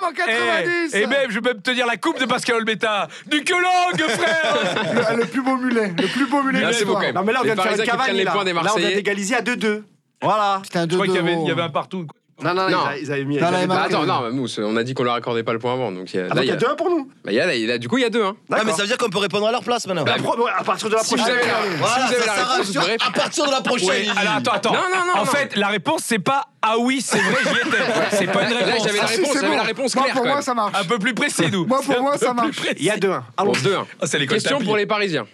en 0.03 0.13
90. 0.13 0.95
Et 0.95 0.99
eh, 0.99 1.03
eh, 1.03 1.07
même, 1.07 1.31
je 1.31 1.41
peux 1.41 1.51
même 1.51 1.63
te 1.63 1.71
dire 1.71 1.87
la 1.87 1.97
coupe 1.97 2.19
de 2.19 2.27
Pascal 2.27 2.57
Olmeta. 2.57 3.09
Du 3.27 3.45
que 3.45 3.53
langue, 3.53 4.11
frère. 4.11 5.17
Le, 5.17 5.27
plus 5.27 5.43
beau 5.43 5.57
mulet. 5.57 5.93
Le 5.97 6.09
plus 6.09 6.27
beau 6.27 6.43
mulet. 6.43 6.61
Là, 6.61 6.73
c'est 6.73 6.85
beau 6.85 6.95
quand 6.95 7.01
même. 7.01 7.15
Non, 7.15 7.23
mais 7.25 7.33
là, 7.33 7.41
on 7.41 7.45
vient 7.45 7.55
de 7.55 7.61
faire 7.61 7.79
une 7.79 7.85
Cavani. 7.85 8.25
Là, 8.25 8.35
on 8.37 8.79
vient 8.79 8.91
d'égaliser 8.91 9.35
à 9.35 9.43
2-2. 9.43 9.83
Voilà. 10.21 10.61
C'était 10.65 10.79
un 10.79 10.87
2-2. 10.87 10.91
Je 10.91 10.95
crois 10.95 11.07
qu'il 11.07 11.47
y 11.47 11.51
avait 11.51 11.63
un 11.63 11.69
partout. 11.69 12.07
Non, 12.43 12.55
non, 12.55 12.71
non. 12.71 12.85
Ils, 13.01 13.13
avaient 13.13 13.25
mis. 13.25 13.37
Non, 13.39 13.47
avaient 13.47 13.73
attends, 13.73 14.05
non, 14.05 14.33
Mousse, 14.33 14.59
on 14.63 14.77
a 14.77 14.83
dit 14.83 14.95
qu'on 14.95 15.05
leur 15.05 15.15
accordait 15.15 15.43
pas 15.43 15.53
le 15.53 15.59
point 15.59 15.75
avant. 15.75 15.93
Donc 15.93 16.13
il 16.13 16.17
y 16.17 16.21
a, 16.21 16.27
ah, 16.31 16.45
y 16.45 16.51
a, 16.51 16.57
deux 16.57 16.75
pour 16.77 16.91
nous. 16.91 17.11
Bah, 17.25 17.79
du 17.79 17.89
coup, 17.89 17.99
il 17.99 18.03
y 18.03 18.05
a 18.07 18.11
deux. 18.11 18.25
Hein. 18.25 18.37
Ah, 18.51 18.63
mais 18.65 18.73
ça 18.73 18.83
veut 18.83 18.89
dire 18.89 18.99
qu'on 18.99 19.11
peut 19.11 19.19
répondre 19.19 19.47
à 19.47 19.53
leur 19.53 19.63
place 19.63 19.87
maintenant. 19.87 20.05
Bah, 20.05 20.17
à 20.59 20.65
partir 20.65 20.89
de 20.89 20.95
la 20.95 21.03
prochaine. 21.03 21.19
Si 21.19 21.25
vous 21.25 21.31
avez, 21.31 22.27
la 22.27 22.33
réponse, 22.33 22.77
à 23.07 23.11
partir 23.11 23.47
de 23.47 23.51
la 23.51 23.61
prochaine. 23.61 24.07
Attends, 24.17 24.53
attends. 24.53 24.73
Non, 24.73 24.81
non, 24.81 25.15
non, 25.15 25.23
en 25.23 25.25
fait, 25.25 25.57
la 25.57 25.69
réponse, 25.69 26.03
c'est 26.05 26.19
pas 26.19 26.49
Ah 26.63 26.77
oui, 26.79 27.01
c'est 27.01 27.19
vrai, 27.19 27.43
j'y 27.43 27.69
étais. 27.69 28.17
C'est 28.17 28.27
pas 28.27 28.51
une 28.51 28.57
réponse. 28.57 28.85
Là, 28.87 29.49
ah, 29.53 29.57
la 29.57 29.63
réponse, 29.63 29.95
claire. 29.95 30.15
Pour 30.15 30.27
moi, 30.27 30.43
ça 30.43 30.55
marche. 30.55 30.75
Un 30.79 30.85
peu 30.85 30.99
plus 30.99 31.15
précis, 31.15 31.51
nous. 31.51 31.67
Moi, 31.67 31.81
pour 31.85 32.01
moi, 32.01 32.19
ça 32.19 32.35
marche. 32.35 32.57
Il 32.77 32.85
y 32.85 32.91
a 32.91 32.97
deux. 32.97 33.11
Hein. 33.11 33.25
Allons, 33.37 33.53
deux. 33.63 33.75
Hein. 33.75 33.87
Oh, 34.01 34.07
Question 34.29 34.61
pour 34.61 34.77
les 34.77 34.87
Parisiens. 34.87 35.27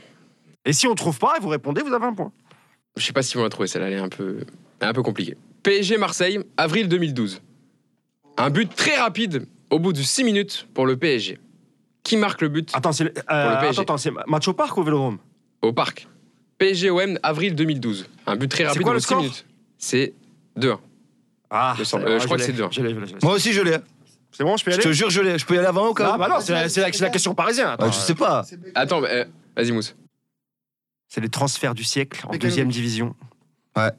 Et 0.65 0.73
si 0.73 0.87
on 0.87 0.95
trouve 0.95 1.19
pas 1.19 1.35
et 1.39 1.41
vous 1.41 1.49
répondez, 1.49 1.83
vous 1.83 1.95
avez 1.95 2.07
un 2.07 2.13
point. 2.13 2.31
Je 2.97 3.05
sais 3.05 3.13
pas 3.13 3.23
si 3.23 3.37
vous 3.37 3.43
la 3.43 3.49
trouver, 3.49 3.69
celle-là, 3.69 3.89
elle 3.89 3.95
est 3.95 3.99
un 3.99 4.09
peu, 4.09 4.41
un 4.81 4.93
peu 4.93 5.03
compliquée. 5.03 5.37
PSG 5.63 5.97
Marseille, 5.99 6.39
avril 6.57 6.89
2012. 6.89 7.41
Un 8.37 8.51
but 8.51 8.75
très 8.75 8.97
rapide 8.97 9.47
au 9.71 9.79
bout 9.79 9.93
de 9.93 10.01
6 10.01 10.25
minutes 10.25 10.69
pour 10.75 10.87
le 10.87 10.97
PSG. 10.97 11.39
Qui 12.05 12.17
marque 12.17 12.41
le 12.41 12.49
but 12.49 12.71
Attends, 12.75 12.93
c'est 12.93 13.05
euh, 13.05 13.55
le, 13.55 13.61
PSG. 13.61 13.83
Attends, 13.83 13.99
c'est 13.99 14.13
match 14.27 14.49
au 14.49 14.55
parc 14.55 14.77
ou 14.77 14.81
au 14.81 14.85
Vélodrome? 14.85 15.19
Au 15.63 15.73
parc. 15.73 16.07
PSG 16.59 16.91
OM 16.91 17.19
avril 17.23 17.55
2012. 17.55 18.07
Un 18.27 18.37
but 18.37 18.49
très 18.49 18.67
rapide 18.67 18.83
quoi, 18.83 18.93
au 18.93 18.95
bout 18.95 19.01
de 19.01 19.07
6 19.07 19.15
minutes. 19.17 19.47
C'est 19.79 20.15
2-1. 20.59 20.79
Ah, 21.51 21.75
euh, 21.79 22.19
je, 22.19 22.25
crois 22.25 22.37
que 22.37 22.43
c'est 22.43 22.53
2-1. 22.53 23.25
Moi 23.25 23.35
aussi 23.35 23.53
je 23.53 23.63
l'ai. 23.63 23.77
C'est 24.33 24.45
bon, 24.45 24.57
je 24.57 24.65
peux 24.65 24.71
y 24.71 24.75
aller 24.75 24.83
Je 24.83 24.89
te 24.89 24.93
jure, 24.93 25.11
je 25.11 25.21
l'ai. 25.21 25.39
Je 25.39 25.47
peux 25.47 25.55
y 25.55 25.59
aller 25.59 25.67
avant 25.67 25.89
ou 25.89 25.95
quand 25.95 26.11
Ah 26.13 26.19
bah 26.19 26.29
non, 26.29 26.37
c'est 26.41 26.53
la, 26.53 27.11
question 27.11 27.35
parisienne. 27.35 27.77
Ah, 27.79 27.87
je 27.87 27.97
sais 27.97 28.15
pas. 28.15 28.45
Attends, 28.75 29.03
euh, 29.03 29.25
vas-y 29.57 29.73
Mousse. 29.73 29.97
C'est 31.09 31.21
les 31.21 31.31
transferts 31.31 31.75
du 31.75 31.85
siècle 31.85 32.25
en 32.29 32.37
deuxième 32.37 32.69
division. 32.69 33.15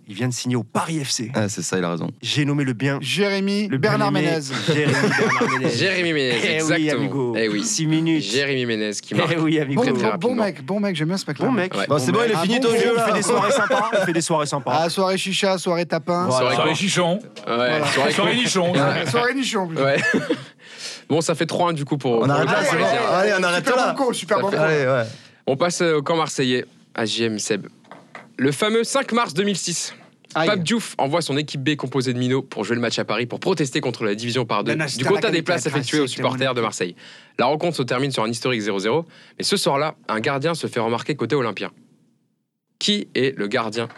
Il 0.07 0.15
vient 0.15 0.27
de 0.27 0.33
signer 0.33 0.55
au 0.55 0.63
Paris 0.63 0.99
FC. 0.99 1.31
Ah, 1.33 1.49
c'est 1.49 1.61
ça, 1.61 1.77
il 1.77 1.83
a 1.83 1.91
raison. 1.91 2.09
J'ai 2.21 2.45
nommé 2.45 2.63
le 2.63 2.73
bien. 2.73 2.99
Jérémy 3.01 3.67
le 3.67 3.77
Bernard 3.77 4.11
Ménez. 4.11 4.39
Jérémy 4.67 4.91
Bernard 4.93 5.59
Ménez. 5.59 5.69
Jérémy 5.75 6.13
Ménez, 6.13 6.39
eh 6.43 6.53
exactement. 6.55 6.77
Oui, 6.77 6.89
amigo. 6.89 7.35
Eh 7.37 7.49
oui. 7.49 7.63
Six 7.63 7.87
minutes. 7.87 8.23
Jérémy 8.23 8.65
Ménez 8.65 8.91
qui 9.01 9.15
marque. 9.15 9.33
Eh 9.35 9.39
oui, 9.39 9.59
amigo. 9.59 9.83
Bon, 9.83 9.93
très, 9.93 10.09
très 10.09 10.17
bon 10.17 10.35
mec, 10.35 10.65
bon 10.65 10.79
mec, 10.79 10.95
j'aime 10.95 11.07
bien 11.09 11.17
ce 11.17 11.25
mec-là. 11.27 11.45
Bon 11.45 11.51
mec. 11.51 11.73
Bah, 11.87 11.97
c'est 11.99 12.11
bon, 12.11 12.19
il 12.25 12.31
est 12.31 12.35
ah 12.35 12.41
fini 12.41 12.59
ton 12.59 12.71
jeu. 12.71 12.93
Il 12.95 13.01
fait 13.01 13.13
des 13.13 13.21
soirées 13.21 13.51
sympas. 13.51 13.91
On 13.93 14.05
fait 14.05 14.13
des 14.13 14.21
soirées 14.21 14.45
sympas. 14.45 14.79
Ah, 14.83 14.89
soirée 14.89 15.17
chicha, 15.17 15.57
soirée 15.57 15.85
tapin. 15.85 16.29
Soirée 16.29 16.75
chichon. 16.75 17.19
Soirée, 17.45 18.11
soirée 18.13 18.35
nichon. 18.35 18.73
Soirée 19.07 19.33
nichon. 19.33 19.69
Bon, 21.09 21.21
ça 21.21 21.33
fait 21.33 21.49
3-1 21.49 21.73
du 21.73 21.85
coup 21.85 21.97
pour. 21.97 22.19
On 22.21 22.29
arrête 22.29 22.45
là. 22.45 22.59
Allez, 23.13 23.33
on 23.39 23.43
arrête 23.43 23.67
là. 23.67 23.95
Super 24.13 24.39
bon 24.39 24.51
On 25.47 25.57
passe 25.57 25.81
euh, 25.81 25.97
au 25.97 26.03
camp 26.03 26.15
marseillais 26.15 26.65
à 26.93 27.05
JM 27.05 27.39
Seb. 27.39 27.67
Le 28.39 28.53
fameux 28.53 28.85
5 28.85 29.11
mars 29.11 29.33
2006. 29.33 29.93
Aïe. 30.33 30.47
Pape 30.47 30.63
Diouf 30.63 30.95
envoie 30.97 31.21
son 31.21 31.35
équipe 31.35 31.61
B 31.61 31.75
composée 31.75 32.13
de 32.13 32.19
minots 32.19 32.41
pour 32.41 32.63
jouer 32.63 32.75
le 32.75 32.81
match 32.81 32.97
à 32.97 33.03
Paris 33.03 33.25
pour 33.25 33.41
protester 33.41 33.81
contre 33.81 34.05
la 34.05 34.15
division 34.15 34.45
par 34.45 34.63
deux 34.63 34.75
du 34.75 35.03
quota 35.03 35.29
des 35.29 35.41
places 35.41 35.65
effectuées 35.65 35.99
aux 35.99 36.07
supporters 36.07 36.53
de 36.53 36.61
Marseille. 36.61 36.95
La 37.37 37.47
rencontre 37.47 37.75
se 37.75 37.83
termine 37.83 38.11
sur 38.11 38.23
un 38.23 38.29
historique 38.29 38.61
0-0, 38.61 39.03
mais 39.37 39.43
ce 39.43 39.57
soir-là, 39.57 39.95
un 40.07 40.21
gardien 40.21 40.53
se 40.53 40.67
fait 40.67 40.79
remarquer 40.79 41.15
côté 41.15 41.35
olympien. 41.35 41.71
Qui 42.77 43.09
est 43.13 43.37
le 43.37 43.47
gardien 43.47 43.89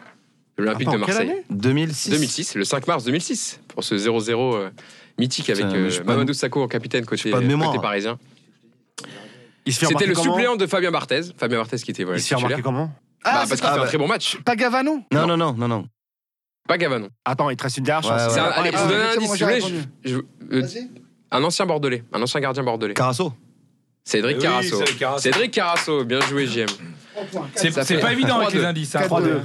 de 0.57 0.63
l'Olympique 0.63 0.89
de 0.89 0.97
Marseille 0.97 1.33
2006. 1.51 2.09
2006, 2.09 2.55
le 2.55 2.63
5 2.63 2.87
mars 2.87 3.03
2006, 3.03 3.59
pour 3.67 3.83
ce 3.83 3.93
0-0 3.93 4.55
euh, 4.55 4.69
mythique 5.19 5.51
avec 5.51 5.65
euh, 5.65 5.91
Mamadou 6.03 6.33
Sakho 6.33 6.63
en 6.63 6.67
capitaine 6.67 7.05
côté, 7.05 7.31
euh, 7.31 7.79
parisien. 7.79 8.17
C'était 9.67 10.07
le 10.07 10.15
suppléant 10.15 10.55
de 10.55 10.65
Fabien 10.65 10.89
Barthez. 10.89 11.21
Fabien 11.37 11.59
Barthez 11.59 11.77
qui 11.77 11.91
était 11.91 12.05
voilà, 12.05 12.17
Il 12.17 12.23
se 12.23 12.29
fait 12.29 12.35
remarquer 12.35 12.63
comment 12.63 12.91
ah, 13.23 13.31
bah, 13.31 13.45
parce 13.49 13.61
qu'il 13.61 13.69
fait 13.69 13.79
un 13.79 13.85
très 13.85 13.97
bon 13.97 14.07
match. 14.07 14.37
Pas 14.43 14.55
Gavano 14.55 15.03
Non, 15.11 15.27
non, 15.27 15.37
non, 15.37 15.53
non, 15.53 15.67
non. 15.67 15.85
Pas 16.67 16.77
Gavanon. 16.77 17.09
Attends, 17.25 17.49
il 17.49 17.57
te 17.57 17.63
reste 17.63 17.77
une 17.77 17.83
dernière 17.83 18.07
chance. 18.07 18.37
Un, 18.37 18.43
ah, 18.43 18.59
allez, 18.59 18.71
ah, 18.73 18.85
un 18.85 19.15
indice, 19.15 19.41
euh, 20.05 20.87
un 21.31 21.43
ancien 21.43 21.65
Bordelais, 21.65 22.03
un 22.13 22.21
ancien 22.21 22.39
gardien 22.39 22.63
Bordelais. 22.63 22.93
Carasso 22.93 23.33
Cédric 24.03 24.37
eh 24.37 24.39
oui, 24.39 24.43
Carasso. 24.43 24.83
Cédric 25.19 25.51
Carasso. 25.51 26.03
Bien 26.03 26.21
joué, 26.21 26.47
JM. 26.47 26.65
Hein, 26.65 27.23
hein 27.35 27.41
c'est 27.55 27.99
pas, 27.99 28.11
évident 28.11 28.39
avec 28.39 28.53
les 28.53 28.65
indices. 28.65 28.95
Hein. 28.95 29.01
3-2. 29.07 29.41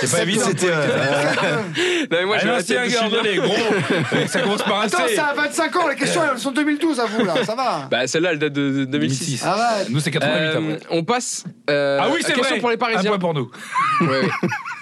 C'est 0.00 0.10
pas 0.10 0.22
évident. 0.22 0.46
C'était. 0.46 0.70
Euh... 0.70 1.56
non, 2.10 2.18
mais 2.18 2.24
moi, 2.24 2.38
je 2.38 2.46
vais 2.46 2.52
ah 2.52 3.04
un 3.04 3.46
gros. 3.46 4.26
ça 4.28 4.40
commence 4.40 4.62
par 4.62 4.80
un 4.80 4.86
Attends, 4.86 4.98
c'est 5.08 5.18
à 5.18 5.34
25 5.34 5.76
ans, 5.76 5.88
les 5.88 5.96
questions, 5.96 6.22
euh. 6.22 6.28
elles 6.32 6.38
sont 6.38 6.52
2012 6.52 7.00
à 7.00 7.06
vous, 7.06 7.24
là, 7.24 7.44
ça 7.44 7.54
va. 7.54 7.88
Bah, 7.90 8.06
celle-là, 8.06 8.32
elle 8.32 8.38
date 8.38 8.52
de 8.52 8.84
2006. 8.84 9.42
Ah 9.44 9.56
ouais. 9.56 9.86
Nous, 9.90 10.00
c'est 10.00 10.10
88 10.10 10.40
euh. 10.40 10.78
On 10.90 11.04
passe. 11.04 11.44
Euh, 11.68 11.98
ah 12.00 12.08
oui, 12.10 12.20
c'est 12.22 12.32
vrai. 12.32 12.40
Question 12.40 12.60
pour 12.60 12.70
les 12.70 12.76
Parisiens. 12.76 13.12
Un 13.12 13.18
point 13.18 13.18
pour 13.18 13.34
nous. 13.34 13.50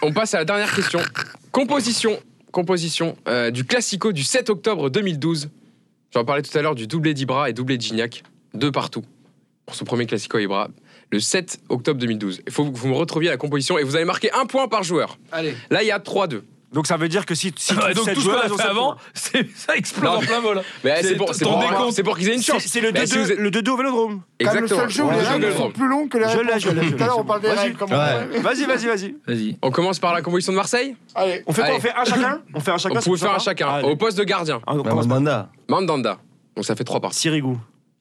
On 0.02 0.12
passe 0.12 0.34
à 0.34 0.38
la 0.38 0.44
dernière 0.44 0.74
question. 0.74 1.00
Composition, 1.52 2.18
composition 2.52 3.16
euh, 3.28 3.50
du 3.50 3.64
Classico 3.64 4.12
du 4.12 4.22
7 4.22 4.50
octobre 4.50 4.88
2012. 4.88 5.48
J'en 6.14 6.24
parlais 6.24 6.42
tout 6.42 6.56
à 6.56 6.62
l'heure 6.62 6.74
du 6.74 6.86
doublé 6.86 7.12
d'Ibra 7.12 7.50
et 7.50 7.52
doublé 7.52 7.76
de 7.76 7.82
Gignac 7.82 8.22
de 8.54 8.70
partout 8.70 9.04
pour 9.66 9.74
ce 9.74 9.84
premier 9.84 10.06
Classico 10.06 10.38
Ibra 10.38 10.68
le 11.12 11.20
7 11.20 11.60
octobre 11.68 11.98
2012. 12.00 12.42
Il 12.46 12.52
faut 12.52 12.70
que 12.70 12.76
vous 12.76 12.88
me 12.88 12.94
retrouviez 12.94 13.28
à 13.30 13.32
la 13.32 13.36
composition 13.36 13.78
et 13.78 13.82
vous 13.82 13.96
allez 13.96 14.04
marquer 14.04 14.30
un 14.32 14.46
point 14.46 14.68
par 14.68 14.82
joueur. 14.82 15.18
Allez. 15.32 15.54
Là, 15.70 15.82
il 15.82 15.86
y 15.86 15.90
a 15.90 15.98
3-2. 15.98 16.42
Donc 16.72 16.86
ça 16.86 16.96
veut 16.96 17.08
dire 17.08 17.26
que 17.26 17.34
si, 17.34 17.52
si 17.56 17.74
ah, 17.76 17.92
donc 17.92 18.12
tout 18.14 18.20
ce 18.20 18.28
qu'on 18.28 18.56
avant, 18.58 18.96
ça 19.12 19.76
explose 19.76 20.08
en 20.08 20.20
plein 20.20 20.40
vol. 20.40 20.58
Hein. 20.58 20.62
Mais 20.84 21.02
c'est 21.02 21.16
pour, 21.16 21.32
pour 22.04 22.16
qu'ils 22.16 22.28
aient 22.28 22.36
une 22.36 22.42
chance. 22.42 22.62
C'est 22.64 22.80
le 22.80 22.90
2-2 22.92 23.70
au 23.70 23.76
Vélodrome. 23.76 24.22
Exactement. 24.38 24.68
Le 24.68 24.68
seul 24.68 24.90
jeu 24.90 25.02
ouais, 25.02 25.38
les 25.40 25.52
sont 25.56 25.72
plus 25.72 25.88
longues 25.88 26.08
que 26.08 26.18
les 26.18 26.26
règles. 26.26 26.60
Je 26.60 26.70
l'ai, 26.70 26.92
Tout 26.92 27.02
à 27.02 27.06
l'heure 27.06 27.18
on 27.18 27.24
parle 27.24 27.40
des 27.40 27.50
règles. 27.50 27.76
Vas-y, 28.40 28.66
vas-y, 28.66 28.86
vas-y. 28.86 29.16
Vas-y. 29.26 29.58
On 29.62 29.72
commence 29.72 29.98
par 29.98 30.14
la 30.14 30.22
composition 30.22 30.52
de 30.52 30.58
Marseille. 30.58 30.94
Allez. 31.16 31.42
On 31.46 31.52
fait 31.52 31.62
On 31.74 31.80
fait 31.80 31.92
un 31.92 32.04
chacun. 32.04 32.40
On 32.54 32.60
fait 32.60 32.70
un 32.70 32.78
chacun. 32.78 32.94
Vous 33.00 33.04
pouvez 33.04 33.18
faire 33.18 33.34
un 33.34 33.38
chacun 33.40 33.82
au 33.82 33.96
poste 33.96 34.16
de 34.16 34.24
gardien. 34.24 34.60
Ah, 34.64 34.74
Mandanda. 34.76 35.48
Mandanda. 35.68 36.18
Donc 36.54 36.64
ça 36.64 36.76
fait 36.76 36.84
3 36.84 37.00
parties. 37.00 37.18
Sirigu. 37.18 37.56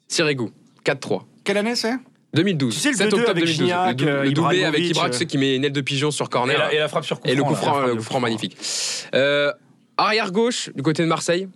Sirigu, 0.10 0.50
4-3. 0.84 1.22
Quelle 1.44 1.58
année 1.58 1.76
c'est? 1.76 1.94
2012. 2.34 2.74
Tu 2.76 2.80
sais, 2.82 2.92
le 2.92 2.98
7 2.98 3.08
2-2 3.08 3.14
octobre 3.14 3.30
avec 3.32 3.44
2012. 3.46 3.56
Gignac, 3.58 3.88
le, 3.90 3.96
dou- 3.96 4.08
euh, 4.08 4.24
le 4.24 4.32
doublé 4.32 4.64
avec 4.64 4.80
Ibrahimovic, 4.82 4.90
Ibra, 4.98 5.10
tu 5.10 5.18
sais, 5.18 5.26
qui 5.26 5.38
met 5.38 5.56
une 5.56 5.64
aile 5.66 5.72
de 5.72 5.82
pigeon 5.82 6.12
sur 6.12 6.26
Et 6.26 6.30
corner. 6.30 6.58
la, 6.58 6.74
et 6.74 6.78
la 6.80 6.88
frappe 6.88 7.06
sur 7.06 7.20
coup 7.20 7.28
Et 7.28 7.34
le 7.36 7.44
coup 7.44 7.56
franc, 7.56 7.80
le 7.82 7.96
coup 7.96 8.02
franc. 8.04 8.20
magnifique. 8.20 8.58
Euh, 9.16 9.52
arrière 9.98 10.32
gauche 10.32 10.70
du 10.76 10.82
côté 10.84 11.02
de 11.04 11.08
Marseille, 11.08 11.48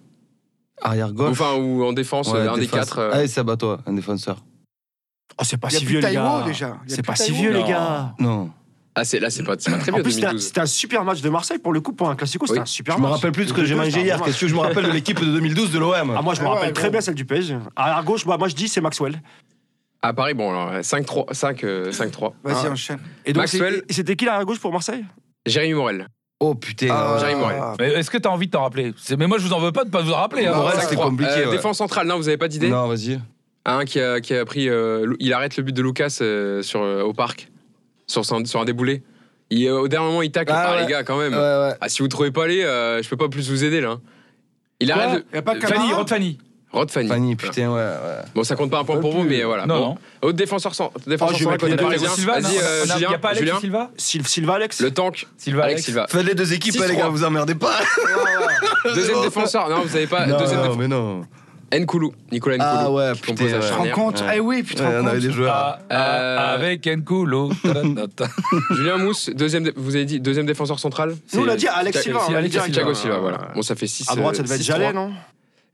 Arrière 0.82 1.14
gauche. 1.14 1.30
enfin 1.32 1.56
ou 1.56 1.84
en 1.84 1.94
défense, 1.94 2.32
Ouais, 2.32 2.40
un 2.48 2.58
des 2.58 2.68
quatre. 2.68 2.98
euh, 3.00 3.26
à 3.52 3.58
toi, 3.58 3.82
un 3.86 3.94
défenseur. 3.94 4.44
Oh, 5.40 5.44
c'est 5.44 5.58
pas 5.58 5.70
si 5.70 5.86
vieux, 5.86 6.00
les 6.00 6.14
gars. 6.14 6.44
déjà. 6.46 6.78
C'est 6.88 7.06
pas 7.06 7.16
si 7.16 7.32
vieux, 7.32 7.52
les 7.52 7.60
Non. 7.62 7.68
gars. 7.70 8.16
Non. 8.20 8.50
Ah 8.96 9.04
c'est 9.06 9.20
là 9.20 9.30
c'est 9.32 9.42
pas, 9.44 9.56
c'est 9.58 9.72
pas 9.72 9.78
très 9.80 9.92
En 9.92 9.96
vieux 9.96 10.04
plus, 10.04 10.12
c'était 10.12 10.26
un- 10.28 10.30
2012. 10.32 10.46
c'était 10.48 10.60
un 10.62 10.66
super 10.68 11.04
match 11.04 11.22
de 11.22 11.30
Marseille 11.30 11.58
pour 11.58 11.74
le 11.74 11.82
coup, 11.82 11.94
pour 11.94 12.10
un 12.10 12.16
classico, 12.16 12.46
c'était 12.46 12.60
Oui. 12.60 12.64
un 12.64 12.66
super 12.68 12.96
Je 12.96 13.00
me 13.02 13.06
match. 13.08 13.16
rappelle 13.16 13.32
plus 13.32 13.46
de 13.46 13.50
ce 13.50 13.54
que 13.54 13.66
j'ai 13.66 13.74
2-2, 13.74 13.78
mangé 13.86 14.02
hier. 14.02 14.22
Qu'est-ce 14.22 14.40
que 14.42 14.48
je 14.48 14.54
me 14.54 14.60
rappelle 14.60 14.86
de 14.86 14.92
l'équipe 14.92 15.20
de 15.20 15.26
2012 15.26 15.72
de 15.72 15.80
l'OM 15.80 16.14
Ah, 16.16 16.22
moi, 16.22 16.34
je 16.36 16.42
me 16.42 16.46
Ah 16.46 16.50
ouais, 16.52 16.56
rappelle 16.58 16.74
très 16.74 16.90
bien 16.92 17.02
celle 17.02 17.16
du 17.16 17.26
PSG. 17.26 17.58
À 17.76 18.02
gauche, 18.04 18.26
bah, 18.26 18.38
moi, 18.38 18.48
je 18.48 18.56
dis 18.56 18.68
c'est 18.68 18.82
Maxwell. 18.82 19.20
À 20.02 20.14
Paris 20.14 20.34
bon 20.34 20.50
alors 20.52 20.84
5-3 20.84 21.26
5 21.34 21.64
euh, 21.64 21.92
5-3. 21.92 22.34
Vas-y, 22.44 22.68
Ah. 22.68 22.72
enchaîne. 22.72 23.00
Et 23.26 23.32
donc, 23.34 23.44
Maxwell. 23.44 23.76
c'est- 23.76 23.86
et 23.90 23.94
c'était 23.94 24.16
qui 24.16 24.28
à 24.28 24.44
gauche 24.44 24.60
pour 24.60 24.72
Marseille? 24.72 25.06
Jérémy 25.46 25.74
Morel. 25.76 26.08
Oh 26.40 26.56
putain. 26.56 26.88
Ah. 26.92 27.18
Jérémy 27.20 27.40
Morel. 27.40 27.62
Mais 27.80 27.88
Est-ce 27.94 28.12
que 28.12 28.18
t'as 28.18 28.30
envie 28.30 28.48
de 28.48 28.52
t'en 28.52 28.64
rappeler? 28.64 28.94
C'est- 28.98 29.16
Mais 29.16 29.28
moi, 29.28 29.38
je 29.38 29.48
vous 29.48 29.54
en 29.54 29.60
veux 29.60 29.72
pas 29.72 29.86
de 29.86 29.90
pas 29.90 30.02
vous 30.02 30.12
en 30.12 30.18
rappeler. 30.18 30.46
hein. 30.46 30.52
Non, 30.52 30.58
Morel, 30.58 30.74
c'était 30.82 30.96
5-3. 30.96 31.10
compliqué. 31.10 31.32
Euh, 31.32 31.46
ouais. 31.50 31.56
Défense 31.56 31.78
centrale, 31.78 32.06
non 32.06 32.18
vous 32.18 32.28
avez 32.28 32.38
pas 32.38 32.50
d'idée? 32.50 32.70
Non, 32.70 32.88
vas-y. 32.88 33.20
Un 33.66 33.86
qui 33.86 34.00
a, 34.02 34.20
qui 34.20 34.36
a 34.36 34.44
pris, 34.44 34.68
euh, 34.68 35.06
Lou- 35.06 35.16
il 35.22 35.32
arrête 35.32 35.56
le 35.56 35.64
but 35.64 35.72
de 35.74 35.82
Lucas 35.82 36.18
euh, 36.20 36.62
sur, 36.62 36.82
euh, 36.82 37.02
au 37.02 37.14
parc, 37.14 37.48
sur, 38.14 38.24
son- 38.26 38.46
sur 38.46 38.62
un 38.62 38.66
déboulé. 38.66 39.04
Il, 39.50 39.68
euh, 39.68 39.82
au 39.82 39.88
dernier 39.88 40.08
moment, 40.08 40.22
il 40.22 40.32
tacle. 40.32 40.52
Ah 40.56 40.66
Ah, 40.68 40.76
ouais. 40.76 40.82
les 40.84 40.88
gars, 40.88 41.04
quand 41.04 41.18
même. 41.18 41.34
Ouais, 41.34 41.40
ouais. 41.40 41.74
Ah, 41.82 41.90
si 41.90 42.02
vous 42.02 42.08
trouvez 42.08 42.32
pas 42.32 42.48
les, 42.48 42.64
euh, 42.64 43.02
je 43.04 43.10
peux 43.10 43.18
pas 43.18 43.28
plus 43.30 43.50
vous 43.50 43.64
aider 43.64 43.82
là. 43.82 43.98
Il 44.80 44.92
Quoi 44.92 45.02
arrête. 45.04 45.26
Y 45.34 45.38
a 45.38 45.42
pas 45.42 45.56
Camara 45.56 45.82
Fanny, 45.82 45.94
Rod 45.94 46.10
Fanny. 46.10 46.38
Rod 46.72 46.90
Fanny. 46.90 47.08
Fanny, 47.08 47.36
putain, 47.36 47.70
ouais, 47.70 47.76
ouais. 47.76 48.22
Bon, 48.34 48.44
ça 48.44 48.56
compte 48.56 48.72
pas 48.72 48.80
un 48.80 48.84
point 48.84 48.98
pour 49.00 49.12
vous, 49.14 49.24
mais 49.24 49.44
voilà. 49.44 49.68
Non, 49.68 49.76
Bon. 49.80 49.86
non. 49.90 49.98
Autre 50.24 50.38
défenseur, 50.38 50.74
cent- 50.74 50.92
défenseur 51.06 51.38
Oh, 51.46 51.50
mettre 51.52 51.66
côté 51.68 51.76
parisien. 51.76 52.10
Vas-y, 52.26 52.58
euh, 52.58 52.86
Julien. 52.86 53.12
y 53.12 53.14
a 53.14 53.18
pas 53.20 53.30
Alex 53.30 53.42
Julien. 53.46 53.60
Silva 53.60 53.92
Sil- 54.00 54.26
Silva, 54.28 54.54
Alex 54.56 54.82
Le 54.82 54.92
tank. 54.92 55.28
Silva, 55.38 55.66
Alex. 55.66 55.84
Silva. 55.84 56.08
Faites 56.10 56.26
les 56.26 56.34
deux 56.34 56.52
équipes, 56.52 56.74
les 56.74 56.82
6-3. 56.88 56.96
gars, 56.98 57.08
vous 57.10 57.24
emmerdez 57.24 57.54
pas. 57.56 57.80
Deuxième 58.96 59.22
défenseur. 59.24 59.70
Non, 59.70 59.82
vous 59.84 59.96
avez 59.96 60.08
pas. 60.08 60.26
Non, 60.26 60.38
Deuxième 60.40 60.62
non, 60.62 60.64
défenseur. 60.76 60.78
mais 60.80 60.88
non. 60.88 61.22
Nkoulou. 61.80 62.14
Nicolas 62.32 62.58
Nkoulou. 62.58 62.72
Ah 62.74 62.92
ouais, 62.92 63.12
putain. 63.14 63.46
la 63.46 63.52
ouais. 63.54 63.60
Tu 63.60 63.68
te 63.68 63.74
rends 63.74 63.88
compte 63.90 64.22
Ouais. 64.22 64.34
Eh 64.36 64.40
oui, 64.40 64.64
te 64.64 64.82
Ouais, 64.82 64.90
on 65.02 65.06
avait 65.08 65.20
des 65.20 65.32
joueurs. 65.32 65.54
Ah, 65.56 65.80
ah, 65.90 65.96
Euh, 66.16 66.56
Avec 66.56 66.86
Nkulo. 66.88 67.50
Ta-da-da-da. 67.64 68.28
Julien 68.72 68.98
Mousse, 68.98 69.30
deuxième, 69.30 69.72
vous 69.76 69.96
avez 69.96 70.06
dit 70.06 70.20
deuxième 70.20 70.46
défenseur 70.46 70.80
central 70.80 71.16
Nous, 71.34 71.40
on 71.42 71.48
a 71.48 71.52
C'est- 71.52 71.58
dit 71.58 71.68
Alex 71.68 72.02
Silva. 72.02 72.20
Thiago 72.72 72.94
Silva. 72.94 73.18
Voilà. 73.20 73.38
Bon, 73.56 73.62
ça 73.62 73.76
fait 73.76 73.88
6. 73.88 74.10
À 74.10 74.16
droite, 74.16 74.36
ça 74.36 74.44
devait 74.44 74.56
être 74.56 74.62
Jallet, 74.64 74.94
non 74.94 75.12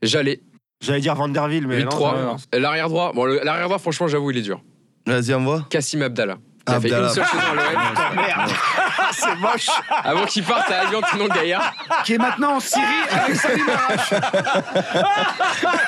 Jallet, 0.02 0.40
J'allais 0.82 1.00
dire 1.00 1.14
Van 1.14 1.28
der 1.28 1.46
Ville, 1.48 1.66
mais 1.66 1.82
non. 1.84 1.90
8-3. 1.90 2.14
non, 2.16 2.22
non. 2.22 2.36
L'arrière 2.58 2.88
droit, 2.88 3.12
bon, 3.14 3.24
l'arrière 3.26 3.66
droit, 3.66 3.78
franchement, 3.78 4.08
j'avoue, 4.08 4.30
il 4.30 4.38
est 4.38 4.42
dur. 4.42 4.62
Vas-y, 5.06 5.34
envoie. 5.34 5.66
Kassim 5.68 6.00
Abdallah. 6.02 6.38
Qui 6.70 6.76
a 6.76 6.80
fait 6.80 6.88
une 6.90 7.08
seule 7.08 7.24
saison 7.26 7.42
à 7.50 7.54
l'OM. 7.54 8.16
Merde. 8.16 8.50
C'est 9.12 9.34
moche. 9.36 9.68
Avant 10.04 10.24
qu'il 10.24 10.44
parte 10.44 10.70
à 10.70 10.80
Allianz 10.86 11.04
non 11.18 11.26
Gaillard. 11.26 11.74
Qui 12.04 12.14
est 12.14 12.18
maintenant 12.18 12.56
en 12.56 12.60
Syrie 12.60 12.84
avec 13.10 13.36
Salim 13.36 13.66
Arrache. 13.68 14.14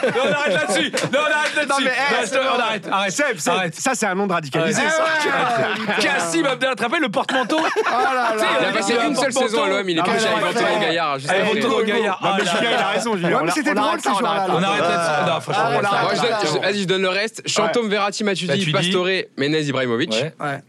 Non, 0.02 0.22
on 0.28 0.32
arrête 0.32 0.54
là-dessus. 0.54 0.92
Non, 1.12 1.20
on 1.20 1.32
arrête 1.32 1.54
là-dessus. 1.54 1.68
Non, 1.68 1.76
mais, 1.84 1.92
eh, 1.94 2.34
Non, 2.36 2.40
on 2.56 2.60
arrête. 2.60 2.88
Arrête. 2.90 3.12
Seb, 3.12 3.38
Seb, 3.38 3.52
Arrête. 3.54 3.74
ça, 3.76 3.92
c'est 3.94 4.06
un 4.06 4.14
nom 4.14 4.26
de 4.26 4.32
radicalisé. 4.32 4.82
Ah. 4.84 6.00
Cassim 6.00 6.44
Abdel, 6.46 6.74
le 7.00 7.08
porte-manteau 7.08 7.58
Oh 7.60 7.64
là 7.90 8.14
là. 8.14 8.34
Il 8.60 8.66
a 8.66 8.72
passé 8.72 8.94
il 9.00 9.08
une 9.08 9.16
seule 9.16 9.32
saison 9.32 9.64
à 9.64 9.68
l'OM, 9.68 9.88
il 9.88 9.98
est 9.98 10.00
Ah, 10.00 10.06
mais 10.12 10.24
à 10.26 10.48
Allianz 10.48 10.80
Gaillard. 10.80 11.18
au 11.78 11.82
Gaillard. 11.82 12.20
Ah, 12.22 12.36
Julien, 12.38 12.70
il 12.70 12.82
a 12.82 12.88
raison, 12.88 13.16
Julien. 13.16 13.40
Mais 13.44 13.50
c'était 13.52 13.74
drôle, 13.74 14.00
ces 14.00 14.08
jours-là. 14.08 14.46
On 14.48 14.62
arrête 14.62 14.80
là-dessus. 14.80 15.30
Non, 15.30 15.40
franchement, 15.40 15.88
Ah, 15.92 16.60
Vas-y, 16.62 16.82
je 16.82 16.86
donne 16.86 17.02
le 17.02 17.08
reste. 17.08 17.42
Chantôme, 17.46 17.88
Verratti, 17.88 18.24
Matuidi. 18.24 18.72
Pastore, 18.72 19.06
Menez, 19.36 19.62
Ibrahimovic. 19.62 20.24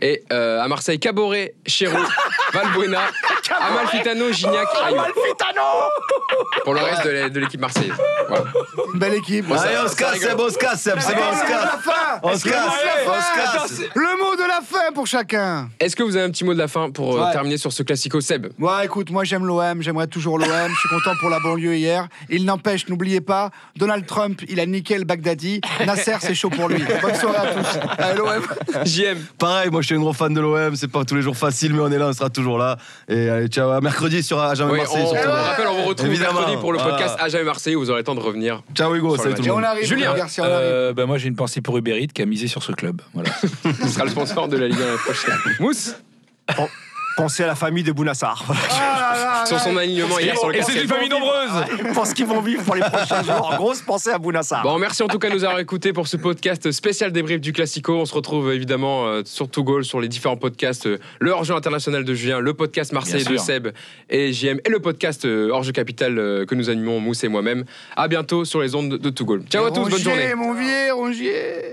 Et 0.06 0.22
euh, 0.34 0.60
à 0.62 0.68
Marseille, 0.68 1.00
Caboret, 1.00 1.54
Chéreau, 1.66 1.98
Valbuena, 2.54 3.04
Amalfitano, 3.58 4.34
Gignac, 4.34 4.68
Ayoub. 4.86 5.02
Pour 6.66 6.74
le 6.74 6.82
reste 6.82 7.32
de 7.34 7.40
l'équipe 7.40 7.62
marseillaise. 7.62 7.94
Voilà. 8.28 8.44
Une 8.94 9.00
belle 9.00 9.14
équipe. 9.14 9.46
Bon, 9.48 9.56
ça- 9.58 9.64
Allez, 9.64 9.78
on 9.82 9.88
se 9.88 9.96
ça 9.96 10.04
casse, 10.04 10.12
rigole. 10.14 10.30
Seb, 10.30 10.40
on 10.42 10.50
se 10.50 10.58
casse, 10.58 10.82
Seb, 10.82 10.96
c'est 11.00 11.16
bon, 11.16 11.22
on 11.32 11.36
se 11.38 11.46
casse. 11.48 11.70
fin 11.84 12.20
On 12.22 12.38
se 12.38 12.44
casse, 12.44 12.54
la 12.54 13.12
on 13.12 13.14
fin 13.14 13.22
se 13.22 13.58
casse. 13.78 13.82
Le 13.96 14.22
mot 14.22 14.36
de 14.36 14.42
la 14.48 14.60
fin 14.62 14.92
pour 14.94 15.08
chacun. 15.08 15.70
Est-ce 15.80 15.96
que 15.96 16.04
vous 16.04 16.18
avez 16.18 16.26
un 16.26 16.32
petit 16.32 16.44
mot 16.44 16.54
de 16.54 16.60
la 16.60 16.68
fin 16.68 16.90
pour 16.92 17.16
euh, 17.18 17.26
Ouais. 17.26 17.32
terminer 17.32 17.58
sur 17.58 17.72
ce 17.72 17.84
classico 17.84 18.20
Seb? 18.20 18.48
Ouais, 18.60 18.86
écoute, 18.86 19.10
moi 19.10 19.24
j'aime 19.24 19.46
l'OM, 19.46 19.82
j'aimerais 19.82 20.08
toujours 20.08 20.38
l'OM, 20.38 20.50
je 20.74 20.80
suis 20.80 20.90
content 20.90 21.16
pour 21.22 21.30
la 21.30 21.40
banlieue 21.40 21.76
hier. 21.76 22.08
Il 22.30 22.44
n'empêche, 22.46 22.90
n'oubliez 22.90 23.22
pas, 23.22 23.52
Donald 23.78 24.06
Trump, 24.06 24.42
il 24.50 24.60
a 24.60 24.66
niqué 24.66 24.98
le 24.98 25.06
Baghdadi. 25.06 25.62
Nasser, 25.86 26.16
c'est 26.20 26.36
chaud 26.36 26.50
pour 26.50 26.68
lui. 26.68 26.84
Bonne 27.02 27.16
soirée 27.16 27.48
à 27.48 27.54
tous. 27.54 27.80
Allez, 28.00 28.18
l'OM. 28.18 28.44
JM. 28.86 29.18
Pareil, 29.38 29.70
moi 29.70 29.82
je 29.84 29.88
suis 29.88 29.96
un 29.96 30.00
gros 30.00 30.14
fan 30.14 30.34
de 30.34 30.42
l'OM, 30.42 30.76
c'est 30.76 30.88
pas 30.88 31.06
tous 31.06 31.16
les 31.16 31.22
jours 31.22 31.38
facile, 31.38 31.74
mais 31.74 31.82
on 31.82 31.92
est 31.92 31.98
là, 31.98 32.08
on 32.08 32.14
sera 32.14 32.30
toujours 32.30 32.58
là. 32.58 32.78
Et 33.08 33.30
allez, 33.30 33.48
ciao, 33.48 33.70
à 33.70 33.82
mercredi 33.82 34.24
sur 34.24 34.38
jamais 34.56 34.72
Oui, 34.72 34.78
Marseille. 34.80 35.04
on 35.06 35.10
rappelle, 35.32 35.68
on 35.68 35.82
vous 35.82 35.88
retrouve 35.90 36.10
Évidemment. 36.10 36.34
mercredi 36.40 36.58
pour 36.58 36.72
le 36.74 36.80
Voilà. 36.80 36.94
podcast 36.96 37.16
À 37.20 37.30
jamais 37.30 37.44
Marseille. 37.44 37.76
Vous 37.76 37.90
aurez 37.90 38.00
le 38.00 38.04
temps 38.04 38.16
de 38.16 38.20
revenir. 38.20 38.64
Ciao 38.74 38.96
Hugo, 38.96 39.16
salut 39.18 39.36
tout 39.36 39.44
le 39.44 39.52
on 39.52 39.56
monde. 39.56 39.66
arrive, 39.66 39.86
Julien. 39.86 40.14
Garcia, 40.16 40.44
on 40.44 40.48
arrive. 40.48 40.58
Euh, 40.62 40.94
bah, 40.94 41.06
moi, 41.06 41.18
j'ai 41.18 41.28
une 41.28 41.36
pensée 41.36 41.62
pour 41.62 41.78
Uber 41.78 42.02
Eats 42.02 42.08
qui 42.14 42.22
a 42.22 42.26
misé 42.26 42.48
sur 42.48 42.64
ce 42.64 42.72
club. 42.72 43.02
Voilà. 43.14 43.30
Ce 43.82 43.88
sera 43.90 44.06
le 44.06 44.12
sponsor 44.12 44.48
de 44.48 44.58
la 44.58 44.68
Ligue 44.68 44.78
1 44.82 44.86
l'année 44.86 44.98
prochaine. 44.98 45.34
Mousse, 45.60 45.96
Pensez 47.16 47.44
à 47.44 47.48
la 47.48 47.56
famille 47.56 47.84
de 47.84 47.92
Bounassar. 47.92 48.44
Ah 48.50 48.54
là, 49.42 49.46
sur 49.46 49.60
son 49.60 49.78
alignement 49.78 50.20
hier 50.20 50.38
sur 50.38 50.50
le 50.50 50.58
Et 50.58 50.62
c'est 50.62 50.82
une 50.82 50.88
famille 50.88 51.10
nombreuse. 51.10 51.94
Pour 51.94 52.08
ce 52.08 52.14
qu'ils 52.16 52.26
vont 52.26 52.42
vivre 52.42 52.64
pour 52.64 52.76
les 52.76 52.82
prochains 52.82 53.24
jours. 53.24 53.54
Grosse 53.58 53.82
pensée 53.82 54.10
à 54.10 54.18
Bounassar. 54.18 54.64
Bon, 54.64 54.78
merci 54.80 55.04
en 55.04 55.08
tout 55.08 55.20
cas 55.20 55.30
de 55.30 55.36
nous 55.36 55.44
avoir 55.44 55.60
écoutés 55.60 55.94
pour 55.94 56.08
ce 56.08 56.18
podcast 56.18 56.72
spécial 56.72 57.12
débrief 57.12 57.42
du 57.42 57.54
Classico. 57.54 57.96
On 57.96 58.06
se 58.06 58.14
retrouve 58.14 58.52
évidemment 58.52 59.06
euh, 59.06 59.22
sur 59.26 59.50
Tout 59.50 59.64
Goal, 59.64 59.86
sur 59.86 60.00
les 60.00 60.08
différents 60.08 60.38
podcasts, 60.38 60.88
euh, 60.88 61.00
le 61.20 61.32
hors-jeu 61.32 61.56
international 61.56 62.04
de 62.04 62.14
Julien, 62.14 62.40
le 62.40 62.54
podcast 62.54 62.92
Marseille 62.94 63.24
Bien 63.24 63.34
de 63.34 63.38
sûr. 63.38 63.46
Seb 63.46 63.68
et 64.10 64.34
JM 64.34 64.60
et 64.66 64.70
le 64.70 64.80
podcast 64.80 65.26
euh, 65.26 65.50
hors-jeu 65.52 65.72
capital 65.72 66.18
euh, 66.18 66.46
que 66.46 66.56
nous 66.56 66.70
animons 66.70 67.00
Mousse 67.00 67.24
et 67.24 67.28
moi-même. 67.28 67.66
À 67.96 68.08
bientôt 68.08 68.46
sur 68.46 68.62
les 68.62 68.76
ondes 68.76 68.98
de, 68.98 69.10
Tout 69.10 69.26
Goal. 69.26 69.44
Ciao 69.50 69.66
à 69.66 69.72
tous, 69.72 69.90
bonne 69.90 70.00
journée. 70.00 70.34
mon 70.36 70.54
vieux, 70.54 70.94
Rongier. 70.94 71.72